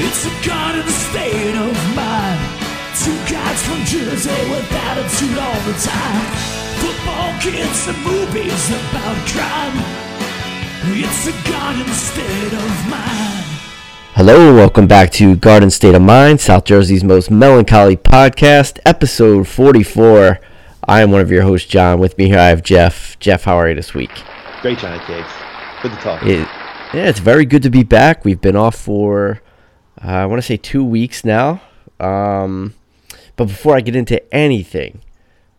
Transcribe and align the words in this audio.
It's 0.00 0.26
a 0.26 0.46
god 0.46 0.76
in 0.76 0.86
a 0.86 0.90
state 0.90 1.56
of 1.56 1.74
mind. 1.96 2.38
Two 3.02 3.18
guys 3.26 3.60
from 3.64 3.82
Jersey 3.84 4.30
with 4.48 4.70
attitude 4.70 5.36
all 5.36 5.60
the 5.66 5.74
time. 5.82 6.24
Football 6.78 7.34
kids 7.40 7.88
and 7.88 7.98
movies 8.04 8.70
about 8.70 9.16
crime. 9.26 9.74
It's 10.94 11.26
a 11.26 11.50
god 11.50 11.80
in 11.80 11.90
a 11.90 11.94
state 11.94 12.52
of 12.52 12.88
mind. 12.88 13.44
Hello, 14.14 14.54
welcome 14.54 14.86
back 14.86 15.10
to 15.14 15.34
Garden 15.34 15.68
State 15.68 15.96
of 15.96 16.02
Mind, 16.02 16.40
South 16.40 16.62
Jersey's 16.64 17.02
most 17.02 17.28
melancholy 17.28 17.96
podcast, 17.96 18.78
episode 18.86 19.48
44. 19.48 20.38
I 20.86 21.02
am 21.02 21.10
one 21.10 21.22
of 21.22 21.32
your 21.32 21.42
hosts, 21.42 21.68
John. 21.68 21.98
With 21.98 22.16
me 22.18 22.28
here, 22.28 22.38
I 22.38 22.46
have 22.50 22.62
Jeff. 22.62 23.18
Jeff, 23.18 23.42
how 23.42 23.56
are 23.56 23.68
you 23.68 23.74
this 23.74 23.94
week? 23.94 24.12
Great, 24.62 24.78
Johnny 24.78 25.02
Cakes. 25.06 25.32
Good 25.82 25.90
to 25.90 25.96
talk. 25.96 26.22
It, 26.22 26.46
yeah, 26.94 27.08
it's 27.08 27.18
very 27.18 27.44
good 27.44 27.64
to 27.64 27.70
be 27.70 27.82
back. 27.82 28.24
We've 28.24 28.40
been 28.40 28.54
off 28.54 28.76
for, 28.76 29.42
uh, 30.02 30.08
I 30.08 30.26
want 30.26 30.40
to 30.40 30.46
say, 30.46 30.56
two 30.56 30.84
weeks 30.84 31.24
now. 31.24 31.60
Um, 32.00 32.74
but 33.36 33.46
before 33.46 33.76
I 33.76 33.80
get 33.80 33.96
into 33.96 34.34
anything, 34.34 35.00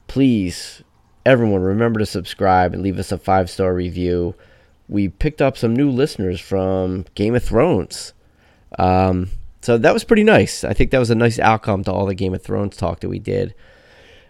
please, 0.07 0.83
everyone, 1.25 1.61
remember 1.61 1.99
to 1.99 2.05
subscribe 2.05 2.73
and 2.73 2.81
leave 2.81 2.99
us 2.99 3.11
a 3.11 3.17
five 3.17 3.49
star 3.49 3.73
review. 3.73 4.35
We 4.87 5.09
picked 5.09 5.41
up 5.41 5.57
some 5.57 5.75
new 5.75 5.89
listeners 5.89 6.39
from 6.39 7.05
Game 7.15 7.35
of 7.35 7.43
Thrones. 7.43 8.13
Um, 8.77 9.29
so 9.61 9.77
that 9.77 9.93
was 9.93 10.03
pretty 10.03 10.23
nice. 10.23 10.63
I 10.63 10.73
think 10.73 10.91
that 10.91 10.99
was 10.99 11.09
a 11.09 11.15
nice 11.15 11.37
outcome 11.39 11.83
to 11.83 11.91
all 11.91 12.05
the 12.05 12.15
Game 12.15 12.33
of 12.33 12.41
Thrones 12.41 12.77
talk 12.77 13.01
that 13.01 13.09
we 13.09 13.19
did. 13.19 13.53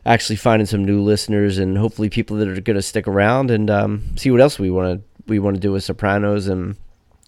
Actually, 0.06 0.38
finding 0.38 0.66
some 0.66 0.84
new 0.84 1.02
listeners 1.02 1.58
and 1.58 1.78
hopefully 1.78 2.10
people 2.10 2.38
that 2.38 2.48
are 2.48 2.62
going 2.62 2.76
to 2.76 2.82
stick 2.82 3.08
around 3.08 3.52
and 3.52 3.70
um, 3.70 4.16
see 4.16 4.32
what 4.32 4.42
else 4.42 4.58
we 4.58 4.70
want 4.70 5.00
to 5.00 5.10
we 5.28 5.38
want 5.38 5.56
to 5.56 5.62
do 5.62 5.72
with 5.72 5.84
Sopranos 5.84 6.48
and 6.48 6.76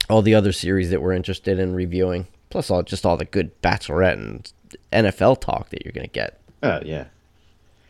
all 0.09 0.23
the 0.23 0.33
other 0.33 0.51
series 0.51 0.89
that 0.89 1.01
we're 1.01 1.13
interested 1.13 1.59
in 1.59 1.75
reviewing. 1.75 2.27
Plus, 2.51 2.69
all 2.69 2.83
just 2.83 3.05
all 3.05 3.17
the 3.17 3.25
good 3.25 3.59
Bachelorette 3.61 4.13
and 4.13 4.51
NFL 4.91 5.41
talk 5.41 5.69
that 5.69 5.83
you're 5.83 5.93
going 5.93 6.07
to 6.07 6.11
get. 6.11 6.39
Oh 6.61 6.79
yeah. 6.83 7.05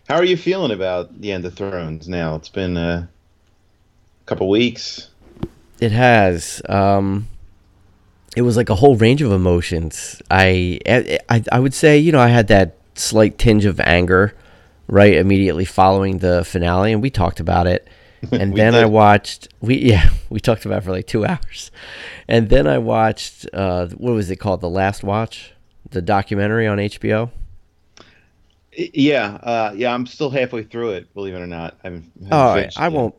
How 0.08 0.16
are 0.16 0.26
you 0.26 0.38
feeling 0.38 0.72
about 0.72 1.22
the 1.22 1.31
end 1.31 1.45
of 1.45 1.54
Thrones 1.56 2.08
now? 2.08 2.36
It's 2.36 2.50
been 2.50 2.78
uh, 2.78 3.08
a 3.08 4.26
couple 4.26 4.50
weeks. 4.50 5.09
It 5.80 5.92
has. 5.92 6.62
Um, 6.67 7.28
it 8.36 8.44
was 8.44 8.56
like 8.56 8.70
a 8.70 8.76
whole 8.76 8.95
range 8.95 9.22
of 9.22 9.32
emotions. 9.32 10.22
I, 10.30 10.80
I, 11.30 11.44
I 11.52 11.59
would 11.59 11.73
say, 11.73 11.98
you 11.98 12.12
know, 12.12 12.20
I 12.20 12.28
had 12.28 12.48
that 12.48 12.78
slight 12.95 13.38
tinge 13.38 13.66
of 13.66 13.80
anger, 13.80 14.36
right, 14.88 15.14
immediately 15.14 15.66
following 15.66 16.20
the 16.20 16.45
finale, 16.45 16.94
and 16.94 17.02
we 17.02 17.09
talked 17.09 17.39
about 17.39 17.67
it. 17.67 17.88
And 18.31 18.55
then 18.55 18.75
I 18.75 18.86
watched. 18.86 19.47
We 19.61 19.77
yeah, 19.89 20.09
we 20.30 20.39
talked 20.39 20.66
about 20.66 20.80
it 20.80 20.86
for 20.86 20.91
like 20.91 21.08
two 21.08 21.25
hours, 21.31 21.72
and 22.27 22.50
then 22.50 22.67
I 22.67 22.77
watched. 22.77 23.47
Uh, 23.53 23.88
what 23.88 24.14
was 24.14 24.30
it 24.30 24.36
called? 24.38 24.61
The 24.61 24.69
Last 24.69 25.03
Watch, 25.03 25.53
the 25.89 26.02
documentary 26.02 26.67
on 26.67 26.77
HBO. 26.77 27.31
Yeah, 28.73 29.33
uh, 29.44 29.73
yeah. 29.75 29.94
I'm 29.94 30.05
still 30.05 30.30
halfway 30.30 30.64
through 30.64 30.92
it. 30.92 31.14
Believe 31.14 31.33
it 31.33 31.42
or 31.42 31.47
not. 31.47 31.77
I 31.83 31.88
haven't, 31.88 32.11
haven't 32.23 32.33
Oh, 32.33 32.81
I, 32.81 32.88
it. 32.88 32.94
won't. 32.94 33.16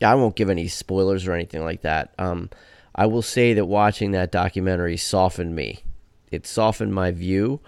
Yeah, 0.00 0.10
I 0.10 0.14
won't 0.16 0.34
give 0.36 0.50
any 0.50 0.66
spoilers 0.68 1.26
or 1.26 1.32
anything 1.32 1.62
like 1.64 1.82
that. 1.82 2.12
Um, 2.18 2.50
I 2.94 3.06
will 3.06 3.22
say 3.22 3.54
that 3.54 3.66
watching 3.66 4.10
that 4.12 4.32
documentary 4.32 4.96
softened 4.96 5.54
me. 5.54 5.80
It 6.32 6.46
softened 6.46 6.92
my 6.94 7.12
view. 7.12 7.60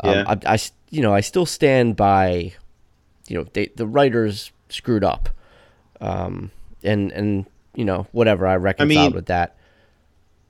Um, 0.00 0.10
Yeah. 0.14 0.24
I, 0.46 0.54
I 0.54 0.58
you 0.90 1.02
know, 1.02 1.12
I 1.12 1.20
still 1.22 1.46
stand 1.46 1.96
by. 1.96 2.52
You 3.26 3.38
know, 3.38 3.46
they, 3.52 3.66
the 3.74 3.86
writers 3.88 4.52
screwed 4.68 5.02
up, 5.02 5.28
um, 6.00 6.50
and 6.82 7.12
and 7.12 7.46
you 7.74 7.84
know 7.84 8.06
whatever 8.12 8.46
I 8.46 8.56
reconciled 8.56 9.12
mean- 9.12 9.14
with 9.14 9.26
that. 9.26 9.56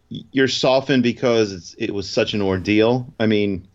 You're 0.09 0.47
softened 0.47 1.03
because 1.03 1.51
it's 1.53 1.75
it 1.79 1.93
was 1.93 2.09
such 2.09 2.33
an 2.33 2.41
ordeal. 2.41 3.13
I 3.19 3.27
mean, 3.27 3.67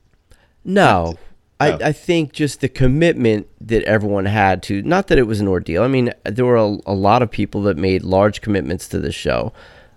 No, 0.63 1.15
I, 1.59 1.73
Oh. 1.73 1.77
I 1.81 1.91
think 1.91 2.31
just 2.31 2.61
the 2.61 2.69
commitment 2.69 3.47
that 3.59 3.83
everyone 3.83 4.25
had 4.25 4.63
to, 4.63 4.81
not 4.81 5.07
that 5.07 5.17
it 5.17 5.27
was 5.27 5.41
an 5.41 5.49
ordeal. 5.49 5.83
I 5.83 5.89
mean, 5.89 6.13
there 6.23 6.45
were 6.45 6.55
a, 6.55 6.77
a 6.85 6.93
lot 6.93 7.21
of 7.21 7.29
people 7.29 7.61
that 7.63 7.75
made 7.75 8.03
large 8.03 8.39
commitments 8.39 8.87
to 8.87 8.99
the 8.99 9.11
show. 9.11 9.51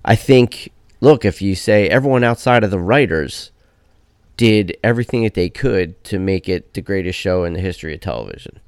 I 0.05 0.17
think, 0.17 0.73
look, 1.01 1.25
if 1.25 1.41
you 1.41 1.55
say 1.55 1.89
everyone 1.89 2.25
outside 2.25 2.65
of 2.65 2.73
the 2.73 2.81
writers 2.81 3.53
did 4.37 4.77
everything 4.83 5.23
that 5.23 5.35
they 5.35 5.49
could 5.49 6.03
to 6.05 6.19
make 6.19 6.49
it 6.49 6.75
the 6.75 6.83
greatest 6.83 7.17
show 7.17 7.45
in 7.45 7.53
the 7.53 7.61
history 7.61 7.95
of 7.95 8.01
television, 8.01 8.59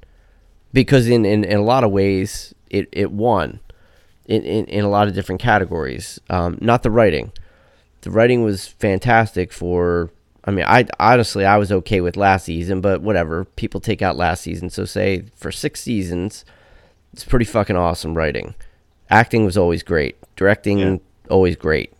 because 0.71 1.09
in, 1.09 1.25
in, 1.25 1.43
in 1.43 1.57
a 1.57 1.63
lot 1.63 1.83
of 1.83 1.91
ways, 1.91 2.55
it, 2.69 2.89
it 2.91 3.11
won 3.11 3.59
in, 4.25 4.43
in, 4.43 4.65
in 4.65 4.83
a 4.85 4.89
lot 4.89 5.07
of 5.07 5.13
different 5.13 5.41
categories. 5.41 6.19
Um, 6.29 6.57
not 6.61 6.83
the 6.83 6.91
writing 6.91 7.31
the 8.01 8.11
writing 8.11 8.43
was 8.43 8.67
fantastic 8.67 9.51
for 9.51 10.11
I 10.45 10.51
mean, 10.51 10.65
I 10.65 10.85
honestly 10.99 11.43
I 11.45 11.57
was 11.57 11.71
okay 11.71 11.99
with 11.99 12.15
last 12.15 12.45
season, 12.45 12.79
but 12.79 13.01
whatever. 13.01 13.43
People 13.45 13.81
take 13.81 14.01
out 14.01 14.15
last 14.15 14.41
season, 14.43 14.69
so 14.69 14.85
say 14.85 15.23
for 15.35 15.51
6 15.51 15.79
seasons, 15.81 16.45
it's 17.11 17.25
pretty 17.25 17.43
fucking 17.45 17.75
awesome 17.75 18.13
writing. 18.15 18.55
Acting 19.09 19.43
was 19.43 19.57
always 19.57 19.83
great. 19.83 20.15
Directing 20.37 20.79
Yeah. 20.79 20.97
always 21.29 21.55
great. 21.57 21.91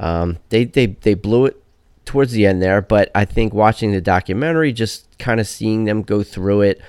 Um, 0.00 0.38
they 0.48 0.64
they 0.64 0.86
they 0.86 1.14
blew 1.14 1.46
it 1.46 1.62
towards 2.04 2.32
the 2.32 2.46
end 2.46 2.60
there, 2.60 2.80
but 2.82 3.10
I 3.14 3.24
think 3.24 3.52
watching 3.52 3.92
the 3.92 4.00
documentary, 4.00 4.72
just 4.72 5.06
kind 5.18 5.38
of 5.38 5.46
seeing 5.46 5.84
them 5.84 6.02
go 6.02 6.22
through 6.24 6.62
it, 6.62 6.80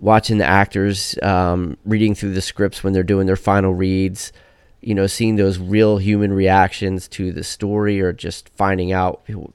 watching 0.00 0.38
the 0.38 0.44
actors 0.44 1.16
um, 1.22 1.76
reading 1.84 2.14
through 2.14 2.34
the 2.34 2.40
scripts 2.40 2.84
when 2.84 2.92
they're 2.92 3.02
doing 3.02 3.26
their 3.26 3.36
final 3.36 3.74
reads, 3.74 4.32
you 4.80 4.94
know, 4.94 5.06
seeing 5.06 5.36
those 5.36 5.58
real 5.58 5.98
human 5.98 6.32
reactions 6.32 7.08
to 7.08 7.32
the 7.32 7.44
story 7.44 8.00
or 8.00 8.12
just 8.12 8.48
finding 8.50 8.92
out, 8.92 9.22
you 9.26 9.52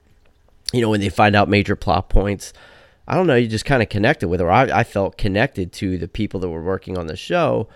know, 0.74 0.90
when 0.90 1.00
they 1.00 1.09
find 1.09 1.35
out 1.35 1.50
major 1.50 1.75
plot 1.75 2.09
points. 2.09 2.53
I 3.07 3.16
don't 3.16 3.28
know, 3.28 3.35
you 3.35 3.47
just 3.47 3.66
kind 3.66 3.81
of 3.84 3.90
connected 3.90 4.29
with 4.29 4.40
her. 4.40 4.50
I, 4.50 4.79
I 4.79 4.84
felt 4.84 5.18
connected 5.18 5.74
to 5.74 5.97
the 5.97 6.07
people 6.07 6.40
that 6.40 6.50
were 6.50 6.63
working 6.63 6.97
on 6.97 7.08
the 7.08 7.16
show 7.16 7.68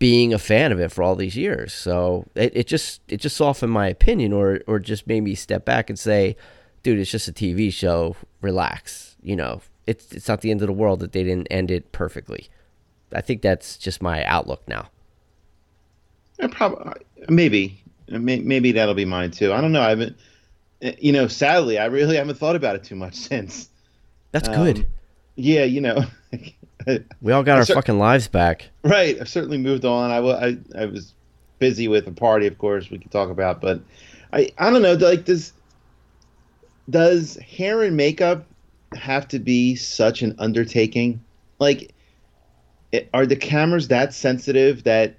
being 0.00 0.32
a 0.32 0.38
fan 0.38 0.72
of 0.72 0.80
it 0.80 0.90
for 0.90 1.04
all 1.04 1.14
these 1.14 1.36
years. 1.36 1.72
So 1.72 2.26
it, 2.34 2.56
it 2.56 2.66
just 2.66 3.00
it 3.06 3.18
just 3.18 3.36
softened 3.36 3.70
my 3.70 3.86
opinion 3.86 4.32
or 4.32 4.60
or 4.66 4.80
just 4.80 5.06
made 5.06 5.20
me 5.20 5.36
step 5.36 5.64
back 5.64 5.88
and 5.88 5.98
say, 5.98 6.36
dude, 6.82 6.98
it's 6.98 7.10
just 7.10 7.28
a 7.28 7.32
TV 7.32 7.72
show. 7.72 8.16
Relax. 8.40 9.16
You 9.22 9.36
know, 9.36 9.60
it's 9.90 10.12
it's 10.12 10.28
not 10.28 10.40
the 10.40 10.50
end 10.50 10.60
of 10.62 10.66
the 10.66 10.72
world 10.72 11.00
that 11.00 11.12
they 11.12 11.24
didn't 11.24 11.48
end 11.50 11.70
it 11.70 11.92
perfectly. 11.92 12.48
I 13.12 13.20
think 13.20 13.42
that's 13.42 13.76
just 13.76 14.00
my 14.00 14.24
outlook 14.24 14.62
now. 14.68 14.88
probably 16.52 17.02
maybe 17.28 17.82
maybe 18.08 18.72
that'll 18.72 18.94
be 18.94 19.04
mine 19.04 19.30
too. 19.30 19.52
I 19.52 19.60
don't 19.60 19.72
know. 19.72 19.82
I 19.82 19.90
haven't. 19.90 20.16
eh, 20.82 20.92
You 20.98 21.12
know, 21.12 21.26
sadly, 21.28 21.78
I 21.78 21.86
really 21.86 22.16
haven't 22.16 22.38
thought 22.38 22.56
about 22.56 22.76
it 22.76 22.84
too 22.84 22.96
much 22.96 23.14
since. 23.30 23.68
That's 24.32 24.48
Um, 24.48 24.54
good. 24.54 24.86
Yeah, 25.36 25.64
you 25.64 25.80
know. 25.80 26.04
We 27.20 27.32
all 27.32 27.42
got 27.42 27.56
I 27.56 27.60
our 27.60 27.66
cer- 27.66 27.74
fucking 27.74 27.98
lives 27.98 28.26
back. 28.26 28.70
Right. 28.82 29.20
I've 29.20 29.28
certainly 29.28 29.58
moved 29.58 29.84
on. 29.84 30.10
I, 30.10 30.16
I, 30.18 30.56
I 30.82 30.86
was 30.86 31.12
busy 31.58 31.88
with 31.88 32.06
a 32.08 32.10
party, 32.10 32.46
of 32.46 32.56
course, 32.56 32.88
we 32.90 32.98
could 32.98 33.10
talk 33.10 33.28
about, 33.28 33.60
but 33.60 33.82
I, 34.32 34.48
I 34.56 34.70
don't 34.70 34.80
know. 34.80 34.94
Like, 34.94 35.26
does, 35.26 35.52
does 36.88 37.36
hair 37.36 37.82
and 37.82 37.98
makeup 37.98 38.46
have 38.94 39.28
to 39.28 39.38
be 39.38 39.76
such 39.76 40.22
an 40.22 40.34
undertaking? 40.38 41.22
Like, 41.58 41.94
it, 42.92 43.08
are 43.14 43.26
the 43.26 43.36
cameras 43.36 43.88
that 43.88 44.12
sensitive 44.12 44.84
that 44.84 45.16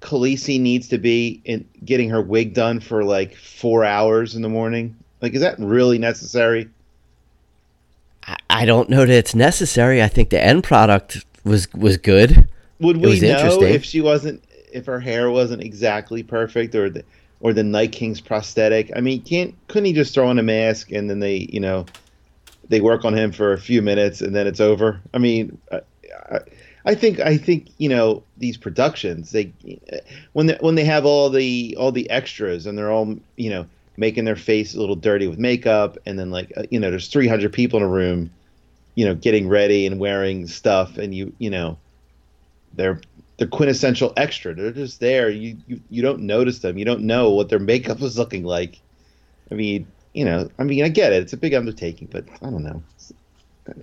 Khaleesi 0.00 0.60
needs 0.60 0.88
to 0.88 0.98
be 0.98 1.40
in 1.44 1.68
getting 1.84 2.10
her 2.10 2.20
wig 2.20 2.54
done 2.54 2.80
for 2.80 3.04
like 3.04 3.36
four 3.36 3.84
hours 3.84 4.34
in 4.34 4.42
the 4.42 4.48
morning? 4.48 4.96
Like, 5.20 5.34
is 5.34 5.40
that 5.40 5.58
really 5.58 5.98
necessary? 5.98 6.68
I, 8.26 8.36
I 8.50 8.64
don't 8.66 8.88
know 8.88 9.00
that 9.06 9.10
it's 9.10 9.34
necessary. 9.34 10.02
I 10.02 10.08
think 10.08 10.30
the 10.30 10.42
end 10.42 10.64
product 10.64 11.24
was 11.44 11.72
was 11.72 11.96
good. 11.96 12.48
Would 12.80 12.96
we 12.98 13.20
know 13.20 13.62
if 13.62 13.84
she 13.84 14.00
wasn't 14.00 14.42
if 14.72 14.86
her 14.86 15.00
hair 15.00 15.30
wasn't 15.30 15.62
exactly 15.62 16.22
perfect 16.22 16.74
or 16.74 16.90
the 16.90 17.04
or 17.40 17.52
the 17.52 17.62
Night 17.62 17.92
King's 17.92 18.20
prosthetic? 18.20 18.90
I 18.94 19.00
mean, 19.00 19.22
can't 19.22 19.54
couldn't 19.68 19.86
he 19.86 19.92
just 19.92 20.14
throw 20.14 20.28
on 20.28 20.38
a 20.38 20.42
mask 20.42 20.90
and 20.92 21.08
then 21.08 21.20
they 21.20 21.48
you 21.50 21.60
know 21.60 21.86
they 22.68 22.80
work 22.80 23.04
on 23.04 23.16
him 23.16 23.32
for 23.32 23.52
a 23.52 23.58
few 23.58 23.82
minutes 23.82 24.20
and 24.20 24.34
then 24.34 24.46
it's 24.46 24.60
over? 24.60 25.00
I 25.12 25.18
mean, 25.18 25.58
I, 25.70 25.80
I, 26.84 26.94
think 26.94 27.20
I 27.20 27.36
think 27.36 27.68
you 27.78 27.88
know 27.88 28.22
these 28.38 28.56
productions 28.56 29.30
they 29.30 29.52
when 30.32 30.46
they, 30.46 30.58
when 30.60 30.74
they 30.74 30.84
have 30.84 31.04
all 31.04 31.30
the 31.30 31.76
all 31.78 31.92
the 31.92 32.08
extras 32.10 32.66
and 32.66 32.76
they're 32.76 32.90
all 32.90 33.16
you 33.36 33.50
know 33.50 33.66
making 33.96 34.24
their 34.24 34.36
face 34.36 34.74
a 34.74 34.80
little 34.80 34.96
dirty 34.96 35.26
with 35.26 35.38
makeup 35.38 35.98
and 36.06 36.18
then 36.18 36.30
like 36.30 36.52
uh, 36.56 36.62
you 36.70 36.80
know 36.80 36.90
there's 36.90 37.08
300 37.08 37.52
people 37.52 37.78
in 37.78 37.84
a 37.84 37.88
room 37.88 38.30
you 38.94 39.04
know 39.04 39.14
getting 39.14 39.48
ready 39.48 39.86
and 39.86 40.00
wearing 40.00 40.46
stuff 40.46 40.96
and 40.96 41.14
you 41.14 41.32
you 41.38 41.50
know 41.50 41.76
they're 42.74 43.00
the 43.42 43.46
quintessential 43.46 44.12
extra. 44.16 44.54
They're 44.54 44.70
just 44.70 45.00
there. 45.00 45.28
You, 45.28 45.56
you 45.66 45.80
you 45.90 46.02
don't 46.02 46.20
notice 46.20 46.60
them. 46.60 46.78
You 46.78 46.84
don't 46.84 47.02
know 47.02 47.30
what 47.30 47.48
their 47.48 47.58
makeup 47.58 48.00
is 48.00 48.18
looking 48.18 48.44
like. 48.44 48.80
I 49.50 49.54
mean, 49.54 49.86
you 50.14 50.24
know, 50.24 50.50
I 50.58 50.64
mean, 50.64 50.84
I 50.84 50.88
get 50.88 51.12
it. 51.12 51.22
It's 51.22 51.32
a 51.32 51.36
big 51.36 51.54
undertaking, 51.54 52.08
but 52.10 52.24
I 52.42 52.50
don't 52.50 52.62
know. 52.62 52.82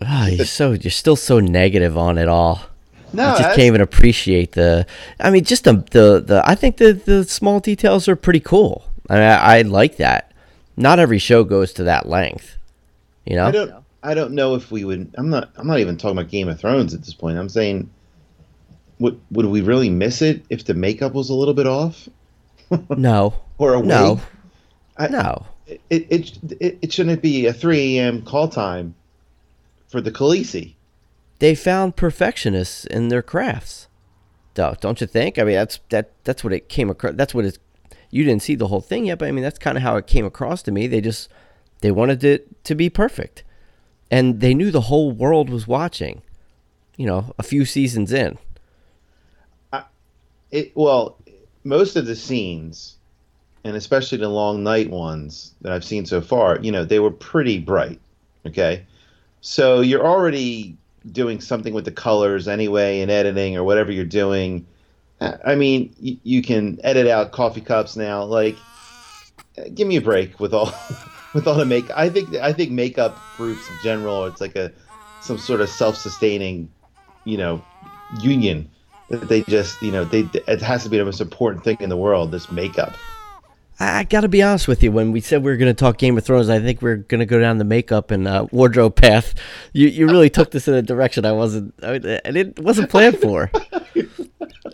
Ah, 0.01 0.27
you're 0.27 0.45
so 0.45 0.71
you're 0.73 0.91
still 0.91 1.15
so 1.15 1.39
negative 1.39 1.97
on 1.97 2.17
it 2.17 2.27
all. 2.27 2.61
No, 3.13 3.29
I 3.29 3.37
just 3.37 3.49
can't 3.49 3.59
even 3.61 3.81
appreciate 3.81 4.51
the. 4.51 4.85
I 5.19 5.31
mean, 5.31 5.43
just 5.43 5.63
the 5.63 5.73
the, 5.91 6.23
the 6.25 6.43
I 6.45 6.55
think 6.55 6.77
the 6.77 6.93
the 6.93 7.23
small 7.23 7.59
details 7.59 8.07
are 8.07 8.15
pretty 8.15 8.39
cool. 8.41 8.85
I 9.09 9.13
mean, 9.13 9.23
I, 9.23 9.57
I 9.57 9.61
like 9.63 9.97
that. 9.97 10.31
not 10.77 10.99
every 10.99 11.17
show 11.17 11.43
goes 11.43 11.73
to 11.73 11.83
that 11.85 12.07
length. 12.07 12.57
You 13.25 13.35
know, 13.37 13.45
I 13.45 13.51
don't. 13.51 13.73
I 14.03 14.13
don't 14.13 14.33
know 14.33 14.55
if 14.55 14.71
we 14.71 14.85
would. 14.85 15.13
I'm 15.17 15.29
not. 15.29 15.49
I'm 15.57 15.65
not 15.67 15.79
even 15.79 15.97
talking 15.97 16.17
about 16.17 16.29
Game 16.29 16.49
of 16.49 16.59
Thrones 16.59 16.93
at 16.93 17.01
this 17.01 17.13
point. 17.13 17.37
I'm 17.37 17.49
saying, 17.49 17.89
would 18.99 19.19
would 19.31 19.45
we 19.47 19.61
really 19.61 19.89
miss 19.89 20.21
it 20.21 20.43
if 20.49 20.65
the 20.65 20.73
makeup 20.73 21.13
was 21.13 21.29
a 21.29 21.33
little 21.33 21.53
bit 21.53 21.67
off 21.67 22.07
no, 22.89 23.33
or 23.57 23.73
a 23.73 23.79
wig? 23.79 23.87
no, 23.89 24.21
I- 24.97 25.07
no. 25.07 25.45
It, 25.69 26.07
it 26.09 26.37
it 26.59 26.77
it 26.81 26.93
shouldn't 26.93 27.21
be 27.21 27.45
a 27.45 27.53
3 27.53 27.97
a.m. 27.97 28.23
call 28.23 28.47
time 28.47 28.95
for 29.87 30.01
the 30.01 30.11
Khaleesi. 30.11 30.75
They 31.39 31.55
found 31.55 31.95
perfectionists 31.95 32.85
in 32.85 33.07
their 33.07 33.21
crafts. 33.21 33.87
Though, 34.55 34.75
don't 34.81 34.99
you 34.99 35.07
think? 35.07 35.37
I 35.37 35.43
mean, 35.43 35.55
that's 35.55 35.79
that 35.89 36.11
that's 36.23 36.43
what 36.43 36.53
it 36.53 36.69
came 36.69 36.89
across. 36.89 37.13
That's 37.15 37.33
what 37.33 37.45
it's. 37.45 37.59
You 38.11 38.23
didn't 38.23 38.41
see 38.41 38.55
the 38.55 38.67
whole 38.67 38.81
thing 38.81 39.05
yet, 39.05 39.19
but 39.19 39.27
I 39.27 39.31
mean, 39.31 39.43
that's 39.43 39.59
kind 39.59 39.77
of 39.77 39.83
how 39.83 39.95
it 39.95 40.07
came 40.07 40.25
across 40.25 40.63
to 40.63 40.71
me. 40.71 40.87
They 40.87 41.01
just 41.01 41.29
they 41.81 41.91
wanted 41.91 42.23
it 42.23 42.63
to 42.65 42.75
be 42.75 42.89
perfect, 42.89 43.43
and 44.09 44.41
they 44.41 44.53
knew 44.53 44.71
the 44.71 44.81
whole 44.81 45.11
world 45.11 45.49
was 45.49 45.67
watching. 45.67 46.23
You 46.97 47.05
know, 47.05 47.33
a 47.37 47.43
few 47.43 47.65
seasons 47.65 48.11
in. 48.11 48.37
It 50.51 50.71
well, 50.75 51.17
most 51.63 51.95
of 51.95 52.05
the 52.05 52.15
scenes, 52.15 52.97
and 53.63 53.75
especially 53.75 54.17
the 54.17 54.29
long 54.29 54.63
night 54.63 54.89
ones 54.89 55.53
that 55.61 55.71
I've 55.71 55.83
seen 55.83 56.05
so 56.05 56.21
far, 56.21 56.59
you 56.59 56.71
know, 56.71 56.85
they 56.85 56.99
were 56.99 57.11
pretty 57.11 57.59
bright. 57.59 57.99
Okay, 58.45 58.85
so 59.41 59.81
you're 59.81 60.05
already 60.05 60.77
doing 61.11 61.41
something 61.41 61.73
with 61.73 61.85
the 61.85 61.91
colors 61.91 62.47
anyway 62.47 63.01
in 63.01 63.09
editing 63.09 63.57
or 63.57 63.63
whatever 63.63 63.91
you're 63.91 64.05
doing. 64.05 64.65
I 65.21 65.55
mean, 65.55 65.93
you, 65.99 66.17
you 66.23 66.41
can 66.41 66.79
edit 66.83 67.07
out 67.07 67.31
coffee 67.31 67.61
cups 67.61 67.97
now. 67.97 68.23
Like, 68.23 68.55
uh, 69.57 69.63
give 69.73 69.87
me 69.87 69.97
a 69.97 70.01
break 70.01 70.39
with 70.39 70.53
all 70.53 70.73
with 71.33 71.47
all 71.47 71.55
the 71.55 71.65
make. 71.65 71.89
I 71.91 72.09
think 72.09 72.35
I 72.35 72.53
think 72.53 72.71
makeup 72.71 73.17
groups 73.37 73.69
in 73.69 73.75
general, 73.83 74.25
it's 74.25 74.41
like 74.41 74.55
a 74.55 74.71
some 75.21 75.37
sort 75.37 75.59
of 75.59 75.69
self-sustaining, 75.69 76.71
you 77.25 77.37
know, 77.37 77.61
union 78.21 78.69
that 79.09 79.27
they 79.27 79.41
just 79.43 79.81
you 79.81 79.91
know 79.91 80.05
they 80.05 80.21
it 80.47 80.61
has 80.61 80.83
to 80.83 80.89
be 80.89 80.97
the 80.97 81.05
most 81.05 81.19
important 81.19 81.63
thing 81.63 81.77
in 81.81 81.89
the 81.89 81.97
world. 81.97 82.31
This 82.31 82.49
makeup. 82.51 82.95
I, 83.79 83.99
I 83.99 84.03
got 84.03 84.21
to 84.21 84.27
be 84.27 84.41
honest 84.43 84.67
with 84.67 84.83
you. 84.83 84.91
When 84.91 85.11
we 85.11 85.21
said 85.21 85.43
we 85.43 85.51
were 85.51 85.57
going 85.57 85.73
to 85.73 85.79
talk 85.79 85.97
Game 85.97 86.17
of 86.17 86.23
Thrones, 86.23 86.49
I 86.49 86.59
think 86.59 86.81
we 86.81 86.91
are 86.91 86.97
going 86.97 87.19
to 87.19 87.25
go 87.25 87.39
down 87.39 87.57
the 87.57 87.63
makeup 87.63 88.11
and 88.11 88.27
uh, 88.27 88.47
wardrobe 88.51 88.95
path. 88.95 89.33
You 89.73 89.87
you 89.87 90.07
really 90.07 90.29
took 90.37 90.51
this 90.51 90.67
in 90.67 90.73
a 90.73 90.81
direction 90.81 91.25
I 91.25 91.31
wasn't. 91.31 91.73
I, 91.83 91.95
and 92.25 92.37
it 92.37 92.59
wasn't 92.59 92.89
planned 92.89 93.17
for. 93.19 93.51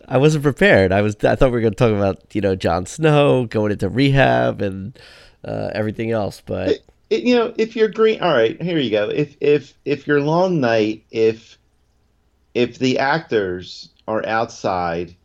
I 0.07 0.17
wasn't 0.17 0.43
prepared. 0.43 0.91
I 0.91 1.01
was. 1.01 1.15
I 1.23 1.35
thought 1.35 1.47
we 1.49 1.53
were 1.57 1.61
going 1.61 1.73
to 1.73 1.77
talk 1.77 1.91
about 1.91 2.23
you 2.35 2.41
know 2.41 2.55
Jon 2.55 2.85
Snow 2.85 3.45
going 3.45 3.71
into 3.71 3.89
rehab 3.89 4.61
and 4.61 4.97
uh, 5.43 5.69
everything 5.73 6.11
else, 6.11 6.41
but 6.45 6.69
It- 6.69 6.85
it- 7.09 7.23
you 7.23 7.35
know, 7.35 7.53
if 7.57 7.75
you're 7.75 7.87
green, 7.89 8.19
all 8.21 8.33
right, 8.33 8.59
here 8.61 8.79
you 8.79 8.89
go. 8.91 9.09
If 9.09 9.35
if 9.39 9.73
if 9.85 10.07
your 10.07 10.21
long 10.21 10.59
night, 10.59 11.03
if 11.11 11.57
if 12.53 12.79
the 12.79 12.97
actors 12.99 13.89
are 14.07 14.25
outside 14.25 15.15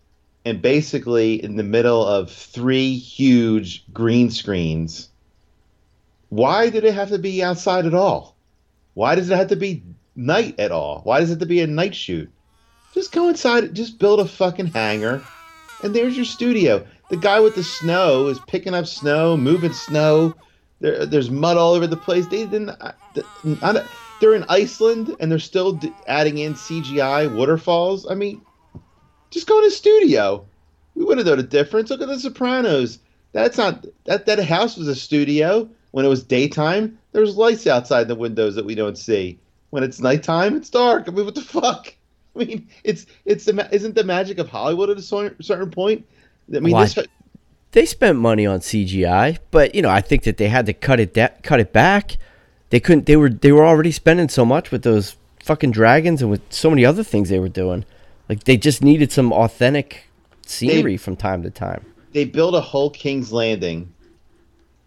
and 0.45 0.63
basically 0.63 1.43
in 1.43 1.57
the 1.57 1.63
middle 1.63 2.05
of 2.05 2.31
three 2.31 2.97
huge 2.97 3.85
green 3.93 4.31
screens, 4.31 5.09
why 6.29 6.71
did 6.71 6.85
it 6.85 6.95
have 6.95 7.11
to 7.11 7.19
be 7.19 7.43
outside 7.43 7.87
at 7.87 7.95
all? 7.95 8.37
Why 8.95 9.15
does 9.15 9.31
it 9.31 9.37
have 9.37 9.49
to 9.49 9.57
be 9.57 9.83
night 10.17 10.59
at 10.59 10.73
all? 10.73 11.01
Why 11.05 11.21
does 11.21 11.31
it 11.31 11.35
have 11.35 11.41
to 11.41 11.47
be 11.47 11.61
a 11.61 11.67
night 11.67 11.95
shoot? 11.95 12.31
Just 12.95 13.13
go 13.13 13.29
inside, 13.29 13.75
just 13.75 13.99
build 13.99 14.21
a 14.21 14.25
fucking 14.25 14.69
hangar, 14.69 15.23
and 15.83 15.95
there's 15.95 16.17
your 16.17 16.25
studio. 16.25 16.87
The 17.09 17.17
guy 17.17 17.41
with 17.41 17.55
the 17.55 17.65
snow 17.65 18.29
is 18.29 18.39
picking 18.47 18.75
up 18.75 18.87
snow, 18.87 19.37
moving 19.37 19.73
snow. 19.73 20.35
There, 20.81 21.07
there's 21.07 21.31
mud 21.31 21.57
all 21.57 21.75
over 21.75 21.87
the 21.87 21.97
place. 21.97 22.27
They 22.27 22.47
didn't. 22.47 22.71
They're 24.21 24.35
in 24.35 24.45
Iceland 24.49 25.17
and 25.19 25.31
they're 25.31 25.39
still 25.39 25.81
adding 26.07 26.39
in 26.39 26.55
CGI 26.55 27.35
waterfalls. 27.35 28.09
I 28.11 28.15
mean, 28.15 28.43
just 29.31 29.47
go 29.47 29.59
in 29.59 29.65
a 29.65 29.71
studio. 29.71 30.45
We 30.95 31.05
wouldn't 31.05 31.27
know 31.27 31.37
the 31.37 31.43
difference. 31.43 31.91
Look 31.91 32.01
at 32.01 32.09
The 32.09 32.19
Sopranos. 32.19 32.99
That's 33.33 33.57
not 33.57 33.87
that 34.05 34.27
that 34.27 34.45
house 34.45 34.77
was 34.77 34.89
a 34.89 34.95
studio 34.95 35.69
when 35.93 36.05
it 36.05 36.09
was 36.09 36.23
daytime. 36.23 36.99
There's 37.13 37.37
lights 37.37 37.67
outside 37.67 38.09
the 38.09 38.15
windows 38.15 38.55
that 38.57 38.65
we 38.65 38.75
don't 38.75 38.99
see. 38.99 39.39
When 39.71 39.85
it's 39.85 40.01
nighttime, 40.01 40.57
it's 40.57 40.71
dark. 40.71 41.05
I 41.07 41.13
mean, 41.13 41.25
what 41.25 41.37
the 41.37 41.43
fuck? 41.43 41.95
I 42.35 42.39
mean, 42.45 42.69
it's 42.85 43.07
it's 43.25 43.45
the 43.45 43.69
isn't 43.73 43.95
the 43.95 44.05
magic 44.05 44.39
of 44.39 44.49
Hollywood 44.49 44.91
at 44.91 44.99
a 44.99 45.03
certain 45.03 45.71
point. 45.71 46.07
I 46.55 46.59
mean, 46.59 46.77
this 46.77 46.99
they 47.73 47.87
spent 47.87 48.19
money 48.19 48.47
on 48.47 48.61
CGI. 48.61 49.39
But 49.51 49.75
you 49.75 49.83
know, 49.83 49.91
I 49.91 50.01
think 50.01 50.25
that 50.25 50.37
they 50.37 50.49
had 50.49 50.67
to 50.67 50.73
cut 50.73 51.01
it 51.01 51.15
da- 51.15 51.29
cut 51.43 51.61
it 51.61 51.73
back. 51.73 52.17
They 52.71 52.81
couldn't. 52.81 53.07
They 53.07 53.17
were 53.17 53.31
they 53.31 53.53
were 53.53 53.67
already 53.67 53.93
spending 53.93 54.29
so 54.29 54.45
much 54.45 54.71
with 54.71 54.83
those 54.83 55.17
fucking 55.43 55.71
dragons 55.71 56.23
and 56.23 56.31
with 56.31 56.43
so 56.51 56.71
many 56.71 56.85
other 56.85 57.03
things 57.03 57.29
they 57.29 57.39
were 57.39 57.49
doing. 57.49 57.85
Like 58.31 58.45
they 58.45 58.57
just 58.57 58.81
needed 58.81 59.11
some 59.11 59.33
authentic 59.33 60.05
scenery 60.47 60.97
from 60.97 61.17
time 61.17 61.43
to 61.43 61.51
time. 61.51 61.85
they 62.13 62.25
build 62.25 62.55
a 62.55 62.61
whole 62.61 62.89
King's 62.89 63.33
Landing. 63.33 63.93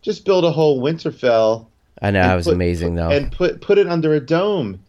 Just 0.02 0.24
build 0.24 0.46
a 0.46 0.52
whole 0.52 0.82
Winterfell. 0.82 1.66
I 2.02 2.12
know 2.12 2.22
that 2.24 2.36
was 2.36 2.46
put- 2.46 2.54
amazing 2.54 2.96
though. 2.96 3.10
And 3.10 3.34
put 3.34 3.60
put 3.60 3.78
it 3.78 3.86
under 3.88 4.14
a 4.14 4.22
dome. 4.22 4.80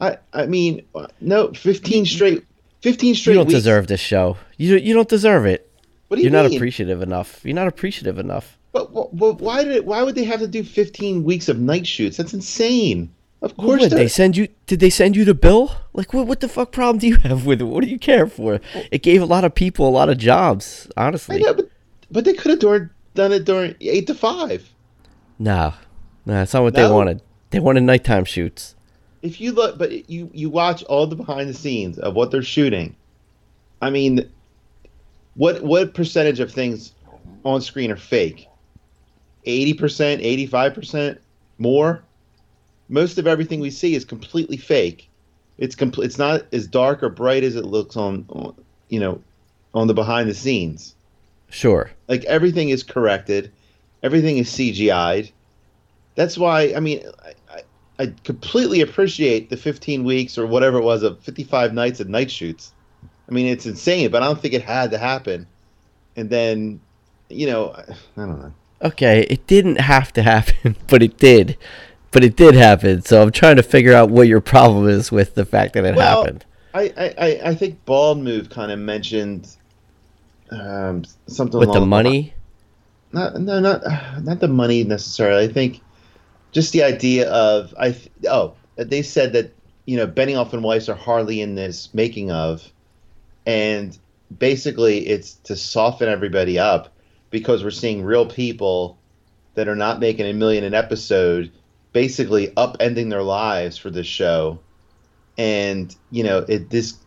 I 0.00 0.18
I 0.32 0.46
mean, 0.46 0.82
no, 1.20 1.52
fifteen 1.54 2.06
straight, 2.06 2.44
fifteen 2.82 3.16
straight. 3.16 3.32
you 3.32 3.38
don't 3.40 3.48
weeks. 3.48 3.58
deserve 3.58 3.88
this 3.88 3.98
show. 3.98 4.36
You 4.58 4.76
you 4.76 4.94
don't 4.94 5.08
deserve 5.08 5.44
it. 5.44 5.68
What 6.06 6.18
do 6.18 6.22
you 6.22 6.30
You're 6.30 6.42
not 6.42 6.54
appreciative 6.54 7.02
enough. 7.02 7.44
You're 7.44 7.56
not 7.56 7.66
appreciative 7.66 8.20
enough. 8.20 8.56
But, 8.70 8.94
but, 8.94 9.16
but 9.16 9.40
why 9.40 9.64
did 9.64 9.72
it, 9.72 9.86
why 9.86 10.02
would 10.04 10.14
they 10.14 10.24
have 10.24 10.38
to 10.38 10.46
do 10.46 10.62
fifteen 10.62 11.24
weeks 11.24 11.48
of 11.48 11.58
night 11.58 11.84
shoots? 11.84 12.16
That's 12.16 12.32
insane. 12.32 13.10
Of 13.44 13.56
course, 13.58 13.82
would 13.82 13.90
they're- 13.92 14.08
send 14.08 14.36
you? 14.36 14.48
Did 14.66 14.80
they 14.80 14.88
send 14.90 15.16
you 15.16 15.24
the 15.24 15.34
bill? 15.34 15.70
Like, 15.92 16.14
what? 16.14 16.26
What 16.26 16.40
the 16.40 16.48
fuck 16.48 16.72
problem 16.72 16.98
do 16.98 17.06
you 17.06 17.16
have 17.16 17.44
with 17.44 17.60
it? 17.60 17.64
What 17.64 17.84
do 17.84 17.90
you 17.90 17.98
care 17.98 18.26
for? 18.26 18.58
It 18.90 19.02
gave 19.02 19.20
a 19.20 19.26
lot 19.26 19.44
of 19.44 19.54
people 19.54 19.86
a 19.86 19.90
lot 19.90 20.08
of 20.08 20.16
jobs. 20.18 20.88
Honestly, 20.96 21.38
know, 21.40 21.52
but 21.54 21.68
but 22.10 22.24
they 22.24 22.32
could 22.32 22.50
have 22.50 22.60
done 22.60 22.90
done 23.14 23.32
it 23.32 23.44
during 23.44 23.74
eight 23.80 24.06
to 24.06 24.14
five. 24.14 24.68
no, 25.38 25.74
no, 26.26 26.32
that's 26.34 26.54
not 26.54 26.62
what 26.62 26.74
they 26.74 26.88
wanted. 26.88 27.20
They 27.50 27.60
wanted 27.60 27.82
nighttime 27.82 28.24
shoots. 28.24 28.74
if 29.22 29.40
you 29.40 29.52
look 29.52 29.78
but 29.78 30.08
you 30.10 30.30
you 30.32 30.48
watch 30.50 30.82
all 30.84 31.06
the 31.06 31.16
behind 31.16 31.48
the 31.48 31.54
scenes 31.54 31.98
of 31.98 32.14
what 32.14 32.30
they're 32.30 32.42
shooting 32.42 32.94
i 33.80 33.88
mean 33.88 34.28
what 35.34 35.62
what 35.62 35.94
percentage 35.94 36.40
of 36.40 36.52
things 36.52 36.92
on 37.44 37.60
screen 37.62 37.90
are 37.90 37.96
fake 37.96 38.48
80% 39.46 40.20
85% 40.52 41.18
more 41.58 42.03
most 42.88 43.18
of 43.18 43.26
everything 43.26 43.60
we 43.60 43.70
see 43.70 43.94
is 43.94 44.04
completely 44.04 44.56
fake. 44.56 45.08
It's 45.58 45.74
complete 45.74 46.06
it's 46.06 46.18
not 46.18 46.42
as 46.52 46.66
dark 46.66 47.02
or 47.02 47.08
bright 47.08 47.44
as 47.44 47.56
it 47.56 47.64
looks 47.64 47.96
on, 47.96 48.26
on 48.28 48.54
you 48.88 49.00
know 49.00 49.22
on 49.72 49.86
the 49.86 49.94
behind 49.94 50.28
the 50.28 50.34
scenes. 50.34 50.94
Sure. 51.50 51.90
like 52.08 52.24
everything 52.24 52.70
is 52.70 52.82
corrected. 52.82 53.52
Everything 54.02 54.38
is 54.38 54.50
cgi'd 54.50 55.32
that's 56.14 56.38
why 56.38 56.72
i 56.76 56.80
mean 56.80 57.04
I, 57.24 57.34
I, 57.52 57.62
I 57.98 58.14
completely 58.24 58.80
appreciate 58.80 59.50
the 59.50 59.56
15 59.56 60.04
weeks 60.04 60.36
or 60.36 60.46
whatever 60.46 60.78
it 60.78 60.84
was 60.84 61.02
of 61.02 61.20
55 61.20 61.72
nights 61.72 62.00
of 62.00 62.08
night 62.08 62.30
shoots. 62.30 62.72
I 63.28 63.32
mean 63.32 63.46
it's 63.46 63.66
insane 63.66 64.10
but 64.10 64.22
i 64.22 64.26
don't 64.26 64.40
think 64.40 64.54
it 64.54 64.62
had 64.62 64.90
to 64.92 64.98
happen. 64.98 65.46
And 66.16 66.30
then 66.30 66.80
you 67.28 67.46
know 67.46 67.72
i, 67.72 67.82
I 68.16 68.26
don't 68.26 68.40
know. 68.40 68.54
Okay, 68.82 69.22
it 69.30 69.46
didn't 69.46 69.80
have 69.80 70.12
to 70.12 70.22
happen, 70.22 70.76
but 70.88 71.02
it 71.02 71.16
did. 71.16 71.56
But 72.14 72.24
it 72.24 72.36
did 72.36 72.54
happen. 72.54 73.02
So 73.02 73.20
I'm 73.20 73.32
trying 73.32 73.56
to 73.56 73.62
figure 73.62 73.92
out 73.92 74.08
what 74.08 74.28
your 74.28 74.40
problem 74.40 74.88
is 74.88 75.10
with 75.12 75.34
the 75.34 75.44
fact 75.44 75.74
that 75.74 75.84
it 75.84 75.96
Well, 75.96 76.22
happened. 76.22 76.44
I, 76.72 76.92
I, 76.96 77.40
I- 77.50 77.54
think 77.54 77.84
Bald 77.84 78.18
Move 78.18 78.48
kind 78.50 78.72
of 78.72 78.78
mentioned 78.78 79.48
um, 80.50 81.04
something 81.26 81.58
With 81.58 81.72
the 81.72 81.84
money. 81.84 82.32
not 83.12 83.40
no 83.40 83.60
not 83.60 83.82
not 84.22 84.40
the 84.40 84.48
money 84.48 84.84
necessarily. 84.84 85.44
I 85.44 85.48
think 85.52 85.80
just 86.52 86.72
the 86.72 86.82
idea 86.84 87.28
of 87.30 87.74
I 87.78 87.96
oh 88.28 88.54
they 88.76 89.02
said 89.02 89.32
that 89.34 89.52
you 89.86 89.96
know 89.96 90.06
Benioff 90.06 90.52
and 90.52 90.62
Weiss 90.62 90.88
are 90.88 90.94
hardly 90.94 91.40
in 91.40 91.54
this 91.56 91.92
making 91.94 92.30
of, 92.30 92.72
and 93.46 93.96
basically 94.38 95.06
it's 95.06 95.34
to 95.44 95.56
soften 95.56 96.08
everybody 96.08 96.58
up 96.58 96.92
because 97.30 97.62
we're 97.64 97.70
seeing 97.70 98.02
real 98.04 98.26
people 98.26 98.98
that 99.54 99.68
are 99.68 99.76
not 99.76 99.98
making 100.00 100.26
a 100.26 100.32
million 100.32 100.64
an 100.64 100.74
episode 100.74 101.50
basically 101.94 102.48
upending 102.48 103.08
their 103.08 103.22
lives 103.22 103.78
for 103.78 103.88
this 103.88 104.06
show. 104.06 104.58
And 105.38 105.94
you 106.10 106.22
know 106.24 106.44
it 106.46 106.68
this 106.68 106.98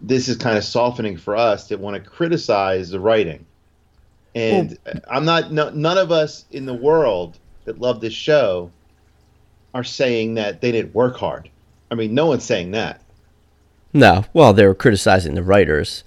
this 0.00 0.28
is 0.28 0.38
kind 0.38 0.56
of 0.56 0.64
softening 0.64 1.18
for 1.18 1.36
us 1.36 1.68
that 1.68 1.78
want 1.78 2.02
to 2.02 2.10
criticize 2.10 2.88
the 2.88 2.98
writing. 2.98 3.44
And 4.34 4.78
i'm 5.10 5.24
not 5.24 5.52
no, 5.52 5.70
none 5.70 5.98
of 5.98 6.10
us 6.10 6.46
in 6.50 6.64
the 6.64 6.74
world 6.74 7.38
that 7.64 7.80
love 7.80 8.00
this 8.00 8.14
show 8.14 8.70
are 9.74 9.84
saying 9.84 10.34
that 10.34 10.60
they 10.60 10.72
didn't 10.72 10.94
work 10.94 11.16
hard. 11.16 11.50
I 11.90 11.94
mean 11.96 12.14
no 12.14 12.26
one's 12.26 12.44
saying 12.44 12.70
that. 12.70 13.02
No, 13.92 14.24
well, 14.32 14.52
they 14.52 14.66
were 14.66 14.74
criticizing 14.74 15.34
the 15.34 15.42
writers, 15.42 16.04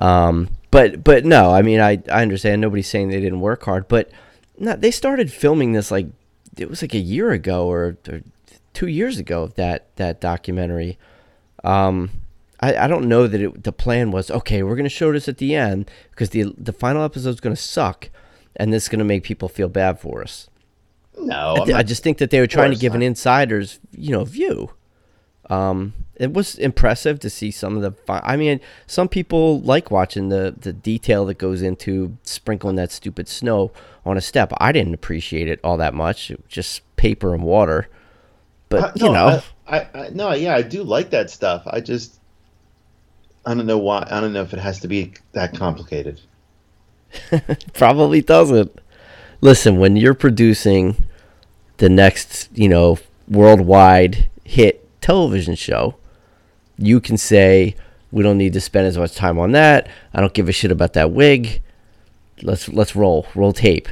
um, 0.00 0.48
but 0.72 1.04
but 1.04 1.24
no, 1.24 1.52
I 1.52 1.62
mean, 1.62 1.78
I 1.78 2.02
I 2.10 2.22
understand 2.22 2.60
nobody's 2.60 2.88
saying 2.88 3.10
they 3.10 3.20
didn't 3.20 3.40
work 3.40 3.62
hard, 3.62 3.86
but 3.86 4.10
no, 4.58 4.74
they 4.74 4.90
started 4.90 5.32
filming 5.32 5.70
this 5.70 5.92
like 5.92 6.06
it 6.56 6.68
was 6.68 6.82
like 6.82 6.94
a 6.94 6.98
year 6.98 7.30
ago 7.30 7.66
or, 7.66 7.96
or 8.08 8.22
two 8.74 8.86
years 8.86 9.18
ago 9.18 9.48
that 9.56 9.94
that 9.96 10.20
documentary. 10.20 10.98
Um, 11.64 12.10
I, 12.60 12.76
I 12.76 12.86
don't 12.86 13.08
know 13.08 13.26
that 13.26 13.40
it, 13.40 13.64
the 13.64 13.72
plan 13.72 14.10
was 14.10 14.30
okay. 14.30 14.62
We're 14.62 14.76
going 14.76 14.84
to 14.84 14.90
show 14.90 15.12
this 15.12 15.28
at 15.28 15.38
the 15.38 15.54
end 15.54 15.90
because 16.10 16.30
the 16.30 16.54
the 16.56 16.72
final 16.72 17.02
episode 17.02 17.30
is 17.30 17.40
going 17.40 17.56
to 17.56 17.60
suck, 17.60 18.10
and 18.56 18.72
this 18.72 18.84
is 18.84 18.88
going 18.88 18.98
to 19.00 19.04
make 19.04 19.24
people 19.24 19.48
feel 19.48 19.68
bad 19.68 20.00
for 20.00 20.22
us. 20.22 20.48
No, 21.18 21.56
I, 21.60 21.64
th- 21.64 21.76
I 21.76 21.82
just 21.82 22.02
think 22.02 22.18
that 22.18 22.30
they 22.30 22.40
were 22.40 22.46
trying 22.46 22.70
to 22.70 22.78
give 22.78 22.94
an 22.94 23.02
insider's 23.02 23.80
you 23.92 24.10
know 24.10 24.24
view. 24.24 24.72
Um, 25.50 25.92
it 26.22 26.32
was 26.32 26.56
impressive 26.56 27.18
to 27.20 27.30
see 27.30 27.50
some 27.50 27.76
of 27.76 27.82
the. 27.82 27.94
I 28.08 28.36
mean, 28.36 28.60
some 28.86 29.08
people 29.08 29.60
like 29.60 29.90
watching 29.90 30.28
the 30.28 30.54
the 30.56 30.72
detail 30.72 31.26
that 31.26 31.38
goes 31.38 31.62
into 31.62 32.16
sprinkling 32.22 32.76
that 32.76 32.92
stupid 32.92 33.28
snow 33.28 33.72
on 34.04 34.16
a 34.16 34.20
step. 34.20 34.52
I 34.58 34.72
didn't 34.72 34.94
appreciate 34.94 35.48
it 35.48 35.60
all 35.64 35.76
that 35.78 35.94
much. 35.94 36.30
It 36.30 36.38
was 36.42 36.50
just 36.50 36.96
paper 36.96 37.34
and 37.34 37.42
water. 37.42 37.88
But 38.68 38.82
Uh, 38.84 38.92
you 38.96 39.12
know, 39.12 39.42
I, 39.66 39.78
I, 39.78 39.88
I 39.94 40.08
no, 40.10 40.32
yeah, 40.32 40.54
I 40.54 40.62
do 40.62 40.82
like 40.82 41.10
that 41.10 41.30
stuff. 41.30 41.62
I 41.66 41.80
just, 41.80 42.18
I 43.44 43.54
don't 43.54 43.66
know 43.66 43.78
why. 43.78 44.06
I 44.10 44.20
don't 44.20 44.32
know 44.32 44.42
if 44.42 44.52
it 44.52 44.60
has 44.60 44.80
to 44.80 44.88
be 44.88 45.14
that 45.32 45.54
complicated. 45.54 46.20
probably 47.74 48.22
doesn't. 48.22 48.78
Listen, 49.40 49.78
when 49.78 49.96
you're 49.96 50.14
producing 50.14 51.04
the 51.78 51.88
next, 51.88 52.48
you 52.54 52.68
know, 52.68 52.98
worldwide 53.28 54.30
hit 54.44 54.88
television 55.00 55.54
show, 55.54 55.96
you 56.82 57.00
can 57.00 57.16
say 57.16 57.74
we 58.10 58.22
don't 58.22 58.38
need 58.38 58.52
to 58.52 58.60
spend 58.60 58.86
as 58.86 58.98
much 58.98 59.14
time 59.14 59.38
on 59.38 59.52
that. 59.52 59.88
I 60.12 60.20
don't 60.20 60.34
give 60.34 60.48
a 60.48 60.52
shit 60.52 60.70
about 60.70 60.92
that 60.92 61.10
wig. 61.12 61.62
Let's 62.42 62.68
let's 62.68 62.96
roll, 62.96 63.26
roll 63.34 63.52
tape. 63.52 63.88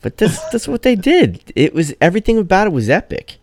But 0.00 0.16
that's 0.16 0.38
that's 0.50 0.68
what 0.68 0.82
they 0.82 0.96
did. 0.96 1.52
It 1.54 1.74
was 1.74 1.94
everything 2.00 2.38
about 2.38 2.66
it 2.66 2.72
was 2.72 2.88
epic. 2.88 3.38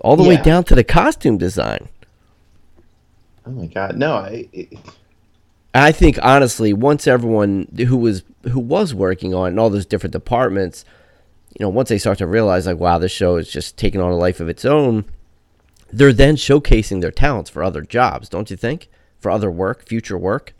All 0.00 0.16
the 0.16 0.22
way 0.22 0.36
down 0.36 0.62
to 0.64 0.74
the 0.74 0.84
costume 0.84 1.38
design. 1.38 1.88
Oh 3.46 3.50
my 3.50 3.66
god, 3.66 3.96
no, 3.96 4.16
I, 4.16 4.48
it, 4.52 4.78
I 5.74 5.92
think 5.92 6.18
honestly, 6.22 6.72
once 6.72 7.06
everyone 7.06 7.68
who 7.76 7.96
was 7.96 8.22
who 8.50 8.60
was 8.60 8.94
working 8.94 9.34
on 9.34 9.48
it 9.48 9.50
in 9.52 9.58
all 9.58 9.70
those 9.70 9.86
different 9.86 10.12
departments, 10.12 10.84
you 11.58 11.64
know, 11.64 11.70
once 11.70 11.88
they 11.88 11.98
start 11.98 12.18
to 12.18 12.26
realize 12.26 12.66
like, 12.66 12.78
wow, 12.78 12.98
this 12.98 13.12
show 13.12 13.36
is 13.36 13.50
just 13.50 13.76
taking 13.76 14.00
on 14.00 14.12
a 14.12 14.16
life 14.16 14.40
of 14.40 14.48
its 14.48 14.64
own, 14.64 15.04
they're 15.92 16.12
then 16.12 16.36
showcasing 16.36 17.00
their 17.00 17.10
talents 17.10 17.50
for 17.50 17.62
other 17.62 17.82
jobs, 17.82 18.28
don't 18.28 18.50
you 18.50 18.56
think? 18.56 18.88
For 19.18 19.30
other 19.30 19.50
work, 19.50 19.86
future 19.86 20.18
work, 20.18 20.54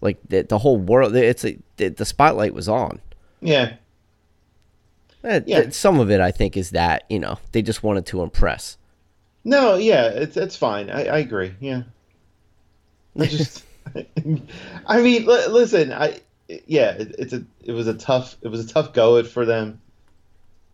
like 0.00 0.18
the, 0.28 0.42
the 0.42 0.58
whole 0.58 0.78
world, 0.78 1.14
it's 1.16 1.44
a, 1.44 1.58
the, 1.76 1.88
the 1.88 2.04
spotlight 2.04 2.54
was 2.54 2.68
on. 2.68 3.00
yeah, 3.40 3.74
Eh, 5.24 5.40
Yeah. 5.46 5.70
Some 5.70 6.00
of 6.00 6.10
it, 6.10 6.20
I 6.20 6.30
think, 6.32 6.56
is 6.56 6.70
that 6.70 7.04
you 7.08 7.18
know 7.20 7.38
they 7.52 7.62
just 7.62 7.82
wanted 7.82 8.06
to 8.06 8.22
impress. 8.22 8.76
no, 9.44 9.74
yeah, 9.76 10.06
it's 10.08 10.36
it's 10.36 10.56
fine. 10.56 10.90
I, 10.90 11.04
I 11.06 11.18
agree. 11.18 11.54
Yeah, 11.60 11.82
I 13.18 13.26
just, 13.26 13.64
I 14.86 15.00
mean, 15.00 15.26
li- 15.26 15.46
listen, 15.48 15.92
I, 15.92 16.20
yeah, 16.66 16.90
it, 16.92 17.14
it's 17.18 17.32
a, 17.32 17.44
it 17.62 17.72
was 17.72 17.86
a 17.88 17.94
tough, 17.94 18.36
it 18.42 18.48
was 18.48 18.64
a 18.64 18.68
tough 18.72 18.92
go 18.92 19.16
it 19.16 19.26
for 19.26 19.44
them, 19.44 19.80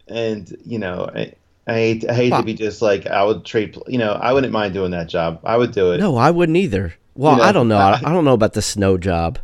and 0.06 0.54
you 0.64 0.78
know, 0.78 1.10
I, 1.14 1.34
I 1.68 1.72
hate, 1.74 2.08
I 2.08 2.14
hate 2.14 2.30
to 2.30 2.42
be 2.42 2.54
just 2.54 2.80
like 2.82 3.06
I 3.06 3.22
would 3.22 3.44
trade, 3.44 3.76
you 3.86 3.98
know, 3.98 4.12
I 4.12 4.32
wouldn't 4.32 4.52
mind 4.52 4.72
doing 4.74 4.90
that 4.92 5.08
job. 5.08 5.40
I 5.44 5.56
would 5.56 5.72
do 5.72 5.92
it. 5.92 5.98
No, 5.98 6.16
I 6.16 6.30
wouldn't 6.30 6.56
either. 6.56 6.94
Well, 7.14 7.32
You 7.32 7.38
know, 7.38 7.44
I 7.44 7.52
don't 7.52 7.68
know. 7.68 7.76
I, 7.78 8.00
I- 8.02 8.12
don't 8.12 8.24
know 8.24 8.32
about 8.32 8.54
the 8.54 8.62
snow 8.62 8.96
job. 8.96 9.38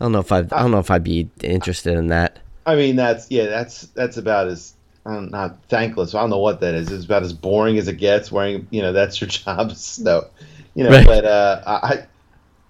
I 0.00 0.04
don't 0.04 0.12
know 0.12 0.20
if 0.20 0.30
I. 0.32 0.38
I 0.38 0.42
don't 0.42 0.70
know 0.70 0.78
if 0.78 0.90
I'd 0.90 1.02
be 1.04 1.28
interested 1.42 1.94
in 1.94 2.08
that. 2.08 2.38
I 2.66 2.74
mean, 2.76 2.96
that's 2.96 3.30
yeah, 3.30 3.46
that's 3.46 3.82
that's 3.94 4.16
about 4.16 4.46
as 4.48 4.74
I'm 5.06 5.28
not 5.30 5.58
thankless. 5.68 6.14
I 6.14 6.20
don't 6.20 6.30
know 6.30 6.38
what 6.38 6.60
that 6.60 6.74
is. 6.74 6.90
It's 6.92 7.04
about 7.04 7.22
as 7.24 7.32
boring 7.32 7.78
as 7.78 7.88
it 7.88 7.94
gets. 7.98 8.30
Wearing, 8.30 8.66
you 8.70 8.80
know, 8.82 8.92
that's 8.92 9.20
your 9.20 9.28
job. 9.28 9.72
So, 9.76 10.28
you 10.74 10.84
know, 10.84 10.90
Right. 10.90 11.06
but 11.06 11.24
uh, 11.24 11.62
I, 11.66 11.72
I- 11.72 12.06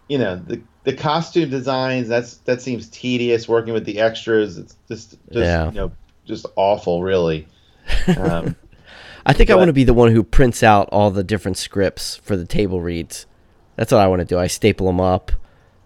you 0.08 0.16
know, 0.18 0.36
the 0.36 0.60
the 0.84 0.94
costume 0.94 1.50
designs. 1.50 2.08
That's 2.08 2.36
that 2.38 2.62
seems 2.62 2.88
tedious. 2.88 3.46
Working 3.48 3.74
with 3.74 3.84
the 3.84 4.00
extras, 4.00 4.56
it's 4.56 4.74
just 4.88 5.10
just 5.30 5.44
Yeah. 5.44 5.66
you 5.66 5.72
know, 5.74 5.92
just 6.26 6.46
awful, 6.56 7.02
really. 7.02 7.46
Um, 8.16 8.56
I 9.26 9.32
think 9.32 9.50
I 9.50 9.54
want 9.56 9.68
to 9.68 9.72
be 9.74 9.84
the 9.84 9.94
one 9.94 10.12
who 10.12 10.22
prints 10.22 10.62
out 10.62 10.88
all 10.90 11.10
the 11.10 11.24
different 11.24 11.58
scripts 11.58 12.16
for 12.16 12.36
the 12.36 12.46
table 12.46 12.80
reads. 12.80 13.26
That's 13.76 13.92
what 13.92 14.00
I 14.00 14.06
want 14.06 14.20
to 14.20 14.24
do. 14.24 14.38
I 14.38 14.46
staple 14.46 14.86
them 14.86 15.00
up. 15.00 15.32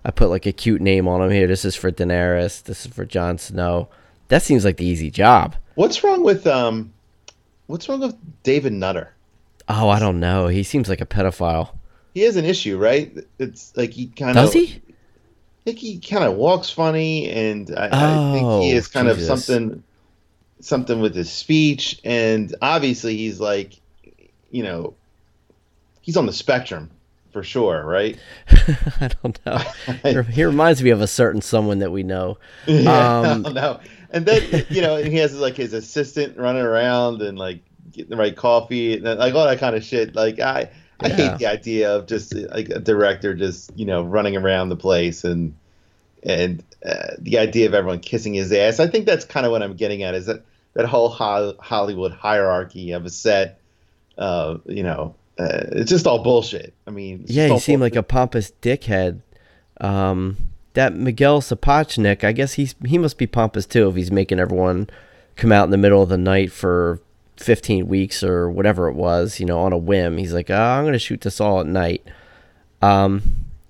I 0.04 0.10
put 0.10 0.30
like 0.30 0.46
a 0.46 0.52
cute 0.52 0.80
name 0.80 1.06
on 1.08 1.20
them. 1.20 1.30
Here, 1.30 1.46
this 1.46 1.64
is 1.64 1.74
for 1.76 1.90
Daenerys. 1.90 2.62
This 2.62 2.86
is 2.86 2.92
for 2.92 3.04
Jon 3.04 3.38
Snow. 3.38 3.88
That 4.28 4.42
seems 4.42 4.64
like 4.64 4.76
the 4.76 4.86
easy 4.86 5.10
job. 5.10 5.56
what's 5.74 6.02
wrong 6.02 6.22
with 6.22 6.46
um, 6.46 6.92
what's 7.66 7.88
wrong 7.88 8.00
with 8.00 8.16
David 8.42 8.72
Nutter? 8.72 9.12
Oh, 9.68 9.88
I 9.88 9.98
don't 9.98 10.20
know. 10.20 10.46
He 10.48 10.62
seems 10.62 10.88
like 10.88 11.00
a 11.00 11.06
pedophile. 11.06 11.74
He 12.14 12.20
has 12.22 12.36
an 12.36 12.44
issue, 12.44 12.78
right? 12.78 13.16
It's 13.38 13.76
like 13.76 13.90
he 13.90 14.06
kind 14.08 14.36
of 14.38 14.44
Does 14.46 14.52
he? 14.52 14.82
I 14.88 15.64
think 15.64 15.78
he 15.78 15.98
kind 16.00 16.24
of 16.24 16.34
walks 16.34 16.70
funny, 16.70 17.30
and 17.30 17.72
I, 17.76 17.86
I 17.86 18.32
think 18.32 18.40
he 18.40 18.44
Oh, 18.44 18.76
is 18.76 18.88
kind 18.88 19.08
Jesus. 19.08 19.28
of 19.28 19.38
something, 19.40 19.82
something 20.62 21.00
with 21.00 21.14
his 21.14 21.30
speech, 21.30 22.00
and 22.04 22.54
obviously 22.62 23.16
he's 23.16 23.40
like, 23.40 23.80
you 24.50 24.62
know, 24.62 24.94
he's 26.00 26.16
on 26.16 26.26
the 26.26 26.32
spectrum 26.32 26.90
for 27.32 27.42
sure, 27.42 27.84
right? 27.84 28.18
I 29.00 29.10
don't 29.22 29.38
know. 29.46 29.58
he 30.22 30.44
reminds 30.44 30.82
me 30.82 30.90
of 30.90 31.00
a 31.00 31.06
certain 31.06 31.40
someone 31.40 31.78
that 31.80 31.90
we 31.92 32.02
know. 32.02 32.38
yeah, 32.66 33.12
Um, 33.22 33.42
no, 33.42 33.50
no. 33.52 33.80
And 34.10 34.26
then 34.26 34.66
you 34.70 34.82
know, 34.82 34.96
and 34.96 35.06
he 35.08 35.16
has 35.18 35.34
like 35.38 35.56
his 35.56 35.72
assistant 35.72 36.36
running 36.38 36.62
around 36.62 37.22
and 37.22 37.38
like 37.38 37.62
getting 37.90 38.10
the 38.10 38.16
right 38.16 38.36
coffee 38.36 38.94
and 38.94 39.04
like 39.04 39.34
all 39.34 39.46
that 39.46 39.58
kind 39.58 39.74
of 39.74 39.82
shit. 39.84 40.14
Like 40.14 40.38
I, 40.40 40.70
I 41.00 41.08
Yeah. 41.08 41.14
hate 41.16 41.38
the 41.38 41.46
idea 41.46 41.96
of 41.96 42.06
just 42.06 42.34
like 42.34 42.68
a 42.68 42.78
director 42.78 43.34
just 43.34 43.70
you 43.76 43.86
know 43.86 44.02
running 44.02 44.36
around 44.36 44.68
the 44.68 44.76
place 44.76 45.24
and 45.24 45.54
and 46.22 46.62
uh, 46.84 47.14
the 47.18 47.38
idea 47.38 47.66
of 47.66 47.74
everyone 47.74 48.00
kissing 48.00 48.34
his 48.34 48.52
ass. 48.52 48.80
I 48.80 48.86
think 48.86 49.06
that's 49.06 49.24
kind 49.24 49.46
of 49.46 49.52
what 49.52 49.62
I'm 49.62 49.74
getting 49.74 50.02
at 50.02 50.14
is 50.14 50.26
that 50.26 50.44
that 50.74 50.86
whole 50.86 51.08
ho- 51.08 51.56
Hollywood 51.60 52.12
hierarchy 52.12 52.92
of 52.92 53.04
a 53.04 53.10
set. 53.10 53.60
Uh, 54.18 54.58
you 54.66 54.82
know, 54.82 55.14
uh, 55.38 55.64
it's 55.72 55.90
just 55.90 56.06
all 56.06 56.22
bullshit. 56.22 56.74
I 56.86 56.90
mean, 56.90 57.24
Yeah, 57.26 57.48
he 57.48 57.58
seemed 57.58 57.80
like 57.82 57.96
a 57.96 58.02
pompous 58.02 58.52
dickhead. 58.62 59.20
Um, 59.80 60.36
that 60.74 60.94
Miguel 60.94 61.40
Sapochnik, 61.40 62.24
I 62.24 62.32
guess 62.32 62.54
he's 62.54 62.74
he 62.84 62.98
must 62.98 63.18
be 63.18 63.26
pompous 63.26 63.66
too 63.66 63.88
if 63.88 63.96
he's 63.96 64.10
making 64.10 64.38
everyone 64.38 64.88
come 65.36 65.52
out 65.52 65.64
in 65.64 65.70
the 65.70 65.78
middle 65.78 66.02
of 66.02 66.08
the 66.08 66.18
night 66.18 66.52
for 66.52 67.00
15 67.38 67.88
weeks 67.88 68.22
or 68.22 68.50
whatever 68.50 68.88
it 68.88 68.94
was, 68.94 69.40
you 69.40 69.46
know, 69.46 69.58
on 69.60 69.72
a 69.72 69.78
whim. 69.78 70.18
He's 70.18 70.32
like, 70.34 70.50
oh, 70.50 70.54
I'm 70.54 70.84
going 70.84 70.92
to 70.92 70.98
shoot 70.98 71.22
this 71.22 71.40
all 71.40 71.60
at 71.60 71.66
night. 71.66 72.04
Um, 72.80 73.22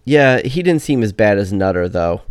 yeah, 0.05 0.41
he 0.41 0.63
didn't 0.63 0.83
seem 0.83 1.03
as 1.03 1.13
bad 1.13 1.39
as 1.39 1.53
Nutter 1.53 1.89
though. 1.89 2.23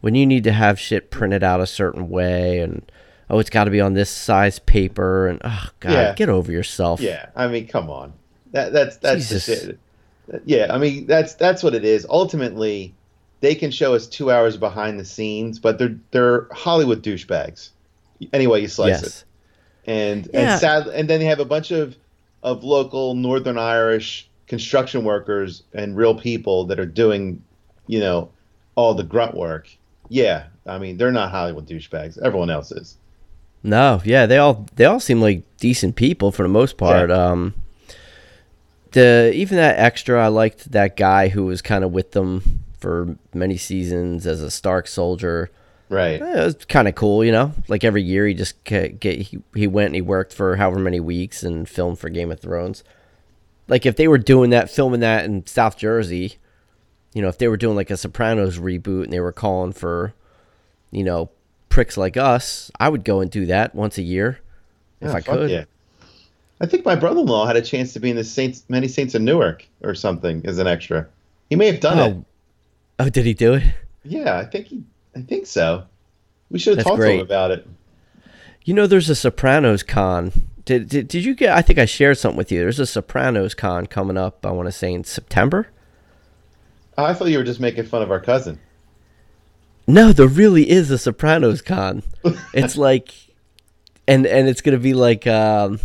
When 0.00 0.14
you 0.14 0.26
need 0.26 0.44
to 0.44 0.52
have 0.52 0.80
shit 0.80 1.10
printed 1.10 1.42
out 1.42 1.60
a 1.60 1.66
certain 1.66 2.08
way 2.08 2.60
and 2.60 2.90
oh, 3.30 3.38
it's 3.38 3.50
got 3.50 3.64
to 3.64 3.70
be 3.70 3.80
on 3.80 3.94
this 3.94 4.10
size 4.10 4.58
paper 4.58 5.28
and 5.28 5.40
oh 5.44 5.68
god, 5.80 5.92
Yeah. 5.92 6.14
get 6.14 6.28
over 6.28 6.50
yourself. 6.52 7.00
Yeah, 7.00 7.26
I 7.36 7.48
mean, 7.48 7.66
come 7.66 7.88
on. 7.88 8.12
That 8.52 8.72
that's 8.72 8.96
that's 8.98 9.28
the 9.28 9.40
shit. 9.40 9.78
Yeah, 10.44 10.66
I 10.70 10.78
mean 10.78 11.06
that's 11.06 11.34
that's 11.34 11.62
what 11.62 11.74
it 11.74 11.84
is. 11.84 12.06
Ultimately, 12.08 12.94
they 13.40 13.54
can 13.54 13.70
show 13.70 13.94
us 13.94 14.06
two 14.06 14.30
hours 14.30 14.56
behind 14.56 14.98
the 15.00 15.04
scenes, 15.04 15.58
but 15.58 15.78
they're 15.78 15.96
they're 16.10 16.46
Hollywood 16.52 17.02
douchebags. 17.02 17.70
Anyway, 18.32 18.60
you 18.60 18.68
slice 18.68 19.02
it, 19.02 19.24
and 19.86 20.28
Yeah. 20.32 20.52
and 20.52 20.60
sad, 20.60 20.86
and 20.88 21.08
then 21.08 21.20
they 21.20 21.26
have 21.26 21.40
a 21.40 21.44
bunch 21.44 21.70
of 21.70 21.96
of 22.42 22.64
local 22.64 23.14
Northern 23.14 23.58
Irish 23.58 24.28
construction 24.46 25.04
workers 25.04 25.62
and 25.74 25.96
real 25.96 26.14
people 26.14 26.64
that 26.64 26.80
are 26.80 26.86
doing, 26.86 27.42
you 27.86 28.00
know, 28.00 28.30
all 28.74 28.94
the 28.94 29.04
grunt 29.04 29.34
work. 29.36 29.68
Yeah, 30.08 30.44
I 30.66 30.78
mean 30.78 30.96
they're 30.96 31.12
not 31.12 31.30
Hollywood 31.30 31.66
douchebags. 31.68 32.20
Everyone 32.20 32.50
else 32.50 32.72
is. 32.72 32.96
No, 33.62 34.00
yeah, 34.04 34.26
they 34.26 34.38
all 34.38 34.66
they 34.76 34.84
all 34.84 35.00
seem 35.00 35.20
like 35.20 35.42
decent 35.58 35.96
people 35.96 36.32
for 36.32 36.42
the 36.42 36.48
most 36.48 36.76
part. 36.76 37.10
Um, 37.10 37.54
the 38.92 39.32
even 39.34 39.56
that 39.56 39.78
extra, 39.78 40.24
I 40.24 40.28
liked 40.28 40.72
that 40.72 40.96
guy 40.96 41.28
who 41.28 41.44
was 41.44 41.62
kind 41.62 41.84
of 41.84 41.92
with 41.92 42.12
them 42.12 42.64
for 42.78 43.16
many 43.34 43.56
seasons 43.56 44.26
as 44.26 44.42
a 44.42 44.50
Stark 44.50 44.88
soldier. 44.88 45.50
Right. 45.90 46.22
It 46.22 46.22
was 46.22 46.54
kind 46.66 46.88
of 46.88 46.94
cool, 46.94 47.24
you 47.24 47.32
know. 47.32 47.52
Like 47.68 47.84
every 47.84 48.02
year, 48.02 48.26
he 48.26 48.34
just 48.34 48.64
ca- 48.64 48.88
get 48.88 49.20
he, 49.20 49.42
he 49.54 49.66
went 49.66 49.86
and 49.86 49.94
he 49.96 50.00
worked 50.00 50.32
for 50.32 50.56
however 50.56 50.78
many 50.78 51.00
weeks 51.00 51.42
and 51.42 51.68
filmed 51.68 51.98
for 51.98 52.08
Game 52.08 52.30
of 52.30 52.40
Thrones. 52.40 52.84
Like 53.68 53.84
if 53.84 53.96
they 53.96 54.08
were 54.08 54.18
doing 54.18 54.50
that, 54.50 54.70
filming 54.70 55.00
that 55.00 55.24
in 55.24 55.46
South 55.46 55.76
Jersey, 55.76 56.36
you 57.12 57.20
know, 57.22 57.28
if 57.28 57.38
they 57.38 57.48
were 57.48 57.56
doing 57.56 57.76
like 57.76 57.90
a 57.90 57.96
Sopranos 57.96 58.58
reboot 58.58 59.04
and 59.04 59.12
they 59.12 59.20
were 59.20 59.32
calling 59.32 59.72
for, 59.72 60.14
you 60.92 61.04
know, 61.04 61.30
pricks 61.70 61.96
like 61.96 62.18
us, 62.18 62.70
I 62.78 62.90
would 62.90 63.04
go 63.04 63.20
and 63.20 63.30
do 63.30 63.46
that 63.46 63.74
once 63.74 63.96
a 63.96 64.02
year 64.02 64.40
if 65.00 65.08
Yeah, 65.08 65.14
I 65.14 65.20
could. 65.22 65.50
Yeah. 65.50 65.64
I 66.60 66.66
think 66.66 66.84
my 66.84 66.94
brother-in-law 66.94 67.46
had 67.46 67.56
a 67.56 67.62
chance 67.62 67.94
to 67.94 68.00
be 68.00 68.10
in 68.10 68.16
the 68.16 68.24
Saints, 68.24 68.64
Many 68.68 68.86
Saints 68.86 69.14
of 69.14 69.22
Newark 69.22 69.66
or 69.82 69.94
something 69.94 70.42
as 70.44 70.58
an 70.58 70.66
extra. 70.66 71.06
He 71.48 71.56
may 71.56 71.66
have 71.68 71.80
done 71.80 71.98
oh. 71.98 72.04
it. 72.04 72.16
Oh, 72.98 73.04
oh, 73.06 73.08
did 73.08 73.24
he 73.24 73.32
do 73.32 73.54
it? 73.54 73.62
Yeah, 74.04 74.36
I 74.36 74.44
think 74.44 74.66
he. 74.66 74.84
I 75.16 75.22
think 75.22 75.46
so. 75.46 75.84
We 76.50 76.58
should 76.58 76.76
have 76.76 76.84
That's 76.84 76.88
talked 76.88 77.02
to 77.02 77.10
him 77.10 77.20
about 77.20 77.50
it. 77.50 77.66
You 78.64 78.74
know, 78.74 78.86
there's 78.86 79.08
a 79.08 79.14
Sopranos 79.14 79.82
con. 79.82 80.32
Did, 80.64 80.88
did 80.88 81.08
did 81.08 81.24
you 81.24 81.34
get? 81.34 81.56
I 81.56 81.62
think 81.62 81.78
I 81.78 81.86
shared 81.86 82.18
something 82.18 82.36
with 82.36 82.52
you. 82.52 82.60
There's 82.60 82.78
a 82.78 82.86
Sopranos 82.86 83.54
con 83.54 83.86
coming 83.86 84.18
up. 84.18 84.44
I 84.44 84.50
want 84.50 84.66
to 84.66 84.72
say 84.72 84.92
in 84.92 85.04
September. 85.04 85.68
Oh, 86.98 87.04
I 87.04 87.14
thought 87.14 87.28
you 87.28 87.38
were 87.38 87.44
just 87.44 87.60
making 87.60 87.86
fun 87.86 88.02
of 88.02 88.10
our 88.10 88.20
cousin. 88.20 88.58
No, 89.92 90.12
there 90.12 90.28
really 90.28 90.70
is 90.70 90.90
a 90.90 90.98
Sopranos 90.98 91.62
con. 91.62 92.02
it's 92.54 92.76
like, 92.88 93.12
and 94.06 94.24
and 94.26 94.48
it's 94.48 94.60
gonna 94.60 94.78
be 94.78 94.94
like, 94.94 95.26
um, 95.26 95.80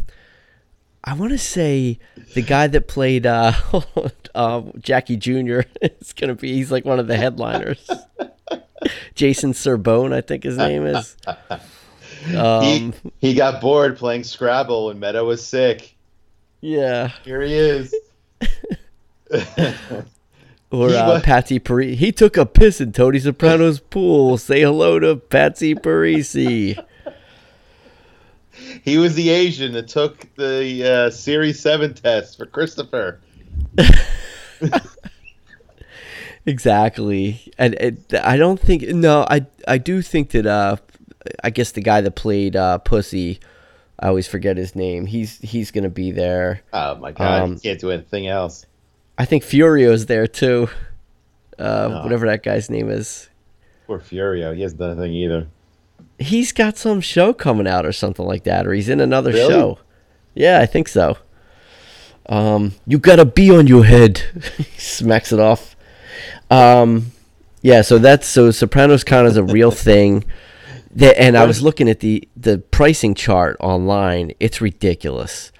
I 1.04 1.14
want 1.16 1.32
to 1.32 1.38
say 1.38 1.98
the 2.36 2.42
guy 2.42 2.68
that 2.68 2.88
played 2.88 3.26
uh, 3.26 3.54
uh, 4.36 4.62
Jackie 4.80 5.18
Jr. 5.18 5.62
is 5.82 6.14
gonna 6.14 6.36
be. 6.36 6.54
He's 6.54 6.72
like 6.72 6.86
one 6.86 7.00
of 7.00 7.08
the 7.08 7.18
headliners. 7.18 7.90
Jason 9.16 9.54
Cerbone, 9.54 10.14
I 10.14 10.22
think 10.22 10.44
his 10.44 10.58
name 10.58 10.86
is. 10.86 11.18
Um, 12.36 12.64
he, 12.64 12.94
he 13.30 13.34
got 13.34 13.60
bored 13.62 13.98
playing 13.98 14.24
Scrabble 14.24 14.88
when 14.88 15.00
Meadow 15.00 15.26
was 15.26 15.46
sick. 15.46 15.96
yeah, 16.62 17.12
Here 17.24 17.42
he 17.42 17.54
is. 17.54 17.96
Or 20.72 20.90
uh, 20.90 21.22
Patsy 21.22 21.60
Parisi. 21.60 21.96
He 21.96 22.12
took 22.12 22.38
a 22.38 22.46
piss 22.46 22.82
in 22.82 22.92
Tony 22.92 23.20
Soprano's 23.20 23.80
pool. 23.80 24.38
Say 24.38 24.62
hello 24.62 25.00
to 25.00 25.16
Patsy 25.16 25.76
Parisi. 25.76 26.78
he 28.84 28.98
was 28.98 29.16
the 29.16 29.30
Asian 29.30 29.74
that 29.74 29.88
took 29.88 30.28
the 30.36 30.84
uh, 31.08 31.10
Series 31.12 31.60
7 31.60 31.94
test 31.94 32.38
for 32.38 32.46
Christopher. 32.46 33.20
Exactly, 36.48 37.52
and 37.58 37.74
it, 37.74 38.14
I 38.14 38.38
don't 38.38 38.60
think 38.60 38.84
no, 38.84 39.26
I 39.28 39.48
I 39.68 39.80
do 39.80 40.04
think 40.04 40.30
that 40.32 40.46
uh, 40.46 40.76
I 41.44 41.50
guess 41.50 41.72
the 41.72 41.82
guy 41.82 42.02
that 42.02 42.12
played 42.12 42.56
uh, 42.56 42.78
Pussy, 42.78 43.40
I 44.00 44.10
always 44.10 44.28
forget 44.28 44.56
his 44.56 44.76
name. 44.76 45.08
He's 45.08 45.40
he's 45.40 45.72
gonna 45.72 45.90
be 45.90 46.12
there. 46.12 46.62
Oh 46.72 46.96
my 46.98 47.14
god, 47.14 47.42
Um, 47.42 47.54
he 47.56 47.62
can't 47.62 47.80
do 47.80 47.90
anything 47.90 48.28
else. 48.28 48.68
I 49.18 49.26
think 49.26 49.44
Furio's 49.44 50.06
there 50.08 50.28
too. 50.28 50.70
Uh, 51.58 51.90
Oh. 51.92 52.04
whatever 52.04 52.26
that 52.28 52.44
guy's 52.44 52.70
name 52.70 52.90
is. 52.90 53.30
Poor 53.88 54.00
Furio, 54.00 54.54
he 54.56 54.62
hasn't 54.62 54.80
done 54.80 54.92
anything 54.92 55.14
either. 55.14 55.48
He's 56.20 56.52
got 56.52 56.78
some 56.78 57.02
show 57.02 57.34
coming 57.34 57.68
out 57.68 57.86
or 57.86 57.92
something 57.92 58.26
like 58.26 58.44
that, 58.44 58.66
or 58.68 58.74
he's 58.74 58.90
in 58.90 59.00
another 59.00 59.32
Really? 59.32 59.50
show. 59.54 59.80
Yeah, 60.34 60.60
I 60.60 60.66
think 60.66 60.88
so. 60.88 61.18
Um, 62.28 62.74
you 62.88 62.98
got 62.98 63.20
a 63.20 63.26
bee 63.26 63.56
on 63.56 63.68
your 63.68 63.86
head. 63.86 64.18
he 64.58 64.64
smacks 64.80 65.32
it 65.32 65.40
off. 65.40 65.76
Um, 66.50 67.12
yeah, 67.62 67.82
so 67.82 67.98
that's 68.00 68.28
so 68.28 68.52
Sopranos 68.52 69.04
Con 69.04 69.26
is 69.26 69.38
a 69.38 69.44
real 69.44 69.72
thing. 69.90 70.24
That, 70.96 71.20
and 71.22 71.38
I 71.38 71.46
was 71.46 71.62
looking 71.62 71.90
at 71.90 72.00
the 72.00 72.28
the 72.38 72.58
pricing 72.58 73.16
chart 73.16 73.58
online. 73.60 74.32
It's 74.40 74.62
ridiculous. 74.62 75.52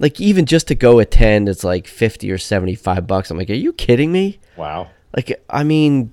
Like 0.00 0.20
even 0.20 0.46
just 0.46 0.66
to 0.68 0.74
go 0.74 0.98
attend, 0.98 1.48
it's 1.48 1.62
like 1.62 1.86
fifty 1.86 2.32
or 2.32 2.38
seventy 2.38 2.74
five 2.74 3.06
bucks. 3.06 3.30
I'm 3.30 3.36
like, 3.38 3.50
are 3.50 3.54
you 3.54 3.72
kidding 3.72 4.10
me? 4.10 4.40
Wow. 4.56 4.90
Like, 5.14 5.40
I 5.48 5.62
mean, 5.62 6.12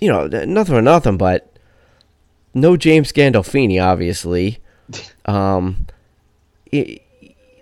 you 0.00 0.08
know, 0.08 0.26
nothing 0.26 0.74
for 0.74 0.82
nothing, 0.82 1.16
but 1.16 1.56
no 2.52 2.76
James 2.76 3.12
Gandolfini, 3.12 3.82
obviously. 3.82 4.58
Um, 5.24 5.88
i 6.72 7.00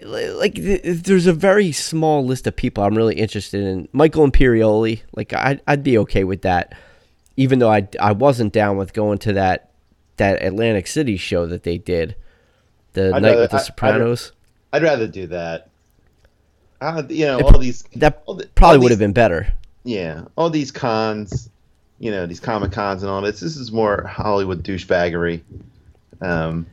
like, 0.03 0.55
there's 0.57 1.27
a 1.27 1.33
very 1.33 1.73
small 1.73 2.23
list 2.23 2.47
of 2.47 2.55
people 2.55 2.85
I'm 2.85 2.95
really 2.95 3.15
interested 3.15 3.65
in. 3.65 3.89
Michael 3.93 4.29
Imperioli, 4.29 5.01
like, 5.17 5.33
I'd, 5.33 5.63
I'd 5.67 5.83
be 5.83 5.97
okay 5.99 6.25
with 6.25 6.43
that, 6.43 6.75
even 7.39 7.59
though 7.61 7.71
I, 7.71 7.89
I 7.99 8.13
wasn't 8.13 8.53
down 8.53 8.77
with 8.77 8.93
going 8.93 9.17
to 9.21 9.33
that 9.33 9.71
that 10.19 10.43
Atlantic 10.43 10.87
City 10.87 11.17
show 11.17 11.47
that 11.47 11.63
they 11.63 11.79
did, 11.79 12.17
the 12.93 13.15
I'd 13.15 13.23
night 13.23 13.37
with 13.39 13.51
the 13.51 13.57
I- 13.57 13.63
Sopranos. 13.63 14.33
I'd 14.75 14.83
rather 14.83 15.07
do 15.07 15.29
that. 15.29 15.69
Uh, 16.81 17.03
you 17.09 17.27
know, 17.27 17.39
It 17.39 17.45
all 17.45 17.59
these. 17.59 17.85
that 17.97 18.23
all 18.27 18.35
the- 18.35 18.47
probably 18.57 18.79
would 18.79 18.91
have 18.91 18.99
been 18.99 19.13
better. 19.13 19.47
Yeah, 19.85 20.23
all 20.37 20.51
these 20.51 20.71
cons, 20.73 21.49
you 22.01 22.11
know, 22.11 22.27
these 22.27 22.41
comic 22.41 22.73
cons 22.73 23.03
and 23.03 23.11
all 23.11 23.21
this. 23.23 23.39
This 23.41 23.57
is 23.57 23.71
more 23.71 24.03
Hollywood 24.07 24.65
douchebaggery. 24.65 25.43
Um, 26.21 26.67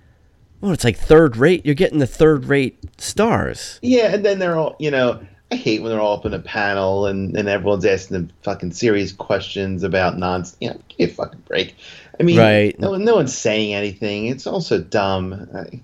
Well, 0.61 0.71
it's 0.71 0.83
like 0.83 0.97
third 0.97 1.37
rate. 1.37 1.65
You're 1.65 1.75
getting 1.75 1.99
the 1.99 2.07
third 2.07 2.45
rate 2.45 2.77
stars. 2.97 3.79
yeah, 3.81 4.13
and 4.13 4.25
then 4.25 4.39
they're 4.39 4.57
all, 4.57 4.75
you 4.79 4.91
know, 4.91 5.19
I 5.51 5.55
hate 5.55 5.81
when 5.81 5.91
they're 5.91 5.99
all 5.99 6.17
up 6.17 6.25
in 6.25 6.33
a 6.33 6.39
panel 6.39 7.05
and, 7.07 7.35
and 7.35 7.49
everyone's 7.49 7.85
asking 7.85 8.15
them 8.17 8.29
fucking 8.43 8.71
serious 8.71 9.11
questions 9.11 9.83
about 9.83 10.17
nonsense. 10.17 10.57
You 10.61 10.69
know, 10.69 10.79
give 10.87 10.99
me 10.99 11.05
a 11.05 11.07
fucking 11.09 11.41
break. 11.47 11.75
I 12.19 12.23
mean, 12.23 12.37
Right. 12.39 12.79
no, 12.79 12.95
no 12.95 13.15
one's 13.15 13.35
saying 13.37 13.73
anything. 13.73 14.27
It's 14.27 14.47
also 14.47 14.79
dumb. 14.79 15.47
I, 15.53 15.81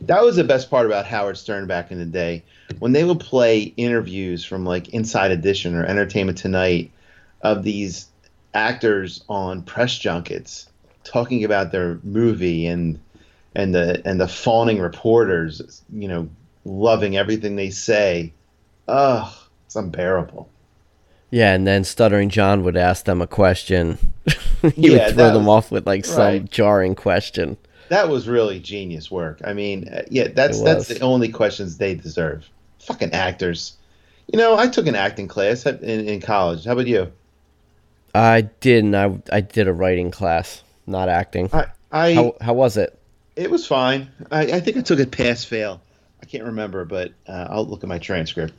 that 0.00 0.22
was 0.22 0.36
the 0.36 0.44
best 0.44 0.70
part 0.70 0.86
about 0.86 1.06
Howard 1.06 1.36
Stern 1.36 1.66
back 1.66 1.90
in 1.90 1.98
the 1.98 2.04
day 2.06 2.42
when 2.78 2.92
they 2.92 3.04
would 3.04 3.20
play 3.20 3.62
interviews 3.76 4.44
from 4.44 4.64
like 4.64 4.88
Inside 4.90 5.30
Edition 5.30 5.74
or 5.74 5.84
Entertainment 5.84 6.38
Tonight 6.38 6.90
of 7.42 7.62
these 7.64 8.06
actors 8.54 9.24
on 9.28 9.62
press 9.62 9.98
junkets 9.98 10.68
talking 11.04 11.44
about 11.44 11.72
their 11.72 11.98
movie 12.02 12.66
and 12.66 12.98
and 13.54 13.74
the 13.74 14.02
and 14.04 14.20
the 14.20 14.28
fawning 14.28 14.78
reporters, 14.80 15.82
you 15.92 16.06
know, 16.08 16.28
loving 16.64 17.16
everything 17.16 17.56
they 17.56 17.70
say. 17.70 18.32
Ugh, 18.86 19.32
it's 19.66 19.76
unbearable. 19.76 20.48
Yeah, 21.30 21.52
and 21.52 21.66
then 21.66 21.84
Stuttering 21.84 22.30
John 22.30 22.62
would 22.64 22.76
ask 22.76 23.04
them 23.04 23.20
a 23.20 23.26
question. 23.26 23.98
he 24.74 24.92
Yeah, 24.92 25.06
would 25.08 25.14
throw 25.14 25.32
them 25.32 25.44
was- 25.46 25.64
off 25.66 25.70
with 25.70 25.86
like 25.86 26.04
some 26.04 26.46
jarring 26.48 26.94
question. 26.94 27.56
That 27.88 28.08
was 28.08 28.28
really 28.28 28.60
genius 28.60 29.10
work. 29.10 29.40
I 29.44 29.52
mean, 29.52 29.88
uh, 29.88 30.02
yeah, 30.10 30.28
that's 30.28 30.60
that's 30.62 30.88
the 30.88 31.00
only 31.00 31.28
questions 31.28 31.78
they 31.78 31.94
deserve. 31.94 32.48
Fucking 32.80 33.12
actors. 33.12 33.76
You 34.26 34.38
know, 34.38 34.56
I 34.56 34.68
took 34.68 34.86
an 34.86 34.94
acting 34.94 35.28
class 35.28 35.64
in, 35.64 36.08
in 36.08 36.20
college. 36.20 36.64
How 36.64 36.72
about 36.72 36.86
you? 36.86 37.10
I 38.14 38.42
didn't. 38.42 38.94
I 38.94 39.18
I 39.32 39.40
did 39.40 39.68
a 39.68 39.72
writing 39.72 40.10
class, 40.10 40.62
not 40.86 41.08
acting. 41.08 41.48
I, 41.52 41.66
I 41.90 42.14
How 42.14 42.34
how 42.40 42.54
was 42.54 42.76
it? 42.76 42.98
it 43.38 43.50
was 43.50 43.66
fine. 43.66 44.10
I, 44.32 44.42
I 44.52 44.60
think 44.60 44.76
I 44.76 44.80
took 44.80 44.98
it 44.98 45.12
pass 45.12 45.44
fail. 45.44 45.80
I 46.20 46.26
can't 46.26 46.44
remember, 46.44 46.84
but 46.84 47.12
uh, 47.28 47.46
I'll 47.48 47.64
look 47.66 47.84
at 47.84 47.88
my 47.88 47.98
transcript. 47.98 48.52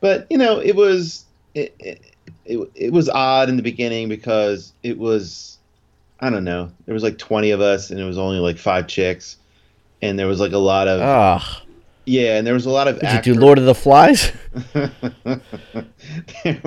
But 0.00 0.26
you 0.30 0.38
know, 0.38 0.60
it 0.60 0.76
was 0.76 1.24
it, 1.54 1.74
it, 1.78 2.00
it, 2.44 2.70
it 2.74 2.92
was 2.92 3.08
odd 3.08 3.48
in 3.48 3.56
the 3.56 3.62
beginning 3.62 4.08
because 4.08 4.72
it 4.82 4.96
was 4.96 5.55
I 6.20 6.30
don't 6.30 6.44
know. 6.44 6.70
There 6.86 6.94
was 6.94 7.02
like 7.02 7.18
twenty 7.18 7.50
of 7.50 7.60
us, 7.60 7.90
and 7.90 8.00
it 8.00 8.04
was 8.04 8.18
only 8.18 8.38
like 8.38 8.58
five 8.58 8.86
chicks, 8.86 9.36
and 10.02 10.18
there 10.18 10.26
was 10.26 10.40
like 10.40 10.52
a 10.52 10.58
lot 10.58 10.88
of 10.88 11.00
Ah, 11.00 11.62
yeah, 12.06 12.38
and 12.38 12.46
there 12.46 12.54
was 12.54 12.66
a 12.66 12.70
lot 12.70 12.88
of. 12.88 12.98
did 13.00 13.26
you 13.26 13.34
do 13.34 13.40
Lord 13.40 13.58
of 13.58 13.64
the 13.64 13.74
Flies? 13.74 14.32
there, 16.44 16.60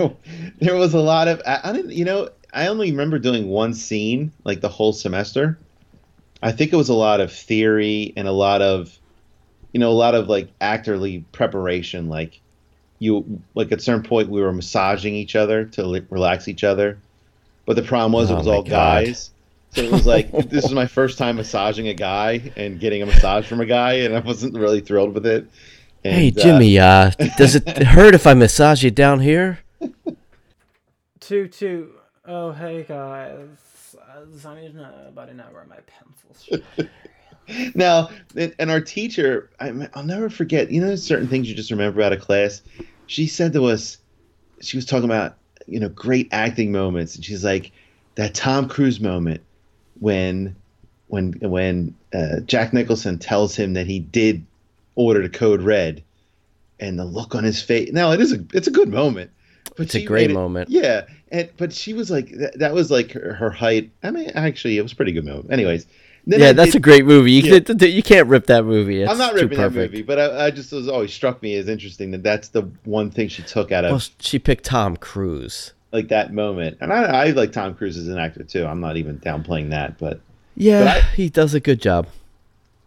there 0.59 0.75
was 0.75 0.93
a 0.93 0.99
lot 0.99 1.27
of 1.27 1.41
I, 1.45 1.59
I 1.63 1.73
didn't 1.73 1.91
you 1.91 2.05
know 2.05 2.29
I 2.53 2.67
only 2.67 2.91
remember 2.91 3.19
doing 3.19 3.47
one 3.47 3.73
scene 3.73 4.31
like 4.43 4.61
the 4.61 4.69
whole 4.69 4.93
semester. 4.93 5.57
I 6.41 6.51
think 6.51 6.71
it 6.71 6.77
was 6.77 6.89
a 6.89 6.93
lot 6.93 7.19
of 7.19 7.31
theory 7.31 8.13
and 8.15 8.27
a 8.27 8.31
lot 8.31 8.61
of 8.61 8.97
you 9.73 9.79
know 9.79 9.89
a 9.89 9.93
lot 9.93 10.15
of 10.15 10.29
like 10.29 10.57
actorly 10.59 11.23
preparation 11.31 12.09
like 12.09 12.39
you 12.99 13.41
like 13.55 13.71
at 13.71 13.79
a 13.79 13.81
certain 13.81 14.03
point 14.03 14.29
we 14.29 14.41
were 14.41 14.51
massaging 14.53 15.15
each 15.15 15.35
other 15.35 15.65
to 15.65 15.85
like, 15.85 16.05
relax 16.09 16.47
each 16.47 16.63
other. 16.63 16.97
But 17.65 17.75
the 17.75 17.83
problem 17.83 18.11
was 18.13 18.29
it 18.29 18.33
Oh 18.33 18.37
was 18.37 18.47
all 18.47 18.63
God. 18.63 19.05
guys. 19.05 19.31
So 19.71 19.81
it 19.81 19.91
was 19.91 20.07
like 20.07 20.31
this 20.49 20.65
is 20.65 20.71
my 20.71 20.87
first 20.87 21.17
time 21.17 21.35
massaging 21.35 21.87
a 21.87 21.93
guy 21.93 22.51
and 22.55 22.79
getting 22.79 23.03
a 23.03 23.05
massage 23.05 23.47
from 23.47 23.61
a 23.61 23.65
guy 23.65 23.93
and 23.93 24.15
I 24.15 24.19
wasn't 24.19 24.55
really 24.55 24.81
thrilled 24.81 25.13
with 25.13 25.25
it. 25.25 25.47
And, 26.03 26.13
hey 26.13 26.29
uh, 26.29 26.41
Jimmy, 26.41 26.79
uh, 26.79 27.11
does 27.37 27.55
it 27.55 27.67
hurt 27.87 28.15
if 28.15 28.25
I 28.25 28.33
massage 28.33 28.83
you 28.83 28.91
down 28.91 29.19
here? 29.19 29.59
Two 31.19 31.47
two. 31.47 31.91
Oh 32.25 32.51
hey 32.51 32.83
guys, 32.83 33.95
uh, 33.95 34.49
I 34.49 34.61
need 34.61 34.71
to 34.71 34.77
know 34.77 34.93
about 35.07 35.35
know 35.35 35.45
where 35.51 35.65
my 35.65 35.77
pencils. 35.85 36.89
now 37.75 38.09
and 38.35 38.53
and 38.59 38.69
our 38.69 38.81
teacher 38.81 39.49
I, 39.59 39.89
i'll 39.95 40.03
never 40.03 40.29
forget 40.29 40.71
you 40.71 40.81
know 40.81 40.95
certain 40.95 41.27
things 41.27 41.49
you 41.49 41.55
just 41.55 41.71
remember 41.71 42.01
out 42.01 42.13
of 42.13 42.21
class 42.21 42.61
she 43.07 43.25
said 43.25 43.53
to 43.53 43.65
us 43.65 43.97
she 44.61 44.77
was 44.77 44.85
talking 44.85 45.05
about 45.05 45.37
you 45.65 45.79
know 45.79 45.89
great 45.89 46.27
acting 46.31 46.71
moments 46.71 47.15
and 47.15 47.25
she's 47.25 47.43
like 47.43 47.71
that 48.15 48.35
tom 48.35 48.67
cruise 48.67 48.99
moment 48.99 49.41
when 49.99 50.55
when 51.07 51.33
when 51.41 51.95
uh, 52.13 52.39
jack 52.41 52.73
nicholson 52.73 53.17
tells 53.19 53.55
him 53.55 53.73
that 53.73 53.87
he 53.87 53.99
did 53.99 54.45
order 54.95 55.21
the 55.21 55.29
code 55.29 55.61
red 55.61 56.03
and 56.79 56.97
the 56.99 57.05
look 57.05 57.35
on 57.35 57.43
his 57.43 57.61
face 57.61 57.91
now 57.91 58.11
it 58.11 58.19
is 58.21 58.31
a 58.33 58.43
it's 58.53 58.67
a 58.67 58.71
good 58.71 58.89
moment 58.89 59.31
but 59.75 59.85
It's 59.85 59.95
a 59.95 60.03
great 60.05 60.31
it- 60.31 60.33
moment. 60.33 60.69
yeah 60.69 61.05
and 61.31 61.49
but 61.57 61.73
she 61.73 61.93
was 61.93 62.09
like 62.09 62.29
that, 62.31 62.59
that 62.59 62.73
was 62.73 62.89
like 62.91 63.11
her, 63.11 63.33
her 63.33 63.49
height 63.51 63.91
i 64.03 64.11
mean 64.11 64.29
actually 64.35 64.77
it 64.77 64.81
was 64.81 64.91
a 64.93 64.95
pretty 64.95 65.11
good 65.11 65.25
moment 65.25 65.51
anyways 65.51 65.85
yeah, 66.25 66.49
I 66.49 66.53
that's 66.53 66.73
did- 66.73 66.79
a 66.79 66.81
great 66.81 67.05
movie. 67.05 67.31
You, 67.31 67.41
Yeah. 67.41 67.59
can't, 67.61 67.81
you 67.81 68.03
can't 68.03 68.27
rip 68.27 68.45
that 68.47 68.63
movie. 68.63 69.01
It's 69.01 69.11
I'm 69.11 69.17
not 69.17 69.33
ripping 69.33 69.57
that 69.57 69.73
movie, 69.73 70.03
but 70.03 70.19
I, 70.19 70.45
I 70.47 70.51
just 70.51 70.71
was 70.71 70.87
always 70.87 71.11
struck 71.11 71.41
me 71.41 71.55
as 71.55 71.67
interesting 71.67 72.11
that 72.11 72.21
that's 72.21 72.49
the 72.49 72.63
one 72.83 73.09
thing 73.09 73.29
she 73.29 73.41
took 73.41 73.71
out 73.71 73.83
of 73.83 73.91
Well, 73.91 74.01
she 74.19 74.37
picked 74.37 74.65
Tom 74.65 74.95
Cruise. 74.95 75.73
Like 75.91 76.09
that 76.09 76.33
moment. 76.33 76.77
And 76.81 76.91
I, 76.93 77.03
I 77.03 77.25
like 77.31 77.51
Tom 77.51 77.73
Cruise 77.75 77.97
as 77.97 78.07
an 78.07 78.17
actor 78.17 78.43
too. 78.43 78.65
I'm 78.65 78.79
not 78.79 78.97
even 78.97 79.19
downplaying 79.19 79.69
that, 79.71 79.97
but 79.97 80.21
Yeah, 80.55 80.83
But 80.83 80.97
I- 80.97 81.01
he 81.15 81.29
does 81.29 81.53
a 81.53 81.59
good 81.59 81.81
job. 81.81 82.07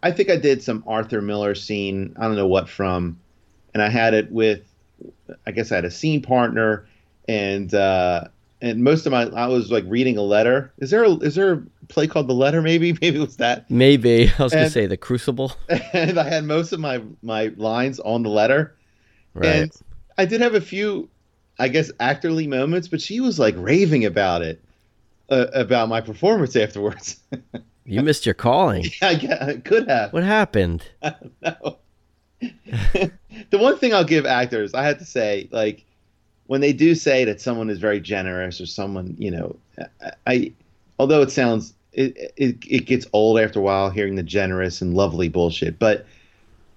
I 0.01 0.11
think 0.11 0.29
I 0.29 0.35
did 0.35 0.61
some 0.61 0.83
Arthur 0.85 1.21
Miller 1.21 1.55
scene. 1.55 2.13
I 2.19 2.23
don't 2.23 2.35
know 2.35 2.47
what 2.47 2.67
from, 2.67 3.19
and 3.73 3.81
I 3.81 3.87
had 3.89 4.13
it 4.13 4.29
with. 4.31 4.61
I 5.47 5.51
guess 5.51 5.71
I 5.71 5.75
had 5.75 5.85
a 5.85 5.91
scene 5.91 6.21
partner, 6.21 6.85
and 7.29 7.73
uh, 7.73 8.25
and 8.61 8.83
most 8.83 9.05
of 9.05 9.13
my 9.13 9.23
I 9.27 9.47
was 9.47 9.71
like 9.71 9.85
reading 9.87 10.17
a 10.17 10.21
letter. 10.21 10.73
Is 10.79 10.91
there 10.91 11.05
a, 11.05 11.11
is 11.19 11.35
there 11.35 11.53
a 11.53 11.63
play 11.87 12.07
called 12.07 12.27
The 12.27 12.33
Letter? 12.33 12.61
Maybe 12.61 12.91
maybe 13.01 13.15
it 13.17 13.21
was 13.25 13.37
that. 13.37 13.71
Maybe 13.71 14.29
I 14.37 14.43
was 14.43 14.51
gonna 14.53 14.69
say 14.69 14.87
the 14.87 14.97
Crucible. 14.97 15.53
And 15.93 16.19
I 16.19 16.27
had 16.27 16.43
most 16.43 16.73
of 16.73 16.81
my 16.81 17.01
my 17.21 17.53
lines 17.55 18.01
on 18.01 18.23
the 18.23 18.29
letter. 18.29 18.75
Right. 19.33 19.47
And 19.55 19.71
I 20.17 20.25
did 20.25 20.41
have 20.41 20.53
a 20.53 20.61
few, 20.61 21.07
I 21.59 21.67
guess, 21.67 21.91
actorly 21.93 22.47
moments, 22.47 22.87
but 22.87 23.01
she 23.01 23.19
was 23.19 23.39
like 23.39 23.55
raving 23.57 24.05
about 24.05 24.41
it, 24.41 24.61
uh, 25.29 25.47
about 25.53 25.89
my 25.89 26.01
performance 26.01 26.55
afterwards. 26.55 27.19
you 27.85 28.01
missed 28.01 28.25
your 28.25 28.35
calling. 28.35 28.85
I, 29.01 29.15
gue- 29.15 29.37
I 29.39 29.53
could 29.57 29.87
have. 29.87 30.13
What 30.13 30.23
happened? 30.23 30.83
No. 31.41 31.77
the 33.51 33.57
one 33.57 33.77
thing 33.77 33.93
I'll 33.93 34.03
give 34.03 34.25
actors, 34.25 34.73
I 34.73 34.83
have 34.83 34.97
to 34.99 35.05
say, 35.05 35.47
like, 35.51 35.85
when 36.47 36.61
they 36.61 36.73
do 36.73 36.93
say 36.95 37.25
that 37.25 37.39
someone 37.39 37.69
is 37.69 37.79
very 37.79 38.01
generous 38.01 38.59
or 38.59 38.65
someone, 38.65 39.15
you 39.17 39.31
know, 39.31 39.55
I, 39.79 40.11
I 40.27 40.53
although 40.99 41.21
it 41.21 41.31
sounds, 41.31 41.73
it, 41.93 42.33
it, 42.35 42.57
it 42.67 42.85
gets 42.85 43.07
old 43.13 43.39
after 43.39 43.59
a 43.59 43.61
while 43.61 43.89
hearing 43.89 44.15
the 44.15 44.23
generous 44.23 44.81
and 44.81 44.93
lovely 44.93 45.29
bullshit, 45.29 45.79
but 45.79 46.05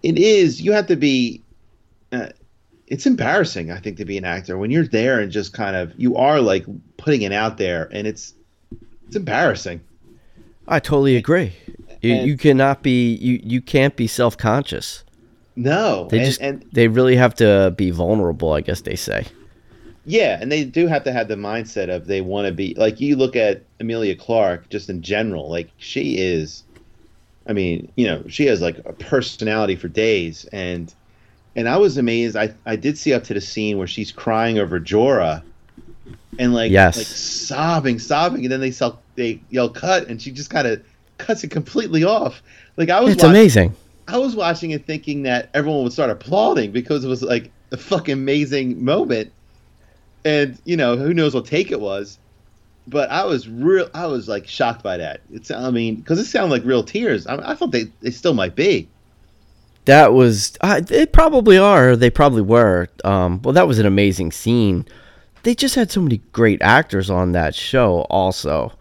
it 0.02 0.18
is, 0.18 0.60
you 0.60 0.72
have 0.72 0.86
to 0.86 0.96
be, 0.96 1.42
uh, 2.12 2.28
it's 2.86 3.06
embarrassing, 3.06 3.70
I 3.70 3.78
think, 3.78 3.96
to 3.98 4.04
be 4.04 4.16
an 4.18 4.24
actor 4.24 4.56
when 4.56 4.70
you're 4.70 4.86
there 4.86 5.20
and 5.20 5.32
just 5.32 5.52
kind 5.52 5.76
of, 5.76 5.92
you 5.96 6.16
are 6.16 6.40
like 6.40 6.64
putting 6.96 7.22
it 7.22 7.32
out 7.32 7.58
there 7.58 7.88
and 7.92 8.06
it's, 8.06 8.34
it's 9.06 9.16
embarrassing. 9.16 9.80
I 10.68 10.80
totally 10.80 11.16
agree. 11.16 11.52
You, 12.02 12.14
you 12.14 12.36
cannot 12.36 12.82
be 12.82 13.14
you 13.14 13.40
you 13.42 13.60
can't 13.60 13.96
be 13.96 14.06
self 14.06 14.36
conscious. 14.36 15.04
No. 15.54 16.08
They 16.10 16.18
and, 16.18 16.26
just 16.26 16.40
and 16.40 16.64
they 16.72 16.88
really 16.88 17.16
have 17.16 17.34
to 17.36 17.74
be 17.76 17.90
vulnerable. 17.90 18.52
I 18.52 18.60
guess 18.60 18.82
they 18.82 18.96
say. 18.96 19.26
Yeah, 20.04 20.38
and 20.40 20.52
they 20.52 20.62
do 20.64 20.86
have 20.86 21.02
to 21.04 21.12
have 21.12 21.26
the 21.26 21.34
mindset 21.34 21.88
of 21.88 22.06
they 22.06 22.20
want 22.20 22.46
to 22.46 22.52
be 22.52 22.74
like 22.76 23.00
you 23.00 23.16
look 23.16 23.34
at 23.34 23.62
Emilia 23.80 24.14
Clarke 24.14 24.68
just 24.68 24.88
in 24.88 25.02
general, 25.02 25.50
like 25.50 25.70
she 25.78 26.18
is 26.18 26.64
I 27.48 27.52
mean, 27.52 27.90
you 27.96 28.06
know, 28.06 28.24
she 28.28 28.46
has 28.46 28.60
like 28.60 28.78
a 28.84 28.92
personality 28.92 29.76
for 29.76 29.88
days 29.88 30.44
and 30.52 30.92
and 31.56 31.68
I 31.68 31.76
was 31.78 31.96
amazed. 31.98 32.36
I 32.36 32.54
I 32.64 32.76
did 32.76 32.96
see 32.96 33.12
up 33.12 33.24
to 33.24 33.34
the 33.34 33.40
scene 33.40 33.78
where 33.78 33.86
she's 33.88 34.12
crying 34.12 34.58
over 34.58 34.78
Jorah 34.78 35.42
and 36.38 36.54
like 36.54 36.70
Yes. 36.70 36.96
like 36.96 37.06
sobbing, 37.06 37.98
sobbing 37.98 38.44
and 38.44 38.52
then 38.52 38.60
they 38.60 38.70
sell 38.70 39.00
they 39.16 39.40
yell 39.50 39.68
cut 39.68 40.06
and 40.08 40.20
she 40.22 40.30
just 40.30 40.50
kind 40.50 40.68
of 40.68 40.84
cuts 41.18 41.42
it 41.42 41.50
completely 41.50 42.04
off. 42.04 42.42
Like 42.76 42.90
I 42.90 43.00
was 43.00 43.14
It's 43.14 43.22
watching, 43.22 43.30
amazing. 43.36 43.74
I 44.06 44.18
was 44.18 44.36
watching 44.36 44.70
it 44.70 44.86
thinking 44.86 45.22
that 45.24 45.48
everyone 45.54 45.82
would 45.82 45.92
start 45.92 46.10
applauding 46.10 46.70
because 46.70 47.04
it 47.04 47.08
was 47.08 47.22
like 47.22 47.50
a 47.72 47.76
fucking 47.76 48.12
amazing 48.12 48.84
moment. 48.84 49.32
And, 50.24 50.58
you 50.64 50.76
know, 50.76 50.96
who 50.96 51.14
knows 51.14 51.34
what 51.34 51.46
take 51.46 51.70
it 51.70 51.80
was. 51.80 52.18
But 52.88 53.10
I 53.10 53.24
was 53.24 53.48
real, 53.48 53.88
I 53.94 54.06
was 54.06 54.28
like 54.28 54.46
shocked 54.46 54.82
by 54.82 54.96
that. 54.98 55.20
It's, 55.32 55.50
I 55.50 55.70
mean, 55.70 55.96
because 55.96 56.20
it 56.20 56.26
sounded 56.26 56.50
like 56.50 56.64
real 56.64 56.84
tears. 56.84 57.26
I, 57.26 57.52
I 57.52 57.54
thought 57.54 57.72
they, 57.72 57.84
they 58.00 58.10
still 58.10 58.34
might 58.34 58.54
be. 58.54 58.88
That 59.86 60.12
was 60.12 60.56
uh, 60.60 60.80
they 60.80 61.06
probably 61.06 61.58
are. 61.58 61.96
They 61.96 62.10
probably 62.10 62.42
were. 62.42 62.88
Um, 63.04 63.40
well, 63.42 63.54
that 63.54 63.66
was 63.66 63.78
an 63.78 63.86
amazing 63.86 64.32
scene. 64.32 64.86
They 65.42 65.54
just 65.54 65.74
had 65.76 65.90
so 65.90 66.00
many 66.00 66.18
great 66.32 66.60
actors 66.60 67.08
on 67.08 67.32
that 67.32 67.54
show, 67.54 68.00
also. 68.10 68.72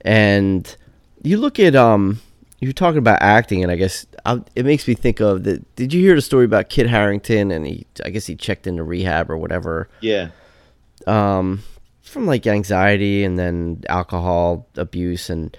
And 0.00 0.74
you 1.22 1.36
look 1.36 1.60
at 1.60 1.76
um, 1.76 2.20
you're 2.60 2.72
talking 2.72 2.98
about 2.98 3.20
acting, 3.22 3.62
and 3.62 3.70
I 3.70 3.76
guess 3.76 4.06
I, 4.24 4.40
it 4.56 4.64
makes 4.64 4.88
me 4.88 4.94
think 4.94 5.20
of 5.20 5.44
the. 5.44 5.62
Did 5.76 5.92
you 5.92 6.00
hear 6.00 6.14
the 6.14 6.22
story 6.22 6.46
about 6.46 6.70
Kit 6.70 6.88
Harington? 6.88 7.50
And 7.50 7.66
he, 7.66 7.86
I 8.04 8.10
guess 8.10 8.26
he 8.26 8.34
checked 8.34 8.66
into 8.66 8.82
rehab 8.82 9.30
or 9.30 9.36
whatever. 9.36 9.88
Yeah. 10.00 10.30
um, 11.06 11.62
from 12.02 12.26
like 12.26 12.46
anxiety 12.46 13.24
and 13.24 13.38
then 13.38 13.82
alcohol 13.88 14.66
abuse 14.76 15.28
and 15.28 15.56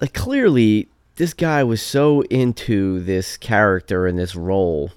like 0.00 0.14
clearly 0.14 0.88
this 1.16 1.34
guy 1.34 1.62
was 1.62 1.80
so 1.80 2.22
into 2.22 3.00
this 3.00 3.36
character 3.36 4.06
and 4.06 4.18
this 4.18 4.34
role 4.34 4.90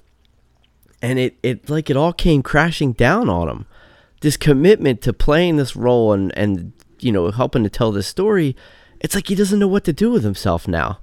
and 1.00 1.18
it, 1.18 1.38
it 1.42 1.70
like 1.70 1.90
it 1.90 1.96
all 1.96 2.12
came 2.12 2.42
crashing 2.42 2.92
down 2.92 3.28
on 3.28 3.48
him. 3.48 3.66
This 4.20 4.36
commitment 4.36 5.00
to 5.02 5.12
playing 5.12 5.56
this 5.56 5.76
role 5.76 6.12
and 6.12 6.36
and 6.36 6.72
you 6.98 7.12
know 7.12 7.30
helping 7.30 7.62
to 7.62 7.70
tell 7.70 7.92
this 7.92 8.06
story 8.06 8.56
it's 9.00 9.14
like 9.14 9.28
he 9.28 9.36
doesn't 9.36 9.60
know 9.60 9.68
what 9.68 9.84
to 9.84 9.92
do 9.92 10.10
with 10.10 10.24
himself 10.24 10.66
now. 10.66 10.98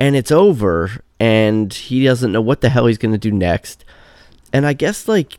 And 0.00 0.16
it's 0.16 0.32
over 0.32 1.04
and 1.20 1.72
he 1.72 2.04
doesn't 2.04 2.32
know 2.32 2.40
what 2.40 2.60
the 2.60 2.68
hell 2.68 2.86
he's 2.86 2.98
going 2.98 3.12
to 3.12 3.18
do 3.18 3.32
next. 3.32 3.84
And 4.52 4.66
i 4.66 4.72
guess 4.72 5.06
like 5.06 5.38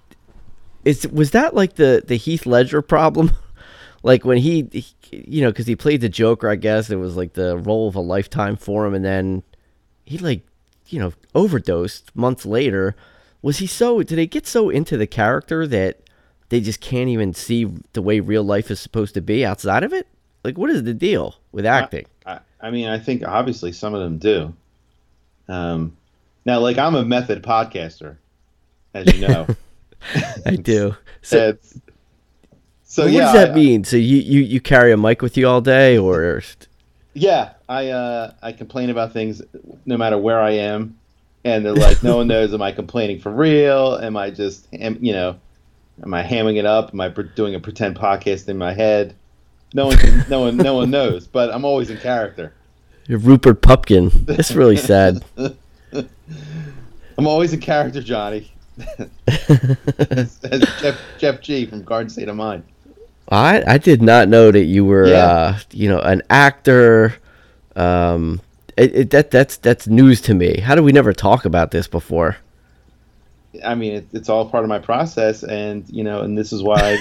is 0.86 1.08
was 1.08 1.32
that 1.32 1.54
like 1.54 1.76
the 1.76 2.04
the 2.06 2.16
Heath 2.16 2.46
Ledger 2.46 2.82
problem? 2.82 3.32
like 4.04 4.26
when 4.26 4.38
he, 4.38 4.68
he 4.72 4.86
you 5.12 5.42
know, 5.42 5.50
because 5.52 5.68
he 5.68 5.76
played 5.76 6.02
the 6.02 6.10
Joker, 6.10 6.50
I 6.50 6.56
guess 6.56 6.90
it 6.90 6.96
was 6.98 7.16
like 7.18 7.34
the 7.34 7.58
role 7.58 7.88
of 7.88 7.96
a 7.96 8.00
lifetime 8.02 8.56
for 8.56 8.86
him, 8.86 8.94
and 8.94 9.04
then 9.04 9.44
he 10.06 10.18
like, 10.18 10.42
you 10.88 11.00
know, 11.00 11.14
overdosed 11.36 12.16
months 12.16 12.46
later. 12.46 12.96
Was 13.42 13.58
he 13.60 13.68
so? 13.68 14.04
Did 14.04 14.18
they 14.18 14.28
get 14.28 14.46
so 14.48 14.70
into 14.70 14.98
the 14.98 15.08
character 15.08 15.66
that 15.68 16.00
they 16.50 16.60
just 16.60 16.82
can't 16.82 17.10
even 17.10 17.34
see 17.34 17.66
the 17.94 18.02
way 18.02 18.20
real 18.20 18.44
life 18.44 18.70
is 18.72 18.80
supposed 18.80 19.14
to 19.14 19.22
be 19.22 19.46
outside 19.46 19.84
of 19.84 19.94
it? 19.94 20.08
Like, 20.44 20.58
what 20.58 20.70
is 20.70 20.84
the 20.84 20.94
deal 20.94 21.36
with 21.52 21.66
acting? 21.66 22.06
I, 22.26 22.40
I 22.60 22.72
mean, 22.72 22.88
I 22.88 22.98
think 23.00 23.26
obviously 23.26 23.72
some 23.72 23.94
of 23.94 24.02
them 24.02 24.18
do. 24.18 24.54
Um, 25.48 25.96
now, 26.46 26.60
like, 26.60 26.78
I'm 26.78 26.96
a 26.96 27.04
method 27.06 27.44
podcaster, 27.44 28.18
as 28.94 29.14
you 29.14 29.28
know. 29.28 29.48
I 30.46 30.56
do. 30.56 30.96
So, 31.22 31.50
It's- 31.50 31.80
so 32.92 33.04
what 33.04 33.12
yeah, 33.14 33.20
does 33.22 33.34
that 33.34 33.52
I- 33.52 33.54
mean? 33.56 33.84
So 33.84 33.98
you, 33.98 34.18
you 34.18 34.42
you 34.42 34.60
carry 34.60 34.92
a 34.92 34.98
mic 34.98 35.22
with 35.22 35.38
you 35.38 35.48
all 35.48 35.62
day, 35.62 35.98
or 35.98 36.42
Yeah, 37.14 37.52
I 37.70 37.90
uh, 37.90 38.34
I 38.42 38.52
complain 38.52 38.90
about 38.90 39.14
things 39.14 39.42
no 39.86 39.96
matter 39.96 40.18
where 40.18 40.40
I 40.42 40.52
am, 40.52 40.98
and 41.46 41.64
they're 41.64 41.74
like, 41.76 42.02
no 42.04 42.18
one 42.18 42.28
knows. 42.34 42.52
Am 42.54 42.62
I 42.64 42.72
complaining 42.72 43.20
for 43.20 43.32
real? 43.32 43.96
Am 44.02 44.18
I 44.18 44.32
just, 44.32 44.68
am, 44.74 44.98
you 45.02 45.14
know, 45.14 45.40
am 46.04 46.14
I 46.16 46.24
hamming 46.24 46.58
it 46.58 46.66
up? 46.66 46.92
Am 46.94 47.00
I 47.02 47.10
doing 47.10 47.54
a 47.54 47.60
pretend 47.60 47.96
podcast 47.96 48.50
in 48.50 48.58
my 48.58 48.74
head? 48.74 49.14
No 49.76 49.86
one, 49.86 49.98
can, 49.98 50.26
no 50.28 50.40
one, 50.42 50.58
no 50.58 50.74
one 50.74 50.90
knows. 50.90 51.28
But 51.28 51.54
I'm 51.54 51.64
always 51.64 51.92
in 51.92 51.98
character. 51.98 52.54
you're 53.06 53.20
Rupert 53.20 53.62
Pupkin? 53.62 54.10
That's 54.26 54.52
really 54.52 54.78
sad. 54.78 55.24
I'm 57.18 57.28
always 57.28 57.54
in 57.54 57.60
character, 57.60 58.02
Johnny. 58.02 58.52
Jeff, 59.30 61.00
Jeff 61.20 61.42
G 61.42 61.66
from 61.68 61.84
Garden 61.84 62.10
State 62.10 62.30
of 62.30 62.36
Mind. 62.36 62.64
I 63.30 63.64
I 63.68 63.78
did 63.78 64.02
not 64.02 64.28
know 64.28 64.52
that 64.52 64.64
you 64.66 64.86
were 64.86 65.08
Yeah. 65.08 65.26
uh, 65.26 65.60
you 65.72 65.90
know 65.90 66.00
an 66.00 66.22
actor. 66.30 67.16
Um, 67.76 68.42
it, 68.78 68.96
it, 68.96 69.10
that 69.12 69.32
that's 69.32 69.58
that's 69.58 69.88
news 69.88 70.22
to 70.22 70.34
me. 70.34 70.60
How 70.60 70.76
do 70.76 70.84
we 70.84 70.92
never 70.92 71.14
talk 71.14 71.46
about 71.46 71.72
this 71.72 71.88
before? 71.88 72.38
I 73.66 73.76
mean, 73.76 73.94
it, 73.96 74.08
it's 74.14 74.30
all 74.30 74.48
part 74.50 74.64
of 74.64 74.70
my 74.70 74.80
process, 74.80 75.44
and 75.44 75.84
you 75.90 76.04
know, 76.04 76.22
and 76.22 76.38
this 76.38 76.54
is 76.54 76.64
why 76.64 76.98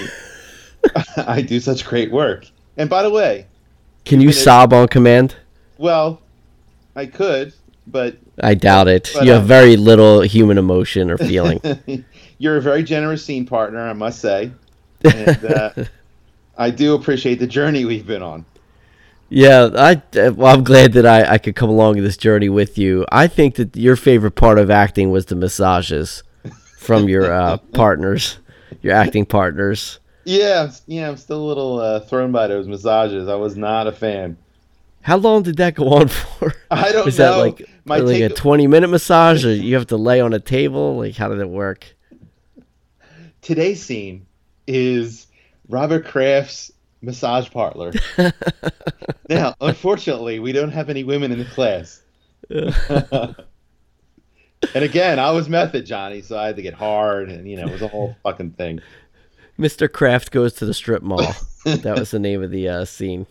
I 1.17 1.41
do 1.41 1.59
such 1.59 1.85
great 1.85 2.11
work. 2.11 2.45
And 2.77 2.89
by 2.89 3.03
the 3.03 3.09
way, 3.09 3.45
Can 4.05 4.21
you 4.21 4.31
sob 4.31 4.73
on 4.73 4.87
command? 4.87 5.35
well, 5.77 6.21
I 6.95 7.05
could, 7.05 7.53
but 7.87 8.17
I 8.41 8.53
doubt 8.55 8.87
it. 8.87 9.11
but, 9.13 9.25
you 9.25 9.31
have 9.31 9.45
very 9.45 9.77
little 9.77 10.21
human 10.21 10.57
emotion 10.57 11.09
or 11.11 11.17
feeling. 11.17 11.61
you're 12.37 12.57
a 12.57 12.61
very 12.61 12.83
generous 12.83 13.23
scene 13.23 13.45
partner, 13.45 13.79
I 13.87 13.93
must 13.93 14.19
say. 14.19 14.51
And 15.05 15.45
uh, 15.45 15.71
I 16.59 16.69
do 16.71 16.93
appreciate 16.95 17.39
the 17.39 17.47
journey 17.47 17.85
we've 17.85 18.05
been 18.07 18.21
on. 18.23 18.45
yeah, 19.29 19.69
I 19.75 20.01
well, 20.31 20.53
I'm 20.55 20.63
glad 20.63 20.93
that 20.93 21.05
I 21.05 21.33
I 21.33 21.37
could 21.37 21.55
come 21.55 21.69
along 21.69 21.97
this 21.97 22.17
journey 22.17 22.49
with 22.49 22.77
you. 22.77 23.05
I 23.11 23.27
think 23.27 23.55
that 23.55 23.75
your 23.75 23.95
favorite 23.95 24.33
part 24.35 24.57
of 24.59 24.69
acting 24.71 25.11
was 25.11 25.25
the 25.27 25.35
massages 25.35 26.23
from 26.77 27.09
your 27.09 27.31
uh, 27.31 27.57
partners, 27.73 28.39
your 28.81 28.93
acting 28.93 29.25
partners. 29.25 29.99
Yeah, 30.25 30.71
yeah, 30.87 31.09
I'm 31.09 31.17
still 31.17 31.41
a 31.43 31.47
little 31.47 31.79
uh, 31.79 31.99
thrown 32.01 32.31
by 32.31 32.47
those 32.47 32.67
massages. 32.67 33.27
I 33.27 33.35
was 33.35 33.57
not 33.57 33.87
a 33.87 33.91
fan. 33.91 34.37
How 35.01 35.17
long 35.17 35.43
did 35.43 35.57
that 35.57 35.75
go 35.75 35.89
on 35.89 36.07
for? 36.09 36.53
I 36.71 36.91
don't 36.91 37.05
Was 37.05 37.17
know. 37.17 37.31
that 37.31 37.37
like 37.37 37.69
My 37.85 37.99
like 37.99 38.21
a 38.21 38.29
20 38.29 38.67
minute 38.67 38.89
massage 38.89 39.45
or 39.45 39.53
you 39.53 39.75
have 39.75 39.87
to 39.87 39.97
lay 39.97 40.21
on 40.21 40.33
a 40.33 40.39
table? 40.39 40.97
Like 40.97 41.15
how 41.15 41.29
did 41.29 41.39
it 41.39 41.49
work? 41.49 41.95
Today's 43.41 43.83
scene 43.83 44.25
is 44.67 45.27
Robert 45.69 46.03
Kraft's 46.03 46.71
massage 47.01 47.49
parlor. 47.51 47.93
now, 49.29 49.55
unfortunately, 49.61 50.39
we 50.39 50.51
don't 50.51 50.71
have 50.71 50.89
any 50.89 51.03
women 51.03 51.31
in 51.31 51.39
the 51.39 51.45
class. 51.45 52.01
and 52.49 53.35
again, 54.73 55.19
I 55.19 55.31
was 55.31 55.47
method, 55.47 55.85
Johnny, 55.85 56.21
so 56.21 56.37
I 56.37 56.47
had 56.47 56.55
to 56.55 56.63
get 56.63 56.73
hard, 56.73 57.29
and 57.29 57.47
you 57.47 57.55
know, 57.55 57.67
it 57.67 57.71
was 57.71 57.83
a 57.83 57.87
whole 57.87 58.17
fucking 58.23 58.51
thing. 58.51 58.81
Mr. 59.57 59.91
Kraft 59.91 60.31
goes 60.31 60.53
to 60.53 60.65
the 60.65 60.73
strip 60.73 61.03
mall. 61.03 61.35
that 61.65 61.97
was 61.97 62.11
the 62.11 62.19
name 62.19 62.41
of 62.41 62.49
the 62.49 62.67
uh, 62.67 62.85
scene. 62.85 63.27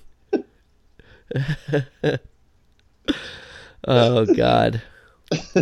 oh 3.86 4.26
God. 4.26 4.82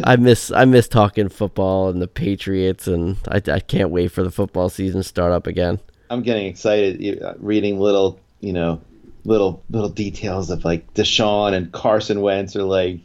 I 0.05 0.15
miss 0.17 0.53
I 0.53 0.65
miss 0.65 0.87
talking 0.87 1.29
football 1.29 1.89
and 1.89 2.01
the 2.03 2.07
Patriots, 2.07 2.87
and 2.87 3.17
I, 3.29 3.41
I 3.51 3.61
can't 3.61 3.91
wait 3.91 4.13
for 4.13 4.23
the 4.23 4.31
football 4.31 4.69
season 4.69 5.01
to 5.01 5.09
start 5.09 5.33
up 5.33 5.47
again. 5.47 5.81
I'm 6.11 6.23
getting 6.23 6.47
excited 6.47 7.21
reading 7.39 7.79
little, 7.81 8.21
you 8.41 8.53
know, 8.53 8.81
little 9.25 9.63
little 9.71 9.89
details 9.89 10.51
of 10.51 10.65
like 10.65 10.95
DeSean 10.95 11.53
and 11.53 11.73
Carson 11.73 12.21
Wentz 12.21 12.57
are 12.57 12.63
like 12.63 13.01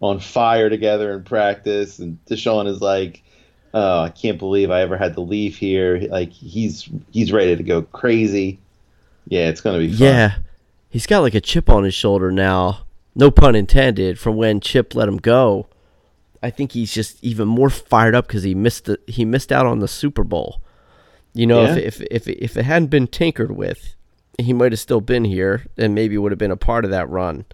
on 0.00 0.20
fire 0.20 0.68
together 0.68 1.14
in 1.14 1.24
practice, 1.24 1.98
and 1.98 2.18
DeSean 2.26 2.66
is 2.68 2.80
like, 2.80 3.22
"Oh, 3.72 4.00
I 4.00 4.10
can't 4.10 4.38
believe 4.38 4.70
I 4.70 4.82
ever 4.82 4.96
had 4.96 5.14
to 5.14 5.20
leave 5.20 5.56
here." 5.56 5.98
Like 5.98 6.30
he's 6.30 6.88
he's 7.10 7.32
ready 7.32 7.56
to 7.56 7.62
go 7.62 7.82
crazy. 7.82 8.58
Yeah, 9.28 9.48
it's 9.48 9.60
gonna 9.60 9.78
be 9.78 9.88
fun. 9.88 9.98
Yeah, 9.98 10.34
he's 10.90 11.06
got 11.06 11.20
like 11.20 11.34
a 11.34 11.40
chip 11.40 11.70
on 11.70 11.84
his 11.84 11.94
shoulder 11.94 12.30
now. 12.30 12.80
No 13.14 13.30
pun 13.30 13.54
intended. 13.54 14.18
From 14.18 14.36
when 14.36 14.60
Chip 14.60 14.94
let 14.94 15.08
him 15.08 15.18
go, 15.18 15.66
I 16.42 16.50
think 16.50 16.72
he's 16.72 16.92
just 16.92 17.22
even 17.22 17.48
more 17.48 17.70
fired 17.70 18.14
up 18.14 18.26
because 18.26 18.42
he 18.42 18.54
missed 18.54 18.86
the, 18.86 18.98
he 19.06 19.24
missed 19.24 19.52
out 19.52 19.66
on 19.66 19.78
the 19.78 19.88
Super 19.88 20.24
Bowl. 20.24 20.60
You 21.34 21.46
know, 21.46 21.62
Yeah. 21.64 21.76
if, 21.76 22.00
if 22.00 22.06
if 22.10 22.28
if 22.28 22.56
it 22.56 22.64
hadn't 22.64 22.88
been 22.88 23.06
tinkered 23.08 23.50
with, 23.56 23.94
he 24.38 24.52
might 24.52 24.72
have 24.72 24.78
still 24.80 25.00
been 25.00 25.24
here 25.24 25.66
and 25.76 25.94
maybe 25.94 26.16
would 26.16 26.32
have 26.32 26.38
been 26.38 26.50
a 26.50 26.56
part 26.56 26.84
of 26.84 26.90
that 26.92 27.08
run. 27.10 27.44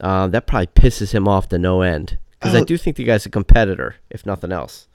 Um, 0.00 0.30
that 0.32 0.46
probably 0.46 0.66
pisses 0.68 1.12
him 1.12 1.26
off 1.26 1.48
to 1.50 1.58
no 1.58 1.80
end 1.82 2.18
because 2.38 2.54
I 2.54 2.60
Oh. 2.60 2.64
do 2.64 2.76
think 2.76 2.96
the 2.96 3.04
guy's 3.04 3.24
a 3.24 3.30
competitor, 3.30 3.94
if 4.10 4.26
nothing 4.26 4.52
else. 4.52 4.88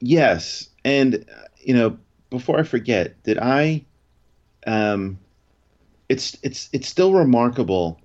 Yes, 0.00 0.68
and 0.84 1.16
uh, 1.16 1.44
you 1.60 1.74
know, 1.74 1.96
before 2.30 2.58
I 2.58 2.62
forget, 2.64 3.20
did 3.24 3.38
I? 3.38 3.84
Um, 4.66 5.18
it's 6.08 6.36
it's 6.42 6.68
it's 6.72 6.86
still 6.88 7.14
remarkable 7.14 7.98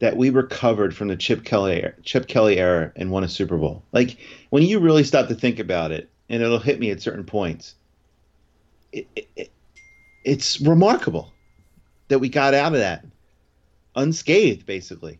that 0.00 0.16
we 0.16 0.30
recovered 0.30 0.94
from 0.94 1.08
the 1.08 1.16
Chip 1.16 1.44
Kelly 1.44 1.82
era, 1.82 1.92
Chip 2.02 2.26
Kelly 2.28 2.58
era 2.58 2.92
and 2.96 3.10
won 3.10 3.24
a 3.24 3.28
Super 3.28 3.56
Bowl. 3.56 3.82
Like 3.92 4.16
when 4.50 4.62
you 4.62 4.78
really 4.78 5.04
stop 5.04 5.28
to 5.28 5.34
think 5.34 5.58
about 5.58 5.90
it, 5.92 6.08
and 6.28 6.42
it'll 6.42 6.58
hit 6.58 6.78
me 6.80 6.90
at 6.90 7.00
certain 7.02 7.24
points. 7.24 7.74
It, 8.92 9.06
it, 9.14 9.28
it, 9.36 9.50
it's 10.24 10.60
remarkable 10.60 11.32
that 12.08 12.18
we 12.18 12.28
got 12.28 12.54
out 12.54 12.72
of 12.72 12.78
that 12.78 13.04
unscathed, 13.94 14.66
basically. 14.66 15.18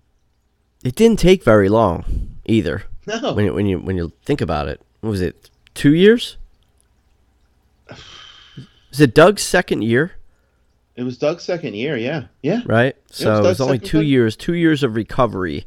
It 0.84 0.94
didn't 0.94 1.18
take 1.18 1.42
very 1.42 1.68
long 1.68 2.36
either. 2.46 2.84
No, 3.06 3.32
When 3.32 3.44
you, 3.46 3.54
when 3.54 3.66
you 3.66 3.78
when 3.78 3.96
you 3.96 4.12
think 4.24 4.40
about 4.40 4.68
it, 4.68 4.82
what 5.00 5.10
was 5.10 5.22
it? 5.22 5.50
Two 5.74 5.94
years? 5.94 6.36
Is 8.90 9.00
it 9.00 9.14
Doug's 9.14 9.42
second 9.42 9.82
year? 9.82 10.12
it 10.98 11.04
was 11.04 11.16
Doug's 11.16 11.44
second 11.44 11.74
year. 11.74 11.96
Yeah, 11.96 12.24
yeah. 12.42 12.62
right? 12.66 12.96
So 13.10 13.28
it 13.28 13.36
was 13.36 13.58
Doug's 13.58 13.60
only 13.60 13.78
two 13.78 14.02
years, 14.02 14.34
two 14.34 14.54
years 14.54 14.82
of 14.82 14.96
recovery 14.96 15.64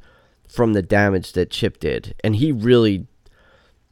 from 0.47 0.73
the 0.73 0.81
damage 0.81 1.31
that 1.33 1.49
Chip 1.49 1.79
did, 1.79 2.13
and 2.21 2.35
he 2.35 2.51
really, 2.51 3.07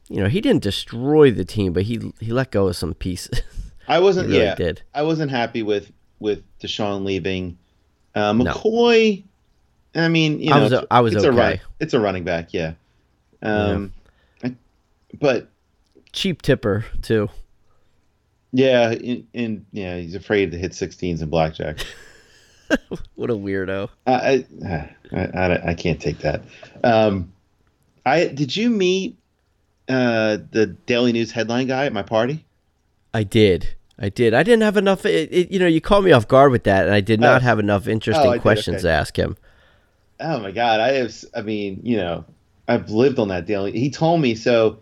you 0.08 0.22
know, 0.22 0.28
he 0.28 0.42
didn't 0.42 0.62
destroy 0.62 1.30
the 1.30 1.46
team, 1.46 1.72
but 1.72 1.84
he 1.84 2.12
he 2.20 2.30
let 2.30 2.50
go 2.50 2.68
of 2.68 2.76
some 2.76 2.92
pieces. 2.92 3.40
I 3.90 3.98
wasn't. 3.98 4.28
Really 4.28 4.40
yeah, 4.40 4.54
did. 4.54 4.82
I 4.94 5.02
wasn't 5.02 5.30
happy 5.30 5.62
with 5.62 5.90
with 6.20 6.42
DeSean 6.60 7.04
leaving. 7.04 7.58
Uh, 8.14 8.32
No. 8.32 8.44
McCoy. 8.52 9.22
I 9.94 10.08
mean, 10.08 10.38
you 10.40 10.50
know, 10.50 10.56
I 10.56 10.60
was- 10.62 10.84
I 10.90 11.00
was 11.00 11.14
it's 11.14 11.24
a 11.24 11.32
run, 11.32 11.52
okay. 11.54 11.62
it's 11.80 11.94
a 11.94 12.00
running 12.00 12.22
back. 12.24 12.52
Yeah. 12.54 12.74
Um, 13.42 13.92
I- 14.44 14.54
but 15.20 15.48
Cheap 16.12 16.42
tipper 16.42 16.84
too. 17.02 17.28
yeah, 18.52 18.92
in 18.92 19.66
yeah, 19.72 19.96
he's 19.96 20.14
afraid 20.14 20.50
to 20.52 20.58
hit 20.58 20.72
16s 20.72 21.22
in 21.22 21.28
blackjack. 21.28 21.78
What 23.16 23.30
a 23.30 23.34
weirdo. 23.34 23.88
I, 24.06 24.44
I, 24.64 24.94
I, 25.12 25.18
I, 25.34 25.70
I 25.70 25.74
can't 25.74 26.00
take 26.00 26.18
that. 26.18 26.42
Um, 26.84 27.32
I 28.06 28.26
did 28.28 28.54
you 28.56 28.70
meet 28.70 29.16
uh, 29.88 30.38
the 30.52 30.66
Daily 30.86 31.10
News 31.12 31.32
headline 31.32 31.66
guy 31.66 31.86
at 31.86 31.92
my 31.92 32.02
party? 32.02 32.44
I 33.12 33.24
did. 33.24 33.74
I 34.00 34.08
did. 34.08 34.32
I 34.32 34.42
didn't 34.42 34.62
have 34.62 34.76
enough. 34.78 35.04
It, 35.04 35.28
it, 35.30 35.50
you 35.50 35.58
know, 35.58 35.66
you 35.66 35.80
caught 35.80 36.02
me 36.02 36.12
off 36.12 36.26
guard 36.26 36.52
with 36.52 36.64
that, 36.64 36.86
and 36.86 36.94
I 36.94 37.00
did 37.00 37.20
not 37.20 37.42
Oh. 37.42 37.44
have 37.44 37.58
enough 37.58 37.86
interesting 37.86 38.32
did, 38.32 38.40
questions 38.40 38.76
okay. 38.76 38.82
to 38.84 38.90
ask 38.90 39.16
him. 39.16 39.36
Oh 40.18 40.40
my 40.40 40.50
god, 40.50 40.80
I 40.80 40.92
have. 40.92 41.14
I 41.34 41.42
mean, 41.42 41.80
you 41.82 41.96
know, 41.96 42.24
I've 42.66 42.90
lived 42.90 43.18
on 43.18 43.28
that 43.28 43.46
daily. 43.46 43.72
He 43.72 43.90
told 43.90 44.20
me 44.20 44.34
so. 44.34 44.78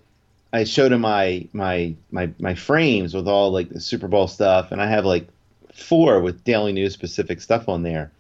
I 0.52 0.64
showed 0.64 0.92
him 0.92 1.02
my 1.02 1.46
my 1.52 1.94
my 2.10 2.30
my 2.38 2.54
frames 2.54 3.12
with 3.12 3.28
all 3.28 3.50
like 3.50 3.68
the 3.68 3.80
Super 3.80 4.08
Bowl 4.08 4.28
stuff, 4.28 4.72
and 4.72 4.80
I 4.80 4.86
have 4.86 5.04
like 5.04 5.28
four 5.74 6.20
with 6.20 6.42
Daily 6.44 6.72
News 6.72 6.94
specific 6.94 7.40
stuff 7.40 7.68
on 7.68 7.82
there. 7.82 8.10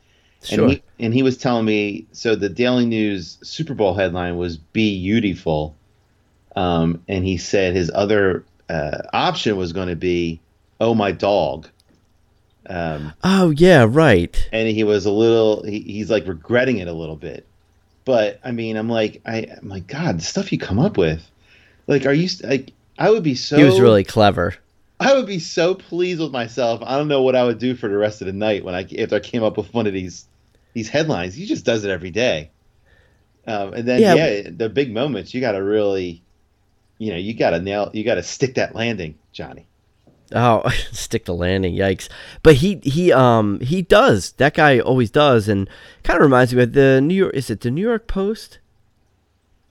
Sure. 0.42 0.64
And 0.64 0.72
he 0.72 0.82
and 1.00 1.14
he 1.14 1.22
was 1.22 1.38
telling 1.38 1.64
me 1.64 2.06
so 2.12 2.34
the 2.36 2.48
Daily 2.48 2.86
News 2.86 3.38
Super 3.42 3.74
Bowl 3.74 3.94
headline 3.94 4.36
was 4.36 4.56
"Be 4.56 5.00
Beautiful," 5.00 5.74
um, 6.54 7.02
and 7.08 7.24
he 7.24 7.36
said 7.38 7.74
his 7.74 7.90
other 7.94 8.44
uh, 8.68 8.98
option 9.12 9.56
was 9.56 9.72
going 9.72 9.88
to 9.88 9.96
be 9.96 10.40
"Oh 10.80 10.94
my 10.94 11.12
dog." 11.12 11.68
Um, 12.70 13.14
oh 13.24 13.50
yeah, 13.50 13.86
right. 13.88 14.48
and 14.52 14.68
he 14.68 14.84
was 14.84 15.06
a 15.06 15.10
little 15.10 15.62
he, 15.64 15.80
he's 15.80 16.10
like 16.10 16.26
regretting 16.26 16.78
it 16.78 16.88
a 16.88 16.92
little 16.92 17.16
bit 17.16 17.46
but 18.04 18.38
i 18.44 18.50
mean 18.52 18.76
i'm 18.76 18.88
like 18.90 19.22
i 19.26 19.46
i'm 19.60 19.68
like 19.70 19.86
god 19.86 20.18
the 20.18 20.22
stuff 20.24 20.50
you 20.52 20.58
come 20.58 20.78
up 20.78 20.98
with 20.98 21.22
like 21.86 22.04
are 22.04 22.12
you 22.12 22.28
like 22.44 22.72
i 22.98 23.08
would 23.10 23.22
be 23.22 23.34
so 23.34 23.56
He 23.56 23.64
was 23.64 23.80
really 23.80 24.04
clever. 24.04 24.54
i 25.00 25.14
would 25.14 25.26
be 25.26 25.38
so 25.38 25.74
pleased 25.74 26.20
with 26.20 26.30
myself 26.32 26.82
i 26.84 26.98
don't 26.98 27.08
know 27.08 27.22
what 27.22 27.36
i 27.36 27.44
would 27.44 27.58
do 27.58 27.74
for 27.74 27.88
the 27.88 27.96
rest 27.96 28.20
of 28.20 28.26
the 28.26 28.32
night 28.34 28.64
when 28.64 28.74
i 28.74 28.86
if 28.90 29.12
i 29.14 29.18
came 29.20 29.42
up 29.42 29.56
with 29.56 29.72
one 29.72 29.86
of 29.86 29.92
these 29.94 30.26
these 30.74 30.88
headlines 30.90 31.34
he 31.34 31.46
just 31.46 31.64
does 31.64 31.84
it 31.84 31.90
every 31.90 32.10
day 32.10 32.50
um, 33.46 33.72
and 33.72 33.88
then 33.88 34.00
Yeah. 34.02 34.14
yeah. 34.14 34.50
the 34.54 34.68
big 34.68 34.92
moments 34.92 35.32
you 35.32 35.40
gotta 35.40 35.62
really 35.62 36.22
you 36.98 37.10
know 37.12 37.18
you 37.18 37.32
gotta 37.32 37.60
nail 37.60 37.90
you 37.94 38.04
gotta 38.04 38.22
stick 38.22 38.56
that 38.56 38.74
landing 38.74 39.14
johnny 39.32 39.66
Oh, 40.34 40.68
stick 40.92 41.24
the 41.24 41.34
landing, 41.34 41.74
yikes! 41.74 42.08
But 42.42 42.56
he 42.56 42.80
he 42.82 43.12
um 43.12 43.60
he 43.60 43.82
does. 43.82 44.32
That 44.32 44.54
guy 44.54 44.78
always 44.78 45.10
does, 45.10 45.48
and 45.48 45.68
kind 46.02 46.18
of 46.18 46.22
reminds 46.22 46.54
me 46.54 46.62
of 46.62 46.72
the 46.72 47.00
New 47.00 47.14
York. 47.14 47.34
Is 47.34 47.50
it 47.50 47.60
the 47.60 47.70
New 47.70 47.82
York 47.82 48.06
Post? 48.06 48.58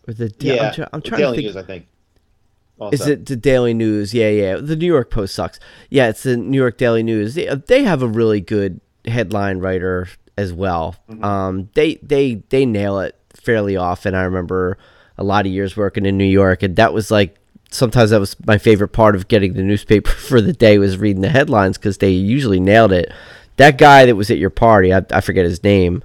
Or 0.08 0.14
the 0.14 0.30
Da- 0.30 0.56
yeah 0.56 0.68
I'm, 0.68 0.74
try- 0.74 0.88
I'm 0.94 1.02
trying 1.02 1.20
Daily 1.22 1.38
to 1.38 1.42
think. 1.42 1.56
News, 1.56 1.58
i 1.58 1.64
think 1.64 2.94
Is 2.94 3.08
it 3.08 3.26
the 3.26 3.36
Daily 3.36 3.74
News? 3.74 4.14
Yeah, 4.14 4.30
yeah. 4.30 4.56
The 4.58 4.76
New 4.76 4.86
York 4.86 5.12
Post 5.12 5.36
sucks. 5.36 5.60
Yeah, 5.90 6.10
it's 6.10 6.24
the 6.24 6.38
New 6.38 6.58
York 6.58 6.78
Daily 6.78 7.04
News. 7.04 7.36
They, 7.36 7.48
they 7.68 7.84
have 7.84 8.02
a 8.02 8.08
really 8.08 8.40
good 8.42 8.80
headline 9.06 9.60
writer 9.60 10.08
as 10.38 10.54
well. 10.54 10.96
Um, 11.22 11.70
they 11.74 11.96
they 11.96 12.36
they 12.50 12.66
nail 12.66 13.00
it 13.00 13.16
fairly 13.34 13.76
often. 13.76 14.16
I 14.16 14.24
remember 14.24 14.78
a 15.18 15.24
lot 15.24 15.46
of 15.46 15.52
years 15.52 15.76
working 15.76 16.06
in 16.06 16.18
New 16.18 16.26
York, 16.26 16.64
and 16.64 16.76
that 16.78 16.94
was 16.94 17.10
like 17.12 17.36
sometimes 17.70 18.12
that 18.12 18.20
was 18.20 18.36
my 18.46 18.58
favorite 18.58 18.90
part 18.90 19.16
of 19.16 19.28
getting 19.28 19.54
the 19.54 19.64
newspaper 19.64 20.10
for 20.30 20.42
the 20.42 20.54
day 20.54 20.78
was 20.78 20.98
reading 20.98 21.22
the 21.22 21.30
headlines 21.30 21.78
because 21.78 21.98
they 21.98 22.12
usually 22.12 22.60
nailed 22.60 22.92
it. 22.92 23.12
That 23.58 23.78
guy 23.78 24.06
that 24.06 24.16
was 24.16 24.30
at 24.30 24.38
your 24.38 24.50
party, 24.52 24.94
I, 24.94 25.04
I 25.12 25.22
forget 25.22 25.46
his 25.46 25.64
name. 25.64 26.04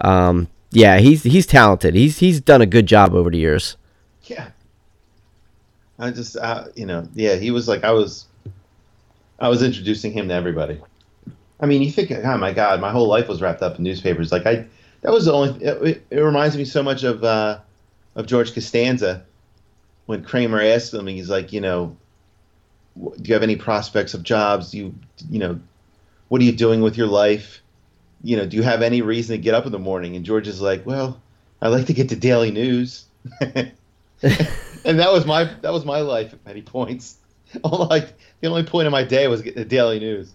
Um, 0.00 0.48
yeah, 0.70 0.98
he's 0.98 1.22
he's 1.22 1.46
talented. 1.46 1.94
He's 1.94 2.18
he's 2.18 2.40
done 2.40 2.62
a 2.62 2.66
good 2.66 2.86
job 2.86 3.14
over 3.14 3.30
the 3.30 3.38
years. 3.38 3.76
Yeah. 4.24 4.48
I 5.98 6.10
just, 6.10 6.36
uh, 6.36 6.66
you 6.74 6.86
know, 6.86 7.08
yeah, 7.14 7.36
he 7.36 7.50
was 7.50 7.68
like, 7.68 7.84
I 7.84 7.92
was, 7.92 8.26
I 9.38 9.48
was 9.48 9.62
introducing 9.62 10.12
him 10.12 10.28
to 10.28 10.34
everybody. 10.34 10.80
I 11.60 11.66
mean, 11.66 11.82
you 11.82 11.90
think, 11.90 12.10
oh 12.10 12.38
my 12.38 12.52
God, 12.52 12.80
my 12.80 12.90
whole 12.90 13.06
life 13.06 13.28
was 13.28 13.40
wrapped 13.40 13.62
up 13.62 13.78
in 13.78 13.84
newspapers. 13.84 14.32
Like 14.32 14.46
I, 14.46 14.66
that 15.02 15.12
was 15.12 15.26
the 15.26 15.32
only. 15.32 15.64
It, 15.64 16.04
it, 16.10 16.18
reminds 16.18 16.56
me 16.56 16.64
so 16.64 16.82
much 16.82 17.04
of, 17.04 17.22
uh, 17.22 17.60
of 18.16 18.26
George 18.26 18.52
Costanza, 18.52 19.24
when 20.06 20.24
Kramer 20.24 20.60
asked 20.60 20.92
him, 20.92 21.06
he's 21.06 21.30
like, 21.30 21.52
you 21.52 21.60
know, 21.60 21.96
do 22.96 23.28
you 23.28 23.34
have 23.34 23.42
any 23.42 23.56
prospects 23.56 24.14
of 24.14 24.22
jobs? 24.22 24.70
Do 24.70 24.78
you, 24.78 24.94
you 25.30 25.38
know, 25.38 25.60
what 26.28 26.40
are 26.40 26.44
you 26.44 26.52
doing 26.52 26.80
with 26.80 26.96
your 26.96 27.06
life? 27.06 27.62
You 28.22 28.36
know, 28.36 28.46
do 28.46 28.56
you 28.56 28.62
have 28.62 28.82
any 28.82 29.02
reason 29.02 29.36
to 29.36 29.42
get 29.42 29.54
up 29.54 29.66
in 29.66 29.72
the 29.72 29.78
morning? 29.78 30.16
And 30.16 30.24
George 30.24 30.48
is 30.48 30.60
like, 30.60 30.86
well, 30.86 31.20
I 31.60 31.68
like 31.68 31.86
to 31.86 31.92
get 31.92 32.08
to 32.10 32.16
daily 32.16 32.50
news. 32.50 33.06
and 33.40 34.98
that 34.98 35.12
was 35.12 35.26
my 35.26 35.44
that 35.62 35.72
was 35.72 35.84
my 35.84 36.00
life 36.00 36.32
at 36.32 36.44
many 36.44 36.62
points. 36.62 37.16
All 37.64 37.86
like 37.86 38.14
the 38.40 38.48
only 38.48 38.64
point 38.64 38.86
of 38.86 38.92
my 38.92 39.04
day 39.04 39.28
was 39.28 39.42
getting 39.42 39.62
the 39.62 39.66
uh, 39.66 39.68
daily 39.68 40.00
news. 40.00 40.32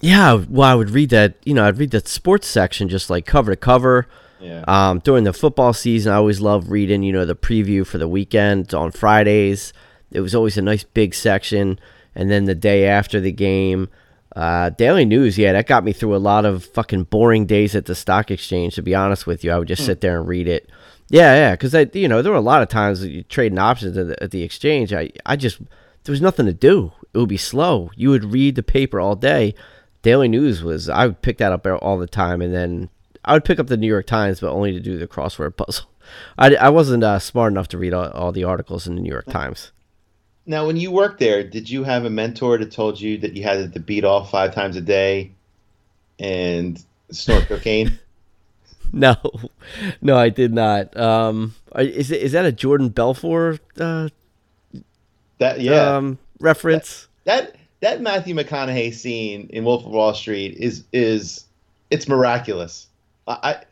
Yeah, 0.00 0.44
well, 0.48 0.70
I 0.70 0.74
would 0.74 0.90
read 0.90 1.10
that. 1.10 1.34
You 1.44 1.54
know, 1.54 1.66
I'd 1.66 1.78
read 1.78 1.90
that 1.90 2.08
sports 2.08 2.46
section 2.46 2.88
just 2.88 3.10
like 3.10 3.26
cover 3.26 3.52
to 3.52 3.56
cover. 3.56 4.06
Yeah. 4.40 4.64
Um, 4.66 5.00
during 5.00 5.24
the 5.24 5.32
football 5.32 5.72
season, 5.72 6.12
I 6.12 6.16
always 6.16 6.40
loved 6.40 6.68
reading. 6.68 7.02
You 7.02 7.12
know, 7.12 7.24
the 7.24 7.36
preview 7.36 7.86
for 7.86 7.98
the 7.98 8.08
weekend 8.08 8.74
on 8.74 8.90
Fridays. 8.90 9.72
It 10.10 10.20
was 10.20 10.34
always 10.34 10.58
a 10.58 10.62
nice 10.62 10.82
big 10.82 11.14
section, 11.14 11.78
and 12.14 12.30
then 12.30 12.46
the 12.46 12.54
day 12.54 12.86
after 12.86 13.20
the 13.20 13.32
game, 13.32 13.88
uh, 14.34 14.70
daily 14.70 15.04
news. 15.04 15.38
Yeah, 15.38 15.52
that 15.52 15.66
got 15.66 15.84
me 15.84 15.92
through 15.92 16.16
a 16.16 16.18
lot 16.18 16.44
of 16.44 16.64
fucking 16.64 17.04
boring 17.04 17.46
days 17.46 17.76
at 17.76 17.86
the 17.86 17.94
stock 17.94 18.30
exchange. 18.30 18.74
To 18.74 18.82
be 18.82 18.94
honest 18.94 19.26
with 19.26 19.44
you, 19.44 19.52
I 19.52 19.58
would 19.58 19.68
just 19.68 19.84
sit 19.84 20.00
there 20.00 20.18
and 20.18 20.26
read 20.26 20.48
it. 20.48 20.68
Yeah, 21.10 21.34
yeah, 21.34 21.50
because 21.52 21.74
I, 21.74 21.90
you 21.92 22.06
know, 22.06 22.22
there 22.22 22.30
were 22.30 22.38
a 22.38 22.42
lot 22.42 22.62
of 22.62 22.68
times 22.68 23.00
that 23.00 23.10
you 23.10 23.24
trading 23.24 23.58
options 23.58 23.96
at 23.96 24.06
the, 24.06 24.22
at 24.22 24.30
the 24.30 24.42
exchange. 24.42 24.92
I, 24.92 25.10
I 25.26 25.36
just 25.36 25.58
there 26.04 26.12
was 26.12 26.20
nothing 26.20 26.46
to 26.46 26.52
do. 26.52 26.92
It 27.12 27.18
would 27.18 27.28
be 27.28 27.36
slow. 27.36 27.90
You 27.96 28.10
would 28.10 28.32
read 28.32 28.54
the 28.54 28.62
paper 28.62 29.00
all 29.00 29.16
day. 29.16 29.54
Daily 30.02 30.28
News 30.28 30.62
was 30.62 30.88
I 30.88 31.06
would 31.08 31.20
pick 31.20 31.38
that 31.38 31.52
up 31.52 31.66
all 31.82 31.98
the 31.98 32.06
time, 32.06 32.40
and 32.40 32.54
then 32.54 32.88
I 33.30 33.34
would 33.34 33.44
pick 33.44 33.60
up 33.60 33.68
the 33.68 33.76
New 33.76 33.86
York 33.86 34.06
Times, 34.06 34.40
but 34.40 34.50
only 34.50 34.72
to 34.72 34.80
do 34.80 34.98
the 34.98 35.06
crossword 35.06 35.56
puzzle. 35.56 35.86
I, 36.36 36.56
I 36.56 36.68
wasn't 36.68 37.04
uh, 37.04 37.20
smart 37.20 37.52
enough 37.52 37.68
to 37.68 37.78
read 37.78 37.94
all, 37.94 38.08
all 38.10 38.32
the 38.32 38.42
articles 38.42 38.88
in 38.88 38.96
the 38.96 39.00
New 39.00 39.10
York 39.12 39.26
Times. 39.26 39.70
Now, 40.46 40.66
when 40.66 40.76
you 40.76 40.90
worked 40.90 41.20
there, 41.20 41.44
did 41.44 41.70
you 41.70 41.84
have 41.84 42.04
a 42.04 42.10
mentor 42.10 42.58
that 42.58 42.72
told 42.72 43.00
you 43.00 43.18
that 43.18 43.36
you 43.36 43.44
had 43.44 43.72
to 43.72 43.78
beat 43.78 44.04
off 44.04 44.32
five 44.32 44.52
times 44.52 44.74
a 44.76 44.80
day 44.80 45.30
and 46.18 46.82
snort 47.10 47.46
cocaine? 47.46 47.98
No, 48.92 49.14
no, 50.02 50.16
I 50.16 50.30
did 50.30 50.52
not. 50.52 50.96
Um, 50.96 51.54
are- 51.70 51.82
is 51.82 52.08
that 52.32 52.44
a 52.44 52.50
Jordan 52.50 52.88
Belfort 52.88 53.60
uh, 53.78 54.08
That 55.38 55.60
yeah, 55.60 55.94
um, 55.94 56.18
reference? 56.40 57.06
that 57.22 57.54
that 57.78 58.00
Matthew 58.00 58.34
McConaughey 58.34 58.92
scene 58.92 59.48
in 59.52 59.62
Wolf 59.64 59.86
of 59.86 59.92
Wall 59.92 60.12
Street 60.12 60.56
is 60.56 60.82
is 60.92 61.44
it's 61.90 62.08
miraculous. 62.08 62.88
I 63.30 63.64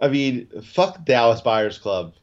I, 0.00 0.08
mean, 0.08 0.48
fuck 0.62 1.04
Dallas 1.04 1.40
Buyers 1.40 1.78
Club. 1.78 2.14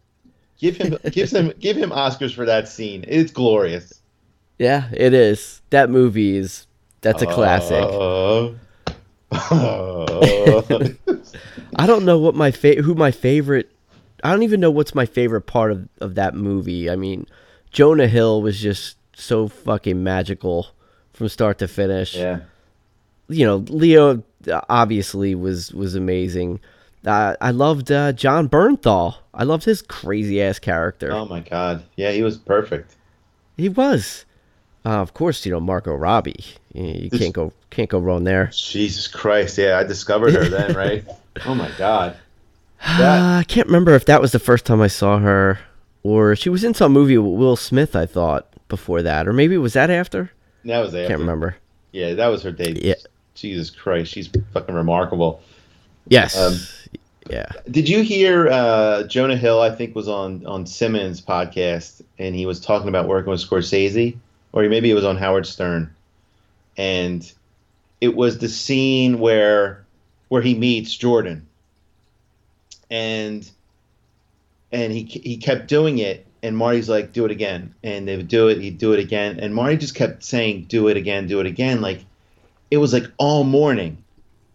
Give 0.59 0.77
him 0.77 0.97
give 1.11 1.31
him 1.31 1.53
give 1.59 1.77
him 1.77 1.89
Oscars 1.89 2.33
for 2.33 2.45
that 2.45 2.67
scene. 2.67 3.05
It's 3.07 3.31
glorious. 3.31 4.01
Yeah, 4.57 4.89
it 4.93 5.13
is. 5.13 5.61
That 5.69 5.89
movie 5.89 6.37
is 6.37 6.67
that's 7.01 7.21
a 7.21 7.27
classic. 7.27 7.83
Uh, 7.83 8.51
uh, 9.31 10.61
I 11.75 11.85
don't 11.85 12.05
know 12.05 12.17
what 12.17 12.35
my 12.35 12.51
fa- 12.51 12.81
who 12.81 12.95
my 12.95 13.11
favorite. 13.11 13.71
I 14.23 14.31
don't 14.31 14.43
even 14.43 14.59
know 14.59 14.71
what's 14.71 14.95
my 14.95 15.05
favorite 15.05 15.41
part 15.41 15.71
of, 15.71 15.87
of 15.99 16.15
that 16.15 16.33
movie. 16.33 16.89
I 16.89 16.95
mean, 16.95 17.27
Jonah 17.71 18.07
Hill 18.07 18.41
was 18.41 18.59
just 18.59 18.97
so 19.13 19.47
fucking 19.47 20.03
magical 20.03 20.67
from 21.13 21.29
start 21.29 21.59
to 21.59 21.67
finish. 21.67 22.15
yeah. 22.15 22.39
You 23.27 23.45
know, 23.45 23.57
Leo 23.57 24.23
obviously 24.69 25.35
was 25.35 25.73
was 25.73 25.95
amazing. 25.95 26.59
Uh, 27.05 27.35
I 27.39 27.51
loved 27.51 27.91
uh, 27.91 28.13
Jon 28.13 28.49
Bernthal. 28.49 29.15
I 29.33 29.43
loved 29.43 29.63
his 29.63 29.81
crazy 29.81 30.41
ass 30.41 30.59
character. 30.59 31.11
Oh 31.11 31.25
my 31.25 31.41
god. 31.41 31.83
Yeah, 31.95 32.11
he 32.11 32.23
was 32.23 32.37
perfect. 32.37 32.95
He 33.57 33.69
was. 33.69 34.25
Uh, 34.85 35.01
of 35.01 35.13
course, 35.13 35.45
you 35.45 35.51
know 35.51 35.59
Margot 35.59 35.95
Robbie. 35.95 36.45
You, 36.73 36.85
you 36.85 37.09
can't 37.09 37.33
go 37.33 37.53
can't 37.69 37.89
go 37.89 37.99
wrong 37.99 38.23
there. 38.23 38.47
Jesus 38.53 39.07
Christ. 39.07 39.57
Yeah, 39.57 39.77
I 39.79 39.83
discovered 39.83 40.33
her 40.33 40.45
then, 40.45 40.73
right? 40.75 41.03
Oh 41.45 41.55
my 41.55 41.71
god. 41.77 42.17
Uh, 42.81 43.37
I 43.39 43.45
can't 43.47 43.67
remember 43.67 43.93
if 43.95 44.05
that 44.05 44.21
was 44.21 44.31
the 44.31 44.39
first 44.39 44.65
time 44.65 44.81
I 44.81 44.87
saw 44.87 45.19
her, 45.19 45.59
or 46.03 46.35
she 46.35 46.49
was 46.49 46.63
in 46.63 46.73
some 46.73 46.91
movie 46.91 47.17
with 47.17 47.39
Will 47.39 47.55
Smith. 47.55 47.95
I 47.95 48.05
thought 48.05 48.47
before 48.67 49.01
that, 49.01 49.27
or 49.27 49.33
maybe 49.33 49.57
was 49.57 49.73
that 49.73 49.89
after? 49.89 50.31
That 50.65 50.79
was 50.79 50.93
after. 50.93 51.07
Can't 51.07 51.19
remember. 51.19 51.55
Yeah, 51.91 52.13
that 52.15 52.27
was 52.27 52.43
her 52.43 52.51
debut. 52.51 52.89
Yeah. 52.89 52.95
Jesus 53.35 53.69
Christ, 53.69 54.11
she's 54.11 54.29
fucking 54.53 54.73
remarkable. 54.73 55.41
Yes. 56.07 56.37
Um, 56.37 56.57
yeah. 57.29 57.51
Did 57.69 57.89
you 57.89 58.01
hear 58.01 58.47
uh, 58.49 59.03
Jonah 59.03 59.37
Hill? 59.37 59.61
I 59.61 59.73
think 59.73 59.95
was 59.95 60.07
on 60.07 60.45
on 60.45 60.65
Simmons' 60.65 61.21
podcast, 61.21 62.01
and 62.19 62.35
he 62.35 62.45
was 62.45 62.59
talking 62.59 62.87
about 62.87 63.07
working 63.07 63.31
with 63.31 63.41
Scorsese, 63.41 64.15
or 64.53 64.63
maybe 64.69 64.91
it 64.91 64.93
was 64.93 65.05
on 65.05 65.17
Howard 65.17 65.47
Stern, 65.47 65.93
and 66.77 67.31
it 67.99 68.15
was 68.15 68.37
the 68.37 68.49
scene 68.49 69.19
where 69.19 69.85
where 70.29 70.41
he 70.41 70.53
meets 70.53 70.95
Jordan, 70.95 71.47
and 72.91 73.49
and 74.71 74.93
he 74.93 75.03
he 75.03 75.37
kept 75.37 75.67
doing 75.67 75.97
it, 75.97 76.27
and 76.43 76.55
Marty's 76.55 76.89
like, 76.89 77.11
"Do 77.11 77.25
it 77.25 77.31
again," 77.31 77.73
and 77.83 78.07
they 78.07 78.17
would 78.17 78.27
do 78.27 78.49
it, 78.49 78.61
he'd 78.61 78.77
do 78.77 78.93
it 78.93 78.99
again, 78.99 79.39
and 79.39 79.55
Marty 79.55 79.77
just 79.77 79.95
kept 79.95 80.23
saying, 80.23 80.65
"Do 80.69 80.89
it 80.89 80.97
again, 80.97 81.27
do 81.27 81.39
it 81.39 81.47
again," 81.47 81.81
like 81.81 82.05
it 82.71 82.77
was 82.77 82.93
like 82.93 83.05
all 83.17 83.43
morning, 83.43 84.03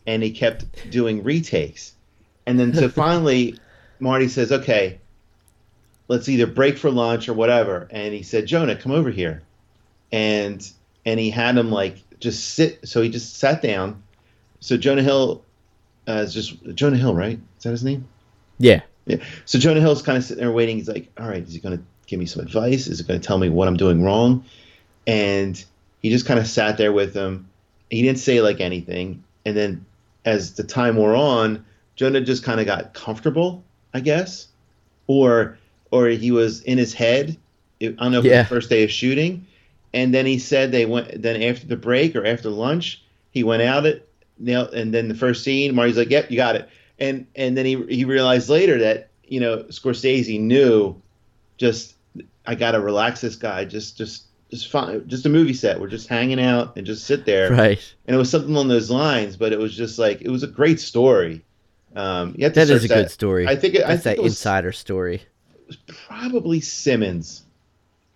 and 0.06 0.22
he 0.22 0.30
kept 0.30 0.90
doing 0.90 1.22
retakes. 1.22 1.94
And 2.46 2.58
then 2.58 2.74
so 2.74 2.88
finally, 2.88 3.58
Marty 3.98 4.28
says, 4.28 4.52
"Okay, 4.52 4.98
let's 6.08 6.28
either 6.28 6.46
break 6.46 6.78
for 6.78 6.90
lunch 6.90 7.28
or 7.28 7.34
whatever." 7.34 7.88
And 7.90 8.14
he 8.14 8.22
said, 8.22 8.46
"Jonah, 8.46 8.76
come 8.76 8.92
over 8.92 9.10
here," 9.10 9.42
and 10.12 10.68
and 11.04 11.20
he 11.20 11.30
had 11.30 11.56
him 11.56 11.70
like 11.70 11.98
just 12.18 12.54
sit. 12.54 12.86
So 12.88 13.02
he 13.02 13.08
just 13.08 13.36
sat 13.36 13.62
down. 13.62 14.02
So 14.60 14.76
Jonah 14.76 15.02
Hill 15.02 15.42
uh, 16.08 16.12
is 16.12 16.34
just 16.34 16.62
Jonah 16.74 16.96
Hill, 16.96 17.14
right? 17.14 17.38
Is 17.58 17.64
that 17.64 17.70
his 17.70 17.84
name? 17.84 18.06
Yeah. 18.58 18.82
Yeah. 19.06 19.16
So 19.44 19.58
Jonah 19.58 19.80
Hill's 19.80 20.02
kind 20.02 20.18
of 20.18 20.24
sitting 20.24 20.42
there 20.42 20.52
waiting. 20.52 20.76
He's 20.76 20.88
like, 20.88 21.10
"All 21.18 21.28
right, 21.28 21.42
is 21.42 21.52
he 21.52 21.60
going 21.60 21.78
to 21.78 21.84
give 22.06 22.18
me 22.18 22.26
some 22.26 22.42
advice? 22.42 22.86
Is 22.86 22.98
he 22.98 23.04
going 23.04 23.20
to 23.20 23.26
tell 23.26 23.38
me 23.38 23.48
what 23.48 23.68
I'm 23.68 23.76
doing 23.76 24.02
wrong?" 24.02 24.44
And 25.06 25.62
he 26.00 26.10
just 26.10 26.26
kind 26.26 26.38
of 26.38 26.46
sat 26.46 26.76
there 26.78 26.92
with 26.92 27.14
him. 27.14 27.49
He 27.90 28.02
didn't 28.02 28.18
say 28.18 28.40
like 28.40 28.60
anything. 28.60 29.22
And 29.44 29.56
then 29.56 29.84
as 30.24 30.54
the 30.54 30.64
time 30.64 30.96
wore 30.96 31.14
on, 31.14 31.64
Jonah 31.96 32.20
just 32.20 32.44
kind 32.44 32.60
of 32.60 32.66
got 32.66 32.94
comfortable, 32.94 33.62
I 33.94 34.00
guess, 34.00 34.48
or 35.06 35.58
or 35.90 36.06
he 36.08 36.30
was 36.30 36.62
in 36.62 36.78
his 36.78 36.94
head. 36.94 37.36
I 37.82 37.86
don't 37.86 38.12
know 38.12 38.18
if 38.20 38.24
it 38.24 38.28
was 38.28 38.30
Yeah. 38.30 38.42
the 38.42 38.48
first 38.48 38.70
day 38.70 38.84
of 38.84 38.90
shooting. 38.90 39.46
And 39.92 40.14
then 40.14 40.24
he 40.24 40.38
said 40.38 40.70
they 40.70 40.86
went. 40.86 41.20
Then 41.20 41.42
after 41.42 41.66
the 41.66 41.76
break 41.76 42.14
or 42.14 42.24
after 42.24 42.48
lunch, 42.48 43.02
he 43.32 43.42
went 43.42 43.62
out 43.62 43.86
it. 43.86 44.06
Now 44.38 44.66
and 44.66 44.94
then 44.94 45.08
the 45.08 45.14
first 45.14 45.42
scene, 45.42 45.74
Marty's 45.74 45.96
like, 45.96 46.10
"Yep, 46.10 46.30
you 46.30 46.36
got 46.36 46.56
it." 46.56 46.68
And 47.00 47.26
and 47.34 47.56
then 47.56 47.66
he 47.66 47.82
he 47.88 48.04
realized 48.04 48.48
later 48.48 48.78
that 48.78 49.08
you 49.26 49.40
know 49.40 49.64
Scorsese 49.64 50.38
knew, 50.40 50.94
just 51.58 51.94
I 52.46 52.54
gotta 52.54 52.80
relax 52.80 53.20
this 53.20 53.36
guy. 53.36 53.64
Just 53.64 53.98
just 53.98 54.24
just 54.50 54.68
fine. 54.70 55.06
Just 55.08 55.26
a 55.26 55.28
movie 55.28 55.54
set. 55.54 55.80
We're 55.80 55.88
just 55.88 56.08
hanging 56.08 56.40
out 56.40 56.76
and 56.76 56.86
just 56.86 57.04
sit 57.06 57.24
there 57.24 57.50
Right. 57.52 57.94
and 58.06 58.14
it 58.14 58.18
was 58.18 58.30
something 58.30 58.50
along 58.52 58.68
those 58.68 58.90
lines. 58.90 59.36
But 59.36 59.52
it 59.52 59.58
was 59.58 59.76
just 59.76 59.98
like 59.98 60.20
it 60.22 60.28
was 60.30 60.42
a 60.42 60.46
great 60.48 60.80
story. 60.80 61.44
Um, 61.96 62.34
you 62.38 62.44
have 62.44 62.52
to 62.54 62.60
That 62.60 62.70
is 62.70 62.84
a 62.84 62.88
search 62.88 62.96
good 62.96 63.10
story. 63.10 63.48
I 63.48 63.56
think 63.56 63.74
it, 63.74 63.82
I 63.84 63.90
think 63.96 64.02
that 64.04 64.16
it 64.18 64.22
was 64.22 64.32
insider 64.32 64.72
story. 64.72 65.22
probably 66.06 66.60
Simmons. 66.60 67.42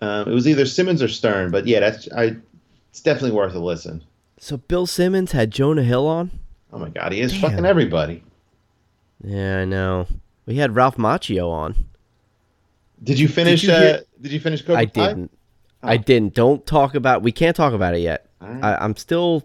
Um, 0.00 0.28
it 0.28 0.34
was 0.34 0.46
either 0.46 0.66
Simmons 0.66 1.02
or 1.02 1.08
Stern, 1.08 1.50
but 1.50 1.66
yeah, 1.66 1.80
that's 1.80 2.08
I. 2.12 2.36
It's 2.90 3.00
definitely 3.00 3.32
worth 3.32 3.54
a 3.54 3.58
listen. 3.58 4.02
So 4.38 4.56
Bill 4.56 4.86
Simmons 4.86 5.32
had 5.32 5.50
Jonah 5.50 5.82
Hill 5.82 6.06
on. 6.06 6.30
Oh 6.72 6.78
my 6.78 6.88
god, 6.88 7.12
he 7.12 7.20
is 7.20 7.32
Damn. 7.32 7.40
fucking 7.40 7.64
everybody. 7.64 8.22
Yeah, 9.22 9.60
I 9.60 9.64
know. 9.64 10.06
We 10.46 10.56
had 10.56 10.74
Ralph 10.76 10.96
Macchio 10.96 11.48
on. 11.48 11.86
Did 13.02 13.18
you 13.18 13.28
finish? 13.28 13.62
you 13.64 13.72
uh, 13.72 13.80
hear- 13.80 14.02
did 14.20 14.32
you 14.32 14.40
finish 14.40 14.62
Cobra 14.62 14.82
I 14.82 14.86
Kai? 14.86 15.28
Didn't. 15.84 16.00
I 16.00 16.02
didn't. 16.04 16.34
Don't 16.34 16.66
talk 16.66 16.94
about. 16.94 17.22
We 17.22 17.32
can't 17.32 17.56
talk 17.56 17.72
about 17.72 17.94
it 17.94 18.00
yet. 18.00 18.26
Right. 18.40 18.62
I, 18.62 18.76
I'm 18.76 18.96
still. 18.96 19.44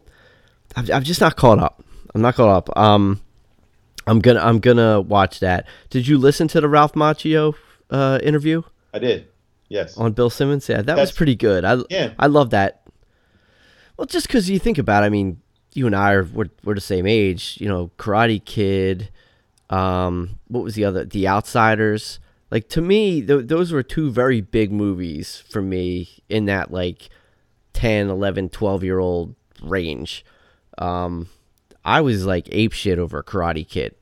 I'm, 0.75 0.85
I'm 0.91 1.03
just 1.03 1.21
not 1.21 1.35
caught 1.35 1.59
up. 1.59 1.83
I'm 2.13 2.21
not 2.21 2.35
caught 2.35 2.49
up. 2.49 2.77
Um, 2.77 3.21
I'm 4.07 4.19
gonna. 4.19 4.39
I'm 4.39 4.59
gonna 4.59 5.01
watch 5.01 5.39
that. 5.39 5.65
Did 5.89 6.07
you 6.07 6.17
listen 6.17 6.47
to 6.49 6.61
the 6.61 6.67
Ralph 6.69 6.93
Macchio 6.93 7.53
uh, 7.89 8.19
interview 8.23 8.63
I 8.93 8.99
did. 8.99 9.27
Yes. 9.67 9.97
on 9.97 10.13
Bill 10.13 10.29
Simmons? 10.29 10.67
Yeah, 10.67 10.77
that 10.77 10.85
That's- 10.87 11.09
was 11.09 11.11
pretty 11.11 11.35
good. 11.35 11.63
I 11.65 11.77
Yeah. 11.89 12.13
I 12.17 12.27
love 12.27 12.49
that. 12.51 12.81
Well, 13.97 14.05
just 14.07 14.27
because 14.27 14.49
you 14.49 14.59
think 14.59 14.77
about, 14.77 15.03
it, 15.03 15.07
I 15.07 15.09
mean, 15.09 15.41
you 15.73 15.85
and 15.85 15.95
I 15.95 16.13
are 16.13 16.23
we're, 16.23 16.49
we're 16.63 16.73
the 16.75 16.81
same 16.81 17.05
age. 17.05 17.57
You 17.59 17.67
know, 17.67 17.91
Karate 17.97 18.43
Kid. 18.43 19.09
Um, 19.69 20.39
what 20.47 20.63
was 20.63 20.73
the 20.75 20.85
other? 20.85 21.05
The 21.05 21.27
Outsiders. 21.27 22.19
Like 22.51 22.69
to 22.69 22.81
me, 22.81 23.21
th- 23.21 23.47
those 23.47 23.71
were 23.71 23.83
two 23.83 24.11
very 24.11 24.41
big 24.41 24.71
movies 24.71 25.43
for 25.49 25.61
me 25.61 26.23
in 26.29 26.45
that 26.45 26.71
like 26.71 27.09
10, 27.73 28.09
11, 28.09 28.49
12 28.49 28.83
year 28.83 28.99
old 28.99 29.35
range. 29.61 30.25
Um, 30.77 31.29
I 31.85 32.01
was 32.01 32.25
like 32.25 32.47
ape 32.51 32.73
shit 32.73 32.99
over 32.99 33.21
Karate 33.23 33.67
Kid, 33.67 33.95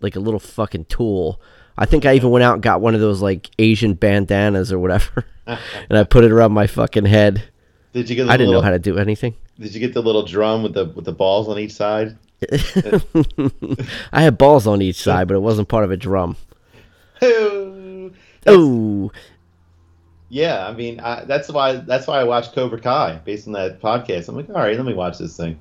like 0.00 0.16
a 0.16 0.20
little 0.20 0.40
fucking 0.40 0.86
tool. 0.86 1.40
I 1.76 1.86
think 1.86 2.04
I 2.04 2.14
even 2.14 2.30
went 2.30 2.42
out 2.42 2.54
and 2.54 2.62
got 2.62 2.80
one 2.80 2.94
of 2.94 3.00
those 3.00 3.22
like 3.22 3.50
Asian 3.58 3.94
bandanas 3.94 4.72
or 4.72 4.78
whatever, 4.78 5.24
and 5.46 5.98
I 5.98 6.04
put 6.04 6.24
it 6.24 6.32
around 6.32 6.52
my 6.52 6.66
fucking 6.66 7.04
head. 7.04 7.44
Did 7.92 8.10
you 8.10 8.16
get? 8.16 8.24
The 8.24 8.32
I 8.32 8.36
didn't 8.36 8.48
little, 8.48 8.62
know 8.62 8.64
how 8.64 8.72
to 8.72 8.78
do 8.78 8.98
anything. 8.98 9.34
Did 9.58 9.74
you 9.74 9.80
get 9.80 9.94
the 9.94 10.02
little 10.02 10.24
drum 10.24 10.62
with 10.62 10.74
the 10.74 10.86
with 10.86 11.04
the 11.04 11.12
balls 11.12 11.48
on 11.48 11.58
each 11.58 11.72
side? 11.72 12.16
I 14.12 14.22
had 14.22 14.38
balls 14.38 14.66
on 14.66 14.82
each 14.82 15.00
side, 15.02 15.28
but 15.28 15.34
it 15.34 15.40
wasn't 15.40 15.68
part 15.68 15.84
of 15.84 15.90
a 15.90 15.96
drum. 15.96 16.36
Oh, 18.46 19.10
Yeah, 20.28 20.66
I 20.66 20.72
mean 20.72 21.00
I, 21.00 21.24
that's 21.24 21.48
why 21.50 21.74
that's 21.76 22.06
why 22.06 22.20
I 22.20 22.24
watched 22.24 22.54
Cobra 22.54 22.80
Kai 22.80 23.16
based 23.24 23.46
on 23.46 23.52
that 23.54 23.80
podcast. 23.80 24.28
I'm 24.28 24.36
like, 24.36 24.48
all 24.48 24.56
right, 24.56 24.76
let 24.76 24.86
me 24.86 24.94
watch 24.94 25.18
this 25.18 25.36
thing, 25.36 25.58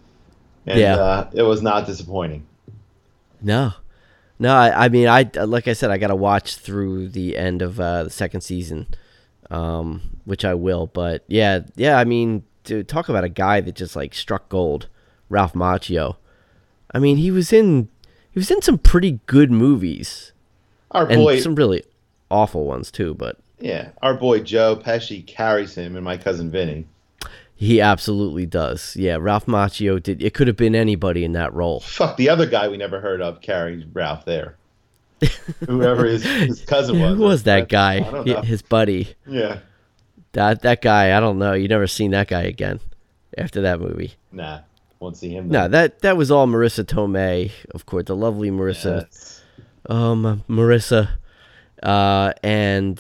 and 0.65 0.79
Yeah. 0.79 0.95
uh, 0.95 1.29
it 1.33 1.43
was 1.43 1.61
not 1.61 1.85
disappointing. 1.85 2.45
no, 3.41 3.73
no. 4.39 4.53
I, 4.53 4.85
I 4.85 4.89
mean, 4.89 5.07
I 5.07 5.29
like 5.45 5.67
I 5.67 5.73
said, 5.73 5.89
I 5.91 5.97
got 5.97 6.07
to 6.07 6.15
watch 6.15 6.55
through 6.57 7.09
the 7.09 7.35
end 7.37 7.61
of 7.61 7.79
uh, 7.79 8.03
the 8.05 8.09
second 8.09 8.41
season, 8.41 8.87
um, 9.49 10.01
which 10.25 10.43
I 10.45 10.53
will. 10.53 10.87
But 10.87 11.23
yeah, 11.27 11.61
yeah. 11.75 11.97
I 11.97 12.03
mean, 12.03 12.43
to 12.65 12.83
talk 12.83 13.09
about 13.09 13.23
a 13.23 13.29
guy 13.29 13.61
that 13.61 13.75
just 13.75 13.95
like 13.95 14.13
struck 14.13 14.49
gold, 14.49 14.87
Ralph 15.29 15.53
Macchio. 15.53 16.17
I 16.91 16.99
mean, 16.99 17.17
he 17.17 17.31
was 17.31 17.51
in 17.51 17.89
he 18.31 18.39
was 18.39 18.51
in 18.51 18.61
some 18.61 18.77
pretty 18.77 19.19
good 19.25 19.51
movies 19.51 20.31
Our 20.91 21.07
and 21.07 21.17
boy, 21.21 21.39
some 21.39 21.55
really 21.55 21.83
awful 22.31 22.65
ones 22.65 22.91
too. 22.91 23.13
But 23.13 23.38
yeah, 23.59 23.89
our 24.01 24.13
boy 24.13 24.41
Joe 24.41 24.75
Pesci 24.75 25.25
carries 25.25 25.75
him, 25.75 25.95
and 25.95 26.03
my 26.03 26.17
cousin 26.17 26.49
Vinny. 26.51 26.88
he 27.55 27.81
absolutely 27.81 28.45
does. 28.45 28.95
Yeah, 28.95 29.17
Ralph 29.19 29.45
Macchio 29.45 30.01
did. 30.01 30.21
It 30.21 30.33
could 30.33 30.47
have 30.47 30.57
been 30.57 30.75
anybody 30.75 31.23
in 31.23 31.33
that 31.33 31.53
role. 31.53 31.79
Fuck 31.79 32.17
the 32.17 32.29
other 32.29 32.45
guy 32.45 32.67
we 32.67 32.77
never 32.77 32.99
heard 32.99 33.21
of 33.21 33.41
carried 33.41 33.89
Ralph 33.93 34.25
there. 34.25 34.57
Whoever 35.65 36.05
his, 36.05 36.23
his 36.23 36.61
cousin 36.65 36.99
was. 36.99 37.17
Who 37.17 37.23
was 37.23 37.43
that 37.43 37.69
guy? 37.69 38.01
His 38.43 38.61
buddy. 38.61 39.15
Yeah. 39.25 39.59
That 40.33 40.61
that 40.61 40.81
guy. 40.81 41.17
I 41.17 41.19
don't 41.19 41.39
know. 41.39 41.53
You 41.53 41.67
never 41.67 41.88
seen 41.88 42.11
that 42.11 42.27
guy 42.27 42.43
again 42.43 42.79
after 43.38 43.61
that 43.61 43.79
movie. 43.79 44.13
Nah. 44.31 44.59
Won't 44.99 45.17
see 45.17 45.29
him. 45.29 45.49
No, 45.49 45.63
then. 45.63 45.71
that 45.71 45.99
that 45.99 46.17
was 46.17 46.31
all 46.31 46.47
Marisa 46.47 46.83
Tomei, 46.83 47.51
of 47.71 47.85
course, 47.85 48.05
the 48.05 48.15
lovely 48.15 48.49
Marisa. 48.49 49.01
Yes. 49.01 49.36
Um, 49.88 50.43
Marisa, 50.49 51.09
uh, 51.81 52.33
and 52.43 52.99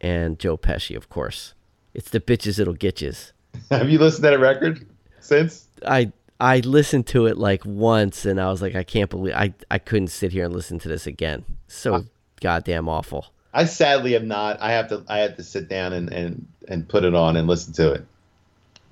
and 0.00 0.38
Joe 0.38 0.56
Pesci, 0.56 0.96
of 0.96 1.08
course. 1.08 1.54
It's 1.94 2.10
the 2.10 2.20
bitches 2.20 2.56
that'll 2.56 2.74
get 2.74 3.00
yous. 3.02 3.32
Have 3.70 3.90
you 3.90 3.98
listened 3.98 4.24
to 4.24 4.30
that 4.30 4.40
record 4.40 4.86
since? 5.20 5.66
I 5.86 6.12
I 6.40 6.60
listened 6.60 7.06
to 7.08 7.26
it 7.26 7.38
like 7.38 7.64
once, 7.64 8.24
and 8.24 8.40
I 8.40 8.50
was 8.50 8.62
like, 8.62 8.74
I 8.74 8.82
can't 8.82 9.10
believe 9.10 9.34
I 9.34 9.54
I 9.70 9.78
couldn't 9.78 10.08
sit 10.08 10.32
here 10.32 10.44
and 10.44 10.54
listen 10.54 10.78
to 10.80 10.88
this 10.88 11.06
again. 11.06 11.44
So 11.68 12.06
goddamn 12.40 12.88
awful. 12.88 13.26
I 13.54 13.66
sadly 13.66 14.16
am 14.16 14.28
not. 14.28 14.60
I 14.60 14.72
have 14.72 14.88
to. 14.88 15.04
I 15.08 15.18
have 15.18 15.36
to 15.36 15.42
sit 15.42 15.68
down 15.68 15.92
and 15.92 16.10
and 16.10 16.46
and 16.68 16.88
put 16.88 17.04
it 17.04 17.14
on 17.14 17.36
and 17.36 17.46
listen 17.46 17.72
to 17.74 17.92
it. 17.92 18.06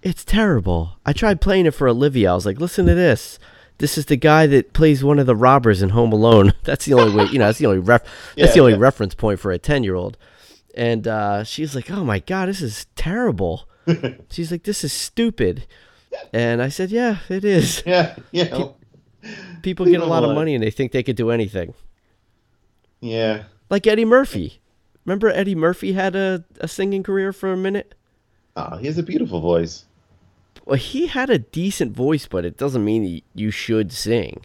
It's 0.03 0.25
terrible. 0.25 0.97
I 1.05 1.13
tried 1.13 1.41
playing 1.41 1.67
it 1.67 1.75
for 1.75 1.89
Olivia. 1.89 2.33
I 2.33 2.35
was 2.35 2.47
like, 2.47 2.61
listen 2.61 2.87
to 2.87 2.95
this. 2.95 3.39
This 3.81 3.99
is 3.99 4.07
the 4.07 4.17
guy 4.17 4.47
that 4.47 4.73
plays 4.73 5.03
one 5.03 5.19
of 5.19 5.27
the 5.27 5.35
robbers 5.35 5.83
in 5.83 5.89
Home 5.91 6.13
Alone. 6.13 6.53
That's 6.65 6.85
the 6.85 6.95
only 6.95 7.15
way, 7.15 7.25
you 7.33 7.39
know, 7.39 7.47
that's 7.47 7.59
the 7.59 7.67
only 7.67 7.81
ref 7.81 8.03
that's 8.37 8.37
Yeah, 8.37 8.47
the 8.53 8.61
only 8.61 8.73
yeah. 8.73 8.79
reference 8.79 9.15
point 9.15 9.41
for 9.41 9.51
a 9.53 9.59
10-year-old. 9.59 10.17
And 10.75 11.09
uh, 11.09 11.43
she's 11.43 11.75
like, 11.75 11.91
"Oh 11.91 12.05
my 12.05 12.21
god, 12.21 12.49
this 12.49 12.63
is 12.63 12.87
terrible." 12.95 13.67
she's 14.31 14.53
like, 14.53 14.63
"This 14.63 14.85
is 14.85 14.93
stupid." 14.93 15.67
And 16.33 16.63
I 16.63 16.69
said, 16.69 16.91
"Yeah, 16.91 17.19
it 17.29 17.45
is. 17.45 17.83
Yeah. 17.85 18.15
Yeah. 18.31 18.69
People 19.63 19.87
get 19.87 20.01
a 20.01 20.07
lot 20.07 20.23
of 20.23 20.33
money 20.35 20.55
and 20.55 20.63
they 20.63 20.71
think 20.71 20.93
they 20.93 21.03
could 21.03 21.17
do 21.17 21.31
anything." 21.31 21.75
Yeah. 23.01 23.45
Like 23.69 23.87
Eddie 23.87 24.05
Murphy. 24.05 24.61
Remember 25.05 25.29
Eddie 25.29 25.55
Murphy 25.57 25.93
had 25.95 26.15
a, 26.15 26.45
a 26.61 26.69
singing 26.69 27.03
career 27.03 27.33
for 27.33 27.53
a 27.53 27.57
minute? 27.57 27.95
Oh, 28.57 28.77
he 28.77 28.87
has 28.87 28.99
a 28.99 29.03
beautiful 29.03 29.41
voice. 29.41 29.85
Well, 30.65 30.77
he 30.77 31.07
had 31.07 31.31
a 31.31 31.39
decent 31.39 31.93
voice, 31.93 32.27
but 32.27 32.45
it 32.45 32.57
doesn't 32.57 32.85
mean 32.85 33.23
you 33.35 33.51
should 33.51 33.93
sing. 33.93 34.45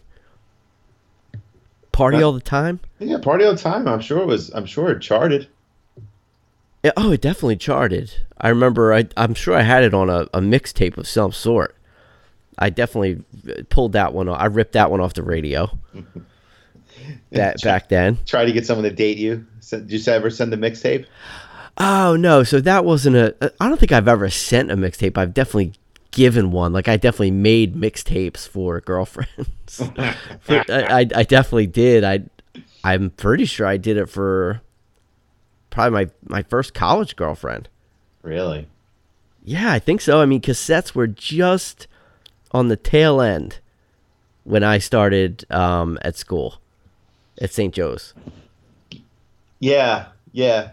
Party 1.92 2.22
all 2.22 2.32
the 2.32 2.40
time? 2.40 2.80
Yeah, 2.98 3.18
party 3.18 3.44
all 3.44 3.52
the 3.54 3.58
time. 3.58 3.88
I'm 3.88 4.00
sure 4.00 4.20
it 4.20 4.26
was. 4.26 4.50
I'm 4.50 4.66
sure 4.66 4.90
it 4.90 5.00
charted. 5.00 5.48
Yeah, 6.82 6.92
oh, 6.96 7.12
it 7.12 7.20
definitely 7.20 7.56
charted. 7.56 8.12
I 8.38 8.48
remember. 8.48 8.92
I, 8.92 9.06
I'm 9.16 9.34
sure 9.34 9.54
I 9.54 9.62
had 9.62 9.82
it 9.82 9.94
on 9.94 10.10
a, 10.10 10.22
a 10.34 10.40
mixtape 10.40 10.98
of 10.98 11.08
some 11.08 11.32
sort. 11.32 11.74
I 12.58 12.70
definitely 12.70 13.24
uh, 13.48 13.62
pulled 13.70 13.92
that 13.92 14.12
one. 14.12 14.28
off. 14.28 14.40
I 14.40 14.46
ripped 14.46 14.72
that 14.72 14.90
one 14.90 15.00
off 15.00 15.14
the 15.14 15.22
radio. 15.22 15.78
That 17.30 17.60
back 17.62 17.88
then. 17.88 18.18
Try 18.24 18.44
to 18.44 18.52
get 18.52 18.66
someone 18.66 18.84
to 18.84 18.90
date 18.90 19.18
you. 19.18 19.46
Did 19.70 19.90
you 19.90 20.12
ever 20.12 20.30
send 20.30 20.52
a 20.52 20.56
mixtape? 20.56 21.06
Oh 21.78 22.16
no! 22.16 22.42
So 22.42 22.60
that 22.60 22.84
wasn't 22.84 23.16
a. 23.16 23.52
I 23.60 23.68
don't 23.68 23.78
think 23.78 23.92
I've 23.92 24.08
ever 24.08 24.30
sent 24.30 24.70
a 24.70 24.76
mixtape. 24.76 25.18
I've 25.18 25.34
definitely 25.34 25.72
given 26.16 26.50
one. 26.50 26.72
Like 26.72 26.88
I 26.88 26.96
definitely 26.96 27.30
made 27.30 27.76
mixtapes 27.76 28.48
for 28.48 28.80
girlfriends. 28.80 29.28
For- 30.40 30.64
I, 30.70 31.00
I 31.00 31.06
I 31.14 31.22
definitely 31.22 31.66
did. 31.66 32.04
I 32.04 32.22
I'm 32.82 33.10
pretty 33.10 33.44
sure 33.44 33.66
I 33.66 33.76
did 33.76 33.98
it 33.98 34.08
for 34.08 34.62
probably 35.68 36.06
my 36.06 36.10
my 36.26 36.42
first 36.42 36.72
college 36.72 37.16
girlfriend. 37.16 37.68
Really? 38.22 38.66
Yeah, 39.44 39.70
I 39.70 39.78
think 39.78 40.00
so. 40.00 40.20
I 40.22 40.24
mean, 40.26 40.40
cassettes 40.40 40.94
were 40.94 41.06
just 41.06 41.86
on 42.50 42.68
the 42.68 42.76
tail 42.76 43.20
end 43.20 43.60
when 44.44 44.64
I 44.64 44.78
started 44.78 45.44
um, 45.50 45.98
at 46.00 46.16
school 46.16 46.60
at 47.42 47.52
St. 47.52 47.74
Joe's. 47.74 48.14
Yeah. 49.60 50.06
Yeah. 50.32 50.70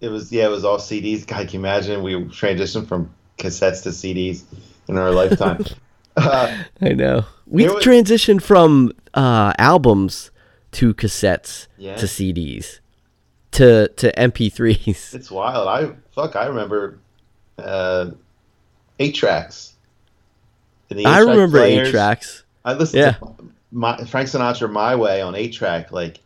It 0.00 0.08
was. 0.10 0.30
Yeah. 0.30 0.44
It 0.46 0.50
was 0.50 0.64
all 0.64 0.78
CDs. 0.78 1.26
God, 1.26 1.48
can 1.48 1.54
you 1.54 1.58
imagine? 1.58 2.02
We 2.04 2.12
transitioned 2.14 2.86
from 2.86 3.10
cassettes 3.36 3.82
to 3.82 3.88
CDs 3.88 4.44
in 4.88 4.96
our 4.98 5.10
lifetime. 5.10 5.64
uh, 6.16 6.56
I 6.80 6.88
know. 6.90 7.24
We 7.46 7.68
was- 7.68 7.84
transitioned 7.84 8.42
from 8.42 8.92
uh, 9.14 9.52
albums 9.58 10.30
to 10.72 10.94
cassettes 10.94 11.66
Yeah. 11.78 11.96
to 11.96 12.06
CDs 12.06 12.80
to 13.52 13.88
to 13.88 14.12
MP3s. 14.12 15.14
it's 15.14 15.30
wild. 15.30 15.68
I 15.68 15.94
fuck. 16.12 16.36
I 16.36 16.46
remember 16.46 16.98
uh, 17.58 18.10
eight 18.98 19.14
tracks. 19.14 19.72
I 20.94 21.18
remember 21.20 21.58
eight 21.62 21.90
tracks. 21.90 22.44
I 22.64 22.74
listened 22.74 23.00
Yeah. 23.00 23.12
to 23.12 23.50
my, 23.72 23.96
Frank 24.04 24.28
Sinatra 24.28 24.70
"My 24.70 24.94
Way" 24.94 25.20
on 25.22 25.34
eight 25.34 25.52
track 25.52 25.90
like 25.92 26.20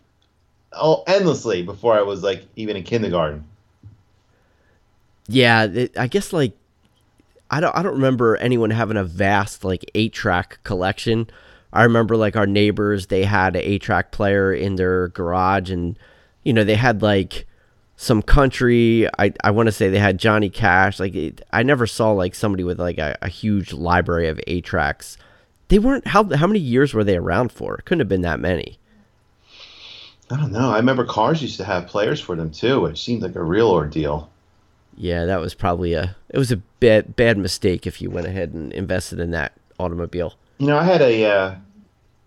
oh 0.73 1.03
endlessly 1.07 1.63
before 1.63 1.97
I 1.97 2.03
was 2.03 2.23
like 2.23 2.45
even 2.57 2.77
in 2.77 2.83
kindergarten. 2.83 3.45
Yeah, 5.29 5.65
it, 5.65 5.97
I 5.97 6.09
guess 6.09 6.33
like 6.33 6.53
I 7.51 7.61
don't 7.61 7.77
I 7.77 7.83
don't 7.83 7.95
remember 7.95 8.37
anyone 8.37 8.71
having 8.71 8.97
a 8.97 9.05
vast 9.05 9.65
like 9.65 9.85
eight 9.95 10.13
track 10.13 10.61
collection. 10.63 11.29
I 11.73 11.83
remember 11.83 12.17
like 12.17 12.37
our 12.37 12.47
neighbors 12.47 13.09
they 13.09 13.25
had 13.25 13.57
an 13.57 13.63
eight 13.63 13.83
track 13.83 14.13
player 14.13 14.53
in 14.53 14.77
their 14.77 15.09
garage 15.09 15.71
and 15.71 15.99
you 16.45 16.53
know 16.53 16.65
they 16.65 16.77
had 16.77 17.03
like 17.03 17.47
some 17.97 18.23
country. 18.23 19.09
I 19.19 19.33
I 19.43 19.51
want 19.51 19.67
to 19.67 19.73
say 19.73 19.91
they 19.91 19.99
had 19.99 20.19
Johnny 20.19 20.49
Cash. 20.49 21.01
Like 21.01 21.15
it, 21.15 21.43
I 21.53 21.63
never 21.63 21.87
saw 21.87 22.13
like 22.13 22.35
somebody 22.35 22.65
with 22.65 22.79
like 22.79 22.99
a, 22.99 23.19
a 23.21 23.29
huge 23.29 23.73
library 23.73 24.29
of 24.29 24.41
eight 24.47 24.65
tracks. 24.65 25.19
They 25.69 25.79
weren't 25.79 26.07
how 26.07 26.25
how 26.35 26.47
many 26.47 26.61
years 26.61 26.95
were 26.95 27.05
they 27.05 27.17
around 27.17 27.53
for? 27.53 27.75
It 27.77 27.85
couldn't 27.85 28.01
have 28.01 28.09
been 28.09 28.23
that 28.23 28.41
many. 28.41 28.79
I 30.31 30.37
don't 30.37 30.53
know. 30.53 30.71
I 30.71 30.77
remember 30.77 31.05
cars 31.05 31.43
used 31.43 31.57
to 31.57 31.65
have 31.65 31.89
players 31.89 32.21
for 32.21 32.37
them 32.37 32.53
too, 32.53 32.81
which 32.81 33.03
seemed 33.03 33.23
like 33.23 33.35
a 33.35 33.43
real 33.43 33.69
ordeal. 33.69 34.30
Yeah, 35.01 35.25
that 35.25 35.41
was 35.41 35.55
probably 35.55 35.95
a 35.95 36.15
it 36.29 36.37
was 36.37 36.53
a 36.53 36.59
bad 36.59 37.17
bad 37.17 37.39
mistake 37.39 37.87
if 37.87 38.03
you 38.03 38.11
went 38.11 38.27
ahead 38.27 38.53
and 38.53 38.71
invested 38.75 39.19
in 39.19 39.31
that 39.31 39.55
automobile. 39.79 40.35
You 40.59 40.67
know, 40.67 40.79
I 40.79 40.85
had 40.85 41.01
a 41.01 41.25
uh, 41.25 41.55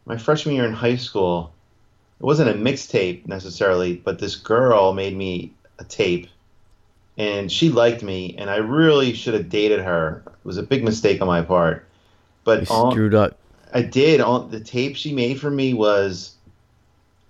my 0.05 0.17
freshman 0.17 0.55
year 0.55 0.65
in 0.65 0.73
high 0.73 0.95
school. 0.95 1.53
It 2.19 2.25
wasn't 2.25 2.49
a 2.49 2.53
mixtape 2.53 3.27
necessarily, 3.27 3.97
but 3.97 4.17
this 4.17 4.35
girl 4.35 4.91
made 4.93 5.15
me 5.15 5.53
a 5.77 5.83
tape, 5.83 6.27
and 7.15 7.51
she 7.51 7.69
liked 7.69 8.01
me, 8.01 8.33
and 8.39 8.49
I 8.49 8.55
really 8.55 9.13
should 9.13 9.35
have 9.35 9.49
dated 9.49 9.81
her. 9.81 10.23
It 10.25 10.33
was 10.43 10.57
a 10.57 10.63
big 10.63 10.83
mistake 10.83 11.21
on 11.21 11.27
my 11.27 11.43
part, 11.43 11.87
but 12.43 12.67
You 12.67 12.75
on, 12.75 12.91
screwed 12.91 13.13
up. 13.13 13.37
I 13.71 13.83
did. 13.83 14.19
On 14.19 14.49
the 14.49 14.59
tape 14.59 14.95
she 14.95 15.13
made 15.13 15.39
for 15.39 15.51
me 15.51 15.75
was 15.75 16.33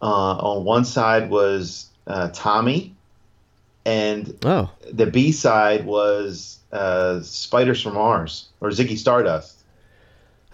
uh, 0.01 0.05
on 0.37 0.63
one 0.63 0.85
side 0.85 1.29
was 1.29 1.87
uh, 2.07 2.29
Tommy, 2.33 2.95
and 3.85 4.37
Oh, 4.43 4.69
the 4.91 5.05
B 5.07 5.31
side 5.31 5.85
was 5.85 6.59
uh, 6.71 7.21
Spiders 7.21 7.81
from 7.81 7.95
Mars 7.95 8.47
or 8.61 8.69
Ziggy 8.69 8.97
Stardust. 8.97 9.59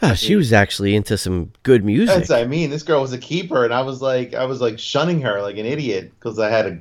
Ah, 0.01 0.13
she 0.13 0.35
was 0.35 0.53
actually 0.53 0.95
into 0.95 1.17
some 1.17 1.51
good 1.63 1.83
music. 1.83 2.15
That's 2.15 2.31
I 2.31 2.45
mean, 2.45 2.69
this 2.69 2.83
girl 2.83 3.01
was 3.01 3.11
a 3.11 3.17
keeper, 3.17 3.65
and 3.65 3.73
I 3.73 3.81
was 3.81 4.01
like, 4.01 4.33
I 4.33 4.45
was 4.45 4.61
like 4.61 4.79
shunning 4.79 5.21
her 5.21 5.41
like 5.41 5.57
an 5.57 5.65
idiot 5.65 6.11
because 6.17 6.39
I 6.39 6.49
had 6.49 6.65
a 6.65 6.79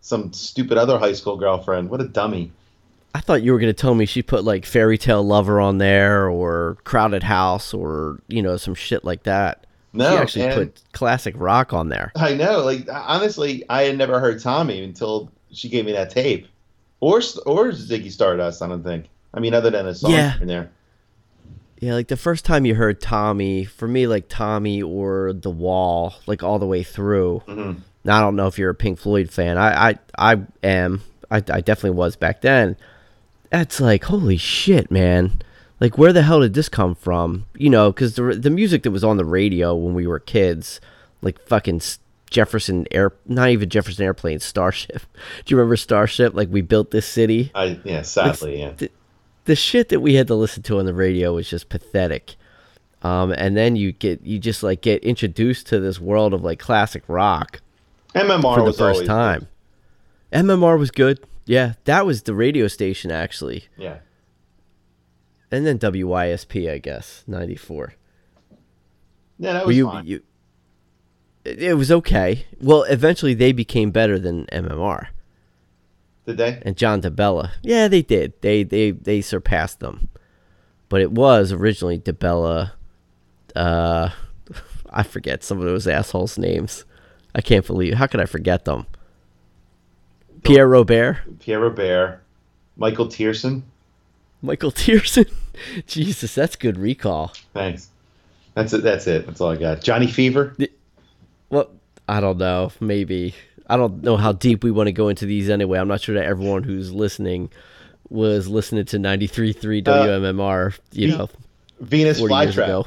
some 0.00 0.32
stupid 0.32 0.78
other 0.78 0.98
high 0.98 1.12
school 1.12 1.36
girlfriend. 1.36 1.90
What 1.90 2.00
a 2.00 2.08
dummy! 2.08 2.52
I 3.14 3.20
thought 3.20 3.42
you 3.42 3.52
were 3.52 3.58
gonna 3.58 3.72
tell 3.72 3.94
me 3.94 4.06
she 4.06 4.22
put 4.22 4.44
like 4.44 4.64
Fairy 4.64 4.96
Tale 4.96 5.24
Lover 5.24 5.60
on 5.60 5.78
there 5.78 6.28
or 6.28 6.78
Crowded 6.84 7.24
House 7.24 7.74
or 7.74 8.20
you 8.28 8.42
know 8.42 8.56
some 8.56 8.74
shit 8.74 9.04
like 9.04 9.24
that. 9.24 9.66
No, 9.92 10.24
she 10.24 10.42
actually 10.42 10.66
put 10.66 10.82
classic 10.92 11.34
rock 11.36 11.72
on 11.72 11.88
there. 11.88 12.12
I 12.16 12.34
know. 12.34 12.60
Like 12.60 12.88
honestly, 12.90 13.64
I 13.68 13.82
had 13.82 13.98
never 13.98 14.20
heard 14.20 14.40
Tommy 14.40 14.82
until 14.82 15.30
she 15.52 15.68
gave 15.68 15.84
me 15.84 15.92
that 15.92 16.10
tape, 16.10 16.48
or 17.00 17.18
or 17.46 17.70
Ziggy 17.72 18.10
Stardust. 18.10 18.62
I 18.62 18.68
don't 18.68 18.82
think. 18.82 19.06
I 19.34 19.40
mean, 19.40 19.54
other 19.54 19.70
than 19.70 19.86
a 19.86 19.94
song 19.94 20.10
Yeah. 20.12 20.34
and 20.40 20.48
there. 20.50 20.70
Yeah, 21.80 21.94
like 21.94 22.08
the 22.08 22.16
first 22.16 22.44
time 22.44 22.64
you 22.64 22.74
heard 22.76 23.00
Tommy, 23.00 23.64
for 23.64 23.88
me, 23.88 24.06
like 24.06 24.26
Tommy 24.28 24.80
or 24.82 25.32
The 25.32 25.50
Wall, 25.50 26.14
like 26.26 26.42
all 26.42 26.58
the 26.60 26.66
way 26.66 26.82
through. 26.84 27.42
Mhm. 27.48 27.78
Now 28.04 28.18
I 28.18 28.20
don't 28.20 28.36
know 28.36 28.46
if 28.46 28.56
you're 28.58 28.70
a 28.70 28.74
Pink 28.74 28.98
Floyd 28.98 29.30
fan. 29.30 29.58
I 29.58 29.90
I, 29.90 29.98
I 30.18 30.40
am. 30.62 31.02
I, 31.30 31.36
I 31.36 31.60
definitely 31.60 31.90
was 31.90 32.14
back 32.14 32.40
then. 32.42 32.76
That's 33.50 33.80
like 33.80 34.04
holy 34.04 34.36
shit, 34.36 34.90
man. 34.90 35.42
Like 35.80 35.98
where 35.98 36.12
the 36.12 36.22
hell 36.22 36.40
did 36.40 36.54
this 36.54 36.68
come 36.68 36.94
from? 36.94 37.46
You 37.56 37.70
know, 37.70 37.90
because 37.90 38.14
the 38.14 38.22
the 38.34 38.50
music 38.50 38.84
that 38.84 38.90
was 38.92 39.02
on 39.02 39.16
the 39.16 39.24
radio 39.24 39.74
when 39.74 39.94
we 39.94 40.06
were 40.06 40.20
kids, 40.20 40.80
like 41.20 41.40
fucking 41.48 41.80
Jefferson 42.32 42.86
Air, 42.90 43.12
not 43.26 43.50
even 43.50 43.68
Jefferson 43.68 44.04
Airplane, 44.04 44.40
Starship. 44.40 45.02
Do 45.44 45.52
you 45.52 45.56
remember 45.56 45.76
Starship? 45.76 46.34
Like 46.34 46.48
we 46.50 46.62
built 46.62 46.90
this 46.90 47.06
city 47.06 47.52
I 47.54 47.78
yeah, 47.84 48.02
sadly, 48.02 48.60
yeah. 48.60 48.72
the 49.44 49.54
shit 49.54 49.90
that 49.90 50.00
we 50.00 50.14
had 50.14 50.26
to 50.26 50.34
listen 50.34 50.62
to 50.64 50.78
on 50.78 50.86
the 50.86 50.94
radio 50.94 51.34
was 51.34 51.48
just 51.48 51.68
pathetic. 51.68 52.36
Um, 53.02 53.32
and 53.32 53.56
then 53.56 53.76
you 53.76 53.92
get 53.92 54.22
you 54.22 54.38
just 54.38 54.62
like 54.62 54.80
get 54.80 55.02
introduced 55.04 55.66
to 55.68 55.80
this 55.80 56.00
world 56.00 56.32
of 56.34 56.42
like 56.42 56.58
classic 56.58 57.02
rock 57.08 57.60
MMR 58.14 58.54
for 58.56 58.64
the 58.64 58.72
first 58.72 59.06
time. 59.06 59.48
MMR 60.32 60.78
was 60.78 60.90
good. 60.90 61.20
Yeah, 61.44 61.74
that 61.84 62.06
was 62.06 62.22
the 62.22 62.34
radio 62.34 62.68
station 62.68 63.10
actually. 63.10 63.64
Yeah. 63.76 63.98
And 65.50 65.66
then 65.66 65.78
WYSP, 65.78 66.70
I 66.70 66.78
guess, 66.78 67.24
94. 67.26 67.92
Yeah, 69.38 69.52
that 69.52 69.62
Were 69.62 69.66
was 69.66 69.76
you, 69.76 69.86
fine. 69.86 70.06
you 70.06 70.22
it 71.44 71.76
was 71.76 71.90
okay. 71.90 72.46
Well, 72.60 72.82
eventually 72.84 73.34
they 73.34 73.52
became 73.52 73.90
better 73.90 74.18
than 74.18 74.46
MMR 74.46 75.08
Did 76.26 76.36
they? 76.36 76.62
and 76.64 76.76
John 76.76 77.02
DeBella. 77.02 77.50
Yeah, 77.62 77.88
they 77.88 78.02
did. 78.02 78.32
They 78.42 78.62
they 78.62 78.90
they 78.92 79.20
surpassed 79.20 79.80
them. 79.80 80.08
But 80.88 81.00
it 81.00 81.12
was 81.12 81.52
originally 81.52 81.98
DeBella. 81.98 82.72
Uh, 83.56 84.10
I 84.90 85.02
forget 85.02 85.42
some 85.42 85.58
of 85.58 85.64
those 85.64 85.86
assholes' 85.88 86.38
names. 86.38 86.84
I 87.34 87.40
can't 87.40 87.66
believe. 87.66 87.94
How 87.94 88.06
could 88.06 88.20
I 88.20 88.26
forget 88.26 88.64
them? 88.66 88.86
Pierre 90.44 90.68
Robert, 90.68 91.18
Pierre 91.40 91.60
Robert, 91.60 92.20
Michael 92.76 93.06
Tearson. 93.06 93.62
Michael 94.42 94.72
Tearson. 94.72 95.26
Jesus, 95.86 96.34
that's 96.34 96.56
good 96.56 96.76
recall. 96.76 97.32
Thanks. 97.54 97.88
That's 98.54 98.72
it. 98.72 98.82
That's 98.82 99.06
it. 99.06 99.24
That's 99.26 99.40
all 99.40 99.50
I 99.50 99.56
got. 99.56 99.80
Johnny 99.82 100.08
Fever. 100.08 100.56
Well, 101.52 101.70
I 102.08 102.20
don't 102.20 102.38
know. 102.38 102.72
Maybe 102.80 103.34
I 103.68 103.76
don't 103.76 104.02
know 104.02 104.16
how 104.16 104.32
deep 104.32 104.64
we 104.64 104.70
want 104.70 104.86
to 104.88 104.92
go 104.92 105.08
into 105.08 105.26
these 105.26 105.50
anyway. 105.50 105.78
I'm 105.78 105.86
not 105.86 106.00
sure 106.00 106.14
that 106.14 106.24
everyone 106.24 106.62
who's 106.64 106.90
listening 106.92 107.50
was 108.08 108.48
listening 108.48 108.86
to 108.86 108.96
93.3 108.98 109.84
WMMR. 109.84 110.78
You 110.92 111.12
Ve- 111.12 111.16
know, 111.18 111.28
Venus 111.80 112.20
Flytrap. 112.20 112.86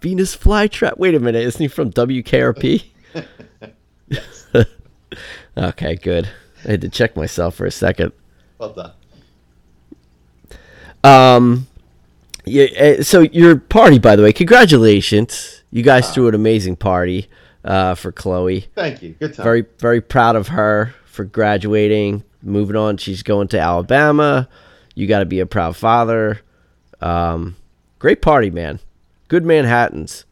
Venus 0.00 0.36
Flytrap. 0.36 0.98
Wait 0.98 1.14
a 1.14 1.20
minute, 1.20 1.42
isn't 1.44 1.60
he 1.60 1.68
from 1.68 1.92
WKRP? 1.92 2.84
okay, 5.56 5.94
good. 5.96 6.28
I 6.64 6.70
had 6.72 6.80
to 6.80 6.88
check 6.88 7.16
myself 7.16 7.54
for 7.54 7.66
a 7.66 7.70
second. 7.70 8.12
Well 8.58 8.72
done. 8.74 8.92
Um, 11.04 11.68
yeah. 12.44 12.96
uh, 12.98 13.02
So 13.04 13.20
your 13.20 13.56
party, 13.56 14.00
by 14.00 14.16
the 14.16 14.24
way, 14.24 14.32
congratulations! 14.32 15.57
You 15.70 15.82
guys 15.82 16.12
threw 16.12 16.28
an 16.28 16.34
amazing 16.34 16.76
party 16.76 17.28
uh, 17.64 17.94
for 17.94 18.12
Chloe. 18.12 18.66
Thank 18.74 19.02
you. 19.02 19.14
Good 19.18 19.34
time. 19.34 19.44
Very, 19.44 19.64
very 19.78 20.00
proud 20.00 20.36
of 20.36 20.48
her 20.48 20.94
for 21.04 21.24
graduating. 21.24 22.24
Moving 22.42 22.76
on, 22.76 22.96
she's 22.96 23.22
going 23.22 23.48
to 23.48 23.60
Alabama. 23.60 24.48
You 24.94 25.06
got 25.06 25.20
to 25.20 25.26
be 25.26 25.40
a 25.40 25.46
proud 25.46 25.76
father. 25.76 26.40
Um, 27.00 27.56
great 27.98 28.22
party, 28.22 28.50
man. 28.50 28.80
Good 29.28 29.44
Manhattan's. 29.44 30.24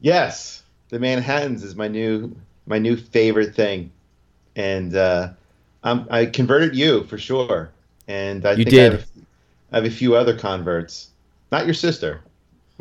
Yes, 0.00 0.62
the 0.88 0.98
Manhattan's 0.98 1.62
is 1.62 1.76
my 1.76 1.88
new 1.88 2.34
my 2.66 2.78
new 2.78 2.96
favorite 2.96 3.54
thing, 3.54 3.90
and 4.56 4.94
uh, 4.96 5.30
I'm, 5.82 6.06
I 6.10 6.26
converted 6.26 6.74
you 6.74 7.04
for 7.04 7.18
sure. 7.18 7.70
And 8.08 8.46
I 8.46 8.52
You 8.52 8.64
think 8.64 8.70
did. 8.70 8.92
I 8.92 8.96
have, 8.96 9.06
I 9.72 9.76
have 9.76 9.84
a 9.84 9.90
few 9.90 10.14
other 10.16 10.36
converts. 10.36 11.10
Not 11.52 11.64
your 11.66 11.74
sister. 11.74 12.20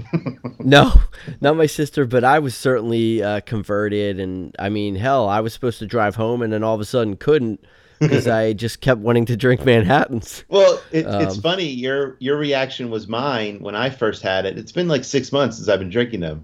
No, 0.61 0.91
not 1.39 1.55
my 1.55 1.65
sister, 1.67 2.05
but 2.05 2.23
I 2.25 2.39
was 2.39 2.53
certainly 2.53 3.23
uh, 3.23 3.39
converted. 3.41 4.19
And 4.19 4.53
I 4.59 4.67
mean, 4.69 4.95
hell, 4.95 5.27
I 5.29 5.39
was 5.39 5.53
supposed 5.53 5.79
to 5.79 5.85
drive 5.85 6.15
home, 6.15 6.41
and 6.41 6.51
then 6.51 6.63
all 6.63 6.75
of 6.75 6.81
a 6.81 6.85
sudden 6.85 7.15
couldn't 7.15 7.63
because 7.99 8.27
I 8.41 8.51
just 8.53 8.81
kept 8.81 8.99
wanting 8.99 9.25
to 9.27 9.37
drink 9.37 9.63
Manhattans. 9.65 10.43
Well, 10.49 10.81
it, 10.91 11.05
it's 11.07 11.35
Um, 11.37 11.41
funny. 11.41 11.65
Your 11.65 12.17
your 12.19 12.37
reaction 12.37 12.89
was 12.89 13.07
mine 13.07 13.59
when 13.61 13.73
I 13.75 13.89
first 13.89 14.21
had 14.21 14.45
it. 14.45 14.57
It's 14.57 14.73
been 14.73 14.89
like 14.89 15.05
six 15.05 15.31
months 15.31 15.55
since 15.57 15.69
I've 15.69 15.79
been 15.79 15.89
drinking 15.89 16.19
them, 16.19 16.43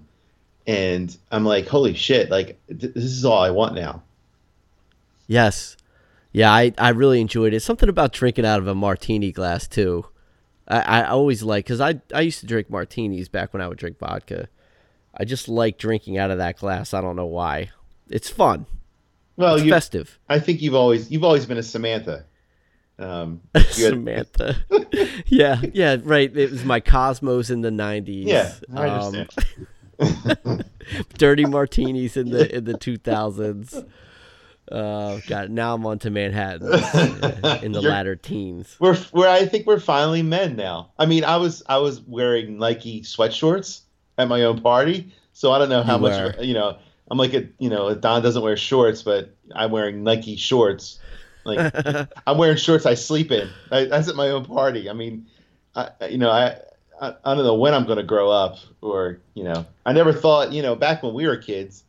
and 0.66 1.14
I'm 1.30 1.44
like, 1.44 1.68
holy 1.68 1.94
shit! 1.94 2.30
Like 2.30 2.58
th- 2.68 2.94
this 2.94 3.04
is 3.04 3.24
all 3.24 3.38
I 3.42 3.50
want 3.50 3.74
now. 3.74 4.02
Yes. 5.26 5.76
Yeah, 6.32 6.52
I, 6.52 6.72
I 6.78 6.90
really 6.90 7.20
enjoyed 7.20 7.54
it. 7.54 7.60
Something 7.60 7.88
about 7.88 8.12
drinking 8.12 8.44
out 8.46 8.58
of 8.60 8.66
a 8.66 8.74
martini 8.74 9.32
glass 9.32 9.66
too. 9.66 10.06
I, 10.68 10.80
I 10.80 11.04
always 11.08 11.42
like 11.42 11.64
because 11.64 11.80
I 11.80 12.00
I 12.14 12.22
used 12.22 12.40
to 12.40 12.46
drink 12.46 12.68
martinis 12.70 13.28
back 13.28 13.52
when 13.52 13.62
I 13.62 13.68
would 13.68 13.78
drink 13.78 13.98
vodka. 13.98 14.48
I 15.16 15.24
just 15.24 15.48
like 15.48 15.78
drinking 15.78 16.18
out 16.18 16.30
of 16.30 16.38
that 16.38 16.58
glass. 16.58 16.92
I 16.92 17.00
don't 17.00 17.16
know 17.16 17.26
why. 17.26 17.70
It's 18.10 18.28
fun. 18.28 18.66
Well, 19.36 19.56
It's 19.56 19.64
you, 19.64 19.70
festive. 19.70 20.18
I 20.28 20.38
think 20.38 20.62
you've 20.62 20.74
always 20.74 21.10
you've 21.10 21.24
always 21.24 21.46
been 21.46 21.58
a 21.58 21.62
Samantha. 21.62 22.24
Um, 22.98 23.42
Samantha. 23.68 24.56
yeah, 25.26 25.60
yeah, 25.74 25.96
right. 26.02 26.34
It 26.34 26.50
was 26.50 26.64
my 26.64 26.80
Cosmos 26.80 27.50
in 27.50 27.60
the 27.60 27.70
nineties. 27.70 28.26
yeah, 28.26 28.52
I 28.74 28.88
Um, 28.88 29.26
understand. 29.98 30.64
dirty 31.18 31.44
martinis 31.44 32.16
in 32.16 32.30
the 32.30 32.54
in 32.54 32.64
the 32.64 32.76
two 32.76 32.96
thousands. 32.96 33.82
Uh, 34.70 35.20
God, 35.28 35.50
now 35.50 35.74
I'm 35.74 35.86
on 35.86 35.98
to 36.00 36.10
Manhattan 36.10 36.66
in 37.64 37.72
the 37.72 37.80
latter 37.82 38.16
teens. 38.16 38.76
we're 38.80 38.96
we're 39.12 39.28
I 39.28 39.46
think 39.46 39.66
we're 39.66 39.78
finally 39.80 40.22
men 40.22 40.56
now. 40.56 40.90
I 40.98 41.06
mean, 41.06 41.24
I 41.24 41.36
was 41.36 41.62
I 41.68 41.78
was 41.78 42.00
wearing 42.00 42.58
Nike 42.58 43.02
sweatshorts 43.02 43.80
at 44.18 44.26
my 44.28 44.42
own 44.42 44.60
party, 44.60 45.12
so 45.32 45.52
I 45.52 45.58
don't 45.58 45.68
know 45.68 45.82
how 45.82 45.96
You 45.96 46.02
much 46.02 46.36
were. 46.36 46.42
you 46.42 46.54
know. 46.54 46.78
I'm 47.08 47.18
like 47.18 47.34
a 47.34 47.46
you 47.58 47.70
know 47.70 47.94
Don 47.94 48.22
doesn't 48.22 48.42
wear 48.42 48.56
shorts, 48.56 49.02
but 49.02 49.34
I'm 49.54 49.70
wearing 49.70 50.02
Nike 50.02 50.34
shorts. 50.36 50.98
Like 51.44 51.72
I'm 52.26 52.36
wearing 52.36 52.56
shorts 52.56 52.84
I 52.86 52.94
sleep 52.94 53.30
in. 53.30 53.48
I, 53.70 53.84
that's 53.84 54.08
at 54.08 54.16
my 54.16 54.30
own 54.30 54.44
party. 54.44 54.90
I 54.90 54.92
mean, 54.92 55.26
I 55.76 55.90
I- 56.00 56.06
you 56.08 56.18
know 56.18 56.30
I. 56.30 56.56
I, 56.98 57.14
I 57.26 57.34
don't 57.34 57.44
know 57.44 57.56
when 57.56 57.74
I'm 57.74 57.84
going 57.84 57.98
to 57.98 58.02
grow 58.02 58.30
up, 58.30 58.56
or 58.80 59.20
you 59.34 59.44
know, 59.44 59.66
I 59.84 59.92
never 59.92 60.14
thought, 60.14 60.50
you 60.52 60.62
know, 60.62 60.74
back 60.74 61.02
when 61.02 61.12
we 61.12 61.26
were 61.26 61.36
kids, 61.36 61.84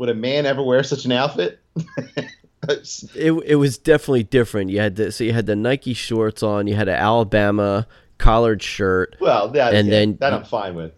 would 0.00 0.08
a 0.08 0.14
man 0.14 0.46
ever 0.46 0.62
wear 0.62 0.82
such 0.82 1.04
an 1.04 1.12
outfit? 1.12 1.60
It 2.68 3.32
it 3.46 3.54
was 3.56 3.78
definitely 3.78 4.22
different. 4.24 4.70
You 4.70 4.80
had 4.80 4.96
the 4.96 5.10
so 5.12 5.24
you 5.24 5.32
had 5.32 5.46
the 5.46 5.56
Nike 5.56 5.94
shorts 5.94 6.42
on, 6.42 6.66
you 6.66 6.74
had 6.74 6.88
an 6.88 6.94
Alabama 6.94 7.86
collared 8.18 8.62
shirt. 8.62 9.16
well, 9.18 9.48
that, 9.48 9.72
And 9.74 9.88
yeah, 9.88 9.90
then- 9.94 10.16
that 10.20 10.34
I'm 10.34 10.44
fine 10.44 10.74
with. 10.74 10.92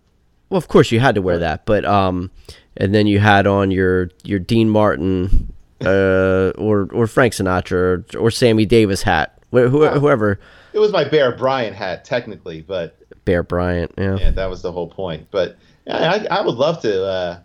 Well, 0.51 0.59
of 0.59 0.67
course 0.69 0.91
you 0.91 0.99
had 1.01 1.15
to 1.15 1.23
wear 1.23 1.39
that, 1.39 1.65
but 1.65 1.85
um, 1.85 2.31
and 2.77 2.93
then 2.93 3.07
you 3.07 3.21
had 3.21 3.47
on 3.47 3.71
your 3.71 4.11
your 4.25 4.39
Dean 4.41 4.69
Martin, 4.69 5.53
uh, 5.85 6.51
or 6.59 6.89
or 6.93 7.07
Frank 7.07 7.33
Sinatra 7.33 7.73
or, 8.15 8.19
or 8.19 8.31
Sammy 8.33 8.67
Davis 8.67 9.03
hat, 9.03 9.39
wh- 9.51 9.71
who, 9.71 9.87
whoever, 9.89 10.41
It 10.75 10.79
was 10.81 10.91
my 10.93 11.05
Bear 11.05 11.31
Bryant 11.35 11.75
hat, 11.77 12.05
technically, 12.05 12.61
but 12.61 12.99
Bear 13.25 13.43
Bryant. 13.45 13.93
Yeah. 13.97 14.17
yeah, 14.17 14.31
that 14.33 14.51
was 14.51 14.61
the 14.63 14.73
whole 14.73 14.89
point. 14.89 15.29
But 15.31 15.57
yeah, 15.87 16.27
I, 16.29 16.39
I 16.39 16.41
would 16.43 16.57
love 16.57 16.83
to. 16.83 17.05
Uh, 17.05 17.39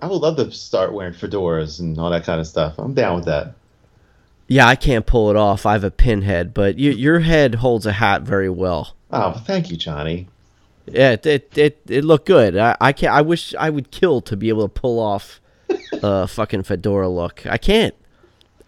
I 0.00 0.06
would 0.06 0.20
love 0.20 0.36
to 0.36 0.50
start 0.50 0.92
wearing 0.92 1.14
fedoras 1.14 1.80
and 1.80 1.98
all 1.98 2.10
that 2.10 2.24
kind 2.24 2.40
of 2.40 2.46
stuff. 2.46 2.74
I'm 2.78 2.94
down 2.94 3.16
with 3.16 3.24
that. 3.26 3.54
Yeah, 4.48 4.66
I 4.66 4.76
can't 4.76 5.06
pull 5.06 5.30
it 5.30 5.36
off. 5.36 5.66
I 5.66 5.72
have 5.72 5.84
a 5.84 5.90
pinhead, 5.90 6.54
but 6.54 6.78
you, 6.78 6.92
your 6.92 7.20
head 7.20 7.56
holds 7.56 7.86
a 7.86 7.92
hat 7.92 8.22
very 8.22 8.50
well. 8.50 8.94
Oh, 9.10 9.32
thank 9.32 9.70
you, 9.70 9.76
Johnny. 9.76 10.28
Yeah, 10.86 11.12
it 11.12 11.26
it 11.26 11.58
it, 11.58 11.80
it 11.88 12.04
looked 12.04 12.26
good. 12.26 12.56
I, 12.56 12.76
I 12.80 12.92
can't. 12.92 13.12
I 13.12 13.22
wish 13.22 13.54
I 13.56 13.70
would 13.70 13.90
kill 13.90 14.20
to 14.22 14.36
be 14.36 14.48
able 14.48 14.68
to 14.68 14.80
pull 14.80 15.00
off 15.00 15.40
a 15.92 16.28
fucking 16.28 16.62
fedora 16.62 17.08
look. 17.08 17.44
I 17.44 17.58
can't. 17.58 17.94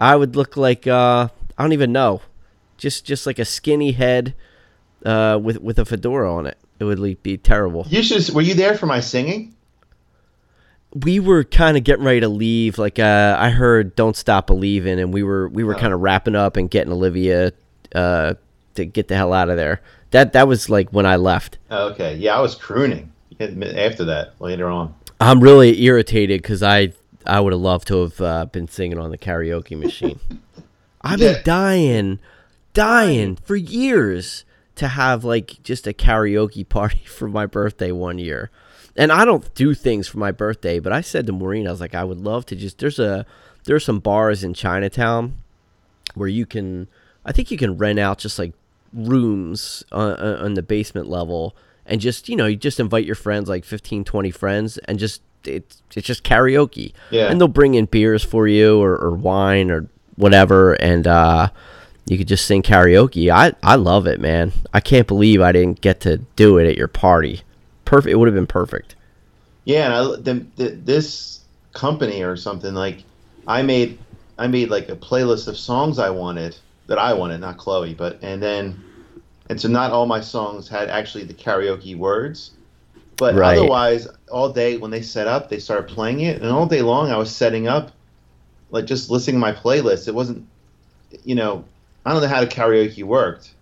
I 0.01 0.17
would 0.17 0.35
look 0.35 0.57
like 0.57 0.87
uh, 0.87 1.29
I 1.57 1.63
don't 1.63 1.73
even 1.73 1.93
know, 1.93 2.23
just 2.77 3.05
just 3.05 3.25
like 3.25 3.39
a 3.39 3.45
skinny 3.45 3.93
head, 3.93 4.35
uh, 5.05 5.39
with 5.41 5.61
with 5.61 5.79
a 5.79 5.85
fedora 5.85 6.33
on 6.33 6.47
it. 6.47 6.59
It 6.81 6.85
would 6.85 7.23
be 7.23 7.37
terrible. 7.37 7.87
You 7.89 8.03
should. 8.03 8.29
Were 8.35 8.43
you 8.43 8.55
there 8.55 8.77
for 8.77 8.87
my 8.87 8.99
singing? 8.99 9.55
We 11.05 11.21
were 11.21 11.45
kind 11.45 11.77
of 11.77 11.85
getting 11.85 12.05
ready 12.05 12.21
to 12.21 12.29
leave. 12.29 12.79
Like 12.79 12.99
uh, 12.99 13.37
I 13.39 13.51
heard 13.51 13.95
"Don't 13.97 14.17
Stop 14.17 14.47
Believing," 14.47 14.99
and 14.99 15.13
we 15.13 15.23
were 15.23 15.49
we 15.49 15.65
were 15.65 15.75
Oh. 15.77 15.79
kind 15.79 15.93
of 15.93 16.01
wrapping 16.01 16.35
up 16.35 16.57
and 16.57 16.71
getting 16.71 16.93
Olivia 16.93 17.53
uh, 17.95 18.35
to 18.75 18.85
get 18.85 19.09
the 19.09 19.17
hell 19.17 19.33
out 19.33 19.51
of 19.51 19.57
there. 19.57 19.81
That 20.13 20.33
that 20.33 20.49
was 20.49 20.71
like 20.71 20.91
when 20.91 21.05
I 21.07 21.17
left. 21.17 21.59
Oh, 21.71 21.89
okay. 21.91 22.17
Yeah, 22.17 22.37
I 22.37 22.41
was 22.41 22.55
crooning 22.55 23.13
after 23.41 24.05
that 24.07 24.33
later 24.41 24.69
on. 24.69 24.95
I'm 25.21 25.41
really 25.41 25.83
irritated 25.83 26.41
because 26.43 26.63
I 26.63 26.93
I 27.27 27.41
would 27.41 27.53
have 27.53 27.61
loved 27.61 27.89
to 27.89 28.03
have 28.03 28.21
uh, 28.21 28.45
been 28.47 28.69
singing 28.69 28.99
on 28.99 29.11
the 29.11 29.19
karaoke 29.19 29.79
machine. 29.79 30.21
I've 31.03 31.19
been 31.19 31.35
Yeah. 31.37 31.43
dying, 31.45 32.19
dying 32.75 33.37
for 33.37 33.55
years 33.57 34.45
to 34.77 34.89
have 34.89 35.25
like 35.25 35.63
just 35.63 35.87
a 35.87 35.93
karaoke 35.93 36.67
party 36.69 37.03
for 37.05 37.29
my 37.29 37.47
birthday 37.47 37.93
one 37.93 38.19
year. 38.19 38.51
And 38.99 39.11
I 39.13 39.25
don't 39.25 39.55
do 39.55 39.73
things 39.75 40.09
for 40.09 40.19
my 40.19 40.33
birthday, 40.33 40.79
but 40.81 40.93
I 40.93 41.01
said 41.01 41.27
to 41.29 41.33
Maureen, 41.33 41.67
I 41.67 41.71
was 41.71 41.81
like, 41.81 41.95
I 41.95 42.05
would 42.05 42.21
love 42.21 42.45
to 42.47 42.57
just. 42.57 42.79
There's 42.79 42.99
a 42.99 43.25
there's 43.65 43.85
some 43.85 44.01
bars 44.01 44.43
in 44.45 44.53
Chinatown 44.55 45.39
where 46.15 46.29
you 46.29 46.45
can, 46.47 46.89
I 47.25 47.33
think 47.33 47.51
you 47.51 47.59
can 47.59 47.77
rent 47.79 47.99
out 47.99 48.19
just 48.19 48.39
like 48.39 48.53
rooms 48.93 49.85
on, 49.93 50.13
on 50.19 50.55
the 50.55 50.63
basement 50.63 51.09
level 51.09 51.55
and 51.87 52.01
just 52.01 52.29
you 52.29 52.37
know 52.37 52.47
you 52.47 52.57
just 52.57 52.81
invite 52.81 53.05
your 53.05 53.15
friends 53.15 53.49
like 53.49 53.65
15 53.65 54.03
20 54.05 54.31
friends 54.31 54.79
and 54.79 54.99
just 54.99 55.21
it's 55.45 55.83
it's 55.95 56.07
just 56.07 56.25
karaoke 56.25 56.93
Yeah. 57.11 57.31
and 57.31 57.39
they'll 57.39 57.49
bring 57.49 57.75
in 57.75 57.85
beers 57.85 58.25
for 58.25 58.49
you 58.49 58.81
or, 58.81 58.97
or 58.97 59.11
wine 59.11 59.71
or 59.71 59.87
whatever 60.17 60.73
and 60.75 61.07
uh 61.07 61.51
you 62.07 62.17
could 62.17 62.29
just 62.29 62.47
sing 62.47 62.63
karaoke 62.63 63.31
i 63.31 63.53
i 63.63 63.75
love 63.77 64.07
it 64.07 64.21
man 64.21 64.53
i 64.73 64.81
can't 64.81 65.07
believe 65.07 65.43
i 65.43 65.53
didn't 65.53 65.83
get 65.83 66.01
to 66.01 66.17
do 66.35 66.57
it 66.57 66.67
at 66.67 66.77
your 66.79 66.89
party 66.89 67.43
perfect 67.89 68.13
it 68.13 68.17
would 68.17 68.29
have 68.29 68.35
been 68.35 68.47
perfect 68.47 68.97
Yeah, 69.65 69.85
and 69.87 69.95
I, 69.95 70.03
the, 70.21 70.35
the, 70.57 70.69
this 70.71 71.47
company 71.75 72.23
or 72.23 72.37
something 72.37 72.75
like, 72.75 73.07
I 73.47 73.63
made 73.63 74.05
I 74.39 74.47
made 74.47 74.71
like 74.71 74.89
a 74.89 74.97
playlist 74.97 75.49
of 75.49 75.59
songs 75.59 75.99
I 75.99 76.11
wanted 76.11 76.57
that 76.87 76.99
I 76.99 77.15
wanted, 77.15 77.41
not 77.41 77.59
Chloe, 77.59 77.95
but 77.95 78.21
and 78.23 78.43
then, 78.43 78.85
and 79.49 79.61
so 79.61 79.69
not 79.69 79.93
all 79.93 80.07
my 80.07 80.21
songs 80.21 80.69
had 80.69 80.91
actually 80.91 81.25
the 81.25 81.35
karaoke 81.35 81.97
words, 81.97 82.59
But 83.19 83.37
Right. 83.37 83.45
otherwise, 83.45 84.09
all 84.31 84.53
day 84.53 84.79
when 84.79 84.91
they 84.93 85.03
set 85.03 85.29
up, 85.29 85.49
they 85.51 85.61
started 85.61 85.89
playing 85.89 86.21
it, 86.23 86.43
and 86.43 86.51
all 86.53 86.67
day 86.67 86.83
long 86.83 87.11
I 87.13 87.19
was 87.19 87.35
setting 87.37 87.69
up, 87.69 87.93
like 88.71 88.87
just 88.87 89.11
listening 89.11 89.37
to 89.37 89.41
my 89.41 89.53
playlist. 89.53 90.09
It 90.09 90.15
wasn't, 90.15 90.49
you 91.25 91.35
know, 91.37 91.69
I 92.05 92.13
don't 92.13 92.23
know 92.23 92.29
how 92.29 92.41
the 92.43 92.49
karaoke 92.49 93.05
worked. 93.05 93.57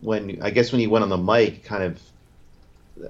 When 0.00 0.42
I 0.42 0.50
guess 0.50 0.72
when 0.72 0.80
you 0.80 0.90
went 0.90 1.02
on 1.04 1.08
the 1.08 1.18
mic, 1.18 1.64
kind 1.64 1.82
of, 1.84 2.02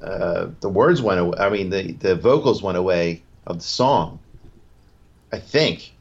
uh, 0.02 0.48
the 0.60 0.68
words 0.68 1.02
went 1.02 1.20
away. 1.20 1.38
I 1.38 1.48
mean, 1.50 1.70
the 1.70 1.92
the 1.92 2.14
vocals 2.16 2.62
went 2.62 2.78
away 2.78 3.22
of 3.46 3.58
the 3.58 3.64
song. 3.64 4.18
I 5.32 5.38
think, 5.38 5.92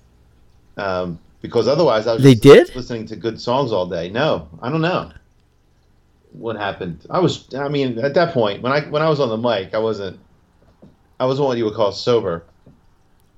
um, 0.77 1.19
because 1.41 1.67
otherwise 1.67 2.07
I 2.07 2.13
was 2.13 2.23
They 2.23 2.35
just 2.35 2.43
did? 2.43 2.75
listening 2.75 3.05
to 3.07 3.15
good 3.15 3.41
songs 3.41 3.71
all 3.71 3.87
day. 3.87 4.09
No, 4.09 4.47
I 4.61 4.69
don't 4.69 4.81
know 4.81 5.11
what 6.31 6.55
happened. 6.55 7.05
I 7.09 7.19
was, 7.19 7.53
I 7.55 7.67
mean, 7.69 7.99
at 7.99 8.13
that 8.15 8.33
point 8.33 8.61
when 8.61 8.71
I 8.71 8.81
when 8.81 9.01
I 9.01 9.09
was 9.09 9.19
on 9.19 9.29
the 9.29 9.37
mic, 9.37 9.73
I 9.73 9.79
wasn't, 9.79 10.19
I 11.19 11.25
wasn't 11.25 11.47
what 11.47 11.57
you 11.57 11.65
would 11.65 11.75
call 11.75 11.91
sober. 11.91 12.43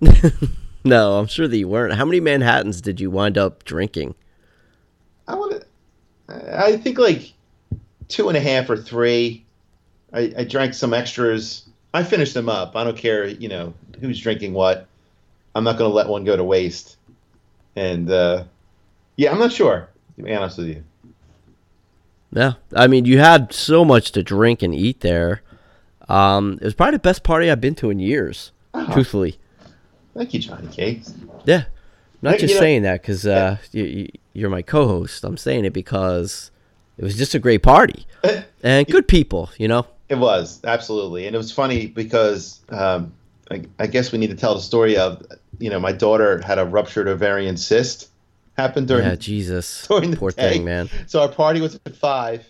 No, 0.88 1.18
I'm 1.18 1.26
sure 1.26 1.48
that 1.48 1.58
you 1.58 1.68
weren't. 1.68 1.96
How 1.96 2.06
many 2.06 2.20
Manhattans 2.20 2.80
did 2.80 3.00
you 3.02 3.10
wind 3.10 3.39
up 3.39 3.64
drinking? 3.66 4.14
I 5.28 5.34
want 5.34 5.64
to, 6.30 6.60
I 6.64 6.78
think 6.78 7.00
like 7.00 7.34
two 8.08 8.28
and 8.30 8.38
a 8.38 8.39
half 8.39 8.70
or 8.70 8.78
three. 8.78 9.45
I, 10.16 10.34
I 10.38 10.43
drank 10.45 10.74
some 10.74 10.93
extras. 10.93 11.66
I 11.93 12.03
finished 12.03 12.34
them 12.34 12.49
up. 12.49 12.76
I 12.76 12.84
don't 12.84 12.97
care, 12.97 13.28
you 13.28 13.47
know, 13.49 13.74
who's 13.99 14.20
drinking 14.20 14.53
what. 14.53 14.88
I'm 15.53 15.63
not 15.63 15.78
going 15.78 15.89
to 15.89 15.95
let 15.95 16.07
one 16.07 16.24
go 16.24 16.36
to 16.36 16.43
waste. 16.43 16.97
And 17.76 18.09
uh, 18.09 18.45
yeah, 19.18 19.32
I'm 19.32 19.39
not 19.39 19.51
sure. 19.51 19.89
To 20.18 20.24
be 20.24 20.34
honest 20.34 20.57
with 20.57 20.68
you. 20.68 20.84
Yeah, 22.32 22.53
I 22.76 22.88
mean, 22.88 23.05
you 23.05 23.20
had 23.20 23.53
so 23.53 23.86
much 23.86 24.11
to 24.13 24.24
drink 24.24 24.61
and 24.61 24.74
eat 24.76 25.01
there. 25.01 25.41
Um, 26.09 26.53
it 26.61 26.66
was 26.66 26.74
probably 26.74 26.93
the 26.93 26.99
best 26.99 27.24
party 27.24 27.49
I've 27.49 27.61
been 27.61 27.76
to 27.76 27.89
in 27.89 27.99
years, 27.99 28.51
Oh. 28.74 28.91
truthfully. 28.91 29.38
Thank 30.13 30.34
you, 30.34 30.39
Johnny 30.41 30.68
Cakes. 30.68 31.13
Yeah, 31.45 31.63
not 32.22 32.34
Hey, 32.36 32.39
just 32.39 32.53
you 32.53 32.55
know- 32.55 32.61
saying 32.61 32.82
that 32.84 33.01
because 33.01 33.26
uh, 33.26 33.57
you, 33.72 33.84
you, 33.84 34.09
you're 34.34 34.49
my 34.49 34.61
co-host. 34.61 35.24
I'm 35.24 35.38
saying 35.38 35.63
it 35.66 35.74
because 35.74 36.51
it 36.97 37.03
was 37.03 37.18
just 37.18 37.36
a 37.36 37.39
great 37.39 37.63
party 37.63 38.05
and 38.63 38.86
good 38.88 39.07
people. 39.07 39.49
You 39.57 39.68
know. 39.70 39.88
It 40.08 40.16
was 40.16 40.62
absolutely, 40.64 41.26
and 41.26 41.36
it 41.36 41.38
was 41.38 41.51
funny 41.51 41.88
because 41.88 42.60
um, 42.70 43.12
I, 43.49 43.64
I 43.80 43.88
guess 43.88 44.12
we 44.12 44.20
need 44.20 44.30
to 44.30 44.36
tell 44.36 44.53
the 44.53 44.62
story 44.62 44.97
of 44.97 45.26
you 45.58 45.70
know 45.70 45.80
my 45.80 45.91
daughter 45.91 46.41
had 46.45 46.60
a 46.60 46.66
ruptured 46.66 47.08
ovarian 47.08 47.58
cyst 47.58 48.10
happened 48.58 48.88
during 48.88 49.06
Yeah, 49.06 49.16
Jesus, 49.16 49.88
during 49.88 50.12
the 50.12 50.18
poor 50.18 50.32
day. 50.32 50.53
thing, 50.53 50.66
man. 50.66 50.89
So 51.08 51.22
our 51.22 51.30
party 51.30 51.62
was 51.62 51.80
at 51.86 51.95
five. 51.95 52.45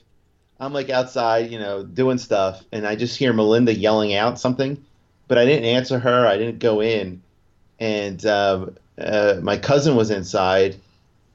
I'm 0.60 0.74
like 0.74 0.90
outside, 0.90 1.52
you 1.52 1.60
know, 1.60 1.84
doing 1.84 2.18
stuff, 2.18 2.64
and 2.72 2.86
I 2.86 2.96
just 2.96 3.18
hear 3.18 3.32
Melinda 3.34 3.74
yelling 3.74 4.14
out 4.14 4.40
something, 4.40 4.84
but 5.28 5.38
I 5.38 5.46
didn't 5.46 5.66
answer 5.66 6.00
her. 6.00 6.28
I 6.28 6.38
didn't 6.38 6.60
go 6.60 6.82
in, 6.82 7.22
and 7.80 8.26
um, 8.26 8.76
uh, 8.98 9.36
my 9.42 9.58
cousin 9.58 9.96
was 9.96 10.12
inside, 10.12 10.76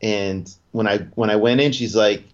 and 0.03 0.55
when 0.73 0.87
I 0.87 0.99
when 1.15 1.31
I 1.31 1.37
went 1.37 1.61
in, 1.61 1.73
she's 1.73 1.95
like, 1.97 2.25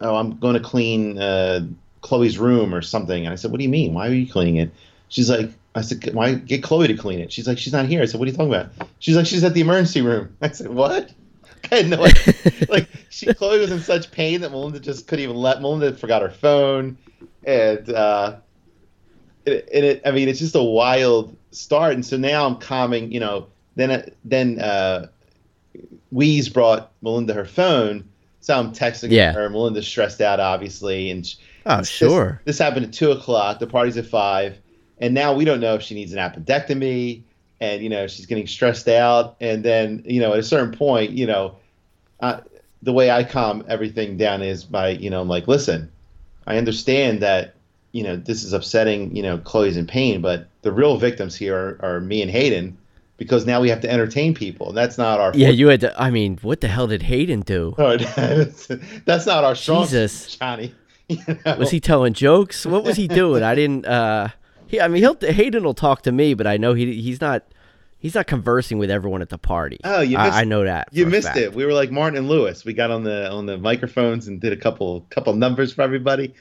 "Oh, 0.00 0.16
I'm 0.16 0.38
going 0.38 0.54
to 0.54 0.60
clean 0.60 1.18
uh, 1.18 1.66
Chloe's 2.02 2.36
room 2.38 2.74
or 2.74 2.82
something." 2.82 3.24
And 3.24 3.32
I 3.32 3.36
said, 3.36 3.50
"What 3.50 3.58
do 3.58 3.64
you 3.64 3.70
mean? 3.70 3.94
Why 3.94 4.08
are 4.08 4.12
you 4.14 4.30
cleaning 4.30 4.56
it?" 4.56 4.70
She's 5.08 5.28
like, 5.30 5.50
"I 5.74 5.80
said, 5.80 6.14
why 6.14 6.34
get 6.34 6.62
Chloe 6.62 6.86
to 6.88 6.94
clean 6.96 7.18
it?" 7.20 7.32
She's 7.32 7.48
like, 7.48 7.58
"She's 7.58 7.72
not 7.72 7.86
here." 7.86 8.02
I 8.02 8.06
said, 8.06 8.20
"What 8.20 8.28
are 8.28 8.30
you 8.30 8.36
talking 8.36 8.52
about?" 8.54 8.70
She's 8.98 9.16
like, 9.16 9.26
"She's 9.26 9.42
at 9.44 9.54
the 9.54 9.60
emergency 9.62 10.02
room." 10.02 10.36
I 10.42 10.50
said, 10.50 10.68
"What?" 10.68 11.10
I 11.72 11.76
had 11.76 11.88
no 11.88 12.04
idea. 12.04 12.34
like 12.68 12.88
she 13.08 13.32
Chloe 13.32 13.58
was 13.60 13.70
in 13.70 13.80
such 13.80 14.10
pain 14.10 14.40
that 14.42 14.50
Melinda 14.50 14.80
just 14.80 15.06
couldn't 15.06 15.22
even 15.22 15.36
let 15.36 15.62
Melinda 15.62 15.94
forgot 15.96 16.20
her 16.22 16.30
phone, 16.30 16.98
and 17.44 17.88
uh, 17.90 18.36
it, 19.46 19.68
and 19.72 19.84
it 19.84 20.02
I 20.04 20.10
mean 20.10 20.28
it's 20.28 20.38
just 20.40 20.54
a 20.54 20.62
wild 20.62 21.36
start. 21.52 21.94
And 21.94 22.04
so 22.04 22.16
now 22.16 22.46
I'm 22.46 22.56
calming. 22.56 23.12
You 23.12 23.20
know, 23.20 23.46
then 23.76 24.10
then 24.24 24.58
uh, 24.60 25.06
Wheeze 26.10 26.48
brought 26.48 26.90
Melinda 27.00 27.32
her 27.34 27.44
phone, 27.44 28.08
so 28.40 28.58
I'm 28.58 28.72
texting 28.72 29.10
Yeah. 29.10 29.32
her. 29.32 29.48
Melinda's 29.48 29.86
stressed 29.86 30.20
out, 30.20 30.40
obviously, 30.40 31.10
and 31.10 31.26
sh- 31.26 31.36
Oh, 31.66 31.78
this- 31.78 31.88
sure. 31.88 32.40
This, 32.44 32.58
happened 32.58 32.86
at 32.86 32.92
two 32.92 33.10
o'clock. 33.12 33.58
The 33.58 33.66
party's 33.66 33.96
at 33.96 34.06
five, 34.06 34.58
and 34.98 35.14
now 35.14 35.34
we 35.34 35.44
don't 35.44 35.60
know 35.60 35.74
if 35.74 35.82
she 35.82 35.94
needs 35.94 36.12
an 36.12 36.18
appendectomy, 36.18 37.22
and 37.60 37.82
you 37.82 37.88
know 37.88 38.06
she's 38.06 38.26
getting 38.26 38.46
stressed 38.46 38.88
out. 38.88 39.36
And 39.40 39.64
then 39.64 40.02
you 40.04 40.20
know 40.20 40.32
at 40.32 40.38
a 40.38 40.42
certain 40.42 40.76
point, 40.76 41.12
you 41.12 41.26
know, 41.26 41.56
uh, 42.20 42.40
the 42.82 42.92
way 42.92 43.10
I 43.10 43.24
calm 43.24 43.64
everything 43.68 44.16
down 44.16 44.42
is 44.42 44.64
by 44.64 44.90
you 44.90 45.10
know 45.10 45.20
I'm 45.20 45.28
like, 45.28 45.48
listen, 45.48 45.90
I 46.46 46.58
understand 46.58 47.20
that 47.20 47.54
you 47.92 48.02
know 48.02 48.16
this 48.16 48.42
is 48.44 48.52
upsetting. 48.52 49.14
You 49.14 49.22
know, 49.22 49.38
Chloe's 49.38 49.76
in 49.76 49.86
pain, 49.86 50.20
but 50.20 50.48
the 50.62 50.72
real 50.72 50.96
victims 50.96 51.36
here 51.36 51.56
are, 51.56 51.96
are 51.96 52.00
me 52.00 52.22
and 52.22 52.30
Hayden. 52.30 52.78
Because 53.18 53.46
now 53.46 53.60
we 53.60 53.68
have 53.68 53.80
to 53.82 53.90
entertain 53.90 54.34
people, 54.34 54.70
and 54.70 54.76
that's 54.76 54.98
not 54.98 55.20
our. 55.20 55.30
Yeah, 55.32 55.50
you 55.50 55.68
had 55.68 55.82
to. 55.82 56.00
I 56.00 56.10
mean, 56.10 56.38
what 56.42 56.60
the 56.60 56.66
hell 56.66 56.88
did 56.88 57.02
Hayden 57.02 57.42
do? 57.42 57.72
that's, 57.78 58.66
that's 59.04 59.26
not 59.26 59.44
our 59.44 59.54
strong 59.54 59.84
Jesus. 59.84 60.34
Johnny. 60.36 60.74
You 61.26 61.38
know? 61.46 61.56
Was 61.56 61.70
he 61.70 61.80
telling 61.80 62.12
jokes? 62.14 62.64
What 62.66 62.84
was 62.84 62.96
he 62.96 63.08
doing? 63.08 63.42
I 63.42 63.54
didn't. 63.54 63.86
uh 63.86 64.28
he, 64.66 64.80
I 64.80 64.88
mean, 64.88 65.02
he'll 65.02 65.16
Hayden 65.20 65.64
will 65.64 65.74
talk 65.74 66.02
to 66.02 66.12
me, 66.12 66.34
but 66.34 66.46
I 66.46 66.56
know 66.56 66.72
he 66.74 67.00
he's 67.00 67.20
not 67.20 67.44
he's 67.98 68.14
not 68.14 68.26
conversing 68.26 68.78
with 68.78 68.90
everyone 68.90 69.20
at 69.22 69.28
the 69.28 69.38
party. 69.38 69.78
Oh, 69.84 70.00
you 70.00 70.16
I, 70.16 70.24
missed- 70.26 70.36
I 70.38 70.44
know 70.44 70.64
that. 70.64 70.88
You 70.92 71.06
missed 71.06 71.28
fact. 71.28 71.38
it. 71.38 71.54
We 71.54 71.64
were 71.66 71.74
like 71.74 71.90
Martin 71.90 72.16
and 72.18 72.28
Lewis. 72.28 72.64
We 72.64 72.72
got 72.72 72.90
on 72.90 73.02
the 73.04 73.30
on 73.30 73.46
the 73.46 73.58
microphones 73.58 74.28
and 74.28 74.40
did 74.40 74.52
a 74.52 74.56
couple 74.56 75.02
couple 75.10 75.34
numbers 75.34 75.72
for 75.74 75.82
everybody. 75.82 76.34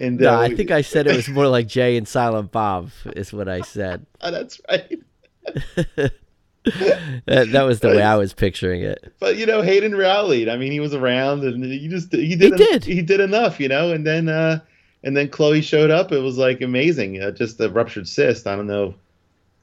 And 0.00 0.18
No, 0.18 0.32
uh, 0.32 0.40
I 0.40 0.48
we- 0.48 0.56
think 0.56 0.70
I 0.70 0.80
said 0.80 1.06
it 1.06 1.14
was 1.14 1.28
more 1.28 1.46
like 1.46 1.66
Jay 1.66 1.96
and 1.98 2.08
Silent 2.08 2.50
Bob 2.52 2.90
is 3.14 3.32
what 3.34 3.48
I 3.48 3.60
said. 3.60 4.06
Oh, 4.22 4.30
that's 4.30 4.58
right. 4.70 6.10
That, 6.64 7.48
that 7.52 7.62
was 7.62 7.80
the 7.80 7.88
way 7.88 8.02
I 8.02 8.16
was 8.16 8.32
picturing 8.32 8.82
it. 8.82 9.12
But 9.20 9.36
you 9.36 9.46
know, 9.46 9.62
Hayden 9.62 9.94
rallied. 9.94 10.48
I 10.48 10.56
mean, 10.56 10.72
he 10.72 10.80
was 10.80 10.94
around, 10.94 11.44
and 11.44 11.64
he 11.64 11.88
just 11.88 12.12
he 12.12 12.36
did 12.36 12.58
He 12.58 12.64
did. 12.64 12.84
he 12.84 13.02
did 13.02 13.20
enough, 13.20 13.60
you 13.60 13.68
know. 13.68 13.92
And 13.92 14.06
then 14.06 14.28
uh, 14.28 14.60
and 15.02 15.16
then 15.16 15.28
Chloe 15.28 15.60
showed 15.62 15.90
up. 15.90 16.12
It 16.12 16.20
was 16.20 16.38
like 16.38 16.60
amazing. 16.60 17.22
Uh, 17.22 17.30
just 17.30 17.60
a 17.60 17.68
ruptured 17.68 18.08
cyst. 18.08 18.46
I 18.46 18.56
don't 18.56 18.66
know 18.66 18.94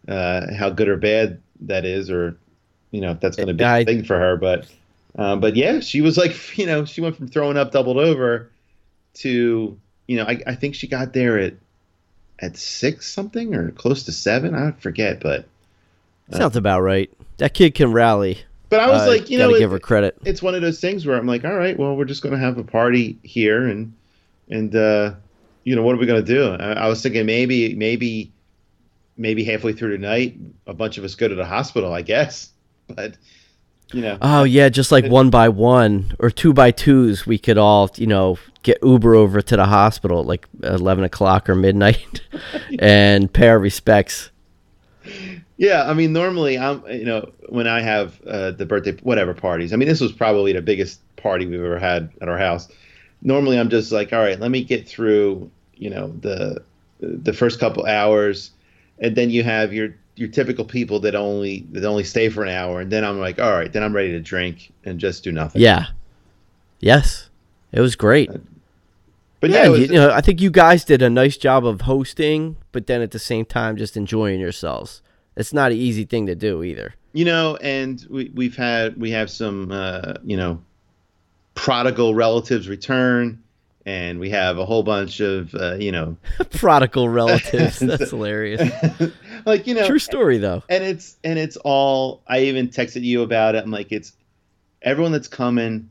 uh, 0.08 0.54
how 0.54 0.70
good 0.70 0.88
or 0.88 0.98
bad 0.98 1.42
that 1.62 1.86
is, 1.86 2.10
or 2.10 2.38
you 2.92 3.02
know 3.02 3.12
if 3.12 3.20
that's 3.20 3.36
going 3.36 3.48
to 3.48 3.54
be 3.54 3.64
I- 3.64 3.80
a 3.80 3.86
thing 3.86 4.04
for 4.04 4.18
her. 4.18 4.38
But 4.38 4.68
uh, 5.18 5.36
but 5.38 5.56
yeah, 5.56 5.80
she 5.80 6.02
was 6.02 6.18
like 6.18 6.36
you 6.58 6.66
know 6.66 6.86
she 6.86 7.02
went 7.02 7.16
from 7.16 7.28
throwing 7.28 7.58
up 7.58 7.72
doubled 7.72 7.98
over 7.98 8.50
to 9.16 9.78
you 10.08 10.18
know 10.18 10.24
I, 10.26 10.42
I 10.48 10.56
think 10.56 10.76
she 10.76 10.88
got 10.88 11.14
there 11.14 11.38
at 11.40 11.54
at 12.40 12.58
six 12.58 13.12
something 13.12 13.54
or 13.56 13.72
close 13.72 14.04
to 14.04 14.12
seven. 14.12 14.56
I 14.56 14.72
forget, 14.72 15.20
but 15.20 15.46
Sounds 16.32 16.56
about 16.56 16.82
right. 16.82 17.10
That 17.38 17.54
kid 17.54 17.74
can 17.76 17.92
rally. 17.92 18.40
but 18.70 18.80
I 18.80 18.90
was 18.90 19.02
Uh, 19.02 19.08
like 19.08 19.30
you 19.30 19.38
know 19.38 19.50
give 19.58 19.72
it- 19.72 19.74
her 19.74 19.80
credit. 19.80 20.18
it's 20.26 20.42
one 20.42 20.56
of 20.56 20.62
those 20.62 20.80
things 20.80 21.06
where 21.06 21.18
I'm 21.18 21.28
like, 21.28 21.44
all 21.44 21.56
right, 21.56 21.78
well, 21.78 21.96
we're 21.96 22.06
just 22.06 22.22
going 22.22 22.34
to 22.34 22.40
have 22.40 22.58
a 22.58 22.64
party 22.64 23.18
here, 23.24 23.68
and 23.68 23.94
and 24.50 24.76
uh, 24.76 25.14
you 25.64 25.76
know, 25.76 25.84
what 25.84 25.96
are 25.96 26.00
we 26.00 26.06
going 26.06 26.24
to 26.24 26.34
do? 26.34 26.52
I, 26.64 26.74
I 26.74 26.88
was 26.88 27.02
thinking 27.02 27.26
maybe 27.26 27.76
maybe 27.76 28.32
maybe 29.18 29.44
halfway 29.44 29.74
through 29.74 29.92
the 29.92 29.98
night, 29.98 30.38
a 30.68 30.74
bunch 30.74 30.98
of 30.98 31.04
us 31.04 31.16
go 31.16 31.28
to 31.28 31.36
the 31.36 31.46
hospital, 31.46 31.94
I 31.94 32.02
guess, 32.02 32.50
but 32.88 33.18
you 33.94 34.02
know, 34.02 34.18
Oh 34.22 34.44
yeah, 34.46 34.70
just 34.70 34.92
like 34.92 35.06
one 35.08 35.30
by 35.30 35.50
one 35.50 36.14
or 36.20 36.30
two 36.32 36.54
by 36.54 36.72
twos, 36.72 37.26
we 37.28 37.38
could 37.38 37.58
all 37.58 37.90
you 37.98 38.08
know 38.08 38.38
get 38.64 38.78
Uber 38.84 39.16
over 39.16 39.42
to 39.42 39.56
the 39.58 39.66
hospital 39.66 40.22
at 40.22 40.28
like 40.28 40.48
eleven 40.64 41.04
o'clock 41.04 41.50
or 41.50 41.56
midnight, 41.56 42.22
and 42.80 43.32
pay 43.34 43.50
our 43.50 43.60
respects. 43.60 44.30
Yeah. 45.62 45.90
I 45.90 45.94
mean, 45.94 46.12
normally 46.12 46.58
I'm 46.58 46.84
you 46.88 47.06
know 47.06 47.32
when 47.50 47.68
I 47.68 47.82
have 47.82 48.22
uh, 48.28 48.52
the 48.52 48.66
birthday 48.66 48.98
whatever 49.04 49.34
parties. 49.34 49.72
I 49.72 49.76
mean, 49.78 49.88
this 49.88 50.02
was 50.02 50.12
probably 50.12 50.54
the 50.54 50.62
biggest 50.62 51.00
party 51.16 51.46
we've 51.46 51.64
ever 51.64 51.80
had 51.80 52.10
at 52.22 52.28
our 52.28 52.38
house. 52.38 52.68
Normally, 53.22 53.60
I'm 53.60 53.70
just 53.70 53.92
like, 53.92 54.12
all 54.12 54.20
right, 54.20 54.40
let 54.40 54.52
me 54.52 54.64
get 54.64 54.88
through 54.88 55.50
you 55.76 55.90
know 55.90 56.14
the 56.22 56.62
the 57.00 57.34
first 57.34 57.60
couple 57.60 57.86
hours 57.86 58.52
and 59.00 59.16
then 59.16 59.30
you 59.30 59.44
have 59.44 59.74
your 59.74 59.96
your 60.16 60.30
typical 60.30 60.64
people 60.64 61.00
that 61.00 61.16
only 61.16 61.66
that 61.72 61.84
only 61.84 62.04
stay 62.04 62.30
for 62.30 62.44
an 62.44 62.50
hour 62.50 62.80
and 62.80 62.92
then 62.92 63.04
i'm 63.04 63.20
like 63.20 63.40
all 63.40 63.52
right 63.52 63.74
then 63.74 63.82
i'm 63.82 63.92
ready 63.92 64.12
to 64.12 64.20
drink 64.20 64.72
and 64.86 65.00
just 65.00 65.24
do 65.24 65.32
nothing 65.32 65.62
Yeah. 65.62 65.88
Yes, 66.82 67.30
it 67.72 67.80
was 67.80 67.96
great. 67.96 68.30
but 69.40 69.50
Yeah, 69.50 69.64
yeah, 69.64 69.74
it 69.74 69.80
you, 69.80 69.86
you 69.86 69.94
know, 69.94 70.12
I 70.12 70.20
think 70.22 70.42
you 70.42 70.50
guys 70.50 70.84
did 70.84 71.02
a 71.02 71.10
nice 71.10 71.38
job 71.38 71.66
of 71.66 71.82
hosting, 71.82 72.58
but 72.72 72.88
then 72.88 73.02
at 73.02 73.12
the 73.12 73.20
same 73.20 73.46
time, 73.46 73.78
just 73.78 73.96
enjoying 73.96 74.40
yourselves. 74.40 75.02
It's 75.42 75.54
not 75.54 75.72
an 75.72 75.78
easy 75.78 76.06
thing 76.06 76.28
to 76.28 76.36
do 76.36 76.64
either. 76.64 76.94
you 77.14 77.26
know 77.26 77.58
and 77.58 78.06
we, 78.10 78.32
we've 78.34 78.56
had 78.56 78.96
we 78.98 79.12
have 79.12 79.30
some 79.30 79.72
uh, 79.72 80.14
you 80.24 80.38
know 80.38 80.62
prodigal 81.56 82.16
relatives 82.16 82.68
return 82.70 83.42
and 83.86 84.20
we 84.20 84.30
have 84.30 84.58
a 84.60 84.66
whole 84.66 84.84
bunch 84.84 85.20
of 85.20 85.54
uh, 85.56 85.76
you 85.76 85.92
know 85.92 86.16
Prodigal 86.52 87.10
relatives. 87.10 87.80
That's 87.90 88.12
hilarious. 88.12 88.62
like 89.46 89.66
you 89.68 89.74
know 89.74 89.88
True 89.88 90.00
story, 90.00 90.38
though. 90.38 90.64
and 90.70 90.84
it's 90.84 91.18
and 91.24 91.38
it's 91.40 91.58
all 91.58 92.22
i 92.28 92.42
even 92.42 92.68
texted 92.70 93.02
you 93.04 93.24
about 93.24 93.56
it 93.56 93.64
i'm 93.64 93.72
like 93.72 93.92
it's 93.92 94.14
everyone 94.84 95.12
that's 95.12 95.28
coming 95.28 95.90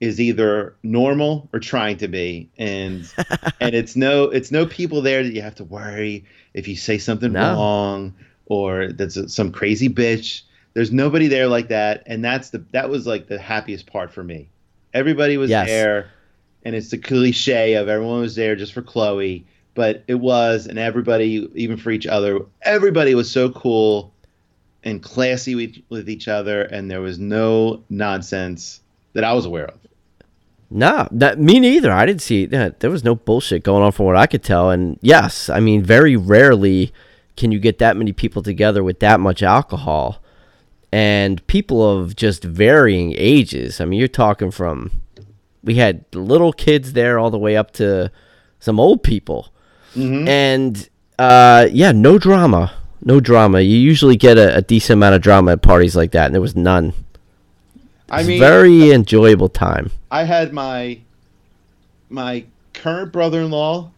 is 0.00 0.20
either 0.20 0.74
normal 0.84 1.48
or 1.52 1.58
trying 1.58 1.96
to 1.98 2.06
be, 2.08 2.48
and 2.56 3.12
and 3.60 3.74
it's 3.74 3.96
no 3.96 4.24
it's 4.24 4.50
no 4.52 4.64
people 4.64 5.02
there 5.02 5.22
that 5.24 5.32
you 5.34 5.42
have 5.42 5.56
to 5.56 5.64
worry 5.64 6.24
if 6.54 6.68
you 6.68 6.76
say 6.76 6.98
something 6.98 7.32
No. 7.32 7.54
wrong 7.54 8.14
or 8.48 8.88
that's 8.92 9.32
some 9.32 9.52
crazy 9.52 9.88
bitch. 9.88 10.42
There's 10.74 10.92
nobody 10.92 11.28
there 11.28 11.46
like 11.48 11.68
that, 11.68 12.02
and 12.06 12.24
that's 12.24 12.50
the 12.50 12.64
that 12.72 12.88
was 12.88 13.06
like 13.06 13.26
the 13.28 13.38
happiest 13.38 13.86
part 13.86 14.12
for 14.12 14.24
me. 14.24 14.48
Everybody 14.94 15.36
was 15.36 15.50
Yes. 15.50 15.68
there, 15.68 16.10
and 16.64 16.74
it's 16.74 16.90
the 16.90 16.98
cliche 16.98 17.74
of 17.74 17.88
everyone 17.88 18.20
was 18.20 18.34
there 18.34 18.56
just 18.56 18.72
for 18.72 18.82
Chloe, 18.82 19.46
but 19.74 20.02
it 20.08 20.16
was, 20.16 20.66
and 20.66 20.78
everybody, 20.78 21.48
even 21.54 21.76
for 21.76 21.90
each 21.90 22.06
other, 22.06 22.40
everybody 22.62 23.14
was 23.14 23.30
so 23.30 23.50
cool 23.50 24.12
and 24.84 25.02
classy 25.02 25.54
with, 25.54 25.76
with 25.88 26.08
each 26.08 26.28
other, 26.28 26.62
and 26.62 26.90
there 26.90 27.00
was 27.00 27.18
no 27.18 27.82
nonsense 27.90 28.80
that 29.12 29.24
I 29.24 29.32
was 29.32 29.44
aware 29.44 29.66
of. 29.66 29.78
No, 30.70 31.08
that 31.12 31.38
me 31.40 31.60
neither. 31.60 31.90
I 31.90 32.04
didn't 32.06 32.22
see 32.22 32.46
yeah, 32.46 32.70
there 32.78 32.90
was 32.90 33.02
no 33.02 33.14
bullshit 33.14 33.62
going 33.62 33.82
on 33.82 33.90
from 33.92 34.06
what 34.06 34.16
I 34.16 34.26
could 34.26 34.42
tell. 34.42 34.70
And 34.70 34.98
yes, 35.00 35.48
I 35.48 35.60
mean, 35.60 35.82
very 35.82 36.14
rarely 36.14 36.92
can 37.38 37.52
you 37.52 37.60
get 37.60 37.78
that 37.78 37.96
many 37.96 38.12
people 38.12 38.42
together 38.42 38.82
with 38.82 38.98
that 38.98 39.20
much 39.20 39.44
alcohol, 39.44 40.20
and 40.90 41.46
people 41.46 41.88
of 41.88 42.16
just 42.16 42.42
varying 42.42 43.14
ages. 43.16 43.80
I 43.80 43.84
mean, 43.84 43.98
you're 44.00 44.08
talking 44.08 44.50
from 44.50 45.00
we 45.62 45.76
had 45.76 46.04
little 46.12 46.52
kids 46.52 46.94
there 46.94 47.16
all 47.18 47.30
the 47.30 47.38
way 47.38 47.56
up 47.56 47.70
to 47.72 48.10
some 48.58 48.80
old 48.80 49.04
people, 49.04 49.52
and 50.28 50.88
uh, 51.18 51.68
yeah, 51.70 51.92
no 51.92 52.18
drama, 52.18 52.72
no 53.02 53.20
drama. 53.20 53.60
You 53.60 53.76
usually 53.78 54.16
get 54.16 54.36
a, 54.36 54.56
a 54.56 54.62
decent 54.62 54.98
amount 54.98 55.14
of 55.14 55.22
drama 55.22 55.52
at 55.52 55.62
parties 55.62 55.94
like 55.94 56.10
that, 56.12 56.26
and 56.26 56.34
there 56.34 56.42
was 56.42 56.56
none. 56.56 56.92
I 58.10 58.20
It's 58.20 58.28
mean, 58.28 58.40
very 58.40 58.90
enjoyable 58.90 59.48
time. 59.48 59.92
I 60.10 60.24
had 60.24 60.52
my 60.52 60.98
my 62.10 62.44
current 62.72 63.12
brother-in-law 63.12 63.90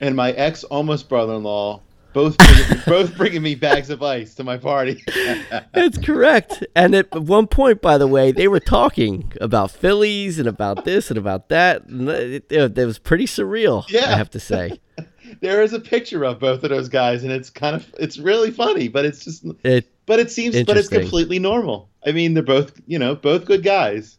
and 0.00 0.16
my 0.16 0.32
ex 0.32 0.64
almost 0.64 1.08
brother-in-law 1.08 1.80
both 2.12 2.36
bringing, 2.38 2.82
both 2.86 3.16
bringing 3.16 3.42
me 3.42 3.54
bags 3.54 3.90
of 3.90 4.02
ice 4.02 4.34
to 4.36 4.44
my 4.44 4.56
party. 4.56 5.02
That's 5.74 5.98
correct. 5.98 6.64
And 6.74 6.94
at 6.94 7.14
one 7.14 7.46
point, 7.46 7.80
by 7.82 7.98
the 7.98 8.06
way, 8.06 8.32
they 8.32 8.48
were 8.48 8.60
talking 8.60 9.32
about 9.40 9.70
Phillies 9.70 10.38
and 10.38 10.48
about 10.48 10.84
this 10.84 11.10
and 11.10 11.18
about 11.18 11.48
that. 11.50 11.84
And 11.86 12.08
it, 12.08 12.50
it, 12.50 12.78
it 12.78 12.84
was 12.86 12.98
pretty 12.98 13.26
surreal, 13.26 13.88
Yeah. 13.88 14.12
I 14.14 14.16
have 14.16 14.30
to 14.30 14.40
say. 14.40 14.80
there 15.40 15.62
is 15.62 15.72
a 15.72 15.80
picture 15.80 16.24
of 16.24 16.38
both 16.38 16.64
of 16.64 16.70
those 16.70 16.88
guys, 16.88 17.22
and 17.22 17.32
it's 17.32 17.50
kind 17.50 17.76
of 17.76 17.94
it's 17.98 18.18
really 18.18 18.50
funny, 18.50 18.88
but 18.88 19.04
it's 19.04 19.24
just 19.24 19.44
It 19.62 19.86
but 20.06 20.18
it 20.18 20.30
seems 20.30 20.62
but 20.64 20.76
it's 20.76 20.88
completely 20.88 21.38
normal. 21.38 21.90
I 22.04 22.12
mean, 22.12 22.34
they're 22.34 22.42
both 22.42 22.80
you 22.86 22.98
know 22.98 23.14
both 23.14 23.44
good 23.44 23.62
guys. 23.62 24.16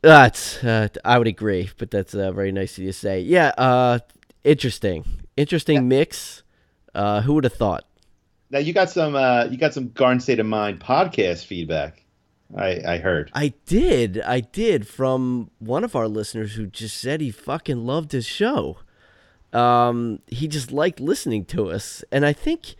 that's 0.00 0.62
uh, 0.62 0.88
I 1.04 1.18
would 1.18 1.26
agree, 1.26 1.70
but 1.78 1.90
that's 1.90 2.14
uh, 2.14 2.30
very 2.32 2.52
nice 2.52 2.78
of 2.78 2.84
you 2.84 2.90
to 2.90 2.98
say. 2.98 3.20
Yeah, 3.20 3.48
uh, 3.58 3.98
interesting, 4.44 5.04
interesting 5.36 5.88
mix. 5.88 6.43
Uh, 6.94 7.20
who 7.22 7.34
would 7.34 7.44
have 7.44 7.54
thought? 7.54 7.84
Now 8.50 8.58
you 8.60 8.72
got 8.72 8.90
some 8.90 9.14
uh, 9.16 9.44
you 9.50 9.56
got 9.56 9.74
some 9.74 9.90
Garden 9.90 10.20
State 10.20 10.38
of 10.40 10.46
Mind 10.46 10.80
podcast 10.80 11.44
feedback. 11.46 12.02
I 12.56 12.80
I 12.86 12.98
heard. 12.98 13.30
I 13.34 13.54
did, 13.66 14.20
I 14.20 14.40
did 14.40 14.86
from 14.86 15.50
one 15.58 15.82
of 15.82 15.96
our 15.96 16.06
listeners 16.06 16.54
who 16.54 16.66
just 16.66 16.96
said 16.98 17.20
he 17.20 17.30
fucking 17.30 17.84
loved 17.84 18.12
his 18.12 18.26
show. 18.26 18.78
Um, 19.52 20.20
he 20.26 20.46
just 20.48 20.70
liked 20.72 21.00
listening 21.00 21.44
to 21.46 21.70
us, 21.70 22.04
and 22.12 22.26
I 22.26 22.32
think, 22.32 22.74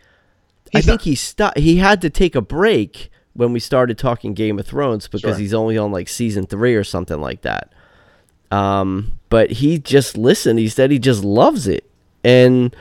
I 0.73 0.81
think 0.81 0.87
not- 0.87 1.01
he 1.03 1.15
stopped. 1.15 1.57
He 1.57 1.77
had 1.77 2.01
to 2.01 2.09
take 2.09 2.35
a 2.35 2.41
break 2.41 3.09
when 3.33 3.51
we 3.51 3.59
started 3.59 3.97
talking 3.97 4.33
Game 4.33 4.59
of 4.59 4.65
Thrones 4.67 5.07
because 5.07 5.21
Sure. 5.21 5.35
he's 5.39 5.53
only 5.53 5.77
on 5.77 5.91
like 5.91 6.07
season 6.07 6.45
three 6.45 6.75
or 6.75 6.83
something 6.85 7.19
like 7.19 7.41
that. 7.41 7.73
Um, 8.51 9.19
but 9.29 9.51
he 9.51 9.77
just 9.79 10.17
listened. 10.17 10.59
He 10.59 10.69
said 10.69 10.91
he 10.91 10.99
just 10.99 11.23
loves 11.23 11.67
it, 11.67 11.89
and 12.23 12.73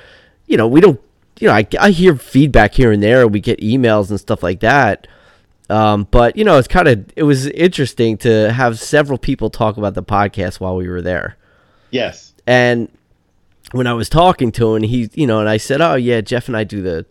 you 0.47 0.57
know 0.57 0.69
we 0.69 0.81
don't. 0.81 1.01
You 1.41 1.49
know, 1.49 1.55
I, 1.55 1.67
I 1.81 1.91
hear 1.91 2.15
feedback 2.17 2.75
here 2.75 2.93
and 2.93 3.03
there. 3.03 3.27
We 3.27 3.41
get 3.41 3.61
emails 3.61 4.11
and 4.11 4.21
stuff 4.21 4.43
like 4.43 4.61
that. 4.61 5.07
Um, 5.71 6.07
but 6.11 6.37
you 6.37 6.45
know, 6.45 6.59
it's 6.59 6.69
kind 6.69 6.89
of 6.89 7.05
it 7.17 7.23
was 7.23 7.47
interesting 7.47 8.17
to 8.19 8.53
have 8.53 8.79
several 8.79 9.19
people 9.19 9.51
talk 9.51 9.77
about 9.77 9.95
the 9.95 10.03
podcast 10.03 10.61
while 10.61 10.77
we 10.77 10.89
were 10.89 11.03
there. 11.03 11.37
Yes. 11.91 12.35
And 12.47 12.89
when 13.73 13.87
I 13.87 13.95
was 13.95 14.09
talking 14.09 14.53
to 14.53 14.75
him, 14.77 14.83
he, 14.83 15.09
you 15.15 15.27
know, 15.27 15.41
and 15.41 15.49
I 15.49 15.57
said, 15.57 15.81
"Oh 15.81 15.95
yeah, 15.95 16.21
Jeff 16.21 16.49
and 16.49 16.57
I 16.57 16.65
do 16.65 16.83
the 16.83 17.07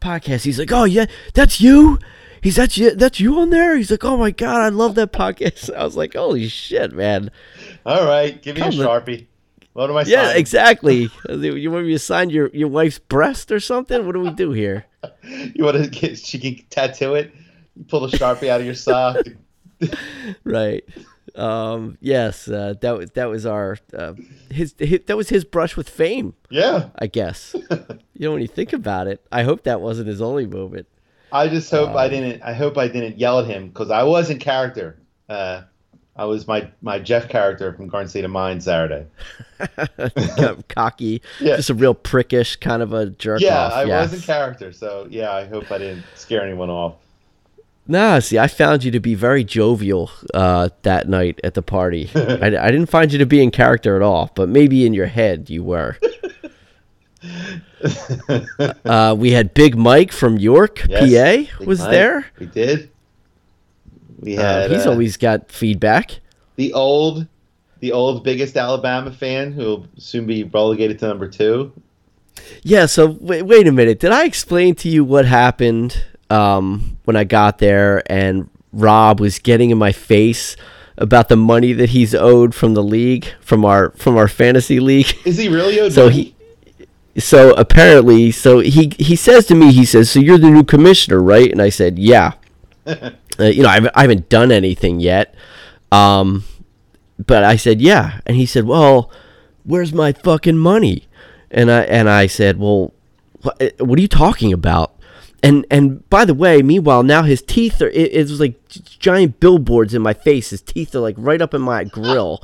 podcast." 0.00 0.44
He's 0.44 0.58
like, 0.58 0.72
"Oh 0.72 0.84
yeah, 0.84 1.06
that's 1.34 1.60
you." 1.60 1.98
He's 2.40 2.56
that's 2.56 2.78
you, 2.78 2.92
that's 2.94 3.20
you 3.20 3.38
on 3.40 3.50
there. 3.50 3.76
He's 3.76 3.90
like, 3.90 4.04
"Oh 4.04 4.16
my 4.16 4.30
god, 4.30 4.60
I 4.62 4.68
love 4.70 4.94
that 4.94 5.12
podcast." 5.12 5.72
I 5.76 5.84
was 5.84 5.96
like, 5.96 6.14
"Holy 6.14 6.48
shit, 6.48 6.92
man!" 6.92 7.30
All 7.84 8.06
right, 8.06 8.40
give 8.42 8.56
me 8.56 8.62
a 8.62 8.70
Come 8.70 8.80
on. 8.80 8.86
sharpie. 9.02 9.26
What 9.78 9.90
am 9.90 9.96
I? 9.96 10.02
Yeah, 10.02 10.24
signing? 10.24 10.40
exactly. 10.40 11.10
you 11.28 11.70
want 11.70 11.86
me 11.86 11.92
to 11.92 11.98
sign 12.00 12.30
your 12.30 12.48
your 12.52 12.66
wife's 12.66 12.98
breast 12.98 13.52
or 13.52 13.60
something? 13.60 14.04
What 14.06 14.12
do 14.14 14.20
we 14.20 14.30
do 14.30 14.50
here? 14.50 14.86
You 15.54 15.64
want 15.64 15.76
to 15.82 15.88
get? 15.88 16.18
She 16.18 16.40
can 16.40 16.64
tattoo 16.68 17.14
it. 17.14 17.32
Pull 17.86 18.08
the 18.08 18.16
sharpie 18.16 18.48
out 18.48 18.58
of 18.60 18.66
your 18.66 18.74
sock. 18.74 19.18
right. 20.44 20.82
Um, 21.36 21.96
yes, 22.00 22.48
uh, 22.48 22.74
that 22.80 22.98
was 22.98 23.10
that 23.12 23.26
was 23.26 23.46
our 23.46 23.78
uh, 23.96 24.14
his, 24.50 24.74
his 24.78 25.02
that 25.06 25.16
was 25.16 25.28
his 25.28 25.44
brush 25.44 25.76
with 25.76 25.88
fame, 25.88 26.34
Yeah. 26.50 26.88
I 26.98 27.06
guess. 27.06 27.54
you 27.54 27.98
know, 28.26 28.32
when 28.32 28.42
you 28.42 28.48
think 28.48 28.72
about 28.72 29.06
it, 29.06 29.24
I 29.30 29.44
hope 29.44 29.62
that 29.62 29.80
wasn't 29.80 30.08
his 30.08 30.20
only 30.20 30.46
moment. 30.46 30.88
I 31.30 31.46
just 31.46 31.70
hope 31.70 31.90
I 31.90 32.06
Um, 32.06 32.10
didn't. 32.10 32.42
I 32.42 32.54
hope 32.54 32.76
I 32.76 32.88
didn't 32.88 33.18
yell 33.18 33.38
at 33.38 33.46
him 33.46 33.68
because 33.68 33.90
I 33.92 34.02
was 34.02 34.30
in 34.30 34.40
character. 34.40 34.98
Uh, 35.28 35.62
I 36.18 36.24
was 36.24 36.46
my 36.48 36.68
my 36.82 36.98
Jeff 36.98 37.28
character 37.28 37.72
from 37.72 37.86
Garden 37.88 38.08
State 38.08 38.24
of 38.24 38.30
Mind 38.32 38.62
Saturday. 38.62 39.06
Kind 39.58 40.40
of 40.44 40.66
cocky, 40.68 41.22
Yeah. 41.40 41.56
just 41.56 41.70
a 41.70 41.74
real 41.74 41.94
prickish 41.94 42.58
kind 42.60 42.82
of 42.82 42.92
a 42.92 43.06
jerk 43.10 43.40
Yeah, 43.40 43.56
off. 43.66 43.72
I 43.72 43.84
yes. 43.84 44.10
was 44.10 44.20
in 44.20 44.26
character. 44.26 44.72
So 44.72 45.06
yeah, 45.10 45.32
I 45.32 45.46
hope 45.46 45.70
I 45.70 45.78
didn't 45.78 46.04
scare 46.16 46.42
anyone 46.42 46.70
off. 46.70 46.94
Nah, 47.90 48.18
see, 48.18 48.38
I 48.38 48.48
found 48.48 48.84
you 48.84 48.90
to 48.90 49.00
be 49.00 49.14
very 49.14 49.44
jovial 49.44 50.10
uh, 50.34 50.68
that 50.82 51.08
night 51.08 51.40
at 51.42 51.54
the 51.54 51.62
party. 51.62 52.10
I, 52.14 52.46
I 52.46 52.70
didn't 52.70 52.86
find 52.90 53.10
you 53.10 53.18
to 53.18 53.24
be 53.26 53.42
in 53.42 53.50
character 53.50 53.96
at 53.96 54.02
all, 54.02 54.30
but 54.34 54.48
maybe 54.50 54.84
in 54.84 54.92
your 54.92 55.06
head 55.06 55.48
you 55.48 55.64
were. 55.64 55.96
uh, 58.84 59.14
we 59.18 59.30
had 59.32 59.54
Big 59.54 59.76
Mike 59.76 60.12
from 60.12 60.38
York, 60.38 60.84
Yes, 60.88 61.00
PA, 61.48 61.58
Big 61.58 61.66
was 61.66 61.80
Mike. 61.80 61.90
there. 61.90 62.26
We 62.38 62.46
did. 62.46 62.90
We 64.20 64.36
Uh, 64.36 64.68
he's 64.68 64.86
uh, 64.86 64.90
always 64.90 65.16
got 65.16 65.50
feedback. 65.50 66.20
the 66.56 66.72
old, 66.72 67.26
the 67.80 67.92
old 67.92 68.24
biggest 68.24 68.56
Alabama 68.56 69.12
fan 69.12 69.52
who 69.52 69.62
will 69.62 69.86
soon 69.98 70.26
be 70.26 70.44
relegated 70.44 70.98
to 71.00 71.08
number 71.08 71.28
two. 71.28 71.72
Yeah, 72.62 72.86
so 72.86 73.16
wait, 73.20 73.42
wait 73.42 73.66
a 73.66 73.72
minute. 73.72 74.00
Did 74.00 74.12
I 74.12 74.24
explain 74.24 74.74
to 74.76 74.88
you 74.88 75.04
what 75.04 75.24
happened 75.24 76.02
um, 76.30 76.96
when 77.04 77.16
I 77.16 77.24
got 77.24 77.58
there 77.58 78.02
and 78.10 78.48
Rob 78.72 79.20
was 79.20 79.38
getting 79.38 79.70
in 79.70 79.78
my 79.78 79.92
face 79.92 80.56
about 80.96 81.28
the 81.28 81.36
money 81.36 81.72
that 81.72 81.90
he's 81.90 82.14
owed 82.14 82.54
from 82.54 82.74
the 82.74 82.82
league, 82.82 83.26
from 83.40 83.64
our 83.64 83.90
from 83.92 84.16
our 84.16 84.28
fantasy 84.28 84.78
league? 84.80 85.16
Is 85.24 85.36
he 85.38 85.48
really 85.48 85.80
owed 85.80 85.92
So 85.92 86.04
money? 86.08 86.34
he 87.16 87.20
so 87.20 87.52
apparently 87.54 88.30
so 88.30 88.60
he 88.60 88.92
he 88.98 89.16
says 89.16 89.46
to 89.46 89.54
me 89.54 89.72
he 89.72 89.84
says 89.84 90.08
so 90.10 90.20
you're 90.20 90.38
the 90.38 90.48
new 90.50 90.62
commissioner 90.62 91.20
right 91.20 91.50
and 91.50 91.60
i 91.60 91.68
said 91.68 91.98
yeah 91.98 92.34
uh, 93.38 93.44
you 93.44 93.62
know 93.62 93.68
I 93.68 93.74
haven't, 93.74 93.92
I 93.96 94.02
haven't 94.02 94.28
done 94.28 94.52
anything 94.52 95.00
yet. 95.00 95.34
Um 95.92 96.44
but 97.18 97.42
i 97.42 97.56
said 97.56 97.80
yeah. 97.80 98.20
And 98.26 98.36
he 98.36 98.46
said 98.46 98.64
well 98.64 99.10
where's 99.64 99.92
my 99.92 100.12
fucking 100.12 100.58
money? 100.58 101.04
And 101.50 101.70
i 101.70 101.82
and 101.82 102.08
i 102.08 102.26
said 102.26 102.58
well 102.58 102.92
what, 103.42 103.72
what 103.78 103.98
are 103.98 104.02
you 104.02 104.08
talking 104.08 104.52
about? 104.52 104.94
And 105.42 105.66
and 105.70 106.08
by 106.10 106.24
the 106.24 106.34
way 106.34 106.62
meanwhile 106.62 107.02
now 107.02 107.22
his 107.22 107.42
teeth 107.42 107.80
are 107.80 107.88
it, 107.88 108.12
it 108.12 108.28
was 108.28 108.40
like 108.40 108.56
giant 108.68 109.40
billboards 109.40 109.94
in 109.94 110.02
my 110.02 110.14
face. 110.14 110.50
His 110.50 110.62
teeth 110.62 110.94
are 110.94 111.00
like 111.00 111.16
right 111.18 111.40
up 111.40 111.54
in 111.54 111.62
my 111.62 111.84
grill 111.84 112.42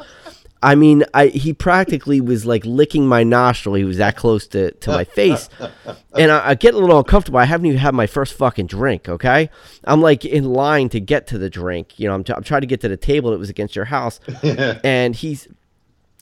I 0.64 0.76
mean, 0.76 1.04
I 1.12 1.26
he 1.26 1.52
practically 1.52 2.22
was 2.22 2.46
like 2.46 2.64
licking 2.64 3.06
my 3.06 3.22
nostril. 3.22 3.74
He 3.74 3.84
was 3.84 3.98
that 3.98 4.16
close 4.16 4.46
to, 4.48 4.70
to 4.70 4.90
my 4.90 5.04
face, 5.04 5.50
and 6.14 6.32
I, 6.32 6.50
I 6.50 6.54
get 6.54 6.72
a 6.72 6.78
little 6.78 6.96
uncomfortable. 6.96 7.38
I 7.38 7.44
haven't 7.44 7.66
even 7.66 7.78
had 7.78 7.94
my 7.94 8.06
first 8.06 8.32
fucking 8.32 8.66
drink. 8.66 9.06
Okay, 9.06 9.50
I'm 9.84 10.00
like 10.00 10.24
in 10.24 10.44
line 10.44 10.88
to 10.88 11.00
get 11.00 11.26
to 11.28 11.38
the 11.38 11.50
drink. 11.50 11.98
You 11.98 12.08
know, 12.08 12.14
I'm, 12.14 12.24
t- 12.24 12.32
I'm 12.32 12.42
trying 12.42 12.62
to 12.62 12.66
get 12.66 12.80
to 12.80 12.88
the 12.88 12.96
table 12.96 13.30
that 13.32 13.38
was 13.38 13.50
against 13.50 13.76
your 13.76 13.84
house, 13.84 14.20
and 14.42 15.14
he's 15.14 15.48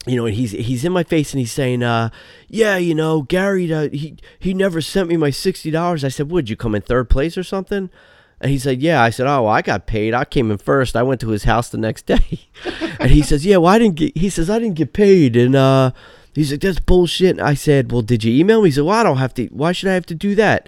you 0.05 0.17
know, 0.17 0.25
and 0.25 0.35
he's 0.35 0.51
he's 0.51 0.83
in 0.83 0.91
my 0.91 1.03
face 1.03 1.31
and 1.31 1.39
he's 1.39 1.53
saying, 1.53 1.81
uh, 1.81 2.09
yeah, 2.49 2.75
you 2.75 2.93
know, 2.93 3.21
Gary, 3.21 3.71
uh, 3.73 3.87
he 3.89 4.17
he 4.39 4.53
never 4.53 4.81
sent 4.81 5.07
me 5.07 5.15
my 5.15 5.29
sixty 5.29 5.71
dollars. 5.71 6.03
I 6.03 6.09
said, 6.09 6.29
would 6.29 6.49
you 6.49 6.57
come 6.57 6.75
in 6.75 6.81
third 6.81 7.09
place 7.09 7.37
or 7.37 7.43
something? 7.43 7.89
And 8.43 8.51
he 8.51 8.59
said, 8.59 8.81
yeah. 8.81 9.01
I 9.01 9.09
said, 9.09 9.25
oh, 9.25 9.43
well, 9.43 9.53
I 9.53 9.61
got 9.61 9.87
paid. 9.87 10.13
I 10.13 10.25
came 10.25 10.51
in 10.51 10.57
first. 10.57 10.97
I 10.97 11.03
went 11.03 11.21
to 11.21 11.29
his 11.29 11.45
house 11.45 11.69
the 11.69 11.77
next 11.77 12.05
day, 12.05 12.41
and 12.99 13.09
he 13.09 13.21
says, 13.21 13.45
yeah, 13.45 13.55
well, 13.57 13.73
I 13.73 13.79
didn't 13.79 13.95
get. 13.95 14.17
He 14.17 14.29
says, 14.29 14.49
I 14.49 14.59
didn't 14.59 14.75
get 14.75 14.91
paid, 14.91 15.37
and 15.37 15.55
uh, 15.55 15.91
he's 16.33 16.51
like, 16.51 16.59
that's 16.59 16.79
bullshit. 16.79 17.37
And 17.37 17.41
I 17.41 17.53
said, 17.53 17.91
well, 17.91 18.01
did 18.01 18.25
you 18.25 18.37
email 18.37 18.61
me? 18.61 18.67
He 18.67 18.73
said, 18.73 18.83
well, 18.83 18.99
I 18.99 19.03
don't 19.03 19.17
have 19.17 19.33
to. 19.35 19.45
Why 19.47 19.71
should 19.71 19.87
I 19.89 19.93
have 19.93 20.05
to 20.07 20.15
do 20.15 20.35
that? 20.35 20.67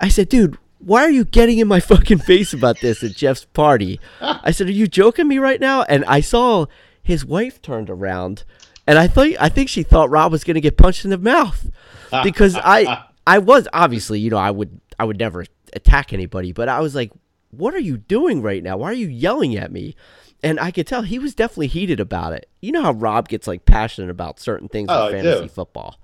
I 0.00 0.08
said, 0.08 0.28
dude, 0.28 0.58
why 0.80 1.02
are 1.02 1.10
you 1.10 1.24
getting 1.24 1.58
in 1.58 1.68
my 1.68 1.78
fucking 1.92 2.18
face 2.18 2.52
about 2.52 2.80
this 2.80 3.04
at 3.04 3.12
Jeff's 3.12 3.44
party? 3.44 4.00
I 4.20 4.50
said, 4.50 4.66
are 4.66 4.72
you 4.72 4.88
joking 4.88 5.28
me 5.28 5.38
right 5.38 5.60
now? 5.60 5.84
And 5.84 6.04
I 6.06 6.20
saw 6.20 6.66
his 7.00 7.24
wife 7.24 7.62
turned 7.62 7.90
around, 7.90 8.42
and 8.86 8.98
I 8.98 9.06
thought 9.06 9.28
I 9.38 9.48
think 9.48 9.68
she 9.68 9.82
thought 9.82 10.10
Rob 10.10 10.32
was 10.32 10.42
gonna 10.42 10.60
get 10.60 10.76
punched 10.76 11.04
in 11.04 11.10
the 11.10 11.18
mouth 11.18 11.70
because 12.24 12.56
I 12.56 13.04
I 13.26 13.38
was 13.38 13.68
obviously 13.72 14.20
you 14.20 14.30
know 14.30 14.38
I 14.38 14.50
would 14.50 14.80
I 14.98 15.04
would 15.04 15.18
never 15.18 15.44
attack 15.74 16.12
anybody, 16.12 16.52
but 16.52 16.68
I 16.68 16.80
was 16.80 16.94
like, 16.94 17.12
what 17.50 17.74
are 17.74 17.78
you 17.80 17.96
doing 17.96 18.42
right 18.42 18.62
now? 18.62 18.76
Why 18.76 18.90
are 18.90 18.94
you 18.94 19.06
yelling 19.08 19.56
at 19.56 19.70
me? 19.72 19.94
And 20.42 20.60
I 20.60 20.70
could 20.70 20.86
tell 20.86 21.02
he 21.02 21.18
was 21.18 21.34
definitely 21.34 21.68
heated 21.68 22.00
about 22.00 22.32
it. 22.32 22.48
You 22.60 22.72
know 22.72 22.82
how 22.82 22.92
Rob 22.92 23.28
gets 23.28 23.46
like 23.46 23.64
passionate 23.64 24.10
about 24.10 24.38
certain 24.40 24.68
things 24.68 24.88
Oh, 24.90 25.08
in 25.08 25.22
do. 25.22 25.30
fantasy 25.30 25.48
football, 25.48 25.98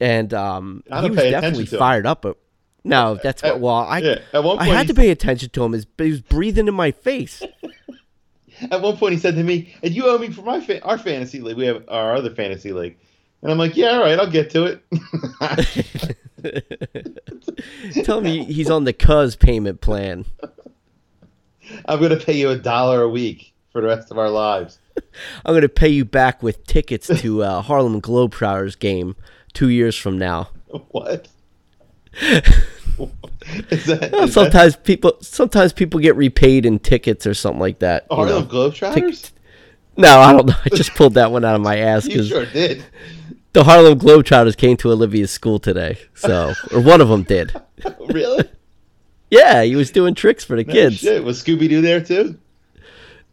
and 0.00 0.32
um, 0.34 0.82
he 0.86 0.92
was 0.92 1.02
definitely 1.16 1.28
attention 1.34 1.64
to 1.66 1.70
him. 1.74 1.78
fired 1.78 2.06
up. 2.06 2.22
But 2.22 2.36
no, 2.84 3.18
that's 3.22 3.42
what. 3.42 3.52
At- 3.54 3.60
Well, 3.60 3.74
I 3.74 3.98
yeah, 3.98 4.18
at 4.32 4.44
one 4.44 4.58
I 4.60 4.66
had 4.66 4.86
to 4.88 4.94
pay 4.94 5.10
attention 5.10 5.50
to 5.50 5.64
him. 5.64 5.72
He 5.98 6.10
was 6.10 6.20
breathing 6.20 6.68
in 6.68 6.74
my 6.74 6.90
face. 6.92 7.42
At 8.70 8.80
one 8.80 8.96
point, 8.96 9.12
he 9.12 9.18
said 9.18 9.34
to 9.34 9.42
me, 9.42 9.74
"And 9.82 9.92
you 9.92 10.06
owe 10.06 10.16
me 10.16 10.30
for 10.30 10.40
my 10.40 10.60
fa- 10.62 10.82
our 10.82 10.96
fantasy 10.96 11.40
league. 11.42 11.58
We 11.58 11.66
have 11.66 11.84
our 11.88 12.14
other 12.14 12.30
fantasy 12.34 12.72
league." 12.72 12.96
And 13.42 13.52
I'm 13.52 13.58
like, 13.58 13.76
"Yeah, 13.76 13.90
all 13.90 14.00
right, 14.00 14.18
I'll 14.18 14.30
get 14.30 14.48
to 14.52 14.64
it." 14.64 14.82
Tell 18.04 18.20
me 18.20 18.44
he's 18.44 18.70
on 18.70 18.84
the 18.84 18.92
Cuz 18.92 19.36
payment 19.36 19.80
plan. 19.80 20.24
I'm 21.86 22.00
gonna 22.00 22.16
pay 22.16 22.34
you 22.36 22.50
a 22.50 22.56
dollar 22.56 23.02
a 23.02 23.08
week 23.08 23.52
for 23.70 23.80
the 23.80 23.88
rest 23.88 24.10
of 24.10 24.18
our 24.18 24.30
lives. 24.30 24.78
I'm 25.44 25.54
gonna 25.54 25.68
pay 25.68 25.88
you 25.88 26.04
back 26.04 26.42
with 26.42 26.66
tickets 26.66 27.08
to 27.20 27.42
uh, 27.42 27.62
Harlem 27.62 28.00
Globetrotters 28.00 28.78
game 28.78 29.16
two 29.52 29.68
years 29.68 29.96
from 29.96 30.18
now. 30.18 30.50
What? 30.90 31.28
is 32.20 32.40
that, 32.40 32.90
Well, 32.98 33.10
is 33.70 33.84
that 33.86 34.30
sometimes 34.32 34.76
people 34.76 35.16
sometimes 35.20 35.72
people 35.72 36.00
get 36.00 36.16
repaid 36.16 36.64
in 36.66 36.78
tickets 36.78 37.26
or 37.26 37.34
something 37.34 37.60
like 37.60 37.80
that. 37.80 38.06
you 38.10 38.16
Harlem 38.16 38.44
know. 38.44 38.48
Globetrotters? 38.48 39.32
No, 39.98 40.20
I 40.20 40.32
don't 40.32 40.46
know. 40.46 40.54
I 40.64 40.68
just 40.70 40.94
pulled 40.94 41.14
that 41.14 41.32
one 41.32 41.44
out 41.44 41.54
of 41.54 41.62
my 41.62 41.78
ass 41.78 42.06
You 42.06 42.22
sure 42.24 42.46
did. 42.46 42.84
The 43.56 43.64
Harlem 43.64 43.98
Globetrotters 43.98 44.54
came 44.54 44.76
to 44.76 44.90
Olivia's 44.92 45.30
school 45.30 45.58
today. 45.58 45.98
So, 46.14 46.52
or 46.72 46.80
one 46.82 47.00
of 47.00 47.08
them 47.08 47.22
did. 47.22 47.54
really? 48.10 48.44
Yeah, 49.30 49.62
he 49.62 49.74
was 49.76 49.90
doing 49.90 50.14
tricks 50.14 50.44
for 50.44 50.56
the 50.56 50.64
No 50.64 50.72
kids. 50.74 50.96
shit. 50.98 51.24
Was 51.24 51.42
Scooby 51.42 51.66
Doo 51.66 51.80
there 51.80 52.02
too? 52.02 52.38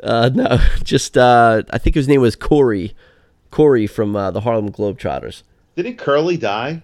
Uh, 0.01 0.30
no, 0.34 0.59
just 0.84 1.17
uh, 1.17 1.63
I 1.71 1.78
think 1.78 1.95
his 1.95 2.07
name 2.07 2.21
was 2.21 2.38
Corey, 2.38 2.95
Corey 3.51 3.86
from 3.86 4.15
uh, 4.15 4.32
the 4.32 4.39
Harlem 4.41 4.71
Globetrotters. 4.71 5.43
Didn't 5.76 5.97
Curly 5.97 6.38
die? 6.38 6.84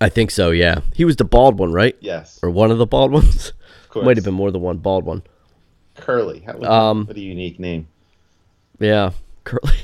I 0.00 0.08
think 0.08 0.30
so. 0.30 0.52
Yeah, 0.52 0.80
he 0.94 1.04
was 1.04 1.16
the 1.16 1.24
bald 1.24 1.58
one, 1.58 1.72
right? 1.72 1.96
Yes. 2.00 2.40
Or 2.42 2.48
one 2.48 2.70
of 2.70 2.78
the 2.78 2.86
bald 2.86 3.12
ones. 3.20 3.48
Of 3.84 3.90
course. 3.90 4.06
Might 4.06 4.16
have 4.16 4.24
been 4.24 4.32
more 4.34 4.50
than 4.50 4.62
one 4.62 4.78
bald 4.78 5.04
one. 5.04 5.22
Curly. 5.96 6.40
How, 6.40 6.58
Um, 6.62 7.04
what 7.06 7.16
a 7.16 7.20
unique 7.20 7.60
name. 7.60 7.88
Yeah, 8.78 9.10
curly. 9.44 9.76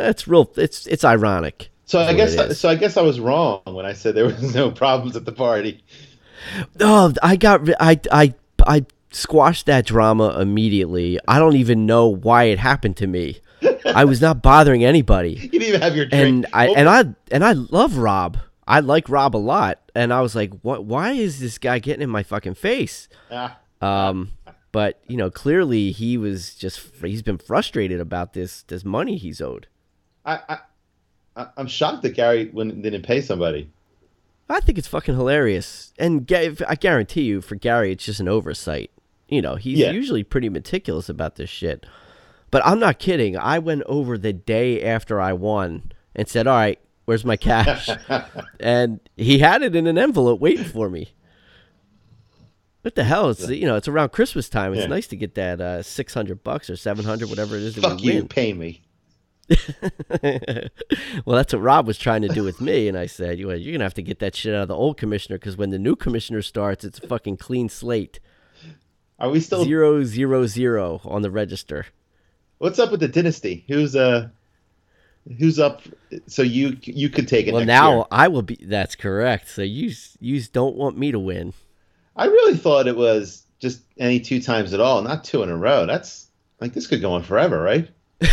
That's 0.00 0.26
real. 0.28 0.50
It's 0.56 0.86
it's 0.86 1.04
ironic. 1.04 1.70
So 1.84 2.00
I 2.00 2.14
guess 2.14 2.34
is. 2.34 2.58
so 2.60 2.68
I 2.68 2.74
guess 2.76 2.96
I 2.96 3.02
was 3.02 3.18
wrong 3.20 3.62
when 3.64 3.84
I 3.84 3.92
said 3.92 4.14
there 4.14 4.24
was 4.26 4.54
no 4.54 4.70
problems 4.82 5.16
at 5.16 5.24
the 5.24 5.32
party. 5.32 5.82
Oh, 6.80 7.12
I 7.22 7.36
got 7.36 7.68
I 7.80 8.00
I 8.12 8.34
I 8.66 8.86
squashed 9.10 9.66
that 9.66 9.86
drama 9.86 10.38
immediately. 10.40 11.18
I 11.26 11.38
don't 11.38 11.56
even 11.56 11.86
know 11.86 12.06
why 12.06 12.44
it 12.44 12.58
happened 12.58 12.96
to 12.98 13.06
me. 13.06 13.40
I 13.84 14.04
was 14.04 14.20
not 14.20 14.42
bothering 14.42 14.84
anybody. 14.84 15.34
You 15.42 15.48
didn't 15.48 15.68
even 15.68 15.82
have 15.82 15.96
your 15.96 16.06
drink. 16.06 16.26
and 16.26 16.46
I 16.52 16.68
What 16.68 16.78
and 16.78 16.88
I 16.88 17.04
and 17.30 17.44
I 17.44 17.52
love 17.52 17.96
Rob. 17.96 18.38
I 18.66 18.80
like 18.80 19.08
Rob 19.08 19.34
a 19.34 19.38
lot, 19.38 19.80
and 19.96 20.12
I 20.12 20.20
was 20.20 20.36
like, 20.36 20.52
"What? 20.62 20.84
Why 20.84 21.10
is 21.12 21.40
this 21.40 21.58
guy 21.58 21.80
getting 21.80 22.02
in 22.02 22.10
my 22.10 22.22
fucking 22.22 22.54
face?" 22.54 23.08
Ah, 23.30 23.58
Um, 23.80 24.30
but 24.70 25.00
you 25.08 25.16
know, 25.16 25.28
clearly 25.28 25.90
he 25.90 26.16
was 26.16 26.54
just 26.54 26.80
he's 27.04 27.22
been 27.22 27.38
frustrated 27.38 28.00
about 28.00 28.32
this 28.32 28.62
this 28.62 28.84
money 28.84 29.16
he's 29.16 29.40
owed. 29.40 29.66
I, 30.48 30.58
I, 31.36 31.46
I'm 31.56 31.66
shocked 31.66 32.02
that 32.02 32.14
Gary 32.14 32.44
didn't 32.46 33.02
pay 33.02 33.20
somebody. 33.20 33.70
I 34.48 34.60
think 34.60 34.78
it's 34.78 34.88
fucking 34.88 35.14
hilarious, 35.14 35.92
and 35.98 36.30
I 36.68 36.74
guarantee 36.74 37.22
you, 37.22 37.40
for 37.40 37.54
Gary, 37.54 37.92
it's 37.92 38.04
just 38.04 38.18
an 38.20 38.28
oversight. 38.28 38.90
You 39.28 39.40
know, 39.42 39.54
he's 39.54 39.78
Yeah. 39.78 39.92
usually 39.92 40.24
pretty 40.24 40.48
meticulous 40.48 41.08
about 41.08 41.36
this 41.36 41.48
shit. 41.48 41.86
But 42.50 42.66
I'm 42.66 42.80
not 42.80 42.98
kidding. 42.98 43.38
I 43.38 43.60
went 43.60 43.84
over 43.86 44.18
the 44.18 44.32
day 44.32 44.82
after 44.82 45.20
I 45.20 45.32
won 45.34 45.92
and 46.16 46.26
said, 46.28 46.48
"All 46.48 46.56
right, 46.56 46.80
where's 47.04 47.24
my 47.24 47.36
cash?" 47.36 47.88
and 48.60 48.98
he 49.16 49.38
had 49.38 49.62
it 49.62 49.76
in 49.76 49.86
an 49.86 49.96
envelope 49.98 50.40
waiting 50.40 50.64
for 50.64 50.90
me. 50.90 51.12
What 52.82 52.94
the 52.96 53.04
hell? 53.04 53.30
It's 53.30 53.48
you 53.48 53.66
know, 53.66 53.76
it's 53.76 53.86
around 53.88 54.10
Christmas 54.10 54.48
time. 54.48 54.72
It's 54.72 54.82
Yeah. 54.82 54.88
nice 54.88 55.06
to 55.08 55.16
get 55.16 55.34
that 55.36 55.60
uh, 55.60 55.82
six 55.82 56.12
hundred 56.14 56.42
bucks 56.42 56.68
or 56.70 56.74
seven 56.76 57.04
hundred, 57.04 57.28
whatever 57.28 57.54
it 57.56 57.62
is 57.62 57.76
that 57.76 57.82
Fuck 57.82 58.02
you, 58.02 58.14
win. 58.14 58.28
pay 58.28 58.52
me. 58.52 58.82
well, 61.24 61.36
that's 61.36 61.52
what 61.52 61.62
Rob 61.62 61.86
was 61.86 61.98
trying 61.98 62.22
to 62.22 62.28
do 62.28 62.44
with 62.44 62.60
me, 62.60 62.88
and 62.88 62.96
I 62.96 63.06
said, 63.06 63.38
"You 63.38 63.50
you're 63.52 63.72
gonna 63.72 63.84
have 63.84 63.94
to 63.94 64.02
get 64.02 64.18
that 64.20 64.36
shit 64.36 64.54
out 64.54 64.62
of 64.62 64.68
the 64.68 64.76
old 64.76 64.96
commissioner 64.96 65.38
because 65.38 65.56
when 65.56 65.70
the 65.70 65.78
new 65.78 65.96
commissioner 65.96 66.42
starts, 66.42 66.84
it's 66.84 66.98
a 66.98 67.06
fucking 67.06 67.36
clean 67.38 67.68
slate, 67.68 68.20
Are 69.18 69.30
we 69.30 69.40
still? 69.40 69.64
zero 69.64 70.04
zero 70.04 70.46
zero 70.46 71.00
on 71.04 71.22
the 71.22 71.30
register." 71.30 71.86
What's 72.58 72.78
up 72.78 72.90
with 72.90 73.00
the 73.00 73.08
dynasty? 73.08 73.64
Who's 73.68 73.96
uh, 73.96 74.28
who's 75.38 75.58
up? 75.58 75.82
So 76.26 76.42
you 76.42 76.76
you 76.82 77.08
could 77.08 77.26
take 77.26 77.46
it. 77.46 77.54
Well, 77.54 77.64
now 77.64 77.96
year. 77.96 78.04
I 78.10 78.28
will 78.28 78.42
be. 78.42 78.58
That's 78.62 78.94
correct. 78.94 79.48
So 79.48 79.62
you 79.62 79.92
you 80.20 80.42
don't 80.52 80.76
want 80.76 80.96
me 80.98 81.10
to 81.10 81.18
win. 81.18 81.54
I 82.16 82.26
really 82.26 82.56
thought 82.56 82.86
it 82.86 82.96
was 82.96 83.44
just 83.58 83.82
any 83.98 84.20
two 84.20 84.40
times 84.40 84.74
at 84.74 84.80
all, 84.80 85.02
not 85.02 85.24
two 85.24 85.42
in 85.42 85.50
a 85.50 85.56
row. 85.56 85.86
That's 85.86 86.28
like 86.60 86.72
this 86.74 86.86
could 86.86 87.00
go 87.00 87.12
on 87.12 87.22
forever, 87.22 87.60
right? 87.60 87.88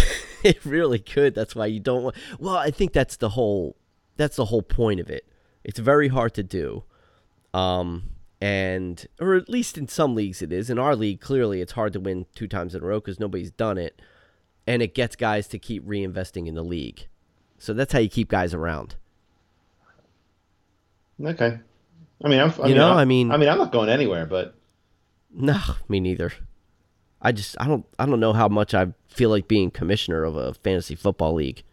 it 0.55 0.65
really 0.65 0.99
could. 0.99 1.35
That's 1.35 1.55
why 1.55 1.65
you 1.67 1.79
don't 1.79 2.03
want. 2.03 2.15
Well, 2.39 2.55
I 2.55 2.71
think 2.71 2.93
that's 2.93 3.17
the 3.17 3.29
whole. 3.29 3.75
That's 4.15 4.35
the 4.35 4.45
whole 4.45 4.61
point 4.63 4.99
of 4.99 5.09
it. 5.09 5.27
It's 5.63 5.79
very 5.79 6.07
hard 6.07 6.33
to 6.35 6.43
do, 6.43 6.83
um, 7.53 8.09
and 8.41 9.05
or 9.19 9.35
at 9.35 9.49
least 9.49 9.77
in 9.77 9.87
some 9.87 10.15
leagues 10.15 10.41
it 10.41 10.51
is. 10.51 10.69
In 10.69 10.79
our 10.79 10.95
league, 10.95 11.21
clearly 11.21 11.61
it's 11.61 11.73
hard 11.73 11.93
to 11.93 11.99
win 11.99 12.25
two 12.35 12.47
times 12.47 12.73
in 12.73 12.81
a 12.81 12.85
row 12.85 12.99
because 12.99 13.19
nobody's 13.19 13.51
done 13.51 13.77
it, 13.77 14.01
and 14.65 14.81
it 14.81 14.95
gets 14.95 15.15
guys 15.15 15.47
to 15.49 15.59
keep 15.59 15.85
reinvesting 15.85 16.47
in 16.47 16.55
the 16.55 16.63
league. 16.63 17.07
So 17.59 17.73
that's 17.73 17.91
how 17.93 17.99
you 17.99 18.09
keep 18.09 18.29
guys 18.29 18.53
around. 18.53 18.95
Okay. 21.23 21.59
I 22.23 22.27
mean, 22.27 22.39
I'm, 22.39 22.49
I 22.51 22.55
You 22.55 22.63
mean, 22.69 22.77
know, 22.77 22.91
I'm, 22.91 22.97
I 22.97 23.05
mean- 23.05 23.31
I 23.31 23.37
mean, 23.37 23.49
I'm 23.49 23.57
not 23.57 23.71
going 23.71 23.89
anywhere, 23.89 24.25
but 24.25 24.55
No, 25.33 25.59
me 25.87 25.99
neither. 25.99 26.31
I 27.21 27.31
just 27.31 27.55
I 27.59 27.67
don't 27.67 27.85
I 27.99 28.05
don't 28.05 28.19
know 28.19 28.33
how 28.33 28.47
much 28.47 28.73
I 28.73 28.87
feel 29.09 29.29
like 29.29 29.47
being 29.47 29.71
commissioner 29.71 30.23
of 30.23 30.35
a 30.35 30.53
fantasy 30.53 30.95
football 30.95 31.33
league. 31.33 31.63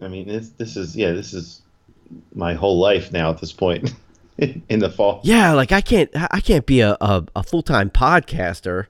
I 0.00 0.08
mean, 0.08 0.26
this 0.28 0.50
this 0.50 0.76
is 0.76 0.96
yeah, 0.96 1.12
this 1.12 1.32
is 1.32 1.62
my 2.34 2.54
whole 2.54 2.78
life 2.78 3.12
now 3.12 3.30
at 3.30 3.38
this 3.38 3.52
point 3.52 3.92
in 4.38 4.78
the 4.80 4.90
fall. 4.90 5.20
Yeah, 5.24 5.52
like 5.52 5.72
I 5.72 5.80
can't 5.80 6.10
I 6.14 6.40
can't 6.40 6.66
be 6.66 6.80
a, 6.80 6.96
a, 7.00 7.24
a 7.36 7.42
full 7.42 7.62
time 7.62 7.90
podcaster 7.90 8.86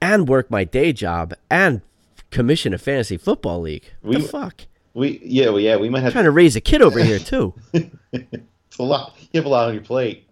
and 0.00 0.28
work 0.28 0.50
my 0.50 0.64
day 0.64 0.92
job 0.92 1.34
and 1.50 1.82
commission 2.30 2.74
a 2.74 2.78
fantasy 2.78 3.16
football 3.16 3.60
league. 3.60 3.84
What 4.02 4.16
We- 4.16 4.22
the 4.22 4.28
fuck? 4.28 4.62
We 4.94 5.20
yeah, 5.22 5.50
well, 5.50 5.60
yeah, 5.60 5.76
we 5.76 5.90
might 5.90 6.00
have 6.04 6.12
trying 6.12 6.24
to 6.24 6.30
raise 6.30 6.56
a 6.56 6.60
kid 6.62 6.80
over 6.80 6.98
here 7.04 7.18
too. 7.18 7.52
it's 7.74 8.78
a 8.78 8.82
lot. 8.82 9.14
You 9.30 9.38
have 9.40 9.44
a 9.44 9.48
lot 9.50 9.68
on 9.68 9.74
your 9.74 9.82
plate. 9.82 10.26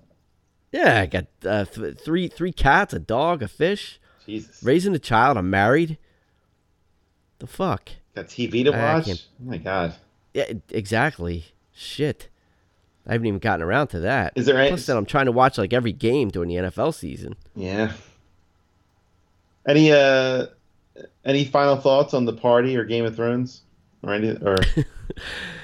Yeah, 0.73 1.03
I 1.03 1.07
got 1.07 1.27
uh, 1.45 1.67
th- 1.67 1.99
three 2.01 2.29
three 2.29 2.51
cats, 2.53 2.95
a 2.95 2.99
dog, 2.99 3.43
a 3.43 3.49
fish, 3.49 4.01
Jesus. 4.27 4.63
raising 4.63 4.95
a 4.95 4.99
child. 4.99 5.37
I'm 5.37 5.51
married. 5.51 5.99
The 7.39 7.47
fuck? 7.47 7.91
Got 8.15 8.27
TV 8.27 8.65
to 8.65 8.71
watch. 8.71 9.09
Oh 9.11 9.45
my 9.45 9.59
god. 9.59 9.95
Yeah, 10.33 10.53
exactly. 10.71 11.47
Shit. 11.73 12.29
I 13.07 13.13
haven't 13.13 13.27
even 13.27 13.39
gotten 13.41 13.63
around 13.63 13.89
to 13.89 14.01
that. 14.01 14.33
Is 14.35 14.47
there 14.47 14.59
any- 14.59 14.69
Plus, 14.71 14.87
then 14.87 14.97
I'm 14.97 15.05
trying 15.07 15.27
to 15.27 15.33
watch 15.33 15.59
like 15.59 15.73
every 15.73 15.93
game 15.93 16.31
during 16.31 16.49
the 16.49 16.57
NFL 16.57 16.95
season. 16.95 17.35
Yeah. 17.55 17.93
Any 19.67 19.93
uh, 19.93 20.47
any 21.25 21.45
final 21.45 21.77
thoughts 21.77 22.15
on 22.15 22.25
the 22.25 22.33
party 22.33 22.77
or 22.77 22.85
Game 22.85 23.05
of 23.05 23.17
Thrones 23.17 23.63
or 24.03 24.13
any 24.15 24.31
or? 24.31 24.57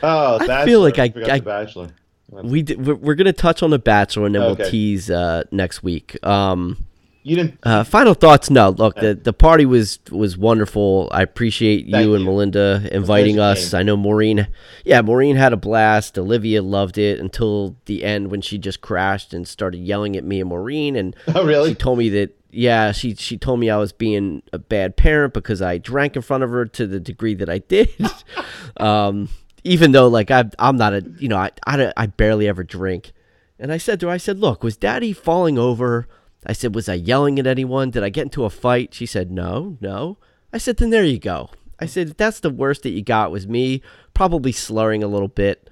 Oh, 0.03 0.37
I 0.37 0.47
Bachelor. 0.47 0.67
feel 0.67 0.81
like 0.81 0.99
I- 0.99 1.05
I- 1.05 1.39
the 1.39 1.43
Bachelor. 1.45 1.89
We 2.31 2.63
d- 2.63 2.77
we're, 2.77 2.95
we're 2.95 3.15
gonna 3.17 3.33
touch 3.33 3.63
on 3.63 3.71
the 3.71 3.79
Bachelor 3.79 4.27
and 4.27 4.35
then 4.35 4.43
Okay. 4.43 4.63
we'll 4.63 4.71
tease 4.71 5.11
uh, 5.11 5.43
next 5.51 5.83
week. 5.83 6.17
Um, 6.25 6.85
You 7.23 7.37
didn't. 7.37 7.59
uh, 7.63 7.85
final 7.85 8.15
thoughts? 8.15 8.49
No, 8.49 8.71
look, 8.71 8.97
the 8.97 9.15
the 9.15 9.33
party 9.35 9.67
was 9.67 9.99
was 10.11 10.39
wonderful. 10.39 11.09
I 11.13 11.23
appreciate 11.23 11.85
you 11.87 12.15
and. 12.15 12.25
Melinda 12.25 12.89
inviting 12.91 13.39
us. 13.39 13.71
came. 13.73 13.81
I 13.81 13.83
know 13.83 13.97
Maureen. 13.97 14.49
Yeah, 14.85 15.03
Maureen 15.03 15.37
had 15.37 15.53
a 15.53 15.59
blast. 15.59 16.19
Olivia 16.19 16.63
loved 16.63 16.97
it 16.97 17.19
until 17.21 17.77
the 17.85 18.05
end 18.05 18.31
when 18.31 18.41
she 18.41 18.57
just 18.57 18.81
crashed 18.81 19.35
and 19.35 19.47
started 19.47 19.79
yelling 19.79 20.17
at 20.17 20.25
me 20.25 20.41
and 20.41 20.49
Maureen 20.49 20.97
and. 20.97 21.15
Oh, 21.35 21.45
really? 21.45 21.71
She 21.71 21.75
told 21.75 21.99
me 21.99 22.09
that 22.11 22.37
yeah, 22.51 22.91
she 22.93 23.15
she 23.15 23.37
told 23.37 23.61
me 23.61 23.69
I 23.71 23.77
was 23.77 23.93
being 23.93 24.43
a 24.53 24.59
bad 24.59 24.97
parent 24.97 25.35
because 25.35 25.61
I 25.63 25.79
drank 25.79 26.17
in 26.17 26.23
front 26.23 26.43
of 26.43 26.51
her 26.51 26.65
to 26.67 26.87
the 26.87 26.99
degree 26.99 27.35
that 27.35 27.49
I 27.49 27.59
did. 27.59 27.91
um, 28.79 29.29
even 29.63 29.93
though 29.93 30.09
like 30.09 30.31
I 30.31 30.45
I'm 30.59 30.77
not 30.77 30.95
a 30.95 31.05
you 31.19 31.29
know 31.29 31.37
I 31.37 31.51
I, 31.67 31.93
I 31.97 32.07
barely 32.07 32.49
ever 32.49 32.65
drink, 32.65 33.13
And 33.59 33.71
I 33.73 33.77
said 33.77 34.01
to 34.01 34.07
her, 34.07 34.13
I 34.13 34.17
said, 34.17 34.39
look, 34.39 34.63
was 34.63 34.77
daddy 34.77 35.13
falling 35.13 35.59
over? 35.59 36.09
I 36.47 36.53
said, 36.53 36.75
was 36.75 36.89
I 36.89 36.95
yelling 36.95 37.39
at 37.39 37.47
anyone? 37.47 37.91
Did 37.91 38.03
I 38.03 38.09
get 38.09 38.23
into 38.25 38.45
a 38.45 38.51
fight? 38.51 38.95
She 38.95 39.07
said, 39.07 39.31
no, 39.31 39.77
no. 39.81 40.17
I 40.53 40.59
said, 40.59 40.79
then 40.79 40.91
there 40.91 41.05
you 41.05 41.19
go. 41.19 41.51
I 41.79 41.87
said, 41.87 42.15
that's 42.17 42.41
the 42.41 42.51
worst 42.51 42.83
that 42.83 42.91
you 42.91 43.03
got 43.03 43.31
was 43.31 43.47
me, 43.47 43.83
probably 44.15 44.53
slurring 44.53 45.03
a 45.03 45.07
little 45.09 45.29
bit. 45.29 45.69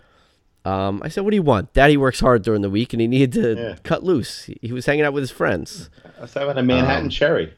Um, 0.65 1.01
I 1.03 1.09
said, 1.09 1.25
what 1.25 1.31
do 1.31 1.37
you 1.37 1.43
want? 1.43 1.73
Daddy 1.73 1.97
works 1.97 2.21
hard 2.21 2.43
during 2.43 2.61
the 2.63 2.69
week 2.71 2.93
and 2.93 3.01
he 3.01 3.07
needed 3.07 3.33
to 3.33 3.55
Yeah. 3.57 3.77
cut 3.83 4.03
loose. 4.05 4.45
He, 4.61 4.73
was 4.73 4.85
hanging 4.87 5.05
out 5.05 5.13
with 5.15 5.23
his 5.23 5.31
friends. 5.31 5.89
I 6.19 6.23
was 6.23 6.35
having 6.35 6.59
a 6.59 6.63
Manhattan 6.63 7.05
Um, 7.05 7.11
cherry, 7.11 7.55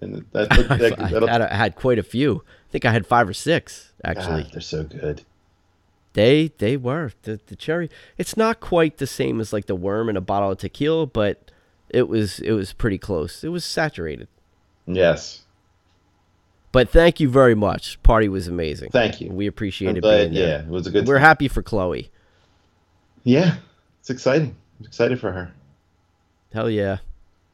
and 0.00 0.24
that, 0.32 0.48
that, 0.50 0.70
I, 0.70 0.76
that, 1.10 1.22
I 1.22 1.30
had, 1.32 1.42
I 1.42 1.54
had 1.54 1.76
quite 1.76 1.98
a 1.98 2.02
few. 2.02 2.42
I 2.68 2.70
think 2.72 2.84
I 2.84 2.92
had 2.92 3.06
five 3.06 3.28
or 3.28 3.34
six, 3.34 3.92
actually. 4.02 4.42
God, 4.44 4.52
they're 4.52 4.60
so 4.60 4.82
good. 4.82 5.22
They 6.14 6.52
they 6.58 6.76
were 6.76 7.12
the 7.22 7.40
the 7.46 7.56
cherry. 7.56 7.90
It's 8.18 8.36
not 8.36 8.60
quite 8.60 8.98
the 8.98 9.06
same 9.06 9.40
as 9.40 9.52
like 9.52 9.66
the 9.66 9.74
worm 9.74 10.08
in 10.08 10.16
a 10.16 10.20
bottle 10.20 10.52
of 10.52 10.58
tequila, 10.58 11.06
but 11.06 11.43
it 11.90 12.08
was 12.08 12.38
it 12.40 12.52
was 12.52 12.72
pretty 12.72 12.98
close. 12.98 13.44
It 13.44 13.48
was 13.48 13.64
saturated. 13.64 14.28
Yes, 14.86 15.42
But 16.72 16.90
thank 16.90 17.20
you 17.20 17.28
very 17.30 17.54
much. 17.54 18.02
Party 18.02 18.28
was 18.28 18.48
amazing. 18.48 18.90
Thank 18.90 19.20
you. 19.20 19.30
We 19.30 19.46
I'm 19.46 19.48
appreciated 19.48 20.02
glad- 20.02 20.30
being 20.30 20.34
there. 20.34 20.58
yeah, 20.58 20.62
it 20.64 20.68
was 20.68 20.86
a 20.86 20.90
good. 20.90 21.06
We're 21.06 21.14
time. 21.16 21.22
happy 21.24 21.48
for 21.48 21.62
Chloe. 21.62 22.10
Yeah, 23.22 23.56
it's 24.00 24.10
exciting. 24.10 24.54
I'm 24.80 24.86
excited 24.86 25.18
for 25.20 25.32
her. 25.32 25.52
Hell 26.52 26.68
yeah. 26.68 26.94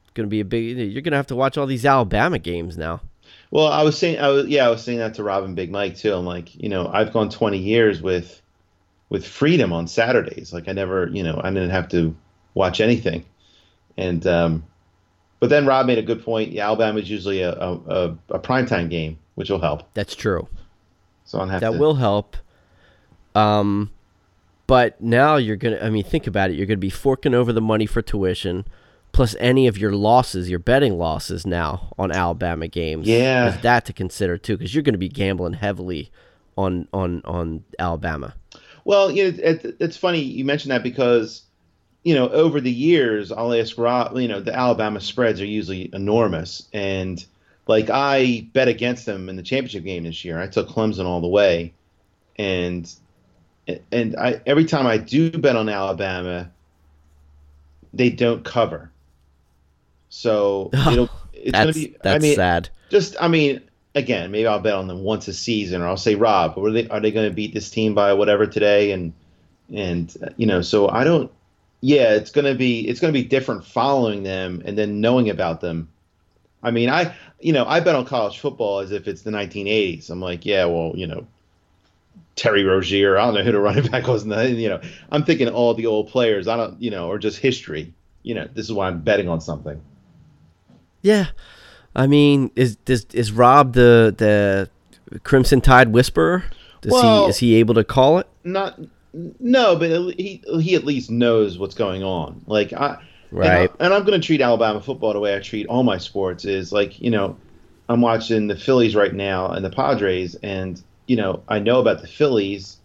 it's 0.03 0.11
Gonna 0.15 0.29
be 0.29 0.41
a 0.41 0.45
big. 0.45 0.77
You're 0.93 1.03
gonna 1.03 1.17
have 1.17 1.29
to 1.29 1.37
watch 1.37 1.57
all 1.57 1.67
these 1.67 1.87
Alabama 1.87 2.39
games 2.39 2.77
now. 2.77 3.01
Well, 3.53 3.69
I 3.69 3.83
was 3.83 3.97
saying, 3.99 4.19
I 4.19 4.29
was 4.29 4.47
yeah, 4.49 4.67
I 4.67 4.71
was 4.71 4.83
saying 4.83 4.99
that 4.99 5.15
to 5.15 5.23
Robin 5.23 5.55
Big 5.55 5.71
Mike 5.71 5.97
too. 5.97 6.13
I'm 6.15 6.25
like, 6.27 6.55
you 6.61 6.69
know, 6.69 6.89
I've 6.93 7.13
gone 7.13 7.31
20 7.31 7.59
years 7.59 8.03
with 8.03 8.41
with 9.09 9.27
freedom 9.27 9.73
on 9.73 9.87
Saturdays. 9.87 10.53
Like 10.53 10.69
I 10.69 10.73
never, 10.73 11.09
you 11.09 11.23
know, 11.23 11.41
I 11.43 11.51
didn't 11.51 11.71
have 11.71 11.89
to 11.91 12.15
watch 12.55 12.81
anything. 12.81 13.25
And 13.97 14.27
um, 14.27 14.65
but 15.41 15.51
then 15.51 15.67
Rob 15.67 15.87
made 15.87 15.99
a 15.99 16.03
good 16.03 16.25
point. 16.25 16.53
Yeah, 16.53 16.67
Alabama 16.67 16.99
is 16.99 17.11
usually 17.11 17.43
a 17.43 17.53
a, 17.53 18.17
a, 18.31 18.39
primetime 18.39 18.89
game, 18.89 19.19
which 19.35 19.51
will 19.51 19.61
help. 19.61 19.93
That's 19.95 20.15
true. 20.15 20.49
So 21.25 21.39
I'll 21.39 21.49
have 21.49 21.61
That 21.61 21.73
to. 21.73 21.79
will 21.79 21.95
help. 21.95 22.37
Um, 23.35 23.91
but 24.67 25.01
now 25.01 25.37
you're 25.37 25.57
gonna. 25.57 25.79
I 25.81 25.91
mean, 25.91 26.05
think 26.05 26.27
about 26.27 26.51
it. 26.51 26.57
You're 26.57 26.67
gonna 26.67 26.79
be 26.79 26.91
forking 26.91 27.35
over 27.35 27.53
the 27.53 27.61
money 27.61 27.87
for 27.87 28.03
tuition, 28.03 28.65
plus 29.13 29.35
any 29.41 29.67
of 29.67 29.77
your 29.77 29.93
losses, 29.93 30.49
your 30.49 30.59
betting 30.59 30.97
losses 30.99 31.47
now 31.47 31.93
on 31.99 32.13
Alabama 32.13 32.69
games. 32.69 33.07
Yeah. 33.07 33.51
There's 33.51 33.63
that 33.63 33.85
to 33.87 33.93
consider 33.93 34.39
too, 34.39 34.57
because 34.57 34.75
you're 34.75 34.83
gonna 34.83 34.99
be 34.99 35.09
gambling 35.09 35.55
heavily 35.55 36.11
on 36.57 36.89
on 36.93 37.23
on 37.25 37.65
Alabama. 37.79 38.35
Well, 38.85 39.11
you 39.11 39.25
know, 39.25 39.39
it, 39.43 39.77
it's 39.79 39.97
funny 39.97 40.21
you 40.21 40.45
mentioned 40.45 40.73
that 40.73 40.83
because, 40.83 41.43
you 42.03 42.15
know, 42.15 42.29
over 42.29 42.61
the 42.61 42.71
years, 42.71 43.31
I'll 43.31 43.53
ask 43.53 43.77
Rob. 43.77 44.17
You 44.17 44.29
know, 44.29 44.41
the 44.41 44.55
Alabama 44.55 45.01
spreads 45.01 45.41
are 45.41 45.47
usually 45.47 45.91
enormous, 45.93 46.67
and 46.73 47.25
like 47.67 47.91
I 47.91 48.49
bet 48.53 48.69
against 48.69 49.07
them 49.07 49.29
in 49.29 49.37
the 49.37 49.43
championship 49.43 49.85
game 49.85 50.05
this 50.05 50.25
year. 50.25 50.41
I 50.41 50.47
took 50.47 50.69
Clemson 50.69 51.05
all 51.05 51.21
the 51.21 51.29
way, 51.29 51.75
and 52.37 52.93
and 53.93 54.17
I 54.17 54.41
every 54.47 54.65
time 54.65 54.87
I 54.87 54.97
do 54.97 55.31
bet 55.31 55.57
on 55.57 55.69
Alabama, 55.69 56.51
they 57.93 58.11
don't 58.11 58.45
cover. 58.45 58.91
So 60.09 60.71
it'll, 60.75 61.11
it's 61.33 61.53
gonna 61.53 61.73
be. 61.73 61.97
that's 62.03 62.17
I 62.17 62.19
mean, 62.19 62.37
sad. 62.37 62.69
just 62.91 63.17
I 63.21 63.29
mean, 63.29 63.63
again, 63.95 64.31
maybe 64.31 64.47
I'll 64.47 64.61
bet 64.61 64.75
on 64.75 64.89
them 64.89 65.03
once 65.03 65.29
a 65.29 65.33
season, 65.33 65.83
or 65.83 65.89
I'll 65.89 65.97
say, 65.97 66.15
Rob, 66.15 66.59
are 66.59 66.71
they 66.71 66.89
are 66.89 67.01
they 67.01 67.11
going 67.11 67.29
to 67.29 67.35
beat 67.35 67.55
this 67.55 67.71
team 67.71 67.95
by 67.95 68.13
whatever 68.13 68.47
today? 68.47 68.93
And 68.93 69.13
and 69.75 70.35
you 70.37 70.47
know, 70.47 70.63
so 70.63 70.89
I 70.89 71.05
don't. 71.05 71.31
Yeah, 71.81 72.15
it's 72.15 72.31
gonna 72.31 72.55
be 72.55 72.87
it's 72.89 73.01
gonna 73.01 73.13
be 73.13 73.25
different 73.25 73.65
following 73.65 74.23
them 74.23 74.63
and 74.65 74.77
then 74.77 75.01
knowing 75.01 75.31
about 75.31 75.61
them. 75.61 75.89
I 76.63 76.71
mean, 76.71 76.91
I 76.91 77.15
you 77.41 77.53
know 77.53 77.65
I 77.65 77.81
bet 77.81 77.95
on 77.95 78.05
college 78.05 78.39
football 78.39 78.81
as 78.81 78.93
if 78.93 79.09
it's 79.09 79.23
the 79.23 79.31
1980s. 79.31 80.11
I'm 80.11 80.21
like, 80.21 80.45
yeah, 80.45 80.67
well, 80.67 80.93
you 80.95 81.07
know, 81.07 81.27
Terry 82.37 82.65
Rozier. 82.65 83.19
I 83.19 83.25
don't 83.25 83.35
know 83.35 83.43
who 83.43 83.53
the 83.53 83.61
running 83.61 83.87
back 83.91 84.07
was. 84.07 84.25
In 84.25 84.29
the, 84.29 84.51
you 84.51 84.69
know, 84.69 84.81
I'm 85.11 85.25
thinking 85.25 85.49
all 85.49 85.73
the 85.75 85.87
old 85.87 86.09
players. 86.09 86.49
I 86.49 86.57
don't, 86.57 86.81
you 86.83 86.91
know, 86.91 87.09
or 87.09 87.19
just 87.19 87.39
history. 87.39 87.95
You 88.23 88.35
know, 88.35 88.47
this 88.53 88.67
is 88.67 88.73
why 88.73 88.87
I'm 88.89 89.01
betting 89.01 89.29
on 89.29 89.41
something. 89.41 89.81
Yeah, 91.01 91.29
I 91.97 92.07
mean, 92.07 92.51
is 92.57 92.77
is 92.87 93.07
is 93.15 93.33
Rob 93.33 93.73
the 93.73 94.15
the 95.11 95.19
Crimson 95.21 95.63
Tide 95.63 95.89
whisperer? 95.93 96.45
Does 96.83 96.93
Well- 96.93 97.25
he 97.25 97.31
is 97.31 97.39
he 97.39 97.55
able 97.55 97.75
to 97.75 97.85
call 97.85 98.19
it? 98.19 98.27
not 98.45 98.79
no, 99.13 99.77
but 99.77 100.15
he 100.19 100.43
he 100.61 100.75
at 100.75 100.85
least 100.85 101.11
knows 101.11 101.59
what's 101.59 101.75
going 101.75 102.03
on. 102.03 102.43
Like 102.47 102.73
I 102.73 102.99
Right. 103.33 103.71
and, 103.79 103.93
I, 103.93 103.97
I'm 103.97 104.05
going 104.05 104.21
to 104.21 104.27
treat 104.27 104.41
Alabama 104.41 104.81
football 104.81 105.13
the 105.13 105.21
way 105.21 105.37
I 105.37 105.41
treat 105.41 105.67
all 105.67 105.83
my 105.85 105.99
sports. 105.99 106.45
Is 106.45 106.73
like 106.73 107.01
you 107.01 107.11
know, 107.11 107.39
I'm 107.89 108.01
watching 108.01 108.47
the 108.49 108.57
Phillies 108.57 108.95
right 108.97 109.15
now 109.15 109.49
and 109.51 109.65
the 109.65 109.71
Padres, 109.71 110.35
and 110.37 110.83
you 111.07 111.17
know 111.17 111.43
I 111.49 111.59
know 111.61 111.81
about 111.81 112.01
the 112.03 112.09
Phillies, 112.09 112.79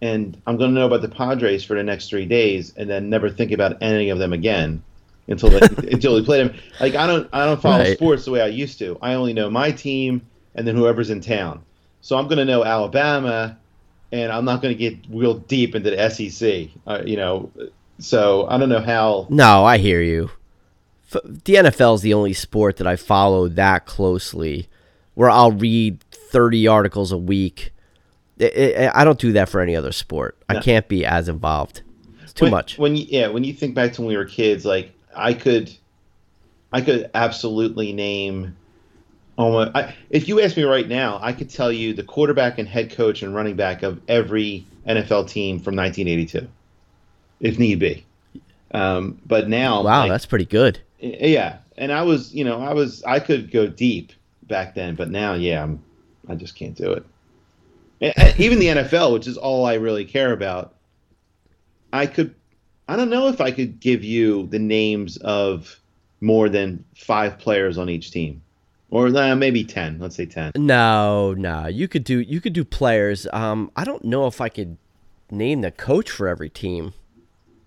and 0.00 0.40
I'm 0.46 0.56
going 0.56 0.70
to 0.70 0.80
know 0.80 0.86
about 0.86 1.02
the 1.02 1.08
Padres 1.08 1.64
for 1.64 1.74
the 1.74 1.82
next 1.82 2.08
three 2.08 2.26
days, 2.26 2.74
and 2.76 2.88
then 2.88 3.10
never 3.10 3.30
think 3.30 3.52
about 3.52 3.82
any 3.82 4.10
of 4.10 4.18
them 4.18 4.32
again 4.32 4.82
until 5.28 5.50
they, 5.50 5.60
until 5.92 6.14
we 6.14 6.24
play 6.24 6.42
them. 6.42 6.56
Like 6.80 6.94
I 6.94 7.06
don't 7.06 7.28
I 7.32 7.44
don't 7.46 7.60
follow 7.62 7.84
Right. 7.84 7.96
sports 7.96 8.24
the 8.24 8.30
way 8.32 8.40
I 8.40 8.46
used 8.48 8.78
to. 8.80 8.98
I 9.02 9.14
only 9.14 9.32
know 9.32 9.50
my 9.50 9.70
team 9.72 10.28
and 10.54 10.66
then 10.66 10.76
whoever's 10.76 11.10
in 11.10 11.20
town. 11.20 11.64
So 12.00 12.16
I'm 12.16 12.26
going 12.26 12.38
to 12.38 12.44
know 12.44 12.64
Alabama, 12.64 13.58
and 14.12 14.32
I'm 14.32 14.44
not 14.44 14.62
going 14.62 14.76
to 14.76 14.78
get 14.78 14.98
real 15.10 15.34
deep 15.34 15.74
into 15.74 15.90
the 15.90 16.10
SEC. 16.10 16.68
Uh, 16.86 17.02
you 17.04 17.16
know, 17.16 17.50
so 17.98 18.46
I 18.48 18.58
don't 18.58 18.68
know 18.68 18.80
how. 18.80 19.26
No, 19.30 19.64
I 19.64 19.78
hear 19.78 20.00
you. 20.00 20.30
F- 21.12 21.22
the 21.24 21.54
NFL 21.54 21.96
is 21.96 22.02
the 22.02 22.14
only 22.14 22.32
sport 22.32 22.76
that 22.76 22.86
I 22.86 22.96
follow 22.96 23.48
that 23.48 23.86
closely, 23.86 24.68
where 25.14 25.30
I'll 25.30 25.52
read 25.52 26.00
thirty 26.10 26.66
articles 26.66 27.12
a 27.12 27.18
week. 27.18 27.72
I- 28.40 28.90
I 28.94 29.00
I 29.00 29.04
don't 29.04 29.18
do 29.18 29.32
that 29.32 29.48
for 29.48 29.60
any 29.60 29.74
other 29.74 29.92
sport. 29.92 30.36
I 30.48 30.60
can't 30.60 30.88
be 30.88 31.04
as 31.04 31.28
involved. 31.28 31.82
It's 32.22 32.32
too 32.32 32.46
when, 32.46 32.52
much. 32.52 32.78
When 32.78 32.96
you 32.96 33.06
yeah, 33.08 33.28
when 33.28 33.44
you 33.44 33.52
think 33.52 33.74
back 33.74 33.94
to 33.94 34.02
when 34.02 34.08
we 34.08 34.16
were 34.16 34.24
kids, 34.24 34.64
like 34.64 34.92
I 35.14 35.34
could, 35.34 35.74
I 36.72 36.80
could 36.80 37.10
absolutely 37.14 37.92
name. 37.92 38.56
Almost, 39.38 39.70
I, 39.76 39.94
if 40.10 40.26
you 40.28 40.40
ask 40.40 40.56
me 40.56 40.64
right 40.64 40.88
now, 40.88 41.20
I 41.22 41.32
could 41.32 41.48
tell 41.48 41.70
you 41.70 41.94
the 41.94 42.02
quarterback 42.02 42.58
and 42.58 42.68
head 42.68 42.90
coach 42.90 43.22
and 43.22 43.34
running 43.34 43.54
back 43.54 43.82
of 43.84 44.00
every 44.08 44.66
NFL 44.86 45.28
team 45.30 45.60
from 45.60 45.76
1982, 45.76 46.48
if 47.40 47.58
need 47.58 47.78
be. 47.78 48.04
Um, 48.72 49.20
but 49.24 49.48
now, 49.48 49.82
Wow, 49.84 50.08
that's 50.08 50.26
pretty 50.26 50.44
good. 50.44 50.80
yeah, 50.98 51.58
and 51.76 51.92
I 51.92 52.02
was, 52.02 52.34
you 52.34 52.44
know, 52.44 52.60
I 52.60 52.74
was, 52.74 53.02
I 53.04 53.20
could 53.20 53.50
go 53.52 53.68
deep 53.68 54.12
back 54.42 54.74
then, 54.74 54.96
but 54.96 55.08
now, 55.10 55.34
yeah, 55.34 55.62
I'm, 55.62 55.82
I 56.28 56.34
just 56.34 56.56
can't 56.56 56.74
do 56.76 56.92
it. 56.92 57.06
And 58.00 58.40
even 58.40 58.58
the 58.58 58.66
NFL, 58.66 59.12
which 59.12 59.26
is 59.28 59.36
all 59.36 59.64
I 59.66 59.74
really 59.74 60.04
care 60.04 60.32
about, 60.32 60.74
I 61.92 62.06
could, 62.06 62.34
I 62.88 62.96
don't 62.96 63.10
know 63.10 63.28
if 63.28 63.40
I 63.40 63.52
could 63.52 63.78
give 63.80 64.02
you 64.02 64.48
the 64.48 64.58
names 64.58 65.16
of 65.18 65.78
more 66.20 66.48
than 66.48 66.84
five 66.96 67.38
players 67.38 67.78
on 67.78 67.88
each 67.88 68.10
team, 68.10 68.42
or 68.90 69.08
uh, 69.08 69.34
maybe 69.36 69.64
ten. 69.64 69.98
Let's 69.98 70.16
say 70.16 70.26
ten. 70.26 70.52
No, 70.56 71.34
no, 71.34 71.66
you 71.66 71.88
could 71.88 72.04
do 72.04 72.20
you 72.20 72.40
could 72.40 72.52
do 72.52 72.64
players. 72.64 73.26
Um, 73.32 73.70
I 73.76 73.84
don't 73.84 74.04
know 74.04 74.26
if 74.26 74.40
I 74.40 74.48
could 74.48 74.76
name 75.30 75.60
the 75.60 75.70
coach 75.70 76.10
for 76.10 76.28
every 76.28 76.48
team. 76.50 76.94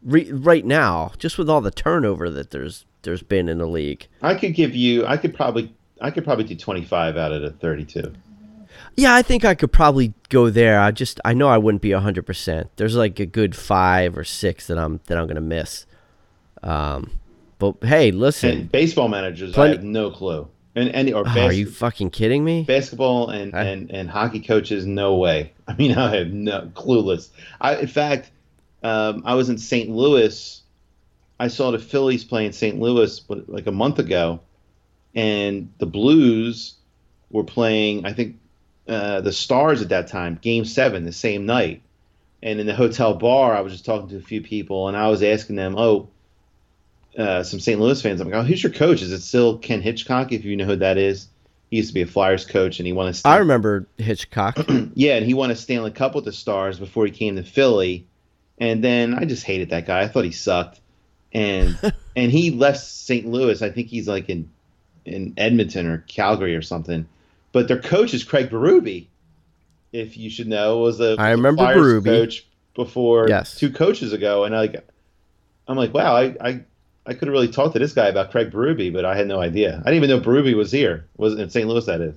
Re- 0.04 0.32
right 0.32 0.66
now, 0.66 1.12
just 1.20 1.38
with 1.38 1.50
all 1.50 1.62
the 1.62 1.70
turnover 1.72 2.30
that 2.32 2.52
there's 2.52 2.86
there's 3.04 3.22
been 3.24 3.48
in 3.50 3.58
the 3.60 3.68
league. 3.68 4.08
I 4.22 4.36
could 4.36 4.54
give 4.56 4.76
you, 4.76 5.06
I 5.06 5.18
could 5.18 5.34
probably, 5.34 5.74
I 6.00 6.10
could 6.12 6.24
probably 6.24 6.46
do 6.46 6.56
twenty-five 6.56 7.18
out 7.18 7.32
of 7.32 7.42
the 7.42 7.52
thirty-two. 7.52 8.14
Yeah, 8.96 9.14
I 9.14 9.22
think 9.22 9.46
I 9.46 9.54
could 9.54 9.72
probably 9.72 10.14
go 10.30 10.50
there. 10.50 10.80
I 10.80 10.92
just 10.92 11.20
I 11.24 11.34
know 11.34 11.50
I 11.50 11.58
wouldn't 11.60 11.82
be 11.84 11.92
hundred 11.92 12.26
percent. 12.26 12.72
There's 12.78 12.96
like 12.96 13.20
a 13.20 13.26
good 13.28 13.56
five 13.56 14.18
or 14.18 14.24
six 14.24 14.68
that 14.68 14.78
I'm 14.80 15.02
that 15.06 15.18
I'm 15.20 15.28
gonna 15.28 15.40
miss. 15.42 15.86
Um, 16.64 17.12
but 17.60 17.76
hey, 17.84 18.12
listen, 18.12 18.50
And 18.50 18.72
baseball 18.72 19.08
managers, 19.08 19.54
Plenty- 19.54 19.74
I 19.74 19.76
have 19.76 19.84
no 19.84 20.10
clue. 20.10 20.48
And 20.76 20.90
any 20.90 21.12
or 21.12 21.22
oh, 21.22 21.24
bas- 21.34 21.38
are 21.38 21.54
you 21.54 21.70
fucking 21.70 22.12
kidding 22.12 22.44
me? 22.44 22.64
basketball 22.64 23.30
and, 23.30 23.54
I- 23.54 23.64
and, 23.64 23.92
and 23.92 24.10
hockey 24.10 24.40
coaches, 24.40 24.86
no 24.86 25.16
way. 25.16 25.54
I 25.68 25.76
mean, 25.76 25.98
I 25.98 26.16
have 26.18 26.32
no 26.32 26.72
clueless. 26.74 27.30
I, 27.60 27.76
in 27.76 27.88
fact, 27.88 28.32
um, 28.84 29.24
I 29.26 29.36
was 29.36 29.50
in 29.50 29.58
St. 29.58 29.90
Louis. 29.90 30.62
I 31.40 31.48
saw 31.48 31.72
the 31.72 31.80
Phillies 31.80 32.24
play 32.24 32.46
in 32.46 32.54
St. 32.54 32.80
Louis 32.80 33.22
what, 33.28 33.50
like 33.50 33.68
a 33.68 33.72
month 33.72 34.00
ago, 34.00 34.42
and 35.16 35.72
the 35.80 35.86
Blues 35.86 36.76
were 37.32 37.44
playing. 37.44 38.06
I 38.06 38.14
think 38.14 38.38
uh, 38.88 39.22
the 39.22 39.32
Stars 39.34 39.82
at 39.82 39.90
that 39.90 40.08
time, 40.08 40.40
Game 40.42 40.66
Seven, 40.66 41.06
the 41.06 41.12
same 41.12 41.46
night. 41.46 41.82
And 42.44 42.60
in 42.60 42.66
the 42.66 42.76
hotel 42.76 43.14
bar, 43.14 43.56
I 43.56 43.62
was 43.62 43.74
just 43.74 43.86
talking 43.86 44.10
to 44.10 44.18
a 44.18 44.22
few 44.22 44.42
people, 44.42 44.88
and 44.88 44.98
I 44.98 45.10
was 45.10 45.22
asking 45.22 45.58
them, 45.58 45.76
"Oh, 45.78 46.10
uh, 47.18 47.44
some 47.44 47.60
St. 47.60 47.80
Louis 47.80 48.02
fans. 48.02 48.22
I'm 48.22 48.30
like, 48.30 48.40
oh, 48.40 48.44
who's 48.44 48.64
your 48.64 48.72
coach? 48.72 49.02
Is 49.02 49.12
it 49.12 49.22
still 49.22 49.58
Ken 49.58 49.82
Hitchcock? 49.82 50.32
If 50.32 50.46
you 50.46 50.56
know 50.56 50.66
who 50.66 50.76
that 50.78 50.98
is, 50.98 51.28
he 51.70 51.78
used 51.78 51.90
to 51.90 51.94
be 51.94 52.02
a 52.02 52.08
Flyers 52.08 52.46
coach, 52.46 52.80
and 52.80 52.88
he 52.88 52.94
won 52.94 53.08
a 53.08 53.10
I 53.10 53.14
Stan- 53.14 53.40
remember 53.40 53.88
Hitchcock. 53.98 54.58
yeah, 54.94 55.16
and 55.16 55.26
he 55.26 55.34
won 55.34 55.52
a 55.52 55.56
Stanley 55.56 55.92
Cup 55.92 56.16
with 56.16 56.26
the 56.26 56.32
Stars 56.34 56.80
before 56.80 57.06
he 57.06 57.12
came 57.12 57.36
to 57.36 57.44
Philly. 57.44 58.06
And 58.58 58.84
then 58.84 59.16
I 59.16 59.26
just 59.26 59.44
hated 59.44 59.70
that 59.72 59.88
guy. 59.88 60.02
I 60.02 60.08
thought 60.08 60.24
he 60.26 60.32
sucked. 60.32 60.80
and 61.34 61.78
and 62.16 62.32
he 62.32 62.52
left 62.52 62.80
St. 62.80 63.26
Louis. 63.26 63.62
I 63.62 63.70
think 63.72 63.88
he's 63.88 64.08
like 64.08 64.30
in 64.30 64.50
in 65.06 65.34
Edmonton 65.38 65.88
or 65.88 66.04
Calgary 66.08 66.56
or 66.56 66.62
something. 66.62 67.08
But 67.54 67.68
their 67.68 67.80
coach 67.82 68.14
is 68.14 68.24
Craig 68.24 68.50
Berube. 68.50 69.08
If 69.92 70.16
you 70.16 70.30
should 70.30 70.48
know, 70.48 70.78
was 70.80 71.00
a 71.02 71.16
I 71.20 71.32
remember 71.32 71.64
Flyers 71.64 71.82
Berube. 72.02 72.06
coach 72.06 72.46
before 72.76 73.28
Yes. 73.28 73.56
two 73.56 73.72
coaches 73.72 74.14
ago, 74.14 74.44
and 74.46 74.56
I 74.56 74.60
like 74.60 74.88
I'm 75.68 75.76
like, 75.78 75.94
wow, 75.94 76.16
I 76.16 76.36
I, 76.40 76.62
I 77.06 77.14
could 77.14 77.28
have 77.28 77.34
really 77.34 77.48
talked 77.48 77.74
to 77.74 77.80
this 77.80 77.94
guy 77.94 78.08
about 78.08 78.32
Craig 78.32 78.52
Berube, 78.52 78.94
but 78.94 79.06
I 79.06 79.16
had 79.16 79.28
no 79.28 79.40
idea. 79.42 79.82
I 79.86 79.90
didn't 79.92 80.04
even 80.04 80.10
know 80.10 80.20
Berube 80.20 80.56
was 80.56 80.72
here. 80.72 81.06
Was 81.18 81.38
in 81.38 81.50
St. 81.50 81.68
Louis? 81.68 81.86
That 81.86 82.02
is. 82.02 82.16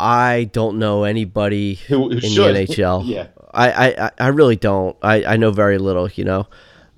I 0.00 0.50
don't 0.52 0.78
know 0.78 1.04
anybody 1.04 1.74
Who, 1.88 2.04
who 2.04 2.10
in 2.10 2.20
should. 2.20 2.54
the 2.54 2.66
NHL. 2.66 3.02
yeah. 3.06 3.28
I, 3.54 3.88
I, 3.90 4.10
I- 4.18 4.28
really 4.28 4.56
don't. 4.56 4.96
I, 5.02 5.24
I 5.24 5.36
know 5.36 5.50
very 5.50 5.78
little, 5.78 6.08
you 6.14 6.24
know. 6.24 6.46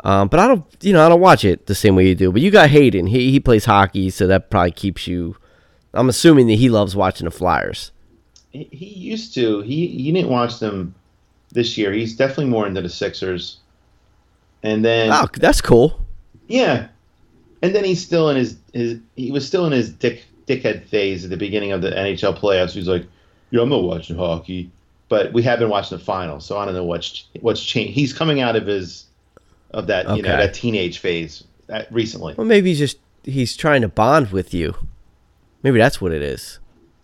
Um, 0.03 0.28
but 0.28 0.41
I 0.41 0.49
don't, 0.49 0.64
you 0.80 0.93
know, 0.93 1.05
I 1.05 1.09
don't 1.09 1.20
watch 1.20 1.45
it 1.45 1.66
the 1.66 1.74
same 1.74 1.95
way 1.95 2.09
you 2.09 2.14
do. 2.14 2.32
But 2.32 2.41
you 2.43 2.51
got 2.51 2.70
Hayden. 2.70 3.07
He 3.07 3.30
he 3.30 3.38
plays 3.38 3.66
hockey, 3.66 4.09
so 4.11 4.26
that 4.26 4.51
probably 4.51 4.70
keeps 4.72 5.07
you. 5.07 5.36
I'm 5.93 6.09
assuming 6.09 6.47
that 6.47 6.55
he 6.55 6.70
loves 6.70 6.97
watching 6.97 7.26
the 7.26 7.30
Flyers. 7.30 7.93
He, 8.51 8.64
he 8.72 8.86
used 8.86 9.34
to. 9.34 9.61
He 9.61 9.88
he 9.88 10.11
didn't 10.11 10.30
watch 10.30 10.59
them 10.59 10.95
this 11.53 11.76
year. 11.76 11.93
He's 11.93 12.16
definitely 12.16 12.47
more 12.47 12.66
into 12.66 12.80
the 12.80 12.88
Sixers. 12.88 13.59
And 14.62 14.82
then 14.84 15.11
Oh, 15.12 15.28
that's 15.34 15.61
cool. 15.61 16.01
Yeah, 16.51 16.88
and 17.62 17.74
then 17.74 17.84
he's 17.84 18.05
still 18.05 18.28
in 18.30 18.36
his 18.36 18.57
his. 18.72 18.98
He 19.16 19.30
was 19.32 19.46
still 19.46 19.66
in 19.66 19.72
his 19.72 19.90
dick 19.90 20.24
dickhead 20.46 20.84
phase 20.86 21.24
at 21.24 21.30
the 21.30 21.36
beginning 21.36 21.72
of 21.72 21.80
the 21.80 21.90
NHL 21.90 22.38
playoffs. 22.38 22.72
He's 22.72 22.88
like, 22.88 23.07
"Yeah, 23.51 23.62
I'm 23.62 23.68
not 23.68 23.82
watching 23.84 24.16
hockey," 24.16 24.70
but 25.09 25.32
we 25.32 25.42
have 25.44 25.59
been 25.61 25.68
watching 25.68 25.96
the 25.98 26.05
finals, 26.05 26.44
so 26.44 26.59
I 26.59 26.64
don't 26.64 26.74
know 26.74 26.84
what's 26.84 27.24
what's 27.40 27.62
changed. 27.62 27.92
He's 27.94 28.12
coming 28.12 28.40
out 28.40 28.57
of 28.57 28.66
his 28.66 29.07
of 29.70 29.86
that 29.86 30.16
you 30.16 30.22
know 30.22 30.36
that 30.36 30.53
teenage 30.55 30.98
phase 30.98 31.44
that 31.68 31.90
recently. 31.92 32.34
Well, 32.36 32.46
maybe 32.46 32.70
he's 32.70 32.78
just 32.78 32.98
he's 33.24 33.57
trying 33.57 33.82
to 33.82 33.88
bond 33.88 34.32
with 34.32 34.53
you. 34.53 34.74
Maybe 35.62 35.78
that's 35.78 36.01
what 36.01 36.12
it 36.12 36.22
is. 36.22 36.59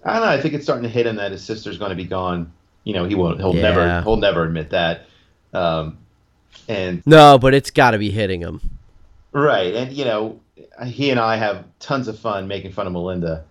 I 0.05 0.15
don't 0.15 0.23
know. 0.23 0.29
I 0.33 0.41
think 0.41 0.55
it's 0.55 0.65
starting 0.65 0.85
to 0.85 0.89
hit 0.89 1.07
him 1.07 1.17
that 1.17 1.33
his 1.33 1.43
sister's 1.45 1.79
going 1.79 1.91
to 1.91 1.97
be 1.97 2.05
gone. 2.05 2.53
You 2.85 2.95
know, 2.95 3.05
he 3.05 3.15
won't. 3.15 3.39
He'll 3.39 3.55
Yeah. 3.55 3.63
never. 3.63 4.03
He'll 4.03 4.17
never 4.17 4.45
admit 4.45 4.71
that. 4.71 5.07
Um, 5.53 5.99
and 6.69 7.03
No, 7.07 7.39
but 7.39 7.55
it's 7.55 7.71
got 7.71 7.91
to 7.93 7.99
be 7.99 8.11
hitting 8.11 8.41
him. 8.41 8.61
Right, 9.43 9.75
and 9.75 9.93
you 9.93 10.05
know, 10.05 10.41
he 10.87 11.11
and 11.11 11.21
I 11.21 11.37
have 11.37 11.65
tons 11.79 12.09
of 12.09 12.19
fun 12.19 12.49
making 12.49 12.73
fun 12.73 12.87
of 12.87 12.93
Melinda, 12.93 13.45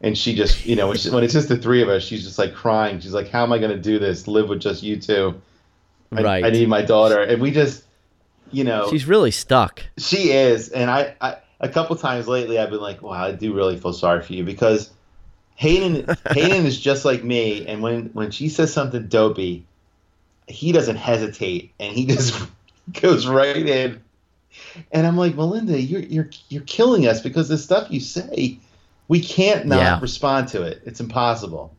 and 0.00 0.16
she 0.16 0.34
just, 0.34 0.66
you 0.66 0.76
know, 0.76 0.88
when, 0.88 0.96
she, 0.96 1.10
when 1.10 1.24
it's 1.24 1.32
just 1.32 1.48
the 1.48 1.56
three 1.56 1.82
of 1.82 1.88
us, 1.88 2.02
she's 2.02 2.24
just 2.24 2.38
like 2.38 2.54
crying. 2.54 3.00
She's 3.00 3.14
like, 3.14 3.28
"How 3.28 3.42
am 3.42 3.52
I 3.52 3.58
going 3.58 3.70
to 3.70 3.80
do 3.80 3.98
this? 3.98 4.26
Live 4.26 4.48
with 4.48 4.60
just 4.60 4.82
you 4.82 5.00
two? 5.00 5.40
I, 6.12 6.22
Right. 6.22 6.44
I 6.44 6.50
need 6.50 6.68
my 6.68 6.82
daughter." 6.82 7.22
And 7.22 7.40
we 7.40 7.50
just, 7.50 7.84
you 8.50 8.64
know, 8.64 8.88
She's 8.90 9.06
really 9.06 9.30
stuck. 9.30 9.84
She 9.98 10.30
is, 10.30 10.68
and 10.70 10.90
I, 10.90 11.14
I 11.20 11.36
a 11.60 11.68
couple 11.68 11.96
times 11.96 12.28
lately 12.28 12.58
I've 12.58 12.70
been 12.70 12.80
like, 12.80 13.02
wow, 13.02 13.24
I 13.24 13.32
do 13.32 13.54
really 13.54 13.76
feel 13.76 13.92
sorry 13.92 14.22
for 14.22 14.32
you 14.32 14.44
because 14.44 14.90
Hayden 15.56 16.16
Hayden 16.30 16.66
is 16.66 16.80
just 16.80 17.04
like 17.04 17.24
me, 17.24 17.66
and 17.66 17.82
when 17.82 18.10
when 18.12 18.30
she 18.30 18.48
says 18.48 18.72
something 18.72 19.08
dopey, 19.08 19.66
he 20.46 20.72
doesn't 20.72 20.96
hesitate, 20.96 21.72
and 21.80 21.92
he 21.94 22.06
just 22.06 22.40
goes 23.00 23.26
right 23.26 23.56
in. 23.56 24.00
And 24.92 25.06
I'm 25.06 25.16
like, 25.16 25.34
Melinda, 25.34 25.80
you're 25.80 26.00
you're 26.00 26.30
you're 26.48 26.62
killing 26.62 27.06
us 27.06 27.20
because 27.20 27.48
the 27.48 27.58
stuff 27.58 27.88
you 27.90 28.00
say, 28.00 28.58
we 29.08 29.20
can't 29.20 29.66
not 29.66 29.78
Yeah. 29.78 30.00
respond 30.00 30.48
to 30.48 30.62
it. 30.62 30.82
It's 30.84 31.00
impossible. 31.00 31.72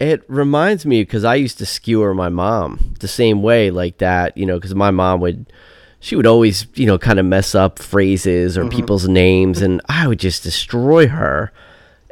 It 0.00 0.24
reminds 0.28 0.84
me 0.84 1.02
because 1.02 1.24
I 1.24 1.36
used 1.36 1.58
to 1.58 1.66
skewer 1.66 2.12
my 2.12 2.28
mom 2.28 2.94
the 2.98 3.06
same 3.06 3.40
way, 3.42 3.70
like 3.70 3.98
that, 3.98 4.36
you 4.36 4.44
know, 4.46 4.56
because 4.56 4.74
my 4.74 4.90
mom 4.90 5.20
would, 5.20 5.52
she 6.00 6.16
would 6.16 6.26
always, 6.26 6.66
you 6.74 6.86
know, 6.86 6.98
kind 6.98 7.20
of 7.20 7.26
mess 7.26 7.54
up 7.54 7.78
phrases 7.78 8.58
or 8.58 8.62
mm-hmm. 8.62 8.76
people's 8.76 9.06
names, 9.06 9.62
and 9.62 9.80
I 9.88 10.08
would 10.08 10.18
just 10.18 10.42
destroy 10.42 11.06
her 11.06 11.52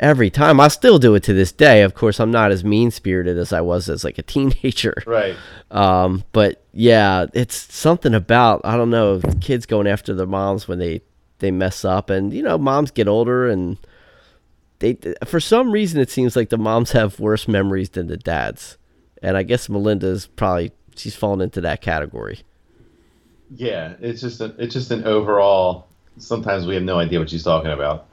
every 0.01 0.31
time. 0.31 0.59
I 0.59 0.69
still 0.69 0.99
do 0.99 1.15
it 1.15 1.23
to 1.25 1.33
this 1.33 1.53
day. 1.53 1.83
Of 1.83 1.95
course, 1.95 2.19
I'm 2.19 2.33
not 2.33 2.51
as 2.51 2.65
mean 2.65 2.91
spirited 2.91 3.39
as 3.39 3.53
I 3.53 3.61
was 3.61 3.89
as 3.89 4.03
like 4.03 4.19
a 4.19 4.23
teenager. 4.25 4.95
Right. 5.07 5.37
Um, 5.71 6.25
but 6.33 6.65
yeah, 6.73 7.27
it's 7.33 7.55
something 7.73 8.15
about 8.15 8.63
I 8.65 8.77
don't 8.77 8.91
know 8.91 9.21
kids 9.41 9.67
going 9.67 9.87
after 9.87 10.15
their 10.15 10.27
moms 10.27 10.67
when 10.67 10.81
they 10.81 11.03
they 11.39 11.53
mess 11.53 11.85
up, 11.85 12.11
and 12.11 12.35
you 12.35 12.43
know, 12.43 12.59
moms 12.59 12.91
get 12.91 13.07
older 13.07 13.49
and 13.49 13.79
they 14.81 14.97
for 15.25 15.39
some 15.41 15.71
reason 15.71 16.01
it 16.01 16.11
seems 16.11 16.35
like 16.35 16.49
the 16.49 16.59
moms 16.59 16.93
have 16.93 17.21
worse 17.21 17.47
memories 17.47 17.91
than 17.91 18.09
the 18.09 18.17
dads, 18.17 18.79
and 19.23 19.37
I 19.37 19.43
guess 19.45 19.69
Melinda's 19.69 20.27
probably 20.27 20.73
she's 20.97 21.15
fallen 21.15 21.43
into 21.43 21.61
that 21.61 21.81
category. 21.81 22.41
Yeah, 23.55 23.95
it's 24.01 24.21
just 24.21 24.41
a, 24.41 24.55
it's 24.59 24.75
just 24.75 24.91
an 24.91 25.05
overall. 25.05 25.87
Sometimes 26.19 26.67
we 26.67 26.75
have 26.75 26.83
no 26.83 26.99
idea 26.99 27.19
what 27.19 27.31
she's 27.31 27.43
talking 27.43 27.71
about. 27.71 28.07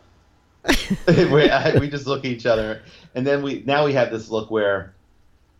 we, 1.07 1.49
I, 1.49 1.77
we 1.79 1.89
just 1.89 2.07
look 2.07 2.19
at 2.19 2.25
each 2.31 2.45
other, 2.45 2.81
and 3.15 3.25
then 3.25 3.41
we 3.43 3.63
now 3.65 3.85
we 3.85 3.93
have 3.93 4.11
this 4.11 4.29
look 4.29 4.51
where, 4.51 4.93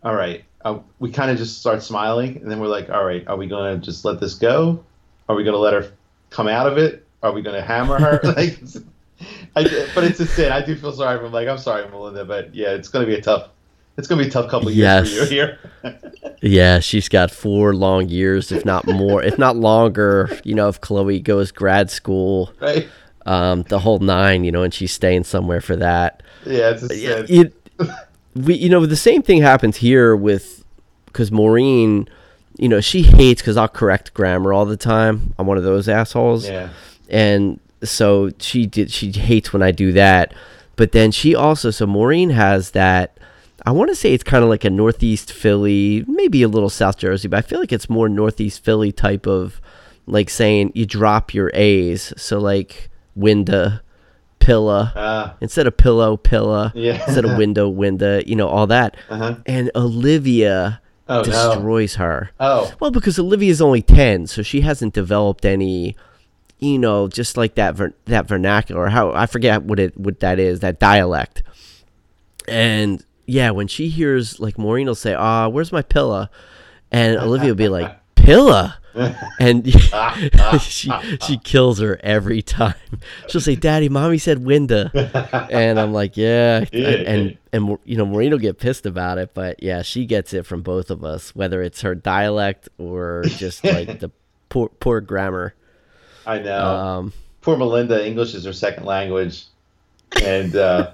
all 0.02 0.14
right, 0.14 0.44
uh, 0.64 0.78
we 0.98 1.10
kind 1.10 1.30
of 1.30 1.38
just 1.38 1.58
start 1.60 1.82
smiling, 1.82 2.36
and 2.38 2.50
then 2.50 2.60
we're 2.60 2.66
like, 2.68 2.90
all 2.90 3.04
right, 3.04 3.26
are 3.26 3.36
we 3.36 3.46
gonna 3.46 3.78
just 3.78 4.04
let 4.04 4.20
this 4.20 4.34
go? 4.34 4.84
Are 5.28 5.36
we 5.36 5.44
gonna 5.44 5.56
let 5.58 5.72
her 5.74 5.90
come 6.30 6.48
out 6.48 6.66
of 6.66 6.78
it? 6.78 7.06
Are 7.22 7.32
we 7.32 7.42
gonna 7.42 7.62
hammer 7.62 7.98
her? 7.98 8.20
like, 8.36 8.58
I, 9.56 9.88
but 9.94 10.04
it's 10.04 10.20
a 10.20 10.26
sin. 10.26 10.52
I 10.52 10.64
do 10.64 10.76
feel 10.76 10.92
sorry 10.92 11.18
for. 11.18 11.26
him. 11.26 11.32
Like, 11.32 11.48
I'm 11.48 11.58
sorry, 11.58 11.88
Melinda, 11.88 12.24
but 12.24 12.54
yeah, 12.54 12.68
it's 12.70 12.88
gonna 12.88 13.06
be 13.06 13.14
a 13.14 13.20
tough. 13.22 13.48
It's 13.96 14.06
gonna 14.06 14.22
be 14.22 14.28
a 14.28 14.30
tough 14.30 14.48
couple 14.48 14.68
of 14.68 14.74
years 14.74 15.10
Yes. 15.12 15.18
for 15.18 15.24
you 15.24 15.30
here. 15.30 15.58
Yeah, 16.40 16.78
she's 16.78 17.08
got 17.08 17.32
four 17.32 17.74
long 17.74 18.08
years, 18.08 18.52
if 18.52 18.64
not 18.64 18.86
more, 18.86 19.24
if 19.24 19.38
not 19.38 19.56
longer. 19.56 20.30
You 20.44 20.54
know, 20.54 20.68
if 20.68 20.80
Chloe 20.80 21.18
goes 21.18 21.50
grad 21.50 21.90
school, 21.90 22.52
right? 22.60 22.86
Um, 23.26 23.62
the 23.64 23.78
whole 23.80 23.98
nine, 23.98 24.44
you 24.44 24.52
know, 24.52 24.62
and 24.62 24.72
she's 24.72 24.92
staying 24.92 25.24
somewhere 25.24 25.60
for 25.60 25.76
that. 25.76 26.22
Yeah, 26.44 26.70
it's 26.70 26.90
a 26.90 26.96
Yeah, 26.96 27.22
it, 27.28 27.54
we 28.34 28.54
you 28.54 28.68
know 28.68 28.86
the 28.86 28.96
same 28.96 29.22
thing 29.22 29.42
happens 29.42 29.78
here 29.78 30.14
with 30.16 30.64
because 31.06 31.32
Maureen, 31.32 32.08
you 32.56 32.68
know, 32.68 32.80
she 32.80 33.02
hates 33.02 33.42
because 33.42 33.56
I'll 33.56 33.68
correct 33.68 34.14
grammar 34.14 34.52
all 34.52 34.66
the 34.66 34.76
time. 34.76 35.34
I'm 35.38 35.46
one 35.46 35.56
of 35.56 35.64
those 35.64 35.88
assholes, 35.88 36.48
yeah. 36.48 36.70
and 37.08 37.60
so 37.82 38.30
she 38.38 38.66
did. 38.66 38.90
She 38.90 39.12
hates 39.12 39.52
when 39.52 39.62
I 39.62 39.70
do 39.70 39.92
that, 39.92 40.34
but 40.76 40.92
then 40.92 41.10
she 41.10 41.34
also 41.34 41.70
so 41.70 41.86
Maureen 41.86 42.30
has 42.30 42.72
that. 42.72 43.18
I 43.66 43.72
want 43.72 43.90
to 43.90 43.96
say 43.96 44.14
it's 44.14 44.24
kind 44.24 44.44
of 44.44 44.48
like 44.48 44.64
a 44.64 44.70
Northeast 44.70 45.32
Philly, 45.32 46.04
maybe 46.06 46.42
a 46.42 46.48
little 46.48 46.70
South 46.70 46.96
Jersey, 46.96 47.28
but 47.28 47.38
I 47.38 47.42
feel 47.42 47.58
like 47.58 47.72
it's 47.72 47.90
more 47.90 48.08
Northeast 48.08 48.64
Philly 48.64 48.92
type 48.92 49.26
of 49.26 49.60
like 50.06 50.30
saying 50.30 50.72
you 50.74 50.86
drop 50.86 51.34
your 51.34 51.50
A's. 51.54 52.12
So 52.16 52.38
like 52.38 52.88
winda, 53.18 53.82
pilla 54.38 54.92
Uh, 54.96 55.30
instead 55.40 55.66
of 55.66 55.76
pillow, 55.76 56.16
pilla, 56.16 56.72
Yeah. 56.74 57.02
instead 57.04 57.24
of 57.24 57.36
window, 57.36 57.68
window, 57.68 58.22
you 58.26 58.36
know, 58.36 58.48
all 58.48 58.66
that. 58.68 58.96
Uh-huh. 59.10 59.34
And 59.46 59.70
Olivia 59.74 60.80
Oh, 61.08 61.16
no. 61.18 61.22
destroys 61.24 61.96
her. 61.96 62.30
Oh, 62.38 62.70
Well, 62.80 62.90
because 62.90 63.18
Olivia's 63.18 63.60
only 63.60 63.82
10, 63.82 64.26
so 64.26 64.42
she 64.42 64.60
hasn't 64.60 64.94
developed 64.94 65.44
any, 65.44 65.96
you 66.58 66.78
know, 66.78 67.08
just 67.08 67.36
like 67.36 67.54
that 67.56 67.74
ver- 67.74 67.94
that 68.06 68.26
vernacular. 68.28 68.88
How 68.88 69.12
I 69.12 69.26
forget 69.26 69.62
what 69.64 69.78
it 69.80 69.98
what 69.98 70.20
that 70.20 70.38
is, 70.38 70.60
that 70.60 70.78
dialect. 70.78 71.42
And 72.46 73.04
yeah, 73.26 73.50
when 73.50 73.68
she 73.68 73.88
hears 73.88 74.40
like 74.40 74.58
Maureen 74.58 74.86
will 74.86 74.94
say, 74.94 75.14
"Ah, 75.14 75.48
where's 75.48 75.72
my 75.72 75.82
pilla?" 75.82 76.30
and 76.90 77.18
Olivia 77.18 77.48
will 77.50 77.54
be 77.56 77.68
like, 77.68 77.94
"Pilla." 78.14 78.76
And 79.40 79.66
she 80.60 80.90
she 81.22 81.38
kills 81.38 81.78
her 81.80 81.98
every 82.02 82.42
time. 82.42 82.74
She'll 83.28 83.40
say, 83.40 83.54
"Daddy, 83.54 83.88
mommy 83.88 84.18
said 84.18 84.44
winda," 84.44 84.90
and 85.50 85.78
I'm 85.78 85.92
like, 85.92 86.16
"Yeah," 86.16 86.64
and 86.72 86.74
and, 87.06 87.38
and 87.52 87.78
you 87.84 87.96
know, 87.96 88.06
Maureen 88.06 88.30
will 88.32 88.38
get 88.38 88.58
pissed 88.58 88.86
about 88.86 89.18
it, 89.18 89.34
but 89.34 89.62
yeah, 89.62 89.82
she 89.82 90.06
gets 90.06 90.32
it 90.32 90.46
from 90.46 90.62
both 90.62 90.90
of 90.90 91.04
us, 91.04 91.34
whether 91.34 91.62
it's 91.62 91.80
her 91.82 91.94
dialect 91.94 92.68
or 92.78 93.22
just 93.26 93.64
like 93.64 94.00
the 94.00 94.10
poor 94.48 94.68
poor 94.68 95.00
grammar. 95.00 95.54
I 96.26 96.38
know. 96.40 96.76
Um, 96.76 97.12
Poor 97.40 97.56
Melinda, 97.56 98.04
English 98.06 98.34
is 98.34 98.44
her 98.44 98.52
second 98.52 98.84
language, 98.84 99.44
and 100.22 100.54
uh, 100.54 100.92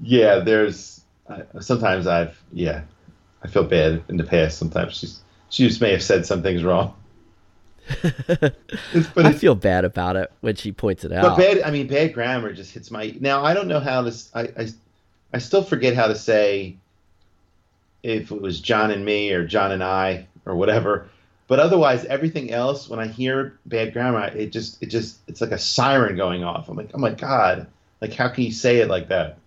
yeah, 0.00 0.38
there's 0.38 1.02
sometimes 1.60 2.06
I've 2.06 2.40
yeah, 2.52 2.82
I 3.42 3.48
feel 3.48 3.64
bad 3.64 4.02
in 4.08 4.16
the 4.16 4.24
past. 4.24 4.58
Sometimes 4.58 4.96
she's 4.96 5.20
she 5.50 5.66
just 5.68 5.80
may 5.80 5.92
have 5.92 6.02
said 6.02 6.24
some 6.24 6.42
things 6.42 6.62
wrong. 6.64 6.94
It's, 8.92 9.06
but 9.08 9.26
I 9.26 9.32
feel 9.32 9.54
bad 9.54 9.84
about 9.84 10.16
it 10.16 10.30
when 10.40 10.54
she 10.56 10.72
points 10.72 11.04
it 11.04 11.12
out. 11.12 11.22
but 11.22 11.36
bad. 11.38 11.62
I 11.62 11.70
mean, 11.70 11.86
bad 11.86 12.14
grammar 12.14 12.52
just 12.52 12.72
hits 12.72 12.90
my. 12.90 13.14
Now 13.20 13.44
I 13.44 13.54
don't 13.54 13.68
know 13.68 13.80
how 13.80 14.02
to. 14.02 14.08
s- 14.08 14.30
I, 14.34 14.42
I 14.42 14.68
I 15.32 15.38
still 15.38 15.62
forget 15.62 15.94
how 15.94 16.06
to 16.08 16.14
say 16.14 16.76
if 18.02 18.30
it 18.30 18.40
was 18.40 18.60
John 18.60 18.90
and 18.90 19.04
me 19.04 19.32
or 19.32 19.46
John 19.46 19.72
and 19.72 19.82
I 19.82 20.26
or 20.46 20.54
whatever. 20.56 21.08
But 21.48 21.60
otherwise, 21.60 22.04
everything 22.06 22.50
else, 22.52 22.88
when 22.88 22.98
I 22.98 23.06
hear 23.06 23.58
bad 23.66 23.92
grammar, 23.92 24.26
it 24.36 24.50
just 24.52 24.82
it 24.82 24.86
just 24.86 25.18
it's 25.28 25.40
like 25.40 25.52
a 25.52 25.58
siren 25.58 26.16
going 26.16 26.42
off. 26.42 26.68
I'm 26.68 26.76
like, 26.76 26.90
oh 26.94 26.98
my 26.98 27.10
god, 27.10 27.68
like 28.00 28.12
how 28.14 28.28
can 28.28 28.44
you 28.44 28.52
say 28.52 28.78
it 28.78 28.88
like 28.88 29.08
that? 29.08 29.38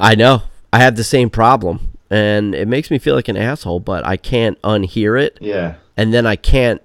I 0.00 0.14
know. 0.14 0.42
I 0.72 0.80
have 0.80 0.96
the 0.96 1.04
same 1.04 1.30
problem, 1.30 1.96
and 2.10 2.54
it 2.54 2.66
makes 2.68 2.90
me 2.90 2.98
feel 2.98 3.14
like 3.14 3.28
an 3.28 3.36
asshole, 3.36 3.80
but 3.80 4.04
I 4.04 4.16
can't 4.16 4.60
unhear 4.62 5.20
it. 5.20 5.38
Yeah, 5.40 5.76
and 5.96 6.12
then 6.12 6.26
I 6.26 6.34
can't 6.36 6.82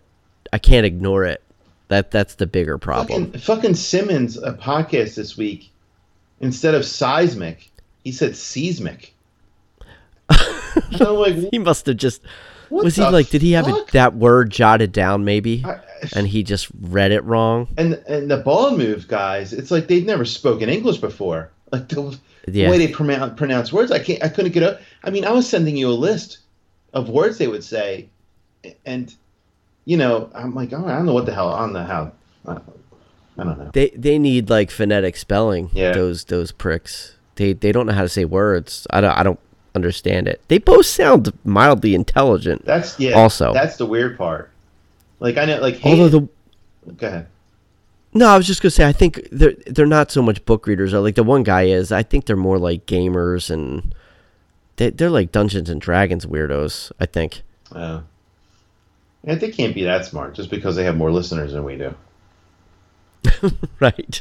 I 0.53 0.57
can't 0.57 0.85
ignore 0.85 1.23
it. 1.25 1.41
That 1.87 2.11
that's 2.11 2.35
the 2.35 2.45
bigger 2.47 2.77
problem. 2.77 3.25
Fucking, 3.27 3.41
fucking 3.41 3.75
Simmons, 3.75 4.37
a 4.37 4.53
podcast 4.53 5.15
this 5.15 5.35
week, 5.37 5.69
instead 6.39 6.73
of 6.73 6.85
seismic, 6.85 7.69
he 8.03 8.11
said 8.13 8.35
seismic. 8.35 9.13
so 10.97 11.15
like, 11.15 11.35
He 11.51 11.59
must 11.59 11.85
have 11.87 11.97
just 11.97 12.21
what 12.69 12.85
was 12.85 12.95
he 12.95 13.03
like? 13.03 13.29
Did 13.29 13.41
he 13.41 13.51
have 13.53 13.67
a, 13.67 13.85
that 13.91 14.15
word 14.15 14.49
jotted 14.49 14.93
down 14.93 15.25
maybe, 15.25 15.63
I- 15.65 15.81
and 16.15 16.25
he 16.27 16.43
just 16.43 16.69
read 16.79 17.11
it 17.11 17.23
wrong? 17.25 17.67
and 17.77 17.95
and 18.07 18.31
the 18.31 18.37
Bald 18.37 18.77
Move 18.77 19.07
guys, 19.09 19.51
it's 19.51 19.71
like 19.71 19.87
they've 19.87 20.05
never 20.05 20.23
spoken 20.25 20.69
English 20.69 20.97
before. 20.97 21.51
Like 21.73 21.89
the 21.89 22.17
Yeah. 22.47 22.69
way 22.69 22.77
they 22.77 22.87
pronounce 22.87 23.37
pronounce 23.37 23.73
words, 23.73 23.91
I 23.91 23.99
can't. 23.99 24.23
I 24.23 24.29
couldn't 24.29 24.53
get 24.53 24.63
up. 24.63 24.79
I 25.03 25.09
mean, 25.09 25.25
I 25.25 25.31
was 25.31 25.47
sending 25.49 25.75
you 25.75 25.89
a 25.89 25.91
list 25.91 26.39
of 26.93 27.09
words 27.09 27.37
they 27.37 27.47
would 27.47 27.63
say, 27.63 28.07
and 28.85 29.13
you 29.85 29.97
know, 29.97 30.29
I'm 30.33 30.53
like, 30.53 30.73
oh, 30.73 30.85
I 30.85 30.95
don't 30.95 31.05
know 31.05 31.13
what 31.13 31.25
the 31.25 31.33
hell. 31.33 31.49
I 31.49 31.59
don't 31.59 31.73
know 31.73 31.83
how. 31.83 32.11
I 32.47 33.43
don't, 33.43 33.57
know. 33.57 33.69
They 33.73 33.89
they 33.89 34.19
need 34.19 34.49
like 34.49 34.71
phonetic 34.71 35.15
spelling. 35.15 35.69
Yeah. 35.73 35.93
Those 35.93 36.25
those 36.25 36.51
pricks. 36.51 37.15
They 37.35 37.53
they 37.53 37.71
don't 37.71 37.87
know 37.87 37.93
how 37.93 38.03
to 38.03 38.09
say 38.09 38.25
words. 38.25 38.85
I 38.89 39.01
don't 39.01 39.17
I 39.17 39.23
don't 39.23 39.39
understand 39.73 40.27
it. 40.27 40.41
They 40.47 40.57
both 40.57 40.85
sound 40.85 41.31
mildly 41.43 41.95
intelligent. 41.95 42.65
That's 42.65 42.99
yeah. 42.99 43.13
Also. 43.13 43.53
that's 43.53 43.77
the 43.77 43.85
weird 43.85 44.17
part. 44.17 44.51
Like 45.19 45.37
I 45.37 45.45
know, 45.45 45.59
like 45.59 45.79
Although 45.83 46.05
Hayden, 46.05 46.29
the 46.85 46.93
go 46.93 47.07
ahead. 47.07 47.27
no, 48.13 48.27
I 48.27 48.37
was 48.37 48.47
just 48.47 48.61
gonna 48.61 48.71
say 48.71 48.87
I 48.87 48.91
think 48.91 49.27
they're 49.31 49.55
they're 49.67 49.85
not 49.85 50.11
so 50.11 50.21
much 50.21 50.43
book 50.45 50.67
readers. 50.67 50.93
Like 50.93 51.15
the 51.15 51.23
one 51.23 51.43
guy 51.43 51.63
is. 51.63 51.91
I 51.91 52.03
think 52.03 52.25
they're 52.25 52.35
more 52.35 52.59
like 52.59 52.85
gamers 52.85 53.49
and 53.49 53.95
they 54.75 54.89
they're 54.89 55.09
like 55.09 55.31
Dungeons 55.31 55.69
and 55.69 55.79
Dragons 55.79 56.25
weirdos. 56.25 56.91
I 56.99 57.05
think. 57.05 57.43
Uh, 57.71 58.01
yeah, 59.23 59.35
they 59.35 59.51
can't 59.51 59.73
be 59.75 59.83
that 59.83 60.05
smart 60.05 60.33
just 60.35 60.49
because 60.49 60.75
they 60.75 60.83
have 60.83 60.95
more 60.97 61.11
listeners 61.11 61.53
than 61.53 61.63
we 61.63 61.77
do. 61.77 61.93
Right. 63.79 64.19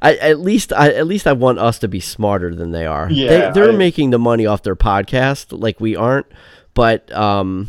I 0.00 0.16
at 0.16 0.40
least 0.40 0.72
I 0.72 0.92
at 0.92 1.06
least 1.06 1.26
I 1.26 1.32
want 1.32 1.58
us 1.58 1.78
to 1.80 1.88
be 1.88 2.00
smarter 2.00 2.54
than 2.54 2.70
they 2.72 2.86
are. 2.86 3.10
Yeah, 3.10 3.50
they, 3.50 3.60
they're 3.60 3.72
I- 3.72 3.76
making 3.76 4.10
the 4.10 4.18
money 4.18 4.46
off 4.46 4.62
their 4.62 4.76
podcast 4.76 5.58
like 5.58 5.78
we 5.80 5.94
aren't, 5.94 6.26
but 6.72 7.12
um, 7.12 7.68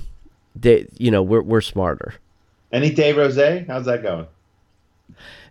they 0.56 0.88
you 0.98 1.12
know 1.12 1.22
we're 1.22 1.42
we're 1.42 1.60
smarter. 1.62 2.16
Any 2.72 2.90
day, 2.92 3.12
Rose? 3.14 3.36
How's 3.68 3.86
that 3.86 4.02
going? 4.02 4.28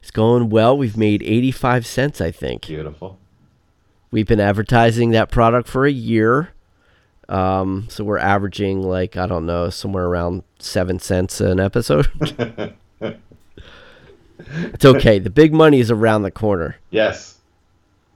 It's 0.00 0.10
going 0.10 0.48
well. 0.48 0.76
We've 0.76 0.96
made 0.96 1.22
eighty 1.22 1.50
five 1.50 1.86
cents. 1.86 2.20
I 2.22 2.30
think 2.30 2.66
Beautiful. 2.66 3.18
we've 4.10 4.26
been 4.26 4.40
advertising 4.40 5.10
that 5.10 5.30
product 5.30 5.68
for 5.68 5.84
a 5.86 5.92
year. 5.92 6.50
Um, 7.32 7.86
so 7.88 8.04
we're 8.04 8.18
averaging 8.18 8.82
like 8.82 9.16
I 9.16 9.26
don't 9.26 9.46
know 9.46 9.70
somewhere 9.70 10.04
around 10.04 10.42
seven 10.58 10.98
cents 10.98 11.40
an 11.40 11.60
episode. 11.60 12.08
it's 13.00 14.84
okay. 14.84 15.18
The 15.18 15.30
big 15.30 15.54
money 15.54 15.80
is 15.80 15.90
around 15.90 16.22
the 16.22 16.30
corner. 16.30 16.76
Yes. 16.90 17.38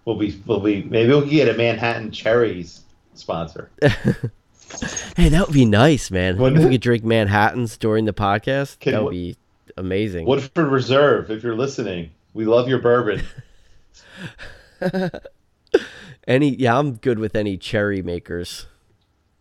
We'll 0.04 0.16
be. 0.16 0.40
We'll 0.46 0.60
be. 0.60 0.82
Maybe 0.82 1.08
we'll 1.08 1.26
get 1.26 1.48
a 1.48 1.54
Manhattan 1.54 2.12
Cherries 2.12 2.82
sponsor. 3.14 3.70
Hey, 5.16 5.28
that 5.28 5.46
would 5.46 5.54
be 5.54 5.64
nice, 5.64 6.10
man. 6.10 6.38
Wouldn't 6.38 6.60
if 6.60 6.66
we 6.66 6.74
could 6.74 6.80
drink 6.80 7.04
Manhattans 7.04 7.76
during 7.76 8.04
the 8.04 8.12
podcast, 8.12 8.80
Can 8.80 8.92
that 8.92 9.04
would 9.04 9.12
be 9.12 9.36
amazing. 9.76 10.26
Woodford 10.26 10.66
Reserve, 10.66 11.30
if 11.30 11.44
you're 11.44 11.54
listening, 11.54 12.10
we 12.34 12.46
love 12.46 12.68
your 12.68 12.80
bourbon. 12.80 13.22
Any? 16.26 16.56
Yeah, 16.56 16.78
I'm 16.78 16.96
good 16.96 17.20
with 17.20 17.36
any 17.36 17.56
cherry 17.56 18.02
makers, 18.02 18.66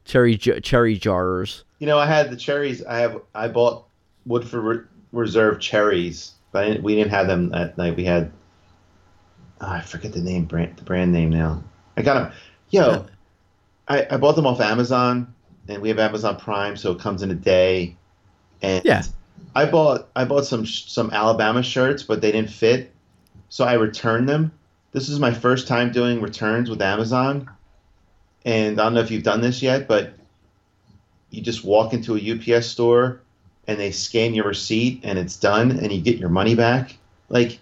cherry 0.06 0.38
cherry 0.38 0.98
jarrers. 0.98 1.64
You 1.80 1.88
know, 1.88 1.98
I 1.99 2.06
had 2.06 2.30
the 2.32 2.38
cherries. 2.38 2.84
I 2.86 2.99
have. 2.99 3.22
I 3.34 3.48
bought 3.49 3.86
Woodford 4.26 4.64
Re- 4.64 4.86
Reserve 5.11 5.60
cherries, 5.60 6.32
but 6.52 6.64
I 6.64 6.68
didn't, 6.69 6.84
we 6.84 6.95
didn't 6.95 7.11
have 7.11 7.27
them 7.27 7.49
that 7.49 7.77
night. 7.77 7.98
We 7.98 8.06
had. 8.06 8.32
oh, 9.61 9.68
I 9.69 9.82
forget 9.82 10.14
the 10.14 10.22
name 10.22 10.45
brand 10.45 10.77
the 10.77 10.84
brand 10.84 11.11
name 11.11 11.30
now. 11.30 11.64
I 11.98 12.02
got 12.02 12.14
them. 12.15 12.32
Yo, 12.69 13.06
I, 13.88 14.07
I 14.10 14.18
bought 14.18 14.36
them 14.36 14.48
off 14.48 14.60
Amazon, 14.61 15.34
and 15.68 15.82
we 15.82 15.90
have 15.90 15.99
Amazon 15.99 16.38
Prime, 16.38 16.77
so 16.77 16.91
it 16.91 16.99
comes 16.99 17.22
in 17.22 17.32
a 17.32 17.36
day. 17.36 17.95
And 18.61 18.84
Yeah. 18.86 19.03
I 19.53 19.65
bought 19.65 20.07
I 20.15 20.26
bought 20.26 20.45
some 20.45 20.65
some 20.65 21.11
Alabama 21.11 21.61
shirts, 21.64 22.03
but 22.03 22.22
they 22.22 22.32
didn't 22.32 22.49
fit, 22.49 22.91
so 23.49 23.65
I 23.65 23.73
returned 23.73 24.27
them. 24.30 24.52
This 24.91 25.10
is 25.10 25.19
my 25.19 25.34
first 25.34 25.68
time 25.68 25.91
doing 25.91 26.22
returns 26.22 26.69
with 26.69 26.82
Amazon, 26.82 27.49
and 28.45 28.80
I 28.80 28.84
don't 28.84 28.93
know 28.93 29.01
if 29.01 29.11
you've 29.11 29.23
done 29.23 29.41
this 29.41 29.61
yet, 29.61 29.88
but 29.88 30.13
you 31.31 31.41
just 31.41 31.65
walk 31.65 31.93
into 31.93 32.15
a 32.15 32.55
UPS 32.55 32.67
store 32.67 33.22
and 33.67 33.80
they 33.80 33.91
scan 33.91 34.34
your 34.34 34.45
receipt 34.45 35.01
and 35.03 35.17
it's 35.19 35.35
done 35.35 35.72
and 35.72 35.91
you 35.91 35.99
get 36.01 36.17
your 36.17 36.30
money 36.30 36.55
back. 36.55 36.95
Like 37.27 37.59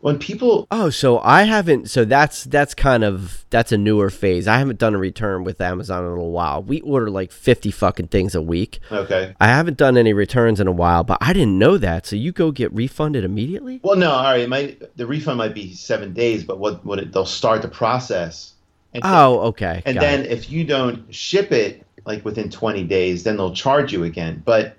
when 0.00 0.18
people 0.18 0.66
Oh, 0.70 0.90
so 0.90 1.18
I 1.20 1.42
haven't. 1.44 1.90
So 1.90 2.04
that's 2.04 2.44
that's 2.44 2.74
kind 2.74 3.04
of 3.04 3.44
that's 3.50 3.72
a 3.72 3.78
newer 3.78 4.10
phase. 4.10 4.46
I 4.46 4.58
haven't 4.58 4.78
done 4.78 4.94
a 4.94 4.98
return 4.98 5.44
with 5.44 5.60
Amazon 5.60 6.04
in 6.04 6.06
a 6.06 6.10
little 6.10 6.30
while. 6.30 6.62
We 6.62 6.80
order 6.82 7.10
like 7.10 7.32
fifty 7.32 7.70
fucking 7.70 8.08
things 8.08 8.34
a 8.34 8.42
week. 8.42 8.80
okay. 8.92 9.34
I 9.40 9.48
haven't 9.48 9.76
done 9.78 9.96
any 9.96 10.12
returns 10.12 10.60
in 10.60 10.66
a 10.66 10.72
while, 10.72 11.04
but 11.04 11.18
I 11.20 11.32
didn't 11.32 11.58
know 11.58 11.76
that. 11.78 12.06
So 12.06 12.16
you 12.16 12.32
go 12.32 12.50
get 12.50 12.72
refunded 12.72 13.24
immediately? 13.24 13.80
Well, 13.82 13.96
no, 13.96 14.10
all 14.10 14.22
right. 14.24 14.40
It 14.40 14.48
might 14.48 14.96
the 14.96 15.06
refund 15.06 15.38
might 15.38 15.54
be 15.54 15.72
seven 15.74 16.12
days, 16.12 16.44
but 16.44 16.58
what 16.58 16.84
what 16.84 16.98
it, 16.98 17.12
they'll 17.12 17.26
start 17.26 17.62
the 17.62 17.68
process. 17.68 18.52
And 18.92 19.02
Oh, 19.06 19.40
okay. 19.48 19.82
and 19.86 19.94
got 19.94 20.00
then 20.00 20.20
it. 20.24 20.30
if 20.32 20.50
you 20.50 20.64
don't 20.64 21.12
ship 21.14 21.52
it 21.52 21.86
like 22.06 22.24
within 22.24 22.50
20 22.50 22.84
days, 22.84 23.22
then 23.24 23.36
they'll 23.36 23.54
charge 23.54 23.92
you 23.92 24.04
again. 24.04 24.42
But 24.44 24.76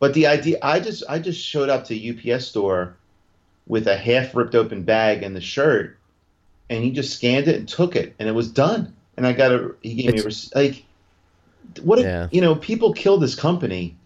but 0.00 0.14
the 0.14 0.26
idea, 0.28 0.58
I 0.62 0.78
just 0.80 1.02
I 1.08 1.18
just 1.18 1.44
showed 1.44 1.68
up 1.68 1.84
to 1.86 2.32
UPS 2.34 2.46
store 2.46 2.96
with 3.66 3.86
a 3.88 3.96
half 3.96 4.34
ripped 4.34 4.54
open 4.54 4.82
bag 4.82 5.22
and 5.22 5.34
the 5.34 5.40
shirt, 5.40 5.96
and 6.70 6.84
he 6.84 6.90
just 6.92 7.14
scanned 7.16 7.48
it 7.48 7.56
and 7.56 7.68
took 7.68 7.96
it, 7.96 8.14
and 8.18 8.28
it 8.28 8.32
was 8.32 8.48
done. 8.50 8.94
And 9.16 9.26
I 9.26 9.32
got 9.32 9.50
a 9.52 9.74
he 9.82 9.94
gave 10.04 10.14
me 10.14 10.20
a 10.20 10.56
like 10.58 10.84
what 11.82 11.98
a, 11.98 12.02
Yeah. 12.02 12.28
you 12.30 12.40
know 12.40 12.54
people 12.54 12.92
kill 12.92 13.18
this 13.18 13.34
company. 13.34 13.96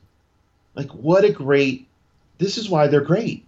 Like 0.74 0.88
what 0.92 1.24
a 1.24 1.30
great. 1.30 1.86
This 2.38 2.56
is 2.56 2.70
why 2.70 2.86
they're 2.86 3.02
great. 3.02 3.44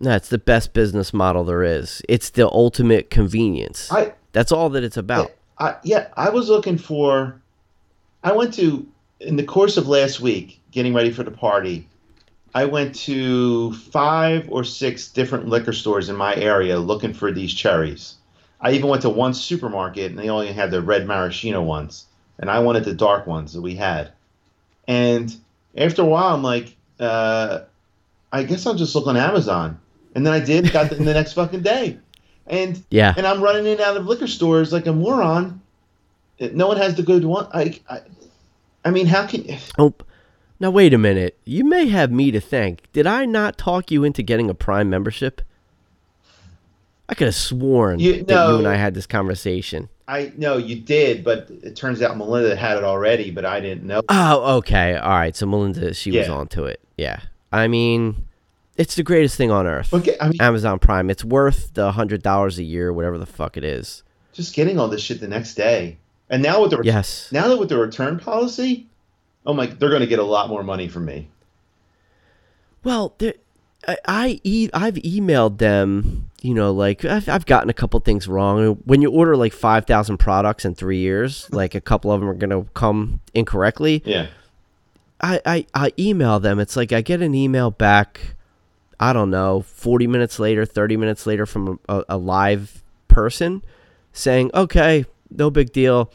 No, 0.00 0.12
it's 0.14 0.28
the 0.28 0.38
best 0.38 0.72
business 0.72 1.12
model 1.12 1.42
there 1.44 1.64
is. 1.64 2.00
It's 2.08 2.30
the 2.30 2.46
ultimate 2.46 3.10
convenience. 3.10 3.90
I 3.90 4.12
That's 4.38 4.52
all 4.52 4.68
that 4.68 4.84
it's 4.84 4.96
about. 4.96 5.32
I, 5.58 5.78
yeah, 5.82 6.06
I 6.16 6.30
was 6.30 6.48
looking 6.48 6.78
for. 6.78 7.42
I 8.22 8.30
went 8.30 8.54
to 8.54 8.86
in 9.18 9.34
the 9.34 9.42
course 9.42 9.76
of 9.76 9.88
last 9.88 10.20
week, 10.20 10.60
getting 10.70 10.94
ready 10.94 11.10
for 11.10 11.24
the 11.24 11.32
party. 11.32 11.88
I 12.54 12.66
went 12.66 12.94
to 13.06 13.72
five 13.72 14.48
or 14.48 14.62
six 14.62 15.08
different 15.08 15.48
liquor 15.48 15.72
stores 15.72 16.08
in 16.08 16.14
my 16.14 16.36
area 16.36 16.78
looking 16.78 17.14
for 17.14 17.32
these 17.32 17.52
cherries. 17.52 18.14
I 18.60 18.74
even 18.74 18.88
went 18.88 19.02
to 19.02 19.10
one 19.10 19.34
supermarket 19.34 20.12
and 20.12 20.16
they 20.20 20.28
only 20.28 20.52
had 20.52 20.70
the 20.70 20.82
red 20.82 21.08
maraschino 21.08 21.60
ones, 21.60 22.06
and 22.38 22.48
I 22.48 22.60
wanted 22.60 22.84
the 22.84 22.94
dark 22.94 23.26
ones 23.26 23.54
that 23.54 23.60
we 23.60 23.74
had. 23.74 24.12
And 24.86 25.34
after 25.76 26.02
a 26.02 26.06
while, 26.06 26.32
I'm 26.32 26.44
like, 26.44 26.76
uh, 27.00 27.62
I 28.30 28.44
guess 28.44 28.66
I'll 28.66 28.76
just 28.76 28.94
look 28.94 29.08
on 29.08 29.16
Amazon. 29.16 29.80
And 30.14 30.24
then 30.24 30.32
I 30.32 30.38
did, 30.38 30.70
got 30.70 30.90
them 30.90 31.04
the 31.04 31.14
next 31.14 31.32
fucking 31.32 31.62
day. 31.62 31.98
And 32.48 32.82
Yeah. 32.90 33.14
and 33.16 33.26
I'm 33.26 33.40
running 33.42 33.66
in 33.66 33.72
and 33.72 33.80
out 33.80 33.96
of 33.96 34.06
liquor 34.06 34.26
stores 34.26 34.72
like 34.72 34.86
a 34.86 34.92
moron. 34.92 35.60
No 36.40 36.66
one 36.68 36.76
has 36.76 36.94
the 36.94 37.02
good 37.02 37.24
one. 37.24 37.46
I, 37.52 37.78
I, 37.90 38.00
I 38.84 38.90
mean, 38.90 39.06
how 39.06 39.26
can? 39.26 39.44
Oh, 39.76 39.92
now 40.60 40.70
wait 40.70 40.94
a 40.94 40.98
minute. 40.98 41.36
You 41.44 41.64
may 41.64 41.86
have 41.88 42.10
me 42.12 42.30
to 42.30 42.40
thank. 42.40 42.90
Did 42.92 43.06
I 43.06 43.24
not 43.24 43.58
talk 43.58 43.90
you 43.90 44.04
into 44.04 44.22
getting 44.22 44.48
a 44.48 44.54
Prime 44.54 44.88
membership? 44.88 45.42
I 47.08 47.14
could 47.14 47.26
have 47.26 47.34
sworn 47.34 47.98
You- 48.00 48.22
that 48.24 48.48
you 48.50 48.56
and. 48.58 48.68
I 48.68 48.76
had 48.76 48.94
this 48.94 49.06
conversation. 49.06 49.88
I 50.06 50.32
know 50.38 50.56
you 50.56 50.76
did, 50.80 51.22
but 51.24 51.48
it 51.62 51.76
turns 51.76 52.00
out 52.00 52.16
Melinda 52.16 52.56
had 52.56 52.78
it 52.78 52.84
already, 52.84 53.30
but 53.30 53.44
I 53.44 53.60
didn't 53.60 53.84
know. 53.84 54.00
Oh, 54.08 54.56
okay. 54.58 54.96
All 54.96 55.10
right. 55.10 55.36
So 55.36 55.44
Melinda, 55.46 55.92
she 55.92 56.16
was 56.16 56.28
onto 56.30 56.64
it. 56.64 56.80
Yeah. 56.96 57.20
I 57.52 57.68
mean, 57.68 58.27
it's 58.78 58.94
the 58.94 59.02
greatest 59.02 59.36
thing 59.36 59.50
on 59.50 59.66
earth. 59.66 59.92
Okay, 59.92 60.16
I 60.20 60.28
mean, 60.28 60.40
Amazon 60.40 60.78
Prime. 60.78 61.10
It's 61.10 61.24
worth 61.24 61.74
the 61.74 61.92
hundred 61.92 62.22
dollars 62.22 62.58
a 62.58 62.62
year, 62.64 62.92
whatever 62.92 63.18
the 63.18 63.26
fuck 63.26 63.56
it 63.56 63.64
is. 63.64 64.02
just 64.32 64.54
getting 64.54 64.78
all 64.78 64.88
this 64.88 65.02
shit 65.02 65.20
the 65.20 65.28
next 65.28 65.54
day, 65.54 65.98
and 66.30 66.42
now 66.42 66.62
with 66.62 66.70
the 66.70 66.80
Yes. 66.82 67.28
now 67.32 67.48
that 67.48 67.58
with 67.58 67.68
the 67.68 67.76
return 67.78 68.18
policy, 68.18 68.86
oh 69.44 69.52
my, 69.52 69.66
they're 69.66 69.88
going 69.90 70.00
to 70.00 70.06
get 70.06 70.18
a 70.20 70.24
lot 70.24 70.48
more 70.48 70.62
money 70.62 70.88
from 70.88 71.04
me. 71.04 71.28
Well, 72.84 73.14
I, 73.86 73.96
I 74.06 74.40
e- 74.44 74.70
I've 74.72 74.94
emailed 74.94 75.58
them. 75.58 76.30
You 76.40 76.54
know, 76.54 76.70
like 76.72 77.04
I've, 77.04 77.28
I've 77.28 77.46
gotten 77.46 77.68
a 77.68 77.72
couple 77.74 77.98
things 78.00 78.28
wrong. 78.28 78.74
When 78.84 79.02
you 79.02 79.10
order 79.10 79.36
like 79.36 79.52
five 79.52 79.86
thousand 79.86 80.18
products 80.18 80.64
in 80.64 80.74
three 80.76 80.98
years, 80.98 81.48
like 81.52 81.74
a 81.74 81.80
couple 81.80 82.12
of 82.12 82.20
them 82.20 82.28
are 82.28 82.34
gonna 82.34 82.64
come 82.74 83.20
incorrectly. 83.34 84.02
Yeah, 84.04 84.28
I, 85.20 85.40
I, 85.44 85.66
I 85.74 85.92
email 85.98 86.38
them. 86.38 86.60
It's 86.60 86.76
like 86.76 86.92
I 86.92 87.00
get 87.00 87.20
an 87.22 87.34
email 87.34 87.70
back. 87.72 88.36
I 89.00 89.12
don't 89.12 89.30
know, 89.30 89.62
forty 89.62 90.06
minutes 90.06 90.38
later, 90.38 90.64
thirty 90.66 90.96
minutes 90.96 91.26
later 91.26 91.46
from 91.46 91.78
a, 91.88 92.04
a 92.08 92.16
live 92.16 92.82
person 93.08 93.62
saying, 94.12 94.50
"Okay, 94.54 95.04
no 95.30 95.50
big 95.50 95.72
deal." 95.72 96.10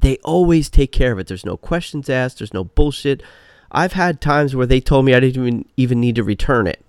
They 0.00 0.16
always 0.18 0.68
take 0.68 0.90
care 0.92 1.12
of 1.12 1.18
it. 1.18 1.28
There's 1.28 1.46
no 1.46 1.56
questions 1.56 2.10
asked. 2.10 2.38
There's 2.38 2.52
no 2.54 2.64
bullshit. 2.64 3.22
I've 3.70 3.92
had 3.92 4.20
times 4.20 4.54
where 4.54 4.66
they 4.66 4.80
told 4.80 5.04
me 5.04 5.14
I 5.14 5.20
didn't 5.20 5.42
even 5.44 5.64
even 5.76 6.00
need 6.00 6.16
to 6.16 6.24
return 6.24 6.66
it. 6.66 6.84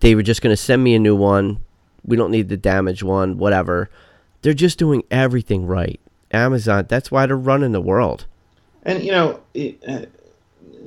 they 0.00 0.14
were 0.14 0.22
just 0.22 0.42
going 0.42 0.52
to 0.52 0.56
send 0.56 0.84
me 0.84 0.94
a 0.94 0.98
new 0.98 1.16
one. 1.16 1.58
We 2.04 2.16
don't 2.16 2.30
need 2.30 2.48
the 2.48 2.56
damaged 2.56 3.02
one, 3.02 3.38
whatever. 3.38 3.90
They're 4.42 4.54
just 4.54 4.78
doing 4.78 5.02
everything 5.10 5.66
right. 5.66 5.98
Amazon, 6.30 6.86
that's 6.88 7.10
why 7.10 7.26
they're 7.26 7.36
running 7.36 7.72
the 7.72 7.80
world. 7.80 8.26
And 8.82 9.02
you 9.02 9.10
know, 9.12 9.40
it, 9.54 9.82
uh, 9.88 10.02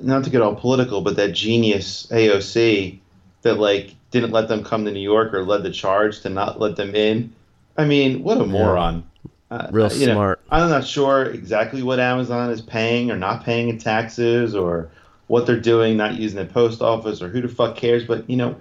not 0.02 0.24
to 0.24 0.30
get 0.30 0.42
all 0.42 0.56
political, 0.56 1.02
but 1.02 1.16
that 1.18 1.34
genius 1.34 2.08
AOC 2.12 3.00
that 3.42 3.56
like 3.56 3.96
didn't 4.12 4.32
let 4.32 4.48
them 4.48 4.64
come 4.64 4.86
to 4.86 4.92
New 4.92 5.00
York 5.00 5.34
or 5.34 5.44
led 5.44 5.64
the 5.64 5.72
charge 5.72 6.22
to 6.22 6.30
not 6.30 6.60
let 6.60 6.76
them 6.76 6.96
in. 6.96 7.34
I 7.78 7.86
mean, 7.86 8.24
what 8.24 8.40
a 8.40 8.46
moron. 8.46 9.10
Uh, 9.52 9.68
Real 9.72 9.88
uh, 9.88 9.90
know, 9.90 10.14
smart. 10.14 10.42
I'm 10.52 10.70
not 10.70 10.86
sure 10.86 11.26
exactly 11.26 11.82
what 11.82 12.00
Amazon 12.00 12.52
is 12.52 12.62
paying 12.62 13.10
or 13.10 13.16
not 13.16 13.44
paying 13.44 13.70
in 13.70 13.80
taxes 13.80 14.54
or 14.54 14.90
what 15.28 15.46
they're 15.46 15.60
doing, 15.60 15.98
not 15.98 16.16
using 16.16 16.38
the 16.38 16.46
post 16.46 16.82
office 16.82 17.22
or 17.22 17.30
who 17.30 17.42
the 17.42 17.48
fuck 17.48 17.76
cares. 17.76 18.06
But 18.06 18.30
you 18.30 18.38
know, 18.38 18.56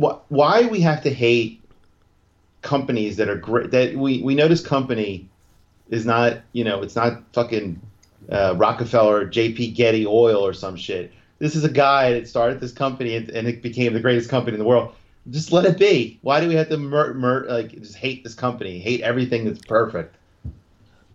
wh- 0.00 0.18
why 0.30 0.66
we 0.66 0.80
have 0.80 1.02
to 1.02 1.10
hate 1.10 1.62
companies 2.62 3.16
that 3.18 3.28
are 3.28 3.36
great? 3.36 3.70
That 3.70 3.94
we 3.94 4.22
we 4.22 4.34
know 4.34 4.48
this 4.48 4.64
company 4.64 5.28
is 5.90 6.06
not, 6.06 6.38
you 6.52 6.64
know, 6.64 6.82
it's 6.82 6.96
not 6.96 7.22
fucking 7.32 7.80
uh, 8.30 8.54
Rockefeller, 8.56 9.26
J.P. 9.26 9.72
Getty 9.72 10.06
Oil 10.06 10.44
or 10.44 10.54
some 10.54 10.76
shit. 10.76 11.12
This 11.42 11.56
is 11.56 11.64
a 11.64 11.68
guy 11.68 12.12
that 12.12 12.28
started 12.28 12.60
this 12.60 12.70
company 12.70 13.16
and, 13.16 13.28
and 13.30 13.48
it 13.48 13.62
became 13.62 13.94
the 13.94 13.98
greatest 13.98 14.30
company 14.30 14.54
in 14.54 14.60
the 14.60 14.64
world. 14.64 14.94
Just 15.28 15.50
let 15.50 15.64
it 15.64 15.76
be. 15.76 16.20
Why 16.22 16.40
do 16.40 16.46
we 16.46 16.54
have 16.54 16.68
to 16.68 16.76
like 16.76 17.72
just 17.72 17.96
hate 17.96 18.22
this 18.22 18.34
company? 18.34 18.78
Hate 18.78 19.00
everything 19.00 19.44
that's 19.44 19.58
perfect. 19.58 20.14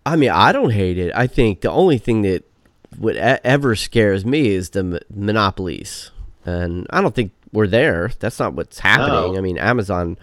I 0.05 0.17
mean, 0.17 0.31
I 0.31 0.51
don't 0.51 0.71
hate 0.71 0.97
it. 0.97 1.13
I 1.15 1.27
think 1.27 1.61
the 1.61 1.71
only 1.71 1.97
thing 1.97 2.23
that 2.23 2.43
would 2.99 3.15
e- 3.15 3.19
ever 3.45 3.73
scares 3.77 4.25
me 4.25 4.49
is 4.49 4.71
the 4.71 4.79
m- 4.79 4.99
monopolies, 5.15 6.11
and 6.43 6.87
I 6.89 6.99
don't 6.99 7.15
think 7.15 7.31
we're 7.53 7.67
there. 7.67 8.11
That's 8.19 8.37
not 8.37 8.51
what's 8.51 8.79
happening. 8.79 9.31
No. 9.31 9.37
I 9.37 9.41
mean, 9.41 9.57
Amazon. 9.57 10.17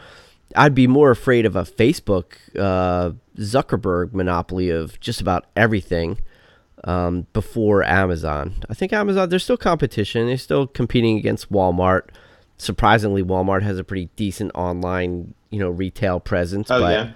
I'd 0.55 0.75
be 0.75 0.87
more 0.87 1.11
afraid 1.11 1.47
of 1.47 1.57
a 1.57 1.63
Facebook 1.63 2.35
uh, 2.59 3.13
Zuckerberg 3.39 4.13
monopoly 4.13 4.69
of 4.69 5.01
just 5.01 5.23
about 5.23 5.47
everything 5.57 6.19
um, 6.85 7.27
before 7.33 7.83
Amazon. 7.83 8.55
I 8.69 8.75
think 8.75 8.93
Amazon. 8.93 9.29
There's 9.29 9.45
still 9.45 9.57
competition. 9.57 10.27
They're 10.27 10.37
still 10.37 10.67
competing 10.67 11.17
against 11.19 11.51
Walmart. 11.51 12.09
Surprisingly, 12.57 13.23
Walmart 13.23 13.63
has 13.63 13.79
a 13.79 13.85
pretty 13.85 14.11
decent 14.17 14.53
online, 14.55 15.35
you 15.51 15.59
know, 15.59 15.71
retail 15.71 16.21
presence. 16.21 16.71
Oh 16.71 16.81
but 16.81 17.15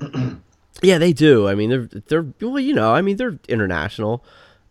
yeah. 0.00 0.34
yeah, 0.82 0.98
they 0.98 1.12
do. 1.12 1.48
I 1.48 1.54
mean, 1.54 1.70
they're 1.70 1.88
they're 2.06 2.26
well, 2.40 2.60
you 2.60 2.74
know, 2.74 2.94
I 2.94 3.02
mean, 3.02 3.16
they're 3.16 3.38
international, 3.48 4.24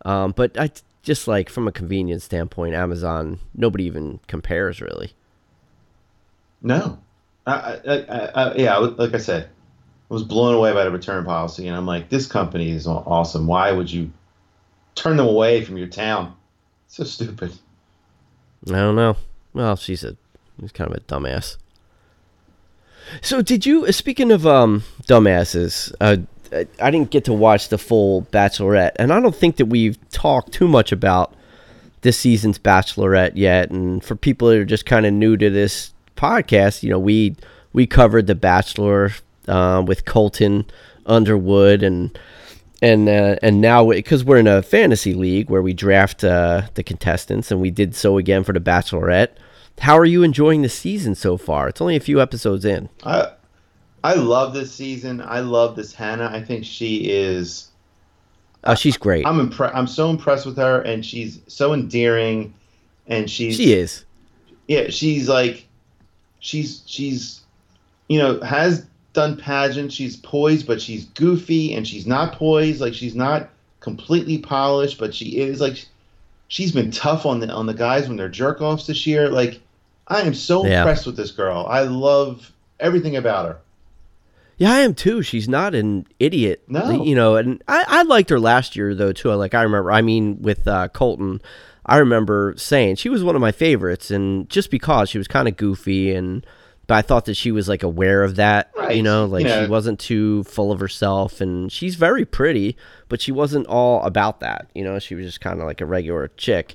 um, 0.04 0.32
but 0.36 0.58
I 0.58 0.70
just 1.02 1.28
like 1.28 1.48
from 1.48 1.68
a 1.68 1.72
convenience 1.72 2.24
standpoint, 2.24 2.74
Amazon, 2.74 3.38
nobody 3.54 3.84
even 3.84 4.20
compares 4.26 4.80
really. 4.80 5.12
No. 6.62 6.98
I, 7.46 7.52
I, 7.52 7.94
I, 7.94 8.26
I, 8.34 8.54
yeah, 8.54 8.76
like 8.78 9.12
I 9.14 9.18
said, 9.18 9.50
was 10.08 10.22
blown 10.22 10.54
away 10.54 10.72
by 10.72 10.84
the 10.84 10.90
return 10.90 11.24
policy, 11.24 11.66
and 11.66 11.76
I'm 11.76 11.86
like, 11.86 12.08
this 12.08 12.26
company 12.26 12.70
is 12.70 12.86
awesome. 12.86 13.46
Why 13.46 13.72
would 13.72 13.90
you 13.90 14.10
turn 14.94 15.16
them 15.16 15.26
away 15.26 15.64
from 15.64 15.76
your 15.76 15.88
town? 15.88 16.34
So 16.88 17.04
stupid. 17.04 17.52
I 18.68 18.72
don't 18.72 18.96
know. 18.96 19.16
Well, 19.52 19.76
she's 19.76 20.04
a 20.04 20.16
she's 20.60 20.72
kind 20.72 20.90
of 20.90 20.96
a 20.96 21.00
dumbass. 21.00 21.56
So, 23.22 23.42
did 23.42 23.66
you? 23.66 23.86
uh, 23.86 23.92
Speaking 23.92 24.30
of 24.32 24.46
um 24.46 24.84
dumbasses, 25.06 25.92
uh, 26.00 26.16
I- 26.52 26.66
I 26.80 26.90
didn't 26.90 27.10
get 27.10 27.24
to 27.24 27.32
watch 27.32 27.68
the 27.68 27.78
full 27.78 28.22
Bachelorette, 28.32 28.92
and 28.96 29.12
I 29.12 29.20
don't 29.20 29.34
think 29.34 29.56
that 29.56 29.66
we've 29.66 29.98
talked 30.10 30.52
too 30.52 30.68
much 30.68 30.92
about 30.92 31.34
this 32.02 32.18
season's 32.18 32.58
Bachelorette 32.58 33.32
yet. 33.34 33.70
And 33.70 34.02
for 34.04 34.14
people 34.14 34.48
that 34.48 34.58
are 34.58 34.64
just 34.64 34.86
kind 34.86 35.04
of 35.06 35.12
new 35.12 35.36
to 35.36 35.50
this 35.50 35.92
podcast, 36.16 36.82
you 36.82 36.90
know, 36.90 36.98
we 36.98 37.34
we 37.72 37.86
covered 37.86 38.26
the 38.26 38.34
Bachelor 38.34 39.12
uh, 39.48 39.82
with 39.86 40.04
Colton 40.04 40.66
Underwood 41.06 41.82
and 41.82 42.18
and 42.82 43.08
uh, 43.08 43.36
and 43.42 43.60
now 43.60 43.88
because 43.90 44.24
we're 44.24 44.38
in 44.38 44.46
a 44.46 44.62
fantasy 44.62 45.14
league 45.14 45.48
where 45.48 45.62
we 45.62 45.72
draft 45.72 46.22
uh, 46.24 46.62
the 46.74 46.82
contestants, 46.82 47.50
and 47.50 47.60
we 47.60 47.70
did 47.70 47.94
so 47.94 48.18
again 48.18 48.44
for 48.44 48.52
the 48.52 48.60
Bachelorette. 48.60 49.30
How 49.80 49.98
are 49.98 50.04
you 50.04 50.22
enjoying 50.22 50.62
the 50.62 50.68
season 50.68 51.14
so 51.14 51.36
far? 51.36 51.68
It's 51.68 51.80
only 51.80 51.96
a 51.96 52.00
few 52.00 52.20
episodes 52.20 52.64
in. 52.64 52.88
I, 53.02 53.32
I 54.04 54.14
love 54.14 54.54
this 54.54 54.72
season. 54.72 55.20
I 55.20 55.40
love 55.40 55.76
this 55.76 55.94
Hannah. 55.94 56.30
I 56.32 56.42
think 56.42 56.64
she 56.64 57.10
is. 57.10 57.70
Oh, 58.64 58.74
she's 58.74 58.96
great. 58.96 59.26
I'm 59.26 59.40
impressed. 59.40 59.74
I'm 59.74 59.86
so 59.86 60.10
impressed 60.10 60.46
with 60.46 60.56
her, 60.58 60.80
and 60.82 61.04
she's 61.04 61.40
so 61.48 61.72
endearing, 61.72 62.54
and 63.06 63.30
she's 63.30 63.56
she 63.56 63.72
is. 63.72 64.04
yeah, 64.68 64.88
she's 64.90 65.28
like, 65.28 65.66
she's 66.40 66.82
she's, 66.86 67.40
you 68.08 68.18
know, 68.18 68.40
has 68.40 68.86
done 69.14 69.36
pageants. 69.36 69.94
She's 69.94 70.16
poised, 70.16 70.66
but 70.66 70.80
she's 70.82 71.06
goofy, 71.06 71.74
and 71.74 71.86
she's 71.88 72.06
not 72.06 72.34
poised. 72.34 72.80
Like 72.80 72.92
she's 72.94 73.14
not 73.14 73.48
completely 73.80 74.38
polished, 74.38 74.98
but 74.98 75.14
she 75.14 75.38
is 75.40 75.60
like, 75.60 75.86
she's 76.48 76.72
been 76.72 76.90
tough 76.90 77.24
on 77.24 77.40
the 77.40 77.50
on 77.50 77.66
the 77.66 77.74
guys 77.74 78.06
when 78.08 78.16
they're 78.16 78.28
jerk 78.28 78.60
offs 78.60 78.86
this 78.86 79.06
year. 79.06 79.28
Like, 79.30 79.60
I 80.08 80.20
am 80.22 80.34
so 80.34 80.66
Yeah. 80.66 80.80
impressed 80.82 81.06
with 81.06 81.16
this 81.16 81.30
girl. 81.30 81.66
I 81.68 81.82
love 81.82 82.52
everything 82.78 83.16
about 83.16 83.46
her. 83.46 83.56
Yeah, 84.56 84.72
I 84.72 84.80
am 84.80 84.94
too. 84.94 85.22
She's 85.22 85.48
not 85.48 85.74
an 85.74 86.06
idiot. 86.20 86.62
No. 86.68 87.02
You 87.02 87.14
know, 87.16 87.34
and 87.36 87.60
I, 87.66 87.84
I 87.88 88.02
liked 88.02 88.30
her 88.30 88.38
last 88.38 88.76
year 88.76 88.94
though 88.94 89.12
too. 89.12 89.32
Like 89.32 89.54
I 89.54 89.62
remember 89.62 89.90
I 89.90 90.00
mean 90.02 90.40
with 90.42 90.68
uh, 90.68 90.88
Colton, 90.88 91.40
I 91.86 91.96
remember 91.98 92.54
saying 92.56 92.96
she 92.96 93.08
was 93.08 93.24
one 93.24 93.34
of 93.34 93.40
my 93.40 93.50
favorites 93.52 94.10
and 94.12 94.48
just 94.48 94.70
because 94.70 95.10
she 95.10 95.18
was 95.18 95.26
kind 95.26 95.48
of 95.48 95.56
goofy 95.56 96.14
and 96.14 96.46
but 96.86 96.94
I 96.94 97.02
thought 97.02 97.24
that 97.26 97.34
she 97.34 97.50
was 97.52 97.68
like 97.68 97.82
aware 97.82 98.22
of 98.22 98.36
that, 98.36 98.70
you 98.90 99.02
know, 99.02 99.24
like 99.26 99.46
she 99.46 99.66
wasn't 99.66 99.98
too 99.98 100.44
full 100.44 100.70
of 100.72 100.80
herself 100.80 101.40
and 101.40 101.70
she's 101.72 101.94
very 101.94 102.24
pretty, 102.24 102.76
but 103.08 103.20
she 103.20 103.32
wasn't 103.32 103.66
all 103.66 104.02
about 104.02 104.40
that, 104.40 104.68
you 104.74 104.84
know, 104.84 104.98
she 104.98 105.14
was 105.14 105.24
just 105.26 105.40
kind 105.40 105.60
of 105.60 105.66
like 105.66 105.80
a 105.80 105.86
regular 105.86 106.30
chick. 106.36 106.74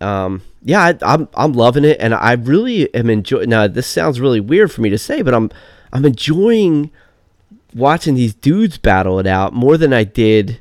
Um, 0.00 0.42
yeah, 0.62 0.80
I, 0.82 0.98
I'm 1.14 1.28
I'm 1.34 1.52
loving 1.52 1.84
it, 1.84 1.96
and 2.00 2.14
I 2.14 2.32
really 2.32 2.92
am 2.94 3.08
enjoying. 3.08 3.48
Now, 3.48 3.66
this 3.68 3.86
sounds 3.86 4.20
really 4.20 4.40
weird 4.40 4.70
for 4.72 4.80
me 4.82 4.90
to 4.90 4.98
say, 4.98 5.22
but 5.22 5.32
I'm 5.34 5.50
I'm 5.92 6.04
enjoying 6.04 6.90
watching 7.74 8.14
these 8.14 8.34
dudes 8.34 8.76
battle 8.76 9.18
it 9.18 9.26
out 9.26 9.52
more 9.54 9.76
than 9.78 9.92
I 9.92 10.04
did 10.04 10.60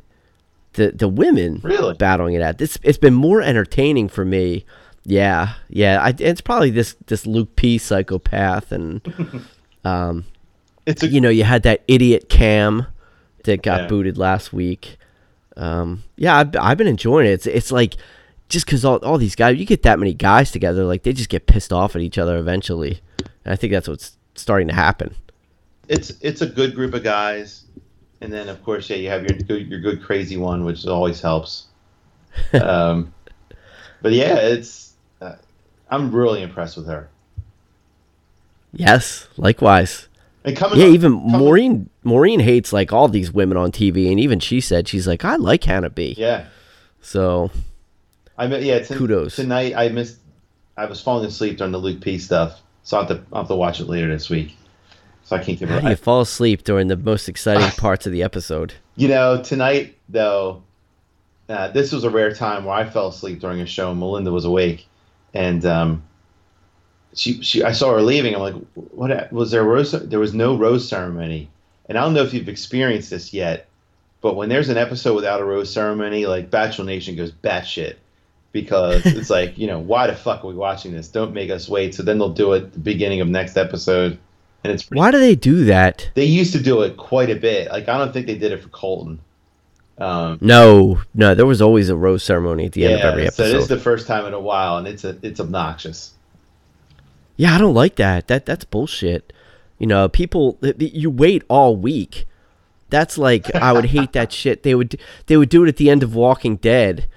the 0.74 0.91
the 0.91 1.08
women 1.08 1.60
Really? 1.64 1.94
battling 1.95 2.36
it 2.36 2.41
out. 2.41 2.62
It's 2.62 2.78
it's 2.84 2.98
been 2.98 3.14
more 3.16 3.41
entertaining 3.41 4.08
for 4.08 4.24
me. 4.24 4.66
Yeah, 5.06 5.54
yeah. 5.70 6.02
I, 6.02 6.14
it's 6.18 6.42
probably 6.42 6.70
this 6.70 6.96
this 7.08 7.26
Luke 7.26 7.56
P 7.56 7.78
psychopath, 7.78 8.72
and 8.72 9.02
um, 9.84 10.26
It's 10.86 11.04
a 11.04 11.08
you 11.08 11.20
know, 11.22 11.30
you 11.30 11.44
had 11.44 11.64
that 11.64 11.84
idiot 11.88 12.30
Cam 12.30 12.88
that 13.44 13.62
got 13.62 13.82
Yeah. 13.82 13.88
booted 13.88 14.18
last 14.18 14.54
week. 14.54 14.98
Um, 15.58 16.04
yeah, 16.16 16.38
I've, 16.38 16.56
I've 16.56 16.78
been 16.78 16.88
enjoying 16.88 17.28
it. 17.28 17.32
It's 17.32 17.48
it's 17.48 17.72
like 17.72 17.96
just 18.50 18.66
because 18.66 18.86
all, 18.86 18.98
all 18.98 19.18
these 19.18 19.36
guys, 19.36 19.58
you 19.58 19.66
get 19.66 19.84
that 19.84 20.00
many 20.00 20.14
guys 20.14 20.52
together, 20.52 20.84
like 20.86 21.04
they 21.04 21.12
just 21.14 21.30
get 21.30 21.48
pissed 21.48 21.74
off 21.74 21.96
at 21.96 22.02
each 22.02 22.18
other 22.18 22.38
eventually. 22.38 23.02
And 23.44 23.54
I 23.54 23.56
think 23.56 23.74
that's 23.74 23.88
what's 23.88 24.18
starting 24.36 24.68
to 24.70 24.74
happen. 24.74 25.16
it's 25.90 26.12
it's 26.22 26.42
a 26.42 26.48
good 26.48 26.76
group 26.76 26.94
of 26.94 27.04
guys, 27.04 27.66
and 28.22 28.32
then 28.32 28.48
of 28.48 28.64
course 28.64 28.90
yeah 28.90 28.96
you 28.96 29.10
have 29.10 29.24
your 29.24 29.38
good 29.38 29.68
your 29.68 29.80
good 29.82 30.02
crazy 30.02 30.38
one 30.38 30.64
which 30.64 30.88
always 30.88 31.20
helps. 31.22 31.66
um, 32.54 33.14
but 34.02 34.12
yeah, 34.14 34.36
it's 34.38 34.83
I'm 35.94 36.11
really 36.11 36.41
impressed 36.41 36.76
with 36.78 36.88
her. 36.88 37.10
Yes, 38.74 39.28
likewise. 39.38 40.07
And 40.44 40.57
coming 40.57 40.80
Yeah, 40.80 40.88
up- 40.88 40.94
even 40.94 41.14
coming- 41.20 41.38
Maureen 41.38 41.90
Maureen 42.03 42.40
hates 42.41 42.74
like 42.74 42.91
all 42.91 43.07
these 43.07 43.32
women 43.32 43.57
on 43.57 43.72
TV, 43.72 44.10
and 44.11 44.20
even 44.20 44.40
she 44.40 44.60
said 44.60 44.88
she's 44.88 45.07
like, 45.07 45.24
I 45.24 45.36
like 45.38 45.64
Hannah 45.64 45.90
B. 45.90 46.15
Yeah, 46.18 46.45
So 47.02 47.52
I 48.38 48.48
mean 48.48 48.64
yeah. 48.64 48.80
T- 48.80 48.95
Kudos. 48.95 49.36
tonight. 49.36 49.74
I 49.76 49.90
missed. 49.90 50.18
I 50.76 50.86
was 50.86 50.99
falling 51.02 51.26
asleep 51.26 51.57
during 51.57 51.72
the 51.72 51.78
Luke 51.78 52.02
P 52.02 52.18
stuff, 52.18 52.60
so 52.84 52.98
I 52.98 53.02
have 53.06 53.10
to 53.10 53.24
I 53.32 53.38
have 53.40 53.48
to 53.48 53.56
watch 53.56 53.80
it 53.80 53.86
later 53.88 54.07
this 54.10 54.30
week. 54.30 54.57
So 55.24 55.36
I 55.38 55.40
can't 55.44 55.57
give 55.57 55.70
how 55.70 55.78
it. 55.78 55.82
do 55.84 55.90
you 55.90 55.95
fall 55.95 56.22
asleep 56.22 56.64
during 56.64 56.88
the 56.88 56.98
most 56.98 57.30
exciting 57.30 57.70
parts 57.78 58.06
of 58.06 58.11
the 58.11 58.24
episode? 58.24 58.74
You 58.98 59.07
know, 59.07 59.41
tonight 59.41 59.95
though, 60.10 60.64
uh, 61.48 61.70
this 61.70 61.94
was 61.94 62.03
a 62.03 62.10
rare 62.10 62.34
time 62.34 62.65
where 62.65 62.76
I 62.76 62.90
fell 62.90 63.07
asleep 63.07 63.40
during 63.40 63.61
a 63.61 63.65
show 63.65 63.91
and 63.91 63.99
Melinda 63.99 64.32
was 64.32 64.44
awake, 64.45 64.88
and 65.34 65.66
um, 65.66 66.04
she 67.14 67.42
she 67.42 67.64
I 67.64 67.72
saw 67.72 67.94
her 67.94 68.02
leaving. 68.02 68.36
I'm 68.36 68.42
like, 68.42 68.56
what 68.76 69.32
was 69.32 69.52
there 69.52 69.62
a 69.62 69.66
rose? 69.66 69.92
There 69.92 70.20
was 70.20 70.34
no 70.34 70.56
rose 70.56 70.88
ceremony, 70.88 71.50
and 71.88 71.98
I 71.98 72.02
don't 72.02 72.14
know 72.14 72.24
if 72.24 72.34
you've 72.34 72.50
experienced 72.50 73.10
this 73.10 73.34
yet, 73.34 73.68
but 74.22 74.36
when 74.36 74.50
there's 74.50 74.70
an 74.70 74.78
episode 74.78 75.16
without 75.16 75.42
a 75.42 75.46
rose 75.46 75.72
ceremony, 75.72 76.26
like 76.26 76.50
Bachelor 76.50 76.86
Nation 76.86 77.16
goes 77.16 77.32
batshit 77.32 77.96
because 78.52 79.06
it's 79.06 79.30
like 79.32 79.58
you 79.58 79.68
know 79.68 79.80
why 79.80 80.08
the 80.08 80.16
fuck 80.16 80.44
are 80.44 80.48
we 80.48 80.56
watching 80.56 80.94
this? 80.94 81.08
Don't 81.08 81.34
make 81.34 81.50
us 81.50 81.68
wait. 81.70 81.96
So 81.96 82.04
then 82.04 82.18
they'll 82.18 82.30
do 82.30 82.54
it 82.54 82.64
at 82.64 82.74
the 82.74 82.80
beginning 82.80 83.22
of 83.22 83.28
next 83.28 83.58
episode, 83.58 84.18
and 84.64 84.74
it's 84.74 84.84
pretty 84.84 85.00
Why 85.00 85.12
do 85.12 85.20
they 85.20 85.36
do 85.36 85.66
that? 85.66 86.10
they 86.16 86.26
used 86.26 86.54
to 86.54 86.60
do 86.62 86.82
it 86.82 86.98
quite 86.98 87.30
a 87.30 87.36
bit. 87.36 87.70
Like 87.70 87.90
I 87.90 87.98
don't 87.98 88.14
think 88.14 88.28
they 88.28 88.38
did 88.38 88.52
it 88.52 88.62
for 88.62 88.70
Colton. 88.70 89.20
Um, 89.98 90.40
No, 90.41 91.02
no, 91.14 91.36
there 91.36 91.45
was 91.45 91.61
always 91.61 91.90
a 91.90 91.95
rose 91.95 92.24
ceremony 92.24 92.65
at 92.65 92.72
the 92.72 92.86
end 92.86 92.95
of 92.95 93.02
every 93.02 93.28
episode. 93.28 93.44
so 93.44 93.52
this 93.52 93.61
is 93.64 93.68
the 93.70 93.80
first 93.80 94.07
time 94.07 94.26
in 94.26 94.34
a 94.34 94.40
while, 94.40 94.78
and 94.78 94.88
it's 94.88 95.03
a, 95.03 95.18
it's 95.22 95.40
obnoxious. 95.40 96.14
Yeah, 97.36 97.56
I 97.56 97.57
don't 97.57 97.74
like 97.74 97.95
that. 97.95 98.28
That 98.28 98.45
that's 98.45 98.65
bullshit. 98.65 99.34
You 99.80 99.88
know, 99.88 100.07
people 100.07 100.60
you 100.78 101.10
wait 101.10 101.44
all 101.48 101.76
week. 101.76 102.26
That's 102.90 103.18
like 103.18 103.53
I 103.56 103.74
would 103.74 103.86
hate 103.86 104.14
that 104.14 104.32
shit. 104.32 104.64
They 104.64 104.76
would 104.76 104.99
they 105.28 105.38
would 105.38 105.49
do 105.49 105.64
it 105.64 105.68
at 105.68 105.78
the 105.78 105.90
end 105.90 106.03
of 106.03 106.15
Walking 106.15 106.57
Dead 106.57 107.07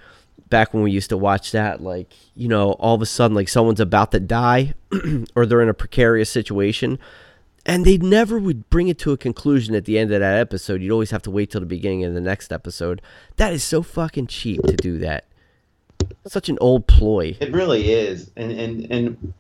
back 0.49 0.73
when 0.73 0.83
we 0.83 0.91
used 0.91 1.11
to 1.11 1.17
watch 1.17 1.53
that 1.53 1.81
like, 1.83 2.13
you 2.35 2.49
know, 2.49 2.73
all 2.73 2.95
of 2.95 3.03
a 3.03 3.07
sudden 3.07 3.35
like 3.35 3.49
someone's 3.49 3.81
about 3.81 4.13
to 4.13 4.21
die 4.21 4.75
or 5.35 5.45
they're 5.45 5.61
in 5.63 5.69
a 5.69 5.75
precarious 5.75 6.31
situation 6.31 6.99
and 7.67 7.85
they 7.85 7.99
never 7.99 8.39
would 8.39 8.71
bring 8.71 8.89
it 8.89 8.99
to 9.01 9.13
a 9.13 9.17
conclusion 9.17 9.75
at 9.75 9.85
the 9.85 9.99
end 9.99 10.13
of 10.13 10.21
that 10.21 10.39
episode. 10.39 10.81
You'd 10.81 10.93
always 10.93 11.11
have 11.11 11.23
to 11.23 11.31
wait 11.31 11.51
till 11.51 11.61
the 11.61 11.67
beginning 11.67 12.05
of 12.05 12.15
the 12.15 12.21
next 12.21 12.53
episode. 12.53 13.03
That 13.37 13.53
is 13.53 13.65
so 13.65 13.83
fucking 13.83 14.29
cheap 14.29 14.63
to 14.63 14.77
do 14.77 14.99
that. 14.99 15.25
Such 16.27 16.49
an 16.49 16.59
old 16.61 16.87
ploy. 16.87 17.37
It 17.41 17.53
really 17.53 17.93
is. 17.93 18.31
And 18.37 18.53
and 18.53 18.91
and 18.91 19.35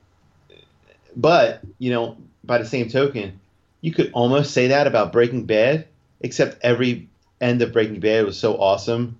but, 1.15 1.61
you 1.79 1.91
know, 1.91 2.17
by 2.45 2.59
the 2.59 2.67
same 2.67 2.89
token, 2.89 3.41
you 3.81 3.93
could 3.93 4.11
almost 4.13 4.53
say 4.53 4.69
that 4.69 4.89
about 4.89 5.13
Breaking 5.13 5.45
Bad, 5.47 5.87
except 6.21 6.59
every 6.63 7.09
end 7.41 7.63
of 7.63 7.73
Breaking 7.73 8.01
Bad 8.01 8.27
was 8.27 8.39
so 8.39 8.57
awesome. 8.57 9.19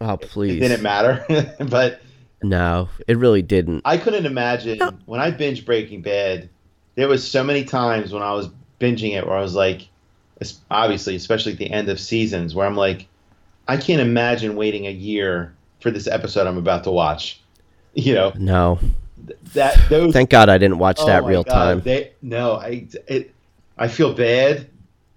Oh, 0.00 0.16
please. 0.16 0.56
It 0.56 0.60
didn't 0.60 0.82
matter. 0.82 1.24
but 1.68 2.00
no, 2.42 2.88
it 3.08 3.18
really 3.18 3.42
didn't. 3.42 3.82
I 3.84 3.98
couldn't 3.98 4.24
imagine 4.24 4.78
when 5.06 5.20
I 5.20 5.32
binge 5.32 5.66
Breaking 5.66 6.00
Bad, 6.00 6.48
there 7.00 7.08
was 7.08 7.28
so 7.28 7.42
many 7.42 7.64
times 7.64 8.12
when 8.12 8.22
I 8.22 8.32
was 8.32 8.50
binging 8.78 9.16
it 9.16 9.26
where 9.26 9.36
I 9.36 9.40
was 9.40 9.54
like, 9.54 9.88
obviously, 10.70 11.16
especially 11.16 11.52
at 11.52 11.58
the 11.58 11.70
end 11.70 11.88
of 11.88 11.98
seasons, 11.98 12.54
where 12.54 12.66
I'm 12.66 12.76
like, 12.76 13.06
I 13.68 13.76
can't 13.76 14.00
imagine 14.00 14.56
waiting 14.56 14.86
a 14.86 14.90
year 14.90 15.54
for 15.80 15.90
this 15.90 16.06
episode 16.06 16.46
I'm 16.46 16.58
about 16.58 16.84
to 16.84 16.90
watch. 16.90 17.40
You 17.92 18.14
know, 18.14 18.32
no. 18.36 18.78
That 19.54 19.76
those. 19.88 20.12
Thank 20.12 20.30
God 20.30 20.48
I 20.48 20.58
didn't 20.58 20.78
watch 20.78 20.98
oh 21.00 21.06
that 21.06 21.24
real 21.24 21.42
God, 21.42 21.52
time. 21.52 21.80
They, 21.80 22.12
no, 22.22 22.52
I 22.54 22.86
it, 23.08 23.34
I 23.76 23.88
feel 23.88 24.14
bad, 24.14 24.68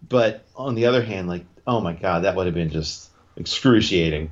but 0.10 0.43
on 0.55 0.73
the 0.73 0.88
other 0.88 1.03
hand, 1.03 1.27
like, 1.27 1.45
oh 1.68 1.81
my 1.81 1.93
God, 1.93 2.23
that 2.23 2.35
would 2.35 2.47
have 2.47 2.55
been 2.55 2.72
just 2.72 3.11
excruciating. 3.38 4.31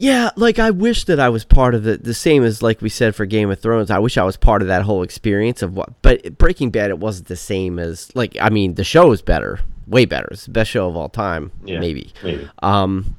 Yeah, 0.00 0.30
like 0.34 0.58
I 0.58 0.70
wish 0.70 1.04
that 1.04 1.20
I 1.20 1.28
was 1.28 1.44
part 1.44 1.74
of 1.74 1.82
the 1.82 1.98
the 1.98 2.14
same 2.14 2.42
as 2.42 2.62
like 2.62 2.80
we 2.80 2.88
said 2.88 3.14
for 3.14 3.26
Game 3.26 3.50
of 3.50 3.60
Thrones. 3.60 3.90
I 3.90 3.98
wish 3.98 4.16
I 4.16 4.24
was 4.24 4.38
part 4.38 4.62
of 4.62 4.68
that 4.68 4.80
whole 4.82 5.02
experience 5.02 5.60
of 5.60 5.76
what. 5.76 6.00
But 6.00 6.38
Breaking 6.38 6.70
Bad, 6.70 6.88
it 6.88 6.98
wasn't 6.98 7.28
the 7.28 7.36
same 7.36 7.78
as 7.78 8.10
like 8.16 8.34
I 8.40 8.48
mean 8.48 8.76
the 8.76 8.82
show 8.84 9.12
is 9.12 9.20
better, 9.20 9.60
way 9.86 10.06
better. 10.06 10.28
It's 10.30 10.46
the 10.46 10.52
best 10.52 10.70
show 10.70 10.88
of 10.88 10.96
all 10.96 11.10
time, 11.10 11.52
Yeah, 11.66 11.80
maybe. 11.80 12.14
maybe. 12.24 12.48
Um, 12.62 13.16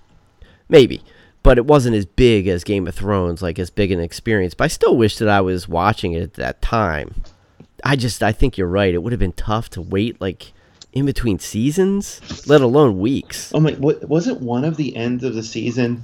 maybe, 0.70 1.04
but 1.44 1.60
it 1.60 1.68
wasn't 1.68 1.96
as 1.96 2.08
big 2.08 2.48
as 2.48 2.64
Game 2.64 2.88
of 2.88 2.96
Thrones, 2.96 3.44
like 3.44 3.60
as 3.60 3.70
big 3.70 3.92
an 3.92 4.00
experience. 4.00 4.56
But 4.56 4.64
I 4.64 4.68
still 4.70 4.98
wish 4.98 5.18
that 5.18 5.30
I 5.30 5.40
was 5.42 5.68
watching 5.68 6.14
it 6.14 6.24
at 6.24 6.34
that 6.34 6.64
time. 6.64 7.22
I 7.86 7.96
just 7.96 8.24
I 8.24 8.32
think 8.32 8.58
you're 8.58 8.68
right. 8.68 8.92
It 8.92 9.04
would 9.04 9.14
have 9.14 9.20
been 9.20 9.34
tough 9.34 9.70
to 9.72 9.82
wait 9.82 10.20
like 10.20 10.52
in 10.94 11.06
between 11.06 11.38
seasons, 11.38 12.20
let 12.48 12.62
alone 12.62 13.00
weeks. 13.00 13.52
Oh 13.54 13.60
my! 13.60 13.74
What, 13.74 14.10
wasn't 14.10 14.42
one 14.42 14.66
of 14.66 14.78
the 14.78 14.96
ends 14.96 15.24
of 15.24 15.36
the 15.36 15.44
season 15.44 16.04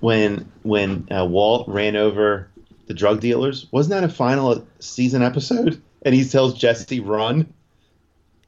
when 0.00 0.50
when 0.62 1.06
uh, 1.10 1.24
Walt 1.26 1.68
ran 1.68 1.96
over 1.96 2.48
the 2.86 2.94
drug 2.94 3.20
dealers? 3.20 3.66
Wasn't 3.70 3.90
that 3.90 4.04
a 4.04 4.12
final 4.12 4.66
season 4.78 5.22
episode? 5.22 5.80
And 6.02 6.14
he 6.14 6.24
tells 6.24 6.54
Jesse, 6.54 6.98
"Run." 6.98 7.52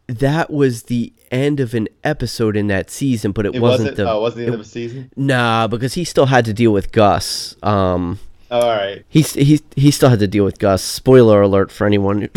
that 0.07 0.51
was 0.51 0.85
the 0.85 1.13
end 1.31 1.61
of 1.61 1.75
an 1.75 1.87
episode 2.03 2.57
in 2.57 2.67
that 2.69 2.89
season, 2.91 3.33
but 3.33 3.45
it, 3.45 3.55
It 3.55 3.61
wasn't, 3.61 3.91
wasn't. 3.91 3.97
the. 3.99 4.11
oh, 4.11 4.21
wasn't 4.23 4.39
the 4.39 4.45
end 4.47 4.55
it- 4.55 4.55
of 4.55 4.61
a 4.61 4.65
season. 4.69 5.11
Nah, 5.17 5.67
because 5.67 5.93
he 5.93 6.05
still 6.05 6.25
had 6.25 6.47
to 6.47 6.55
deal 6.55 6.73
with 6.73 6.93
Gus. 6.93 7.55
Um, 7.63 8.19
all 8.51 8.63
right. 8.75 9.05
he 9.11 9.21
he 9.21 9.61
he 9.77 9.91
still 9.91 10.09
had 10.09 10.19
to 10.21 10.27
deal 10.27 10.45
with 10.47 10.59
Gus. 10.59 10.83
Spoiler 10.83 11.43
alert 11.43 11.71
for 11.71 11.87
anyone 11.87 12.31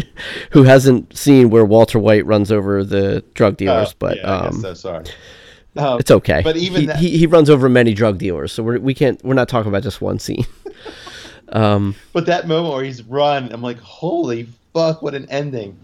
who 0.50 0.64
hasn't 0.64 1.16
seen 1.16 1.48
where 1.48 1.64
Walter 1.64 1.98
White 1.98 2.26
runs 2.26 2.52
over 2.52 2.84
the 2.84 3.24
drug 3.32 3.56
dealers, 3.56 3.92
Oh, 3.92 3.96
but 3.98 4.16
yeah, 4.18 4.22
um, 4.24 4.60
so. 4.60 4.74
Sorry. 4.74 5.04
Um, 5.78 6.00
it's 6.00 6.10
okay. 6.10 6.42
But 6.42 6.56
even 6.56 6.80
he, 6.80 6.86
that- 6.88 6.96
he 6.96 7.16
he 7.18 7.26
runs 7.26 7.48
over 7.48 7.68
many 7.68 7.94
drug 7.94 8.18
dealers, 8.18 8.52
so 8.52 8.62
we're, 8.62 8.78
we 8.78 8.94
can't 8.94 9.22
we're 9.24 9.34
not 9.34 9.48
talking 9.48 9.68
about 9.68 9.82
just 9.84 10.00
one 10.00 10.18
scene. 10.18 10.44
um, 11.50 11.94
But 12.12 12.26
that 12.26 12.48
moment 12.48 12.74
where 12.74 12.84
he's 12.84 13.02
run, 13.02 13.52
I'm 13.52 13.62
like, 13.62 13.78
holy 13.78 14.48
fuck, 14.74 15.02
what 15.02 15.14
an 15.14 15.26
ending. 15.30 15.78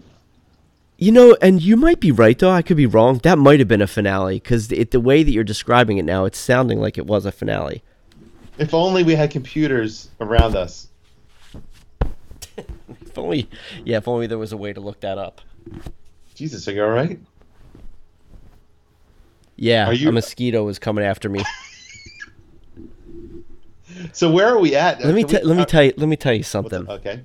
You 0.97 1.11
know, 1.11 1.37
and 1.41 1.61
you 1.61 1.75
might 1.77 1.99
be 1.99 2.11
right 2.11 2.37
though. 2.37 2.51
I 2.51 2.61
could 2.61 2.77
be 2.77 2.85
wrong. 2.85 3.19
That 3.23 3.37
might 3.37 3.59
have 3.59 3.67
been 3.67 3.81
a 3.81 3.87
finale 3.87 4.35
because 4.35 4.67
the, 4.67 4.83
the 4.83 4.99
way 4.99 5.23
that 5.23 5.31
you're 5.31 5.43
describing 5.43 5.97
it 5.97 6.05
now, 6.05 6.25
it's 6.25 6.37
sounding 6.37 6.79
like 6.79 6.97
it 6.97 7.05
was 7.05 7.25
a 7.25 7.31
finale. 7.31 7.81
If 8.57 8.73
only 8.73 9.03
we 9.03 9.15
had 9.15 9.31
computers 9.31 10.09
around 10.19 10.55
us. 10.55 10.87
If 13.05 13.17
only, 13.17 13.49
yeah, 13.85 13.97
if 13.97 14.07
only 14.09 14.27
there 14.27 14.37
was 14.37 14.51
a 14.51 14.57
way 14.57 14.73
to 14.73 14.81
look 14.81 14.99
that 14.99 15.17
up. 15.17 15.39
Jesus, 16.35 16.67
are 16.67 16.73
you 16.73 16.83
all 16.83 16.89
right? 16.89 17.17
Yeah, 19.55 19.89
you- 19.91 20.09
a 20.09 20.11
mosquito 20.11 20.63
was 20.63 20.79
coming 20.79 21.03
after 21.05 21.29
me. 21.29 21.41
So 24.11 24.29
where 24.31 24.47
are 24.47 24.59
we 24.59 24.75
at? 24.75 24.99
let 25.03 25.15
me 25.15 25.23
Can 25.23 25.39
we- 25.41 25.47
let 25.47 25.57
me 25.57 25.65
tell 25.65 25.83
you 25.83 25.93
let 25.97 26.07
me 26.09 26.15
tell 26.15 26.33
you 26.33 26.43
something. 26.43 26.87
Okay. 26.89 27.21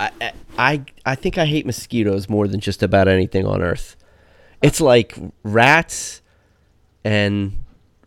I, 0.00 0.10
I- 0.20 0.32
I 0.56 0.84
I 1.04 1.14
think 1.14 1.36
I 1.38 1.44
hate 1.46 1.66
mosquitoes 1.66 2.28
more 2.28 2.48
than 2.48 2.60
just 2.60 2.82
about 2.82 3.08
anything 3.08 3.46
on 3.46 3.60
earth. 3.60 3.96
It's 4.62 4.80
like 4.80 5.16
rats 5.42 6.22
and 7.04 7.58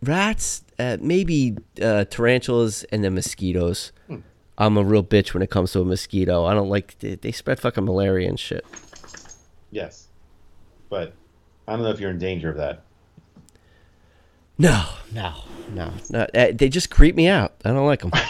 rats, 0.02 0.64
uh, 0.78 0.96
maybe 1.00 1.56
uh, 1.80 2.04
tarantulas, 2.06 2.84
and 2.90 3.04
then 3.04 3.14
mosquitoes. 3.14 3.92
Hmm. 4.08 4.16
I'm 4.56 4.76
a 4.76 4.82
real 4.82 5.04
bitch 5.04 5.32
when 5.34 5.42
it 5.42 5.50
comes 5.50 5.72
to 5.72 5.80
a 5.80 5.84
mosquito. 5.84 6.44
I 6.46 6.54
don't 6.54 6.68
like 6.70 6.98
they, 6.98 7.14
they 7.14 7.30
spread 7.30 7.60
fucking 7.60 7.84
malaria 7.84 8.28
and 8.28 8.40
shit. 8.40 8.64
Yes. 9.70 10.08
But 10.88 11.12
I 11.68 11.72
don't 11.74 11.82
know 11.82 11.90
if 11.90 12.00
you're 12.00 12.10
in 12.10 12.18
danger 12.18 12.50
of 12.50 12.56
that. 12.56 12.82
No, 14.58 14.84
no, 15.12 15.34
no, 15.72 15.92
no. 16.10 16.26
uh, 16.34 16.48
They 16.52 16.68
just 16.68 16.90
creep 16.90 17.14
me 17.14 17.28
out. 17.28 17.54
I 17.64 17.70
don't 17.70 17.86
like 17.86 18.00
them. 18.00 18.12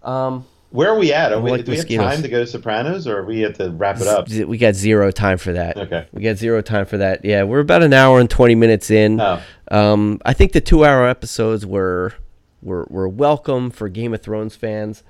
Um, 0.00 0.46
Where 0.70 0.88
are 0.90 0.98
we 0.98 1.12
at? 1.12 1.32
Are 1.32 1.36
don't 1.36 1.44
we, 1.44 1.50
like 1.50 1.64
do 1.64 1.72
we 1.72 1.76
have 1.78 1.88
time 1.88 2.22
to 2.22 2.28
go 2.28 2.38
to 2.38 2.46
Sopranos, 2.46 3.06
or 3.06 3.18
are 3.18 3.24
we 3.24 3.40
have 3.40 3.58
to 3.58 3.70
wrap 3.70 4.00
it 4.00 4.06
up? 4.06 4.28
z- 4.28 4.44
we 4.44 4.56
got 4.56 4.74
zero 4.74 5.10
time 5.10 5.36
for 5.38 5.52
that. 5.52 5.76
Okay. 5.76 6.06
We 6.12 6.22
got 6.22 6.36
zero 6.36 6.62
time 6.62 6.86
for 6.86 6.96
that. 6.98 7.24
Yeah, 7.24 7.42
we're 7.42 7.58
about 7.60 7.82
an 7.82 7.92
hour 7.92 8.20
and 8.20 8.30
twenty 8.30 8.54
minutes 8.54 8.90
in. 8.90 9.20
Oh. 9.20 9.42
Um, 9.70 10.20
I 10.24 10.32
think 10.32 10.52
the 10.52 10.60
two-hour 10.62 11.06
episodes 11.06 11.66
were 11.66 12.14
were 12.62 12.86
were 12.88 13.08
welcome 13.08 13.70
for 13.70 13.88
Game 13.90 14.14
of 14.14 14.22
Thrones 14.22 14.54
fans. 14.56 15.02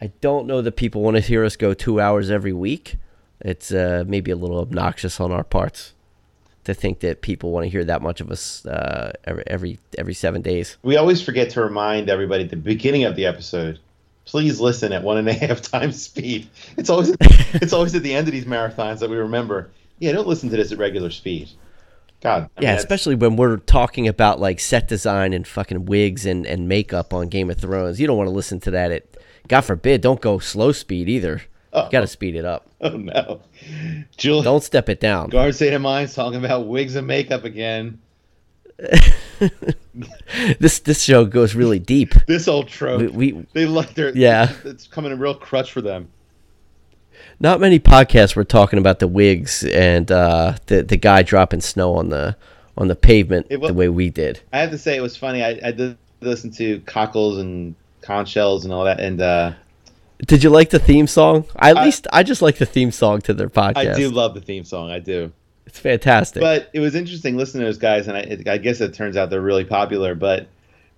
I 0.00 0.08
don't 0.20 0.46
know 0.46 0.60
that 0.62 0.72
people 0.76 1.02
want 1.02 1.16
to 1.16 1.22
hear 1.22 1.44
us 1.44 1.56
go 1.56 1.72
two 1.74 1.98
hours 2.00 2.30
every 2.30 2.52
week. 2.52 2.96
It's 3.40 3.72
uh, 3.72 4.04
maybe 4.06 4.30
a 4.30 4.36
little 4.36 4.60
obnoxious 4.60 5.18
on 5.18 5.32
our 5.32 5.44
parts 5.44 5.94
to 6.66 6.74
think 6.74 7.00
that 7.00 7.22
people 7.22 7.50
want 7.50 7.64
to 7.64 7.70
hear 7.70 7.84
that 7.84 8.02
much 8.02 8.20
of 8.20 8.30
us 8.30 8.64
uh, 8.66 9.12
every 9.24 9.44
every 9.46 9.78
every 9.98 10.14
seven 10.14 10.42
days. 10.42 10.76
We 10.82 10.96
always 10.96 11.20
forget 11.22 11.50
to 11.50 11.62
remind 11.62 12.08
everybody 12.10 12.44
at 12.44 12.50
the 12.50 12.56
beginning 12.56 13.04
of 13.04 13.16
the 13.16 13.26
episode. 13.26 13.78
Please 14.26 14.60
listen 14.60 14.92
at 14.92 15.02
one 15.02 15.18
and 15.18 15.28
a 15.28 15.32
half 15.46 15.62
times 15.62 16.02
speed. 16.02 16.48
It's 16.76 16.90
always 16.90 17.16
it's 17.20 17.72
always 17.72 17.94
at 17.94 18.02
the 18.02 18.14
end 18.14 18.28
of 18.28 18.32
these 18.32 18.44
marathons 18.44 18.98
that 19.00 19.10
we 19.10 19.16
remember. 19.16 19.70
Yeah, 19.98 20.12
don't 20.12 20.26
listen 20.28 20.50
to 20.50 20.56
this 20.56 20.72
at 20.72 20.78
regular 20.78 21.10
speed. 21.10 21.48
God. 22.20 22.50
I 22.56 22.62
Yeah, 22.62 22.68
that's- 22.72 22.80
especially 22.82 23.14
when 23.14 23.36
we're 23.36 23.56
talking 23.58 24.08
about 24.08 24.40
like 24.40 24.60
set 24.60 24.88
design 24.88 25.32
and 25.32 25.46
fucking 25.46 25.86
wigs 25.86 26.26
and, 26.26 26.46
and 26.46 26.68
makeup 26.68 27.14
on 27.14 27.28
Game 27.28 27.50
of 27.50 27.58
Thrones. 27.58 28.00
You 28.00 28.06
don't 28.06 28.16
want 28.16 28.28
to 28.28 28.34
listen 28.34 28.58
to 28.60 28.70
that 28.72 28.90
at 28.90 29.04
God 29.48 29.60
forbid, 29.60 30.00
don't 30.00 30.20
go 30.20 30.38
slow 30.40 30.72
speed 30.72 31.08
either. 31.08 31.42
Oh. 31.76 31.88
Gotta 31.90 32.06
speed 32.06 32.34
it 32.36 32.44
up. 32.44 32.66
Oh 32.80 32.90
no. 32.90 33.40
Jill 34.16 34.42
Don't 34.42 34.62
step 34.62 34.88
it 34.88 35.00
down. 35.00 35.30
Guard 35.30 35.54
State 35.54 35.72
of 35.72 35.80
Mind's 35.82 36.14
talking 36.14 36.42
about 36.44 36.66
wigs 36.66 36.94
and 36.96 37.06
makeup 37.06 37.44
again. 37.44 38.00
This 40.60 40.80
this 40.80 41.02
show 41.02 41.24
goes 41.24 41.54
really 41.54 41.78
deep. 41.78 42.12
This 42.26 42.48
old 42.48 42.68
trope. 42.68 43.00
We, 43.12 43.32
we 43.32 43.46
they 43.54 43.64
like 43.66 43.94
their 43.94 44.14
Yeah. 44.16 44.52
It's 44.64 44.86
coming 44.86 45.12
a 45.12 45.16
real 45.16 45.34
crutch 45.34 45.72
for 45.72 45.80
them. 45.80 46.08
not 47.40 47.60
many 47.60 47.78
podcasts 47.80 48.36
were 48.36 48.44
talking 48.44 48.78
about 48.78 48.98
the 48.98 49.08
wigs 49.08 49.64
and 49.64 50.10
uh, 50.12 50.56
the 50.66 50.82
the 50.82 50.96
guy 50.98 51.22
dropping 51.22 51.60
snow 51.62 51.94
on 51.94 52.10
the 52.10 52.36
on 52.76 52.88
the 52.88 52.96
pavement 52.96 53.46
It 53.48 53.60
was- 53.60 53.68
the 53.68 53.74
way 53.74 53.88
we 53.88 54.10
did. 54.10 54.40
I 54.52 54.58
have 54.60 54.70
to 54.70 54.78
say 54.78 54.96
it 54.96 55.00
was 55.02 55.16
funny. 55.16 55.42
I, 55.42 55.58
I 55.64 55.72
did 55.72 55.96
listen 56.20 56.50
to 56.52 56.80
Cockles 56.80 57.38
and 57.38 57.74
Conch 58.02 58.28
shells 58.28 58.64
and 58.64 58.74
all 58.74 58.84
that, 58.84 59.00
and 59.00 59.20
uh, 59.20 59.52
Did 60.24 60.42
you 60.42 60.50
like 60.50 60.70
the 60.70 60.78
theme 60.78 61.06
song? 61.06 61.44
I, 61.56 61.70
at 61.70 61.76
I- 61.76 61.84
least 61.84 62.06
I 62.12 62.22
just 62.22 62.42
like 62.42 62.58
the 62.58 62.66
theme 62.66 62.90
song 62.90 63.20
to 63.22 63.34
their 63.34 63.50
podcast. 63.50 63.94
I 63.94 63.94
do 63.94 64.10
love 64.10 64.34
the 64.34 64.40
theme 64.40 64.64
song. 64.64 64.90
I 64.90 64.98
do. 64.98 65.32
it's 65.66 65.78
fantastic. 65.78 66.40
But 66.40 66.70
it 66.72 66.80
was 66.80 66.94
interesting 66.94 67.36
listening 67.36 67.62
to 67.62 67.66
those 67.66 67.78
guys, 67.78 68.08
and 68.08 68.16
I, 68.16 68.52
I 68.52 68.58
guess 68.58 68.80
it 68.80 68.94
turns 68.94 69.16
out 69.16 69.30
they're 69.30 69.40
really 69.40 69.64
popular. 69.64 70.14
But 70.14 70.48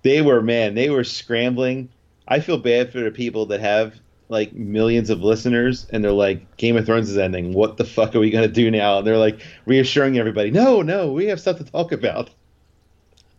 they 0.03 0.21
were 0.21 0.41
man, 0.41 0.75
they 0.75 0.89
were 0.89 1.03
scrambling. 1.03 1.89
I 2.27 2.39
feel 2.39 2.57
bad 2.57 2.91
for 2.91 2.99
the 2.99 3.11
people 3.11 3.47
that 3.47 3.59
have 3.59 3.95
like 4.29 4.53
millions 4.53 5.09
of 5.09 5.21
listeners, 5.21 5.87
and 5.91 6.03
they're 6.03 6.11
like, 6.11 6.57
Game 6.57 6.77
of 6.77 6.85
Thrones 6.85 7.09
is 7.09 7.17
ending. 7.17 7.53
What 7.53 7.77
the 7.77 7.85
fuck 7.85 8.15
are 8.15 8.19
we 8.19 8.29
gonna 8.29 8.47
do 8.47 8.71
now? 8.71 8.99
And 8.99 9.07
they're 9.07 9.17
like 9.17 9.41
reassuring 9.65 10.17
everybody, 10.17 10.51
no, 10.51 10.81
no, 10.81 11.11
we 11.11 11.25
have 11.25 11.41
stuff 11.41 11.57
to 11.57 11.63
talk 11.63 11.91
about. 11.91 12.29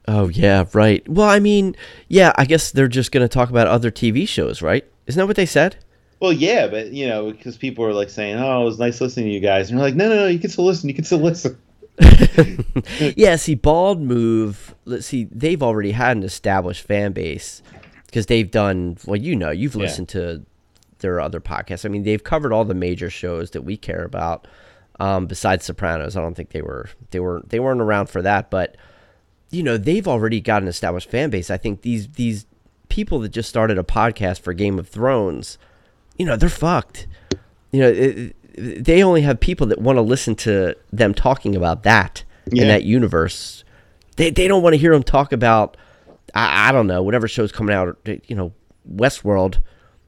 Oh 0.09 0.29
yeah, 0.29 0.65
right. 0.73 1.07
Well, 1.09 1.29
I 1.29 1.39
mean, 1.39 1.77
yeah, 2.09 2.33
I 2.37 2.45
guess 2.45 2.73
they're 2.73 2.89
just 2.89 3.13
going 3.13 3.23
to 3.23 3.29
talk 3.29 3.51
about 3.51 3.69
other 3.69 3.91
TV 3.93 4.27
shows, 4.27 4.61
right? 4.63 4.85
Isn't 5.11 5.21
that 5.21 5.27
what 5.27 5.37
they 5.37 5.47
said? 5.47 5.77
Well, 6.21 6.33
yeah, 6.33 6.67
but 6.67 6.93
you 6.93 7.09
know, 7.09 7.31
because 7.33 7.57
people 7.57 7.85
are 7.85 7.93
like 7.95 8.11
saying, 8.11 8.37
"Oh, 8.37 8.63
it 8.63 8.65
was 8.65 8.79
nice 8.79 9.01
listening 9.01 9.27
to 9.27 9.33
you 9.33 9.41
guys," 9.41 9.69
and 9.71 9.79
you're 9.79 9.87
like, 9.87 9.97
"No, 9.97 10.09
no, 10.09 10.15
no, 10.17 10.27
you 10.27 10.39
can 10.39 10.51
still 10.51 10.65
listen. 10.67 10.89
You 10.89 10.95
can 10.95 11.05
still 11.05 11.19
listen." 11.19 11.57
yeah, 13.17 13.37
see, 13.37 13.55
Bald 13.55 14.01
Move. 14.01 14.75
Let's 14.85 15.07
see, 15.07 15.25
they've 15.31 15.63
already 15.63 15.93
had 15.93 16.17
an 16.17 16.23
established 16.23 16.83
fan 16.87 17.13
base 17.13 17.63
because 18.07 18.27
they've 18.27 18.51
done. 18.51 18.99
Well, 19.07 19.21
you 19.21 19.35
know, 19.37 19.51
you've 19.51 19.75
Yeah. 19.75 19.83
listened 19.83 20.09
to 20.11 20.43
their 20.99 21.21
other 21.21 21.41
podcasts. 21.41 21.85
I 21.85 21.89
mean, 21.89 22.03
they've 22.03 22.23
covered 22.23 22.53
all 22.53 22.65
the 22.65 22.75
major 22.75 23.09
shows 23.11 23.51
that 23.53 23.63
we 23.63 23.77
care 23.77 24.05
about. 24.05 24.47
Um, 24.99 25.27
besides 25.27 25.65
Sopranos, 25.65 26.17
I 26.17 26.21
don't 26.21 26.35
think 26.35 26.51
they 26.51 26.61
were 26.63 26.91
they 27.11 27.21
were 27.21 27.43
they 27.49 27.59
weren't 27.61 27.81
around 27.81 28.11
for 28.11 28.21
that, 28.23 28.51
but 28.51 28.77
you 29.51 29.63
know, 29.63 29.79
they've 29.79 30.07
already 30.07 30.41
got 30.41 30.61
an 30.63 30.69
established 30.69 31.09
fan 31.11 31.31
base. 31.31 31.51
I 31.51 31.57
think 31.57 31.81
these 31.83 32.09
these 32.09 32.45
people 32.91 33.19
that 33.21 33.31
just 33.31 33.49
started 33.49 33.79
a 33.79 33.83
podcast 33.83 34.41
for 34.41 34.53
Game 34.53 34.79
of 34.79 34.89
Thrones, 34.89 35.57
you 36.19 36.27
know, 36.27 36.37
they're 36.37 36.49
fucked. 36.51 37.07
You 37.73 37.81
know, 37.81 37.89
it, 37.89 38.85
they 38.85 39.03
only 39.03 39.23
have 39.23 39.41
people 39.41 39.67
that 39.69 39.81
want 39.81 39.97
to 39.97 40.03
listen 40.03 40.35
to 40.37 40.77
them 40.93 41.15
talking 41.15 41.57
about 41.57 41.83
that 41.85 42.25
Yeah. 42.51 42.63
in 42.63 42.69
that 42.69 42.85
universe. 42.85 43.65
They 44.17 44.31
they 44.31 44.49
don't 44.49 44.63
want 44.63 44.75
to 44.75 44.79
hear 44.79 44.93
them 44.93 45.03
talk 45.05 45.33
about 45.33 45.77
I, 46.35 46.69
I 46.69 46.73
don't 46.73 46.87
know 46.87 47.03
whatever 47.03 47.27
show's 47.29 47.53
coming 47.53 47.75
out. 47.75 47.97
You 48.05 48.37
know, 48.37 48.53
Westworld. 48.93 49.61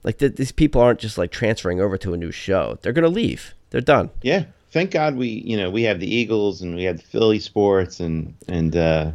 Like 0.04 0.18
th- 0.18 0.34
these 0.34 0.52
people 0.52 0.80
aren't 0.82 0.98
just 0.98 1.16
like 1.16 1.30
transferring 1.30 1.80
over 1.80 1.96
to 1.98 2.12
a 2.12 2.16
new 2.16 2.32
show. 2.32 2.78
They're 2.82 2.92
gonna 2.92 3.08
leave. 3.08 3.54
They're 3.70 3.80
done. 3.80 4.10
Yeah, 4.22 4.44
thank 4.72 4.90
God 4.90 5.16
we, 5.16 5.28
you 5.28 5.56
know, 5.56 5.70
we 5.70 5.84
have 5.84 6.00
the 6.00 6.12
Eagles 6.12 6.60
and 6.60 6.74
we 6.74 6.82
have 6.84 6.96
the 6.98 7.04
Philly 7.04 7.38
sports 7.38 8.00
and 8.00 8.34
and 8.48 8.76
uh, 8.76 9.12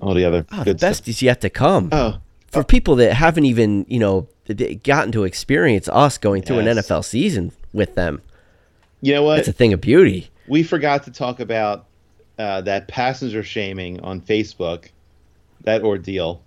all 0.00 0.14
the 0.14 0.24
other 0.24 0.46
Oh, 0.52 0.62
the 0.64 0.74
best 0.74 0.98
stuff. 0.98 1.08
is 1.08 1.20
yet 1.22 1.40
to 1.40 1.50
come. 1.50 1.88
Oh, 1.92 2.18
for 2.50 2.64
people 2.64 2.96
that 2.96 3.14
haven't 3.14 3.44
even 3.46 3.86
you 3.88 3.98
know 3.98 4.28
gotten 4.82 5.12
to 5.12 5.24
experience 5.24 5.88
us 5.88 6.18
going 6.18 6.42
through 6.42 6.58
an 6.60 6.66
NFL 6.66 7.04
season 7.04 7.52
with 7.72 7.94
them. 7.94 8.20
you 9.00 9.12
know 9.14 9.22
what? 9.22 9.38
It's 9.38 9.48
a 9.48 9.52
thing 9.52 9.72
of 9.72 9.80
beauty. 9.80 10.28
we 10.48 10.62
forgot 10.62 11.04
to 11.04 11.10
talk 11.12 11.38
about 11.40 11.86
uh, 12.38 12.60
that 12.62 12.88
passenger 12.88 13.42
shaming 13.44 14.00
on 14.00 14.20
Facebook, 14.20 14.88
that 15.62 15.82
ordeal. 15.82 16.42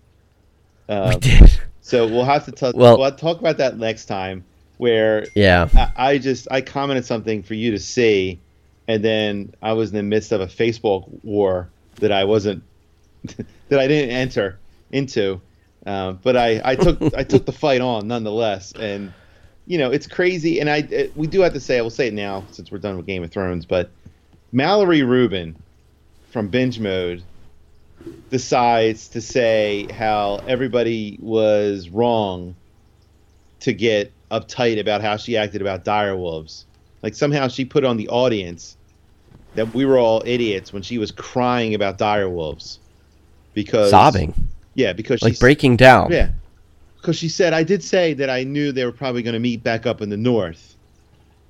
We 0.89 1.15
did. 1.19 1.59
so 1.81 2.07
we'll 2.07 2.25
have 2.25 2.45
to 2.45 2.51
talk. 2.61 2.75
Well- 2.75 2.97
we'll 2.99 3.11
talk 3.15 3.39
about 3.39 3.57
that 3.57 3.77
next 3.77 4.05
time. 4.05 4.43
Where 4.77 5.27
Yeah. 5.35 5.69
I, 5.75 5.91
I 6.09 6.17
just 6.17 6.47
I 6.51 6.59
commented 6.61 7.05
something 7.05 7.41
for 7.43 7.53
you 7.53 7.71
to 7.71 7.79
see, 7.79 8.39
and 8.87 9.01
then 9.03 9.53
I 9.61 9.73
was 9.73 9.91
in 9.91 9.95
the 9.95 10.03
midst 10.03 10.31
of 10.33 10.41
a 10.41 10.47
Facebook 10.47 11.07
war 11.23 11.69
that 11.97 12.11
I 12.11 12.25
wasn't 12.25 12.63
that 13.69 13.79
I 13.79 13.87
didn't 13.87 14.09
enter 14.09 14.57
into, 14.91 15.39
um, 15.85 16.19
but 16.21 16.37
I 16.37 16.61
I 16.63 16.75
took 16.75 17.01
I 17.17 17.23
took 17.23 17.45
the 17.45 17.51
fight 17.51 17.81
on 17.81 18.07
nonetheless, 18.07 18.73
and 18.73 19.13
you 19.65 19.77
know 19.77 19.91
it's 19.91 20.07
crazy, 20.07 20.59
and 20.59 20.69
I 20.69 20.77
it, 20.77 21.15
we 21.15 21.27
do 21.27 21.41
have 21.41 21.53
to 21.53 21.59
say 21.59 21.77
I 21.77 21.81
will 21.81 21.89
say 21.89 22.07
it 22.07 22.13
now 22.13 22.43
since 22.51 22.71
we're 22.71 22.79
done 22.79 22.97
with 22.97 23.05
Game 23.05 23.23
of 23.23 23.31
Thrones, 23.31 23.65
but 23.65 23.91
Mallory 24.51 25.03
Rubin 25.03 25.55
from 26.29 26.47
Binge 26.47 26.79
Mode 26.79 27.23
decides 28.29 29.07
to 29.09 29.21
say 29.21 29.87
how 29.91 30.41
everybody 30.47 31.17
was 31.21 31.89
wrong 31.89 32.55
to 33.61 33.73
get 33.73 34.11
uptight 34.29 34.79
about 34.79 35.01
how 35.01 35.17
she 35.17 35.37
acted 35.37 35.61
about 35.61 35.85
direwolves. 35.85 36.65
Like 37.01 37.15
somehow 37.15 37.47
she 37.47 37.65
put 37.65 37.85
on 37.85 37.97
the 37.97 38.09
audience 38.09 38.77
that 39.55 39.73
we 39.73 39.85
were 39.85 39.97
all 39.97 40.23
idiots 40.25 40.73
when 40.73 40.81
she 40.81 40.97
was 40.97 41.11
crying 41.11 41.75
about 41.75 41.97
direwolves 41.97 42.79
because 43.53 43.91
Sobbing, 43.91 44.33
Yeah, 44.75 44.93
because 44.93 45.19
she's 45.19 45.29
like 45.29 45.39
breaking 45.39 45.77
down. 45.77 46.11
Yeah, 46.11 46.29
because 46.97 47.15
she 47.17 47.29
said 47.29 47.53
I 47.53 47.63
did 47.63 47.83
say 47.83 48.13
that 48.15 48.29
I 48.29 48.43
knew 48.43 48.71
they 48.71 48.85
were 48.85 48.91
probably 48.91 49.21
going 49.23 49.33
to 49.33 49.39
meet 49.39 49.63
back 49.63 49.85
up 49.85 50.01
in 50.01 50.09
the 50.09 50.17
north, 50.17 50.75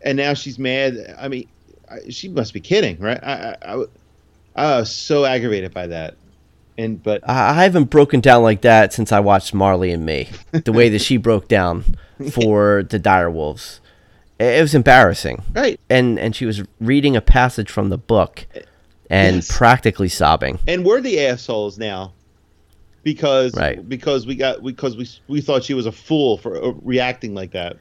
and 0.01 0.17
now 0.17 0.33
she's 0.33 0.59
mad. 0.59 1.15
I 1.19 1.27
mean, 1.29 1.47
I, 1.89 2.09
she 2.09 2.27
must 2.29 2.53
be 2.53 2.59
kidding, 2.59 2.99
right? 2.99 3.19
I, 3.23 3.33
I, 3.61 3.75
I, 3.75 3.85
I 4.55 4.79
was 4.79 4.91
so 4.91 5.23
aggravated 5.25 5.73
by 5.73 5.87
that, 5.87 6.15
and 6.77 7.01
but 7.01 7.21
I 7.27 7.63
haven't 7.63 7.85
broken 7.89 8.19
down 8.19 8.43
like 8.43 8.61
that 8.61 8.93
since 8.93 9.11
I 9.11 9.19
watched 9.21 9.53
Marley 9.53 9.91
and 9.91 10.05
Me. 10.05 10.29
The 10.51 10.73
way 10.73 10.89
that 10.89 10.99
she 10.99 11.17
broke 11.17 11.47
down 11.47 11.83
for 12.31 12.83
the 12.89 12.99
direwolves, 12.99 13.79
it 14.39 14.45
it 14.59 14.61
was 14.61 14.75
embarrassing. 14.75 15.41
right, 15.55 15.79
And 15.89 16.19
and 16.19 16.35
she 16.35 16.45
was 16.45 16.61
reading 16.81 17.15
a 17.15 17.21
passage 17.21 17.69
from 17.71 17.87
the 17.89 17.97
book, 17.97 18.45
and 19.09 19.37
Yes. 19.37 19.55
practically 19.57 20.09
sobbing. 20.09 20.59
and 20.67 20.83
we're 20.85 20.99
the 21.01 21.25
assholes 21.25 21.77
now 21.77 22.11
because 23.03 23.55
Right. 23.55 23.87
because 23.87 24.25
we 24.25 24.35
got 24.35 24.63
because 24.63 24.95
we 24.97 25.07
we 25.27 25.41
thought 25.41 25.63
she 25.63 25.73
was 25.73 25.85
a 25.85 25.91
fool 25.91 26.37
for 26.37 26.55
uh, 26.63 26.71
reacting 26.81 27.33
like 27.35 27.51
that. 27.51 27.77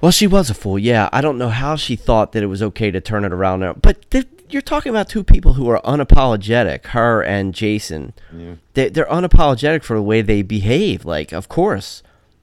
Well, 0.00 0.10
she 0.12 0.26
was 0.26 0.50
a 0.50 0.54
fool. 0.54 0.78
Yeah, 0.78 1.08
I 1.12 1.20
don't 1.20 1.38
know 1.38 1.48
how 1.48 1.76
she 1.76 1.94
thought 1.94 2.32
that 2.32 2.42
it 2.42 2.46
was 2.46 2.62
okay 2.62 2.90
to 2.90 3.00
turn 3.00 3.24
it 3.24 3.32
around 3.32 3.60
now. 3.60 3.74
But 3.74 4.10
th- 4.10 4.26
you're 4.50 4.60
talking 4.60 4.90
about 4.90 5.08
two 5.08 5.22
people 5.22 5.54
who 5.54 5.68
are 5.70 5.80
unapologetic, 5.82 6.86
her 6.86 7.22
and 7.22 7.54
Jason. 7.54 8.12
Yeah. 8.36 8.54
They, 8.74 8.88
they're 8.88 9.06
unapologetic 9.06 9.84
for 9.84 9.94
the 9.96 10.02
way 10.02 10.20
they 10.20 10.42
behave. 10.42 11.04
Like, 11.04 11.32
of 11.32 11.48
course, 11.48 12.02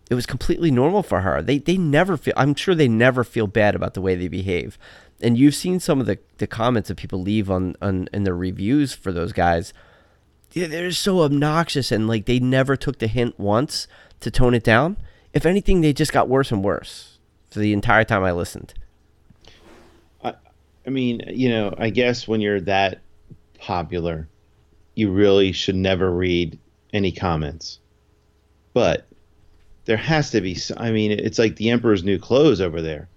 it 0.09 0.15
was 0.15 0.25
completely 0.25 0.71
normal 0.71 1.03
for 1.03 1.19
her. 1.21 1.41
They 1.41 1.57
they 1.57 1.77
never 1.77 2.15
feel. 2.15 2.33
I'm 2.37 2.55
sure 2.55 2.73
they 2.75 2.87
never 2.87 3.25
feel 3.25 3.45
bad 3.47 3.75
about 3.75 3.93
the 3.93 4.01
way 4.01 4.15
they 4.15 4.29
behave. 4.29 4.77
And 5.21 5.37
you've 5.37 5.53
seen 5.55 5.81
some 5.81 5.99
of 5.99 6.05
the, 6.05 6.17
the 6.37 6.47
comments 6.47 6.87
that 6.87 6.95
people 6.95 7.21
leave 7.21 7.51
on, 7.51 7.75
on 7.81 8.07
in 8.13 8.23
their 8.23 8.33
reviews 8.35 8.93
for 8.93 9.11
those 9.11 9.33
guys. 9.33 9.73
They're 10.67 10.91
so 10.91 11.21
obnoxious 11.21 11.91
and 11.91 12.07
like 12.07 12.25
they 12.25 12.39
never 12.39 12.75
took 12.75 12.99
the 12.99 13.07
hint 13.07 13.39
once 13.39 13.87
to 14.19 14.31
tone 14.31 14.53
it 14.53 14.63
down. 14.63 14.97
If 15.33 15.45
anything, 15.45 15.81
they 15.81 15.93
just 15.93 16.13
got 16.13 16.27
worse 16.27 16.51
and 16.51 16.63
worse 16.63 17.17
for 17.51 17.59
the 17.59 17.73
entire 17.73 18.03
time 18.03 18.23
I 18.23 18.31
listened. 18.31 18.73
I 20.23 20.33
I 20.85 20.89
mean, 20.89 21.21
you 21.27 21.49
know, 21.49 21.73
I 21.77 21.89
guess 21.89 22.27
when 22.27 22.41
you're 22.41 22.61
that 22.61 23.01
popular, 23.59 24.27
you 24.95 25.11
really 25.11 25.51
should 25.51 25.75
never 25.75 26.11
read 26.11 26.57
any 26.93 27.11
comments. 27.11 27.79
But 28.73 29.07
there 29.85 29.97
has 29.97 30.31
to 30.31 30.41
be. 30.41 30.57
I 30.77 30.91
mean, 30.91 31.11
it's 31.11 31.39
like 31.39 31.55
the 31.55 31.69
emperor's 31.69 32.03
new 32.03 32.19
clothes 32.19 32.61
over 32.61 32.81
there. 32.81 33.07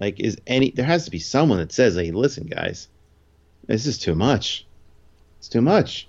Like, 0.00 0.20
is 0.20 0.36
any? 0.46 0.70
There 0.70 0.84
has 0.84 1.04
to 1.06 1.10
be 1.10 1.18
someone 1.18 1.58
that 1.58 1.72
says, 1.72 1.96
"Hey, 1.96 2.10
listen, 2.10 2.46
guys, 2.46 2.88
this 3.66 3.86
is 3.86 3.98
too 3.98 4.14
much. 4.14 4.66
It's 5.38 5.48
too 5.48 5.62
much." 5.62 6.06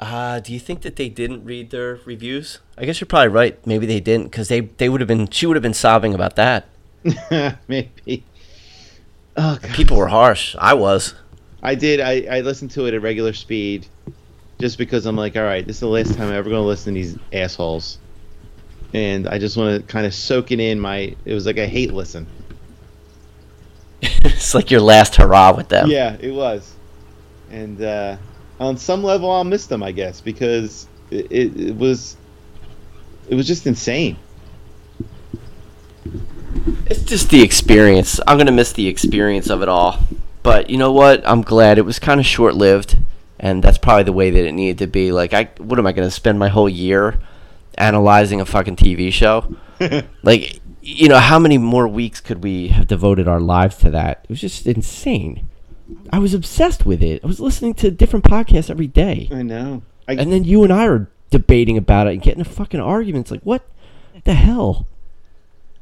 Uh, 0.00 0.38
do 0.40 0.52
you 0.52 0.60
think 0.60 0.82
that 0.82 0.96
they 0.96 1.08
didn't 1.08 1.44
read 1.44 1.70
their 1.70 1.98
reviews? 2.04 2.60
I 2.76 2.84
guess 2.84 3.00
you're 3.00 3.06
probably 3.06 3.28
right. 3.28 3.66
Maybe 3.66 3.86
they 3.86 4.00
didn't 4.00 4.26
because 4.26 4.48
they, 4.48 4.60
they 4.60 4.88
would 4.88 5.00
have 5.00 5.08
been 5.08 5.28
she 5.28 5.46
would 5.46 5.56
have 5.56 5.62
been 5.62 5.74
sobbing 5.74 6.14
about 6.14 6.36
that. 6.36 6.68
Maybe. 7.68 8.24
Oh 9.36 9.58
God. 9.60 9.74
People 9.74 9.96
were 9.96 10.08
harsh. 10.08 10.54
I 10.58 10.74
was. 10.74 11.14
I 11.62 11.74
did. 11.74 12.00
I, 12.00 12.38
I 12.38 12.40
listened 12.40 12.70
to 12.72 12.86
it 12.86 12.94
at 12.94 13.02
regular 13.02 13.32
speed, 13.32 13.86
just 14.60 14.78
because 14.78 15.06
I'm 15.06 15.16
like, 15.16 15.36
all 15.36 15.42
right, 15.42 15.66
this 15.66 15.76
is 15.76 15.80
the 15.80 15.88
last 15.88 16.14
time 16.14 16.28
I'm 16.28 16.34
ever 16.34 16.48
going 16.48 16.62
to 16.62 16.66
listen 16.66 16.94
to 16.94 17.00
these 17.00 17.18
assholes, 17.32 17.98
and 18.94 19.28
I 19.28 19.38
just 19.38 19.56
want 19.56 19.80
to 19.80 19.92
kind 19.92 20.06
of 20.06 20.14
soak 20.14 20.52
it 20.52 20.60
in. 20.60 20.78
My 20.78 21.16
it 21.24 21.34
was 21.34 21.46
like 21.46 21.56
a 21.56 21.66
hate 21.66 21.92
listen. 21.92 22.26
it's 24.02 24.54
like 24.54 24.70
your 24.70 24.80
last 24.80 25.16
hurrah 25.16 25.56
with 25.56 25.68
them. 25.68 25.90
Yeah, 25.90 26.16
it 26.20 26.30
was, 26.30 26.72
and 27.50 27.82
uh, 27.82 28.16
on 28.60 28.76
some 28.76 29.02
level, 29.02 29.30
I'll 29.30 29.44
miss 29.44 29.66
them, 29.66 29.82
I 29.82 29.92
guess, 29.92 30.20
because 30.20 30.88
it, 31.10 31.26
it, 31.30 31.60
it 31.60 31.76
was 31.76 32.16
it 33.28 33.34
was 33.34 33.46
just 33.46 33.66
insane. 33.66 34.16
It's 36.86 37.02
just 37.02 37.30
the 37.30 37.42
experience. 37.42 38.20
I'm 38.26 38.38
gonna 38.38 38.52
miss 38.52 38.72
the 38.72 38.88
experience 38.88 39.50
of 39.50 39.62
it 39.62 39.68
all. 39.68 40.00
But 40.42 40.70
you 40.70 40.78
know 40.78 40.92
what? 40.92 41.26
I'm 41.28 41.42
glad 41.42 41.78
it 41.78 41.84
was 41.84 41.98
kind 41.98 42.20
of 42.20 42.26
short 42.26 42.54
lived, 42.54 42.96
and 43.38 43.62
that's 43.62 43.78
probably 43.78 44.04
the 44.04 44.12
way 44.12 44.30
that 44.30 44.46
it 44.46 44.52
needed 44.52 44.78
to 44.78 44.86
be. 44.86 45.12
Like, 45.12 45.34
I 45.34 45.50
what 45.58 45.78
am 45.78 45.86
I 45.86 45.92
gonna 45.92 46.10
spend 46.10 46.38
my 46.38 46.48
whole 46.48 46.68
year 46.68 47.18
analyzing 47.76 48.40
a 48.40 48.46
fucking 48.46 48.76
TV 48.76 49.12
show? 49.12 49.54
like, 50.22 50.60
you 50.80 51.08
know, 51.08 51.18
how 51.18 51.38
many 51.38 51.58
more 51.58 51.86
weeks 51.86 52.20
could 52.20 52.42
we 52.42 52.68
have 52.68 52.86
devoted 52.86 53.28
our 53.28 53.40
lives 53.40 53.76
to 53.78 53.90
that? 53.90 54.20
It 54.24 54.30
was 54.30 54.40
just 54.40 54.66
insane. 54.66 55.48
I 56.10 56.18
was 56.18 56.34
obsessed 56.34 56.86
with 56.86 57.02
it. 57.02 57.22
I 57.24 57.26
was 57.26 57.40
listening 57.40 57.74
to 57.74 57.90
different 57.90 58.24
podcasts 58.24 58.70
every 58.70 58.86
day, 58.86 59.28
I 59.32 59.42
know. 59.42 59.82
I, 60.06 60.14
and 60.14 60.32
then 60.32 60.44
you 60.44 60.64
and 60.64 60.72
I 60.72 60.86
are 60.86 61.10
debating 61.30 61.76
about 61.76 62.06
it 62.06 62.14
and 62.14 62.22
getting 62.22 62.40
a 62.40 62.44
fucking 62.44 62.80
arguments. 62.80 63.30
Like, 63.30 63.42
what 63.42 63.66
the 64.24 64.34
hell? 64.34 64.86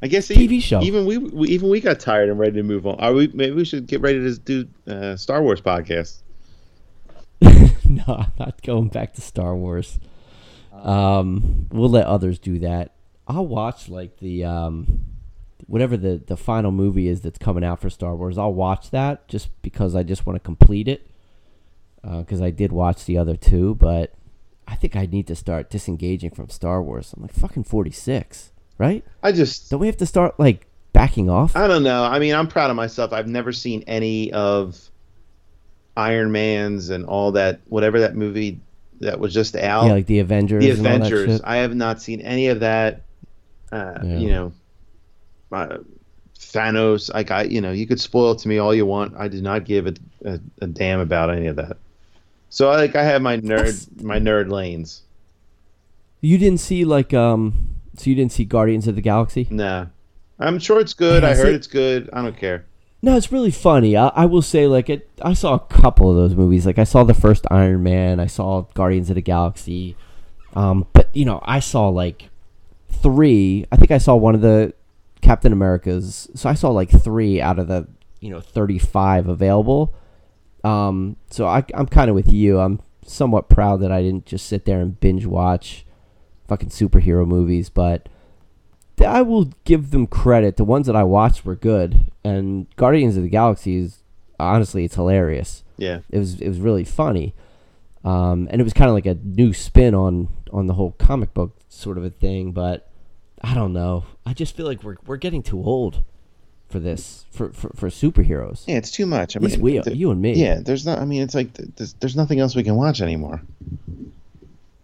I 0.01 0.07
guess 0.07 0.27
TV 0.27 0.51
e- 0.51 0.59
show. 0.59 0.81
Even 0.81 1.05
we, 1.05 1.17
we 1.17 1.47
even 1.49 1.69
we 1.69 1.81
got 1.81 1.99
tired 1.99 2.29
and 2.29 2.37
ready 2.37 2.53
to 2.53 2.63
move 2.63 2.85
on. 2.85 2.99
Are 2.99 3.13
we? 3.13 3.27
Maybe 3.27 3.55
we 3.55 3.65
should 3.65 3.87
get 3.87 4.01
ready 4.01 4.19
to 4.19 4.37
do 4.37 4.67
uh, 4.87 5.15
Star 5.15 5.41
Wars 5.41 5.61
podcast. 5.61 6.21
no, 7.41 8.03
I'm 8.07 8.31
not 8.37 8.61
going 8.63 8.89
back 8.89 9.13
to 9.13 9.21
Star 9.21 9.55
Wars. 9.55 9.99
Um, 10.71 11.67
we'll 11.71 11.89
let 11.89 12.05
others 12.05 12.37
do 12.37 12.59
that. 12.59 12.93
I'll 13.27 13.47
watch 13.47 13.89
like 13.89 14.17
the 14.17 14.45
um, 14.45 14.99
whatever 15.67 15.95
the 15.97 16.21
the 16.25 16.37
final 16.37 16.71
movie 16.71 17.07
is 17.07 17.21
that's 17.21 17.37
coming 17.37 17.63
out 17.63 17.79
for 17.79 17.89
Star 17.89 18.15
Wars. 18.15 18.37
I'll 18.37 18.53
watch 18.53 18.89
that 18.91 19.27
just 19.27 19.49
because 19.61 19.95
I 19.95 20.03
just 20.03 20.25
want 20.25 20.35
to 20.35 20.39
complete 20.39 20.87
it. 20.87 21.07
Because 22.01 22.41
I 22.41 22.51
did 22.51 22.71
watch 22.71 23.03
the 23.05 23.17
other 23.17 23.35
two, 23.35 23.75
but 23.75 24.13
I 24.65 24.75
think 24.75 24.95
I 24.95 25.05
need 25.07 25.27
to 25.27 25.35
start 25.35 25.69
disengaging 25.69 26.31
from 26.31 26.49
Star 26.49 26.81
Wars. 26.81 27.13
I'm 27.15 27.21
like 27.21 27.33
fucking 27.33 27.65
46. 27.65 28.51
right? 28.77 29.03
I 29.21 29.31
just 29.33 29.69
Don't 29.69 29.79
we 29.81 29.87
have 29.87 29.97
to 29.97 30.05
start 30.05 30.39
like 30.39 30.67
backing 30.93 31.29
off? 31.29 31.55
I 31.55 31.67
don't 31.67 31.83
know. 31.83 32.03
I 32.03 32.19
mean, 32.19 32.33
I'm 32.33 32.47
proud 32.47 32.69
of 32.69 32.75
myself. 32.77 33.11
I've 33.11 33.27
never 33.27 33.51
seen 33.51 33.83
any 33.87 34.31
of 34.31 34.89
Iron 35.97 36.31
Man's 36.31 36.89
and 36.91 37.05
all 37.05 37.33
that 37.33 37.59
whatever 37.67 37.99
that 38.01 38.15
movie 38.15 38.61
that 38.99 39.19
was 39.19 39.33
just 39.33 39.55
out. 39.55 39.85
yeah, 39.85 39.91
like 39.93 40.05
the 40.05 40.19
Avengers. 40.19 40.63
the 40.63 40.71
and 40.71 40.79
all 40.79 40.83
that 40.83 41.11
Avengers. 41.11 41.41
I 41.43 41.57
have 41.57 41.75
not 41.75 42.01
seen 42.01 42.21
any 42.21 42.47
of 42.47 42.61
that. 42.61 43.01
Uh, 43.71 43.99
Yeah. 44.03 44.17
You 44.17 44.29
know, 44.29 44.51
uh, 45.51 45.77
Thanos. 46.37 47.13
Like 47.13 47.31
I, 47.31 47.43
you 47.43 47.61
know, 47.61 47.71
you 47.71 47.87
could 47.87 47.99
spoil 47.99 48.31
it 48.31 48.39
to 48.39 48.47
me 48.47 48.57
all 48.57 48.73
you 48.73 48.85
want. 48.85 49.15
I 49.17 49.27
did 49.27 49.43
not 49.43 49.65
give 49.65 49.87
a, 49.87 49.93
a, 50.25 50.39
a 50.61 50.67
damn 50.67 50.99
about 50.99 51.29
any 51.29 51.47
of 51.47 51.55
that. 51.57 51.77
So 52.49 52.69
like 52.69 52.95
I 52.95 53.03
have 53.03 53.21
my 53.21 53.37
nerd 53.37 54.01
my 54.03 54.19
nerd 54.19 54.49
lanes. 54.49 55.01
You 56.21 56.37
didn't 56.37 56.59
see 56.59 56.85
like 56.85 57.13
um. 57.13 57.75
So 57.97 58.09
you 58.09 58.15
didn't 58.15 58.31
see 58.31 58.45
Guardians 58.45 58.87
of 58.87 58.95
the 58.95 59.01
Galaxy? 59.01 59.47
Nah, 59.49 59.87
I'm 60.39 60.59
sure 60.59 60.79
it's 60.79 60.93
good. 60.93 61.23
Yeah, 61.23 61.29
I 61.29 61.33
heard 61.33 61.47
see- 61.47 61.53
it's 61.55 61.67
good. 61.67 62.09
I 62.13 62.21
don't 62.21 62.37
care. 62.37 62.65
No, 63.01 63.15
it's 63.15 63.31
really 63.31 63.51
funny. 63.51 63.95
I, 63.95 64.07
I 64.07 64.25
will 64.25 64.41
say, 64.41 64.65
like, 64.65 64.89
it, 64.89 65.07
I 65.21 65.33
saw 65.33 65.53
a 65.53 65.59
couple 65.59 66.09
of 66.09 66.15
those 66.15 66.35
movies. 66.35 66.65
Like, 66.65 66.79
I 66.79 66.83
saw 66.83 67.03
the 67.03 67.13
first 67.13 67.45
Iron 67.51 67.83
Man. 67.83 68.19
I 68.19 68.25
saw 68.25 68.63
Guardians 68.73 69.09
of 69.09 69.15
the 69.15 69.21
Galaxy. 69.21 69.95
Um, 70.55 70.87
but 70.93 71.09
you 71.15 71.23
know, 71.25 71.39
I 71.43 71.59
saw 71.59 71.89
like 71.89 72.29
three. 72.89 73.65
I 73.71 73.75
think 73.75 73.91
I 73.91 73.99
saw 73.99 74.15
one 74.15 74.35
of 74.35 74.41
the 74.41 74.73
Captain 75.27 75.53
Americas. 75.53 76.29
So 76.35 76.49
I 76.49 76.53
saw 76.53 76.69
like 76.69 76.89
three 76.89 77.41
out 77.41 77.59
of 77.59 77.67
the 77.67 77.87
you 78.19 78.29
know 78.29 78.39
thirty-five 78.39 79.27
available. 79.27 79.93
Um, 80.63 81.17
so 81.29 81.45
I, 81.45 81.63
I'm 81.73 81.87
kind 81.87 82.09
of 82.09 82.15
with 82.15 82.31
you. 82.31 82.59
I'm 82.59 82.79
somewhat 83.05 83.49
proud 83.49 83.81
that 83.81 83.91
I 83.91 84.01
didn't 84.01 84.25
just 84.25 84.47
sit 84.47 84.65
there 84.65 84.81
and 84.81 84.99
binge 84.99 85.25
watch 85.25 85.85
fucking 86.47 86.69
superhero 86.69 87.27
movies, 87.27 87.69
but. 87.69 88.09
I 88.99 89.21
will 89.21 89.51
give 89.63 89.91
them 89.91 90.07
credit. 90.07 90.57
The 90.57 90.63
ones 90.63 90.87
that 90.87 90.95
I 90.95 91.03
watched 91.03 91.45
were 91.45 91.55
good, 91.55 92.11
and 92.23 92.65
Guardians 92.77 93.15
of 93.15 93.21
the 93.21 93.29
Galaxy 93.29 93.75
is 93.77 94.01
honestly 94.39 94.85
it's 94.85 94.95
hilarious. 94.95 95.63
Yeah. 95.77 95.99
It 96.09 96.17
was 96.17 96.41
it 96.41 96.47
was 96.47 96.59
really 96.59 96.83
funny, 96.83 97.35
um, 98.03 98.47
and 98.49 98.59
it 98.59 98.63
was 98.63 98.73
kind 98.73 98.89
of 98.89 98.95
like 98.95 99.05
a 99.05 99.13
new 99.13 99.53
spin 99.53 99.93
on 99.93 100.29
on 100.51 100.65
the 100.65 100.73
whole 100.73 100.93
comic 100.93 101.35
book 101.35 101.59
sort 101.69 101.99
of 101.99 102.03
a 102.05 102.09
thing. 102.09 102.53
But 102.53 102.89
I 103.41 103.53
don't 103.53 103.73
know. 103.73 104.05
I 104.25 104.33
just 104.33 104.55
feel 104.55 104.65
like 104.65 104.83
we're 104.83 104.97
we're 105.05 105.17
getting 105.17 105.43
too 105.43 105.61
old 105.63 106.03
for 106.69 106.79
this 106.79 107.25
for 107.31 107.51
for, 107.51 107.69
for 107.75 107.89
superheroes. 107.89 108.63
Yeah, 108.67 108.77
it's 108.77 108.91
too 108.91 109.05
much. 109.05 109.35
I 109.35 109.37
At 109.37 109.43
least 109.43 109.57
we, 109.57 109.79
th- 109.79 109.95
you 109.95 110.11
and 110.11 110.21
me. 110.21 110.33
Yeah, 110.33 110.59
there's 110.61 110.85
not. 110.85 110.99
I 110.99 111.05
mean, 111.05 111.21
it's 111.21 111.35
like 111.35 111.53
there's, 111.53 111.93
there's 111.93 112.15
nothing 112.15 112.39
else 112.39 112.55
we 112.55 112.63
can 112.63 112.75
watch 112.75 113.01
anymore. 113.01 113.41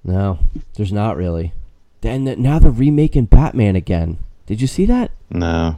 No, 0.03 0.39
there's 0.75 0.93
not 0.93 1.17
really. 1.17 1.53
Then 2.01 2.25
now 2.41 2.59
they're 2.59 2.71
remaking 2.71 3.25
Batman 3.25 3.75
again. 3.75 4.17
Did 4.45 4.59
you 4.59 4.67
see 4.67 4.85
that? 4.85 5.11
No. 5.29 5.77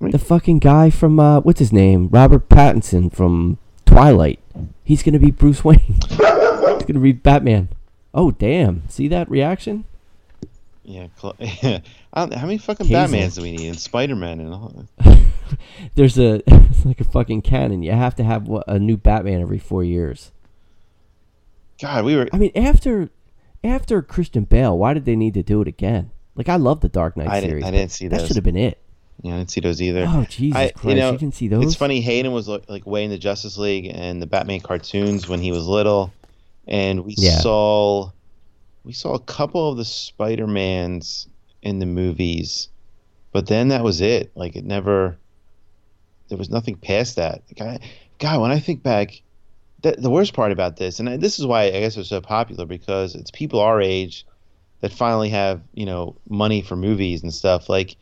The 0.00 0.18
fucking 0.18 0.58
guy 0.58 0.90
from 0.90 1.20
uh, 1.20 1.40
what's 1.40 1.60
his 1.60 1.72
name? 1.72 2.08
Robert 2.08 2.48
Pattinson 2.48 3.12
from 3.12 3.58
Twilight. 3.86 4.40
He's 4.82 5.02
gonna 5.02 5.18
be 5.18 5.30
Bruce 5.30 5.62
Wayne. 5.62 5.78
He's 6.08 6.18
gonna 6.18 6.98
be 6.98 7.12
Batman. 7.12 7.68
Oh 8.12 8.30
damn! 8.32 8.88
See 8.88 9.06
that 9.08 9.30
reaction? 9.30 9.84
Yeah. 10.84 11.06
Cl- 11.20 11.36
I 11.40 11.80
how 12.12 12.26
many 12.46 12.58
fucking. 12.58 12.86
Batmans 12.86 13.36
do 13.36 13.42
we 13.42 13.52
need? 13.52 13.68
And 13.68 13.78
Spider 13.78 14.16
Man 14.16 14.40
and 14.40 14.52
all. 14.52 14.84
There's 15.94 16.18
a 16.18 16.42
it's 16.46 16.84
like 16.84 17.00
a 17.00 17.04
fucking 17.04 17.42
canon. 17.42 17.82
You 17.82 17.92
have 17.92 18.14
to 18.16 18.24
have 18.24 18.48
a 18.66 18.78
new 18.78 18.96
Batman 18.96 19.40
every 19.40 19.58
four 19.58 19.84
years. 19.84 20.32
God, 21.80 22.04
we 22.04 22.16
were. 22.16 22.28
I 22.32 22.38
mean, 22.38 22.52
after 22.54 23.10
after 23.64 24.02
Christian 24.02 24.44
Bale, 24.44 24.76
why 24.76 24.94
did 24.94 25.04
they 25.04 25.16
need 25.16 25.34
to 25.34 25.42
do 25.42 25.60
it 25.62 25.68
again? 25.68 26.10
Like 26.34 26.48
I 26.48 26.56
love 26.56 26.80
the 26.80 26.88
Dark 26.88 27.16
Knight 27.16 27.28
I 27.28 27.40
didn't- 27.40 27.50
series. 27.50 27.64
I 27.64 27.70
didn't 27.70 27.92
see 27.92 28.08
That 28.08 28.26
should 28.26 28.36
have 28.36 28.44
been 28.44 28.56
it. 28.56 28.78
Yeah, 29.20 29.34
I 29.34 29.38
didn't 29.38 29.50
see 29.50 29.60
those 29.60 29.80
either. 29.80 30.04
Oh 30.08 30.24
Jesus 30.28 30.56
I, 30.56 30.70
Christ! 30.70 30.96
You, 30.96 31.18
didn't 31.18 31.34
see 31.34 31.46
those? 31.46 31.64
It's 31.64 31.74
funny. 31.76 32.00
Hayden 32.00 32.32
was 32.32 32.48
like, 32.48 32.68
like 32.68 32.86
way 32.86 33.04
in 33.04 33.10
the 33.10 33.18
Justice 33.18 33.56
League 33.56 33.86
and 33.92 34.20
the 34.20 34.26
Batman 34.26 34.60
cartoons 34.60 35.28
when 35.28 35.40
he 35.40 35.52
was 35.52 35.66
little, 35.66 36.12
and 36.66 37.04
we 37.04 37.14
Yeah. 37.16 37.38
saw 37.38 38.10
we 38.84 38.92
saw 38.92 39.14
a 39.14 39.20
couple 39.20 39.70
of 39.70 39.76
the 39.76 39.84
Spider 39.84 40.46
Mans 40.46 41.28
in 41.62 41.78
the 41.78 41.86
movies, 41.86 42.68
but 43.32 43.46
then 43.46 43.68
that 43.68 43.84
was 43.84 44.00
it. 44.00 44.32
Like 44.34 44.56
it 44.56 44.64
never. 44.64 45.18
There 46.28 46.38
was 46.38 46.50
nothing 46.50 46.76
past 46.76 47.16
that. 47.16 47.42
God, 47.56 47.80
God 48.18 48.40
when 48.40 48.50
I 48.50 48.58
think 48.58 48.82
back, 48.82 49.22
the 49.82 50.10
worst 50.10 50.32
part 50.32 50.52
about 50.52 50.76
this, 50.76 51.00
and 51.00 51.08
I- 51.08 51.16
this 51.16 51.38
is 51.38 51.46
why 51.46 51.64
I 51.64 51.70
guess 51.70 51.96
it's 51.96 52.08
so 52.08 52.20
popular 52.20 52.66
because 52.66 53.14
it's 53.14 53.30
people 53.30 53.60
our 53.60 53.80
age 53.80 54.24
that 54.80 54.92
finally 54.92 55.28
have 55.30 55.62
you 55.74 55.86
know 55.86 56.16
money 56.28 56.62
for 56.62 56.76
movies 56.76 57.22
and 57.22 57.32
stuff. 57.34 57.68
Like, 57.68 57.96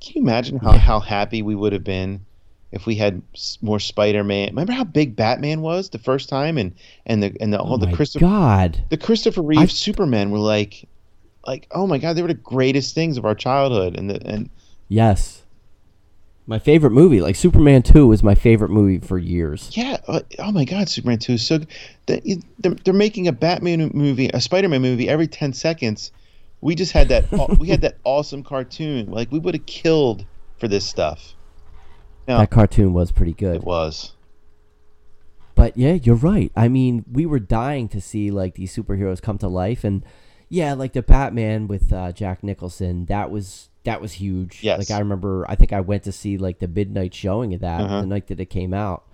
can 0.00 0.14
you 0.14 0.22
imagine 0.22 0.58
how, 0.58 0.72
how 0.72 1.00
happy 1.00 1.42
we 1.42 1.54
would 1.54 1.72
have 1.72 1.84
been 1.84 2.24
if 2.72 2.86
we 2.86 2.96
had 2.96 3.22
more 3.60 3.78
Spider-Man? 3.78 4.48
Remember 4.48 4.72
how 4.72 4.84
big 4.84 5.14
Batman 5.14 5.60
was 5.60 5.90
the 5.90 5.98
first 5.98 6.28
time, 6.28 6.58
and 6.58 6.74
and 7.06 7.22
the 7.22 7.36
and 7.40 7.52
the 7.52 7.60
all 7.60 7.74
oh 7.74 7.76
the 7.76 7.92
Christopher 7.92 8.24
God! 8.24 8.84
the 8.88 8.96
Christopher 8.96 9.42
Reeve 9.42 9.60
I- 9.60 9.66
Superman 9.66 10.30
were 10.30 10.38
like, 10.38 10.88
like 11.46 11.68
oh 11.70 11.86
my 11.86 11.98
god, 11.98 12.14
they 12.16 12.22
were 12.22 12.28
the 12.28 12.34
greatest 12.34 12.94
things 12.94 13.16
of 13.16 13.24
our 13.24 13.34
childhood, 13.34 13.96
and 13.96 14.10
the, 14.10 14.26
and 14.26 14.50
Yes. 14.88 15.38
My 16.44 16.58
favorite 16.58 16.90
movie, 16.90 17.20
like 17.20 17.36
Superman 17.36 17.82
Two, 17.82 18.08
was 18.08 18.24
my 18.24 18.34
favorite 18.34 18.70
movie 18.70 18.98
for 18.98 19.16
years. 19.16 19.70
yeah, 19.76 19.98
uh, 20.08 20.20
oh 20.40 20.50
my 20.50 20.64
god, 20.64 20.88
Superman 20.88 21.18
two 21.18 21.34
is 21.34 21.46
so 21.46 21.60
they're, 22.06 22.20
they're 22.58 22.92
making 22.92 23.28
a 23.28 23.32
Batman 23.32 23.92
movie, 23.94 24.28
a 24.28 24.40
Spider-Man 24.40 24.82
movie 24.82 25.08
every 25.08 25.28
ten 25.28 25.52
seconds. 25.52 26.10
We 26.60 26.74
just 26.74 26.92
had 26.92 27.08
that 27.10 27.30
we 27.60 27.68
had 27.68 27.82
that 27.82 27.98
awesome 28.04 28.42
cartoon. 28.42 29.10
Like 29.10 29.30
we 29.30 29.38
would 29.38 29.54
have 29.54 29.66
killed 29.66 30.26
for 30.58 30.66
this 30.66 30.84
stuff. 30.84 31.34
No, 32.28 32.38
That 32.38 32.50
cartoon 32.50 32.92
was 32.92 33.10
pretty 33.12 33.32
good. 33.32 33.56
it 33.56 33.64
was. 33.64 34.12
But 35.54 35.76
yeah, 35.76 35.92
you're 35.94 36.14
right. 36.16 36.50
I 36.56 36.68
mean, 36.68 37.04
we 37.10 37.26
were 37.26 37.38
dying 37.38 37.88
to 37.90 38.00
see 38.00 38.30
like 38.30 38.54
these 38.54 38.74
superheroes 38.74 39.20
come 39.20 39.38
to 39.38 39.48
life, 39.48 39.84
and 39.84 40.02
yeah, 40.48 40.72
like 40.74 40.92
the 40.94 41.02
Batman 41.02 41.68
with 41.68 41.92
uh, 41.92 42.12
Jack 42.12 42.42
Nicholson. 42.42 43.04
That 43.06 43.30
was 43.30 43.68
that 43.84 44.00
was 44.00 44.12
huge. 44.12 44.62
Yes. 44.62 44.78
Like 44.78 44.90
I 44.90 44.98
remember, 45.00 45.44
I 45.48 45.54
think 45.56 45.72
I 45.72 45.80
went 45.80 46.04
to 46.04 46.12
see 46.12 46.38
like 46.38 46.58
the 46.60 46.68
midnight 46.68 47.12
showing 47.14 47.52
of 47.54 47.60
that 47.60 47.80
Uh-huh. 47.82 48.00
the 48.00 48.06
night 48.06 48.28
that 48.28 48.40
it 48.40 48.46
came 48.46 48.72
out. 48.72 49.04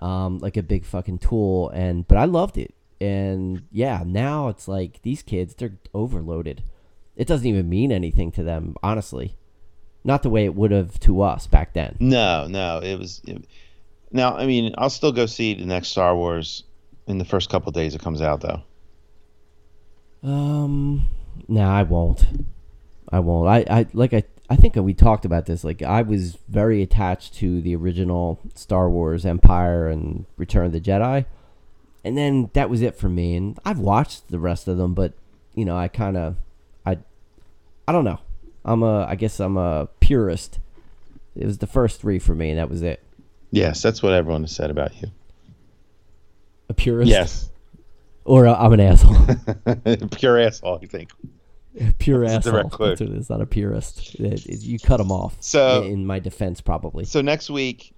Um, 0.00 0.38
like 0.38 0.56
a 0.56 0.62
big 0.62 0.84
fucking 0.84 1.18
tool, 1.18 1.68
and 1.70 2.06
but 2.08 2.18
I 2.18 2.24
loved 2.24 2.56
it. 2.58 2.74
And 3.00 3.62
yeah, 3.70 4.02
now 4.04 4.48
it's 4.48 4.66
like 4.66 5.02
these 5.02 5.22
kids, 5.22 5.54
they're 5.54 5.78
overloaded. 5.94 6.62
It 7.16 7.26
doesn't 7.28 7.46
even 7.46 7.68
mean 7.68 7.90
anything 7.92 8.30
to 8.32 8.42
them, 8.42 8.74
honestly. 8.82 9.36
Not 10.04 10.22
the 10.22 10.30
way 10.30 10.44
it 10.44 10.54
would 10.54 10.70
have 10.70 10.98
to 11.00 11.22
us 11.22 11.46
back 11.46 11.74
then. 11.74 11.96
No, 12.00 12.46
no, 12.46 12.80
it 12.80 12.98
was. 12.98 13.20
It, 13.26 13.44
now, 14.10 14.36
I 14.36 14.46
mean, 14.46 14.74
I'll 14.78 14.90
still 14.90 15.12
go 15.12 15.26
see 15.26 15.54
the 15.54 15.66
next 15.66 15.88
Star 15.88 16.16
Wars 16.16 16.64
in 17.06 17.18
the 17.18 17.24
first 17.24 17.50
couple 17.50 17.72
days 17.72 17.94
it 17.94 18.00
comes 18.00 18.22
out, 18.22 18.40
though. 18.40 18.62
Um, 20.22 21.08
no, 21.46 21.62
I 21.62 21.82
won't. 21.82 22.24
I 23.10 23.20
won't. 23.20 23.48
I, 23.48 23.78
I 23.78 23.86
like 23.92 24.12
I 24.12 24.24
I 24.50 24.56
think 24.56 24.76
we 24.76 24.94
talked 24.94 25.24
about 25.24 25.46
this. 25.46 25.62
Like 25.64 25.82
I 25.82 26.02
was 26.02 26.38
very 26.48 26.82
attached 26.82 27.34
to 27.34 27.60
the 27.60 27.76
original 27.76 28.40
Star 28.54 28.88
Wars 28.88 29.26
Empire 29.26 29.88
and 29.88 30.26
Return 30.36 30.66
of 30.66 30.72
the 30.72 30.80
Jedi, 30.80 31.26
and 32.04 32.16
then 32.16 32.50
that 32.54 32.70
was 32.70 32.82
it 32.82 32.96
for 32.96 33.08
me. 33.08 33.36
And 33.36 33.58
I've 33.64 33.78
watched 33.78 34.28
the 34.28 34.38
rest 34.38 34.68
of 34.68 34.78
them, 34.78 34.94
but 34.94 35.12
you 35.54 35.64
know, 35.64 35.76
I 35.76 35.88
kind 35.88 36.16
of, 36.16 36.36
I, 36.86 36.98
I 37.86 37.92
don't 37.92 38.04
know. 38.04 38.20
I'm 38.64 38.82
a. 38.82 39.04
I 39.04 39.14
guess 39.14 39.40
I'm 39.40 39.56
a 39.56 39.88
purist. 40.00 40.58
It 41.36 41.46
was 41.46 41.58
the 41.58 41.66
first 41.66 42.00
three 42.00 42.18
for 42.18 42.34
me, 42.34 42.50
and 42.50 42.58
that 42.58 42.68
was 42.68 42.82
it. 42.82 43.02
Yes, 43.50 43.80
that's 43.82 44.02
what 44.02 44.12
everyone 44.12 44.42
has 44.42 44.54
said 44.54 44.70
about 44.70 45.00
you. 45.00 45.08
A 46.68 46.74
purist. 46.74 47.08
Yes, 47.08 47.48
Or 48.24 48.46
i 48.46 48.52
I'm 48.52 48.72
an 48.74 48.80
asshole. 48.80 49.16
pure 50.10 50.38
asshole. 50.38 50.80
I 50.82 50.86
think. 50.86 51.10
Pure 51.98 52.26
That's 52.26 52.46
asshole. 52.46 52.68
That's 52.88 53.00
it 53.00 53.10
is, 53.10 53.30
not 53.30 53.40
a 53.40 53.46
purist. 53.46 54.16
It- 54.16 54.44
it- 54.46 54.62
you 54.62 54.78
cut 54.78 54.96
them 54.98 55.12
off. 55.12 55.36
So- 55.40 55.82
in 55.84 56.04
my 56.06 56.18
defense, 56.18 56.60
probably. 56.60 57.04
So 57.04 57.20
next 57.22 57.48
week 57.50 57.94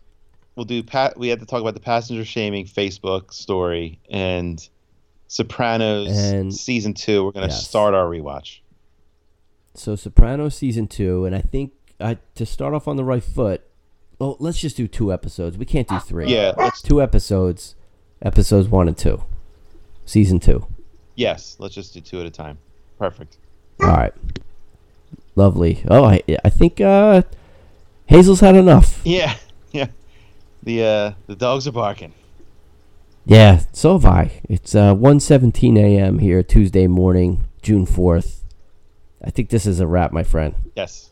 we'll 0.54 0.66
do. 0.66 0.82
Pat. 0.82 1.18
We 1.18 1.28
have 1.28 1.40
to 1.40 1.46
talk 1.46 1.60
about 1.62 1.74
the 1.74 1.80
passenger 1.80 2.24
shaming 2.24 2.66
Facebook 2.66 3.32
story 3.32 3.98
and 4.10 4.66
Sopranos 5.28 6.16
And- 6.16 6.54
season 6.54 6.92
two. 6.94 7.24
We're 7.24 7.32
gonna 7.32 7.46
Yes. 7.46 7.66
start 7.66 7.94
our 7.94 8.04
rewatch. 8.06 8.59
So 9.74 9.97
Sopranos 9.97 10.56
season 10.56 10.88
two, 10.88 11.24
and 11.24 11.34
I 11.34 11.40
think 11.40 11.72
uh, 12.01 12.16
to 12.34 12.44
start 12.47 12.74
off 12.74 12.88
on 12.88 12.97
the 12.97 13.05
right 13.05 13.22
foot. 13.22 13.62
Well, 14.18 14.36
let's 14.38 14.59
just 14.60 14.76
do 14.76 14.86
two 14.86 15.12
episodes. 15.12 15.56
We 15.56 15.64
can't 15.64 15.88
do 15.88 15.98
three. 15.98 16.26
Yeah. 16.26 16.52
Let's. 16.56 16.82
Two 16.82 17.01
episodes, 17.01 17.74
episodes 18.20 18.68
one 18.68 18.86
and 18.88 18.97
two, 18.98 19.24
season 20.05 20.40
two. 20.40 20.66
Yes. 21.14 21.56
Let's 21.59 21.74
just 21.74 21.94
do 21.94 22.01
two 22.01 22.20
at 22.20 22.26
a 22.26 22.30
time. 22.30 22.59
Perfect. 22.98 23.38
All 23.82 23.88
right. 23.88 24.12
Lovely. 25.36 25.82
Oh, 25.88 26.05
I 26.05 26.22
I 26.44 26.51
think 26.51 26.80
uh, 26.80 27.22
Hazel's 28.06 28.40
had 28.40 28.56
enough. 28.56 29.01
Yeah. 29.05 29.34
Yeah. 29.72 29.86
The 30.62 30.84
uh 30.84 31.12
the 31.26 31.36
dogs 31.36 31.66
are 31.66 31.72
barking. 31.72 32.12
Yeah, 33.24 33.60
so 33.72 33.92
have 33.98 34.05
I. 34.05 34.40
It's 34.48 34.74
uh 34.74 34.94
1:17 34.94 35.78
a.m. 35.78 36.18
here 36.18 36.42
Tuesday 36.42 36.86
morning, 36.86 37.44
June 37.62 37.86
4th. 37.86 38.40
I 39.22 39.30
think 39.30 39.51
this 39.51 39.66
is 39.66 39.80
a 39.80 39.86
wrap, 39.86 40.12
my 40.12 40.22
friend. 40.22 40.55
Yes, 40.76 41.10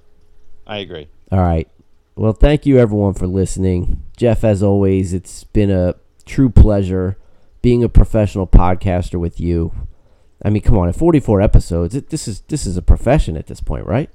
I 0.66 0.78
agree. 0.78 1.09
All 1.30 1.40
right. 1.40 1.68
Well, 2.16 2.32
thank 2.32 2.66
you 2.66 2.78
everyone 2.78 3.14
for 3.14 3.26
listening. 3.26 4.02
Jeff, 4.16 4.43
as 4.43 4.62
always, 4.62 5.12
it's 5.12 5.44
been 5.44 5.70
a 5.70 5.94
true 6.24 6.51
pleasure 6.51 7.16
being 7.62 7.85
a 7.85 7.89
professional 7.89 8.47
podcaster 8.47 9.20
with 9.20 9.39
you. 9.39 9.72
I 10.43 10.51
mean, 10.51 10.62
come 10.62 10.78
on, 10.78 10.89
at 10.89 10.97
44 10.97 11.40
episodes, 11.40 11.94
it, 11.94 12.10
this 12.10 12.28
is 12.28 12.40
this 12.43 12.66
is 12.66 12.76
a 12.76 12.82
profession 12.82 13.36
at 13.36 13.47
this 13.47 13.60
point, 13.60 13.86
right? 13.86 14.10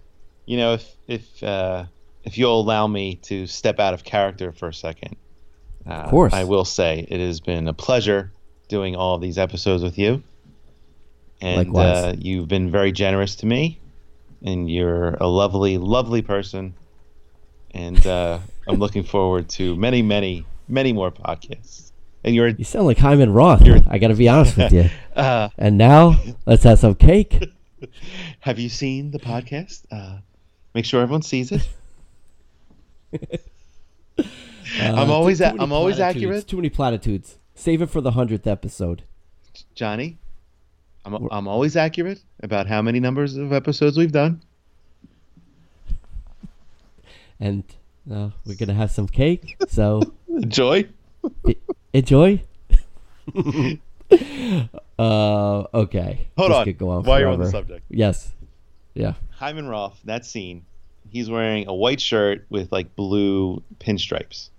You 0.45 0.57
know, 0.57 0.73
if 0.73 0.95
if 1.07 1.43
uh, 1.43 1.85
if 2.23 2.37
you'll 2.37 2.59
allow 2.59 2.87
me 2.87 3.15
to 3.23 3.47
step 3.47 3.79
out 3.79 3.93
of 3.93 4.03
character 4.03 4.51
for 4.51 4.69
a 4.69 4.73
second, 4.73 5.15
uh, 5.85 5.91
of 5.91 6.09
course, 6.09 6.33
I 6.33 6.45
will 6.45 6.65
say 6.65 7.05
it 7.09 7.19
has 7.19 7.39
been 7.39 7.67
a 7.67 7.73
pleasure 7.73 8.31
doing 8.69 8.95
all 8.95 9.15
of 9.15 9.21
these 9.21 9.37
episodes 9.37 9.83
with 9.83 9.97
you, 9.97 10.23
and 11.41 11.75
uh, 11.75 12.15
you've 12.17 12.47
been 12.47 12.71
very 12.71 12.91
generous 12.93 13.35
to 13.35 13.45
me, 13.45 13.79
and 14.43 14.69
you're 14.69 15.15
a 15.15 15.27
lovely, 15.27 15.77
lovely 15.77 16.21
person, 16.21 16.73
and 17.71 18.05
uh, 18.05 18.39
I'm 18.67 18.79
looking 18.79 19.03
forward 19.03 19.49
to 19.49 19.75
many, 19.75 20.01
many, 20.01 20.45
many 20.67 20.93
more 20.93 21.11
podcasts. 21.11 21.91
And 22.23 22.33
you're 22.33 22.47
you 22.47 22.63
sound 22.63 22.85
like 22.85 22.97
Hyman 22.97 23.33
Roth. 23.33 23.63
I 23.87 23.97
got 23.97 24.07
to 24.07 24.15
be 24.15 24.29
honest 24.29 24.57
with 24.57 24.71
you. 24.71 24.89
Uh, 25.13 25.47
and 25.59 25.77
now 25.77 26.19
let's 26.47 26.63
have 26.63 26.79
some 26.79 26.95
cake. 26.95 27.37
Have 28.39 28.57
you 28.57 28.67
seen 28.67 29.11
the 29.11 29.19
podcast? 29.19 29.83
Uh, 29.91 30.21
make 30.73 30.85
sure 30.85 31.03
everyone 31.03 31.21
sees 31.21 31.51
it. 31.51 31.69
I'm 34.81 35.11
always 35.11 35.39
I'm 35.39 35.71
always 35.71 35.99
accurate. 35.99 36.47
Too 36.47 36.55
many 36.55 36.71
platitudes. 36.71 37.37
Save 37.53 37.83
it 37.83 37.91
for 37.91 38.01
the 38.01 38.11
hundredth 38.11 38.47
episode. 38.47 39.03
Johnny, 39.75 40.17
I'm, 41.05 41.27
I'm 41.31 41.47
always 41.47 41.75
accurate 41.75 42.21
about 42.41 42.67
how 42.67 42.81
many 42.81 42.99
numbers 42.99 43.35
of 43.35 43.51
episodes 43.53 43.97
we've 43.97 44.11
done. 44.11 44.41
And 47.39 47.63
uh, 48.11 48.29
we're 48.45 48.55
gonna 48.55 48.73
have 48.73 48.91
some 48.91 49.07
cake. 49.07 49.57
So 49.67 50.01
enjoy. 50.29 50.87
e- 51.47 51.55
enjoy. 51.93 52.41
uh, 54.99 55.63
okay. 55.73 56.27
Hold 56.37 56.51
This 56.51 56.57
on. 56.57 56.63
could 56.65 56.77
go 56.77 56.89
on 56.89 57.03
While 57.03 57.19
you're 57.19 57.29
on 57.29 57.39
the 57.39 57.49
subject, 57.49 57.85
Yes. 57.89 58.31
Yeah. 58.93 59.13
Hyman 59.31 59.67
Roth, 59.67 59.99
that 60.05 60.25
scene, 60.25 60.65
he's 61.09 61.29
wearing 61.29 61.67
a 61.67 61.73
white 61.73 61.99
shirt 61.99 62.45
with 62.49 62.71
like 62.71 62.95
blue 62.95 63.61
pinstripes, 63.79 64.49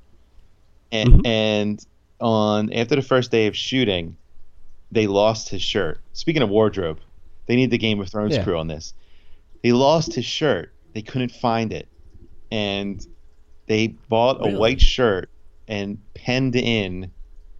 and 0.93 1.09
Mhm. 1.09 1.27
and 1.27 1.87
on 2.21 2.73
after 2.73 2.97
the 2.97 3.03
first 3.03 3.31
day 3.31 3.47
of 3.47 3.57
shooting, 3.57 4.17
they 4.95 5.07
lost 5.07 5.49
his 5.49 5.61
shirt. 5.63 6.01
Speaking 6.13 6.43
of 6.43 6.49
wardrobe, 6.49 7.01
they 7.47 7.57
need 7.57 7.71
the 7.71 7.79
Game 7.79 8.01
of 8.01 8.09
Thrones 8.09 8.37
Yeah. 8.37 8.45
crew 8.45 8.57
on 8.57 8.69
this. 8.69 8.95
They 9.63 9.73
lost 9.73 10.15
his 10.15 10.25
shirt. 10.25 10.73
They 10.95 11.03
couldn't 11.03 11.33
find 11.33 11.73
it, 11.73 11.89
and 12.51 13.05
they 13.67 13.89
bought 14.09 14.47
a 14.47 14.57
white 14.57 14.81
shirt 14.81 15.29
and 15.67 15.99
penned 16.15 16.55
in 16.57 17.11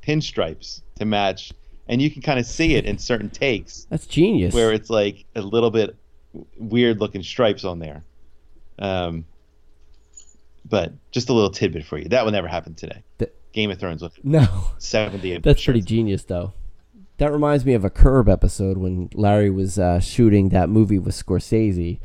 pinstripes 0.03 0.83
to 0.99 1.05
match. 1.05 1.53
And 1.89 2.01
you 2.01 2.11
can 2.11 2.23
kind 2.23 2.39
of 2.39 2.47
see 2.47 2.75
it 2.77 2.87
in 2.87 2.97
certain 2.99 3.29
takes 3.31 3.87
That's 3.91 4.07
genius. 4.07 4.55
where 4.55 4.73
it's 4.73 4.89
like 4.89 5.25
a 5.35 5.43
little 5.43 5.71
bit 5.71 5.97
weird 6.57 7.01
looking 7.01 7.23
stripes 7.23 7.65
on 7.65 7.79
there. 7.79 8.03
Um, 8.79 9.25
but 10.69 10.93
just 11.11 11.29
a 11.29 11.33
little 11.33 11.51
tidbit 11.51 11.85
for 11.85 11.99
you. 11.99 12.09
That 12.09 12.25
would 12.25 12.33
never 12.33 12.49
happen 12.49 12.75
today. 12.75 13.03
Th- 13.19 13.31
Game 13.53 13.71
of 13.71 13.79
Thrones 13.79 14.03
no. 14.23 14.47
70 14.79 15.39
That's 15.43 15.63
pretty 15.65 15.83
genius, 15.83 16.25
though. 16.25 16.53
That 17.19 17.31
reminds 17.33 17.65
me 17.65 17.75
of 17.75 17.85
a 17.85 17.91
Curb 17.91 18.29
episode 18.29 18.77
when 18.77 19.09
Larry 19.15 19.51
was 19.51 19.79
uh, 19.79 20.01
shooting 20.01 20.49
that 20.49 20.69
movie 20.69 20.99
with 20.99 21.15
Scorsese, 21.15 22.01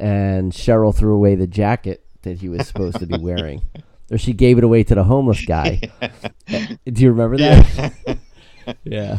and 0.00 0.52
Cheryl 0.52 0.94
threw 0.96 1.14
away 1.14 1.34
the 1.34 1.46
jacket 1.46 2.02
that 2.22 2.38
he 2.38 2.48
was 2.48 2.66
supposed 2.66 2.98
to 3.00 3.06
be 3.06 3.18
wearing, 3.18 3.62
or 4.10 4.16
she 4.18 4.32
gave 4.32 4.56
it 4.58 4.64
away 4.64 4.82
to 4.84 4.94
the 4.94 5.04
homeless 5.04 5.44
guy. 5.44 5.80
Do 6.48 7.02
you 7.02 7.10
remember 7.10 7.36
that? 7.38 7.94
Yeah. 8.66 8.74
Yeah. 8.82 9.18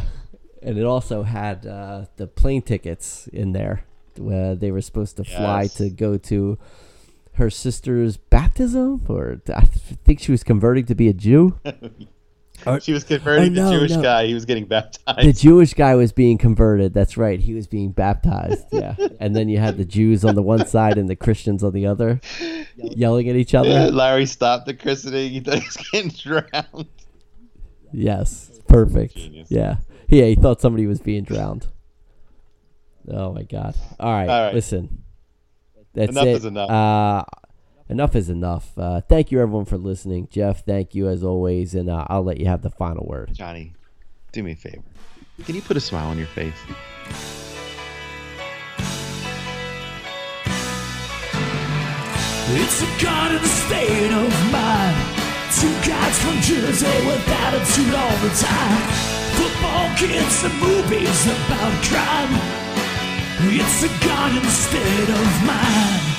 And 0.60 0.76
it 0.76 0.84
also 0.84 1.22
had 1.22 1.64
uh, 1.66 2.04
the 2.16 2.26
plane 2.26 2.60
tickets 2.60 3.26
in 3.28 3.52
there 3.52 3.84
where 4.18 4.54
they 4.54 4.70
were 4.70 4.82
supposed 4.82 5.16
to 5.16 5.24
fly 5.24 5.62
Yes. 5.62 5.74
to 5.76 5.88
go 5.88 6.18
to 6.18 6.58
her 7.34 7.48
sister's 7.48 8.16
baptism, 8.18 9.06
or 9.08 9.40
I 9.54 9.64
think 9.64 10.20
she 10.20 10.32
was 10.32 10.42
converting 10.44 10.84
to 10.86 10.94
be 10.94 11.08
a 11.08 11.14
Jew. 11.14 11.58
She 12.80 12.92
was 12.92 13.04
converting 13.04 13.58
Oh, 13.58 13.70
the 13.70 13.78
Jewish 13.78 13.90
no. 13.92 14.02
guy. 14.02 14.26
He 14.26 14.34
was 14.34 14.44
getting 14.44 14.64
baptized. 14.66 15.26
The 15.26 15.32
Jewish 15.32 15.74
guy 15.74 15.94
was 15.94 16.12
being 16.12 16.38
converted. 16.38 16.92
That's 16.94 17.16
right. 17.16 17.38
He 17.40 17.54
was 17.54 17.66
being 17.66 17.92
baptized. 17.92 18.64
Yeah. 18.72 18.94
And 19.20 19.34
then 19.34 19.48
you 19.48 19.58
had 19.58 19.76
the 19.76 19.84
Jews 19.84 20.24
on 20.24 20.34
the 20.36 20.42
one 20.42 20.64
side 20.66 20.96
and 20.98 21.08
the 21.08 21.16
Christians 21.16 21.64
on 21.64 21.72
the 21.72 21.86
other 21.86 22.20
yelling 22.76 23.28
at 23.28 23.34
each 23.36 23.52
Yeah, 23.52 23.60
other. 23.60 23.90
Larry 23.92 24.26
stopped 24.26 24.66
the 24.66 24.74
christening. 24.74 25.30
He 25.30 25.40
thought 25.40 25.58
he 25.58 25.64
was 25.66 25.76
getting 25.76 26.10
drowned. 26.10 26.88
Yes. 27.92 28.50
Perfect. 28.68 29.16
Genius. 29.16 29.50
Yeah. 29.50 29.76
Yeah, 30.08 30.24
he 30.26 30.34
thought 30.36 30.60
somebody 30.60 30.86
was 30.86 31.00
being 31.00 31.24
drowned. 31.24 31.66
Oh 33.10 33.32
my 33.32 33.42
god. 33.42 33.74
All 33.98 34.12
right. 34.12 34.28
All 34.28 34.44
right. 34.46 34.54
Listen. 34.54 35.02
That's 35.94 36.10
Enough 36.12 36.26
it. 36.26 36.36
is 36.36 36.44
enough. 36.44 36.70
Uh 36.70 37.24
enough 37.88 38.14
is 38.14 38.28
enough. 38.30 38.76
Uh 38.76 39.00
thank 39.02 39.30
you 39.32 39.40
everyone 39.40 39.64
for 39.64 39.78
listening. 39.78 40.28
Jeff, 40.30 40.64
thank 40.64 40.94
you 40.94 41.08
as 41.08 41.22
always 41.24 41.74
and 41.74 41.88
uh, 41.88 42.06
I'll 42.08 42.24
let 42.24 42.38
you 42.38 42.46
have 42.46 42.62
the 42.62 42.70
final 42.70 43.06
word. 43.06 43.32
Johnny, 43.32 43.74
do 44.32 44.42
me 44.42 44.52
a 44.52 44.56
favor. 44.56 44.82
Can 45.44 45.54
you 45.54 45.62
put 45.62 45.76
a 45.76 45.80
smile 45.80 46.08
on 46.08 46.18
your 46.18 46.26
face? 46.28 46.54
It's 52.50 52.82
a 52.82 53.04
god 53.04 53.32
in 53.34 53.44
state 53.44 54.10
of 54.12 54.30
mind. 54.50 54.96
Two 55.60 55.72
guys 55.88 56.18
from 56.22 56.40
Jersey 56.40 56.86
with 57.06 57.28
attitude 57.28 57.94
all 57.94 58.16
the 58.24 58.32
time. 58.40 58.80
Football 59.36 59.94
kids 59.96 60.44
and 60.44 60.54
movies 60.60 61.26
about 61.26 61.84
crime. 61.84 62.32
It's 63.52 63.82
a 63.84 63.88
god 64.06 64.32
in 64.32 64.44
a 64.44 64.50
state 64.50 65.10
of 65.10 65.46
mind. 65.46 66.17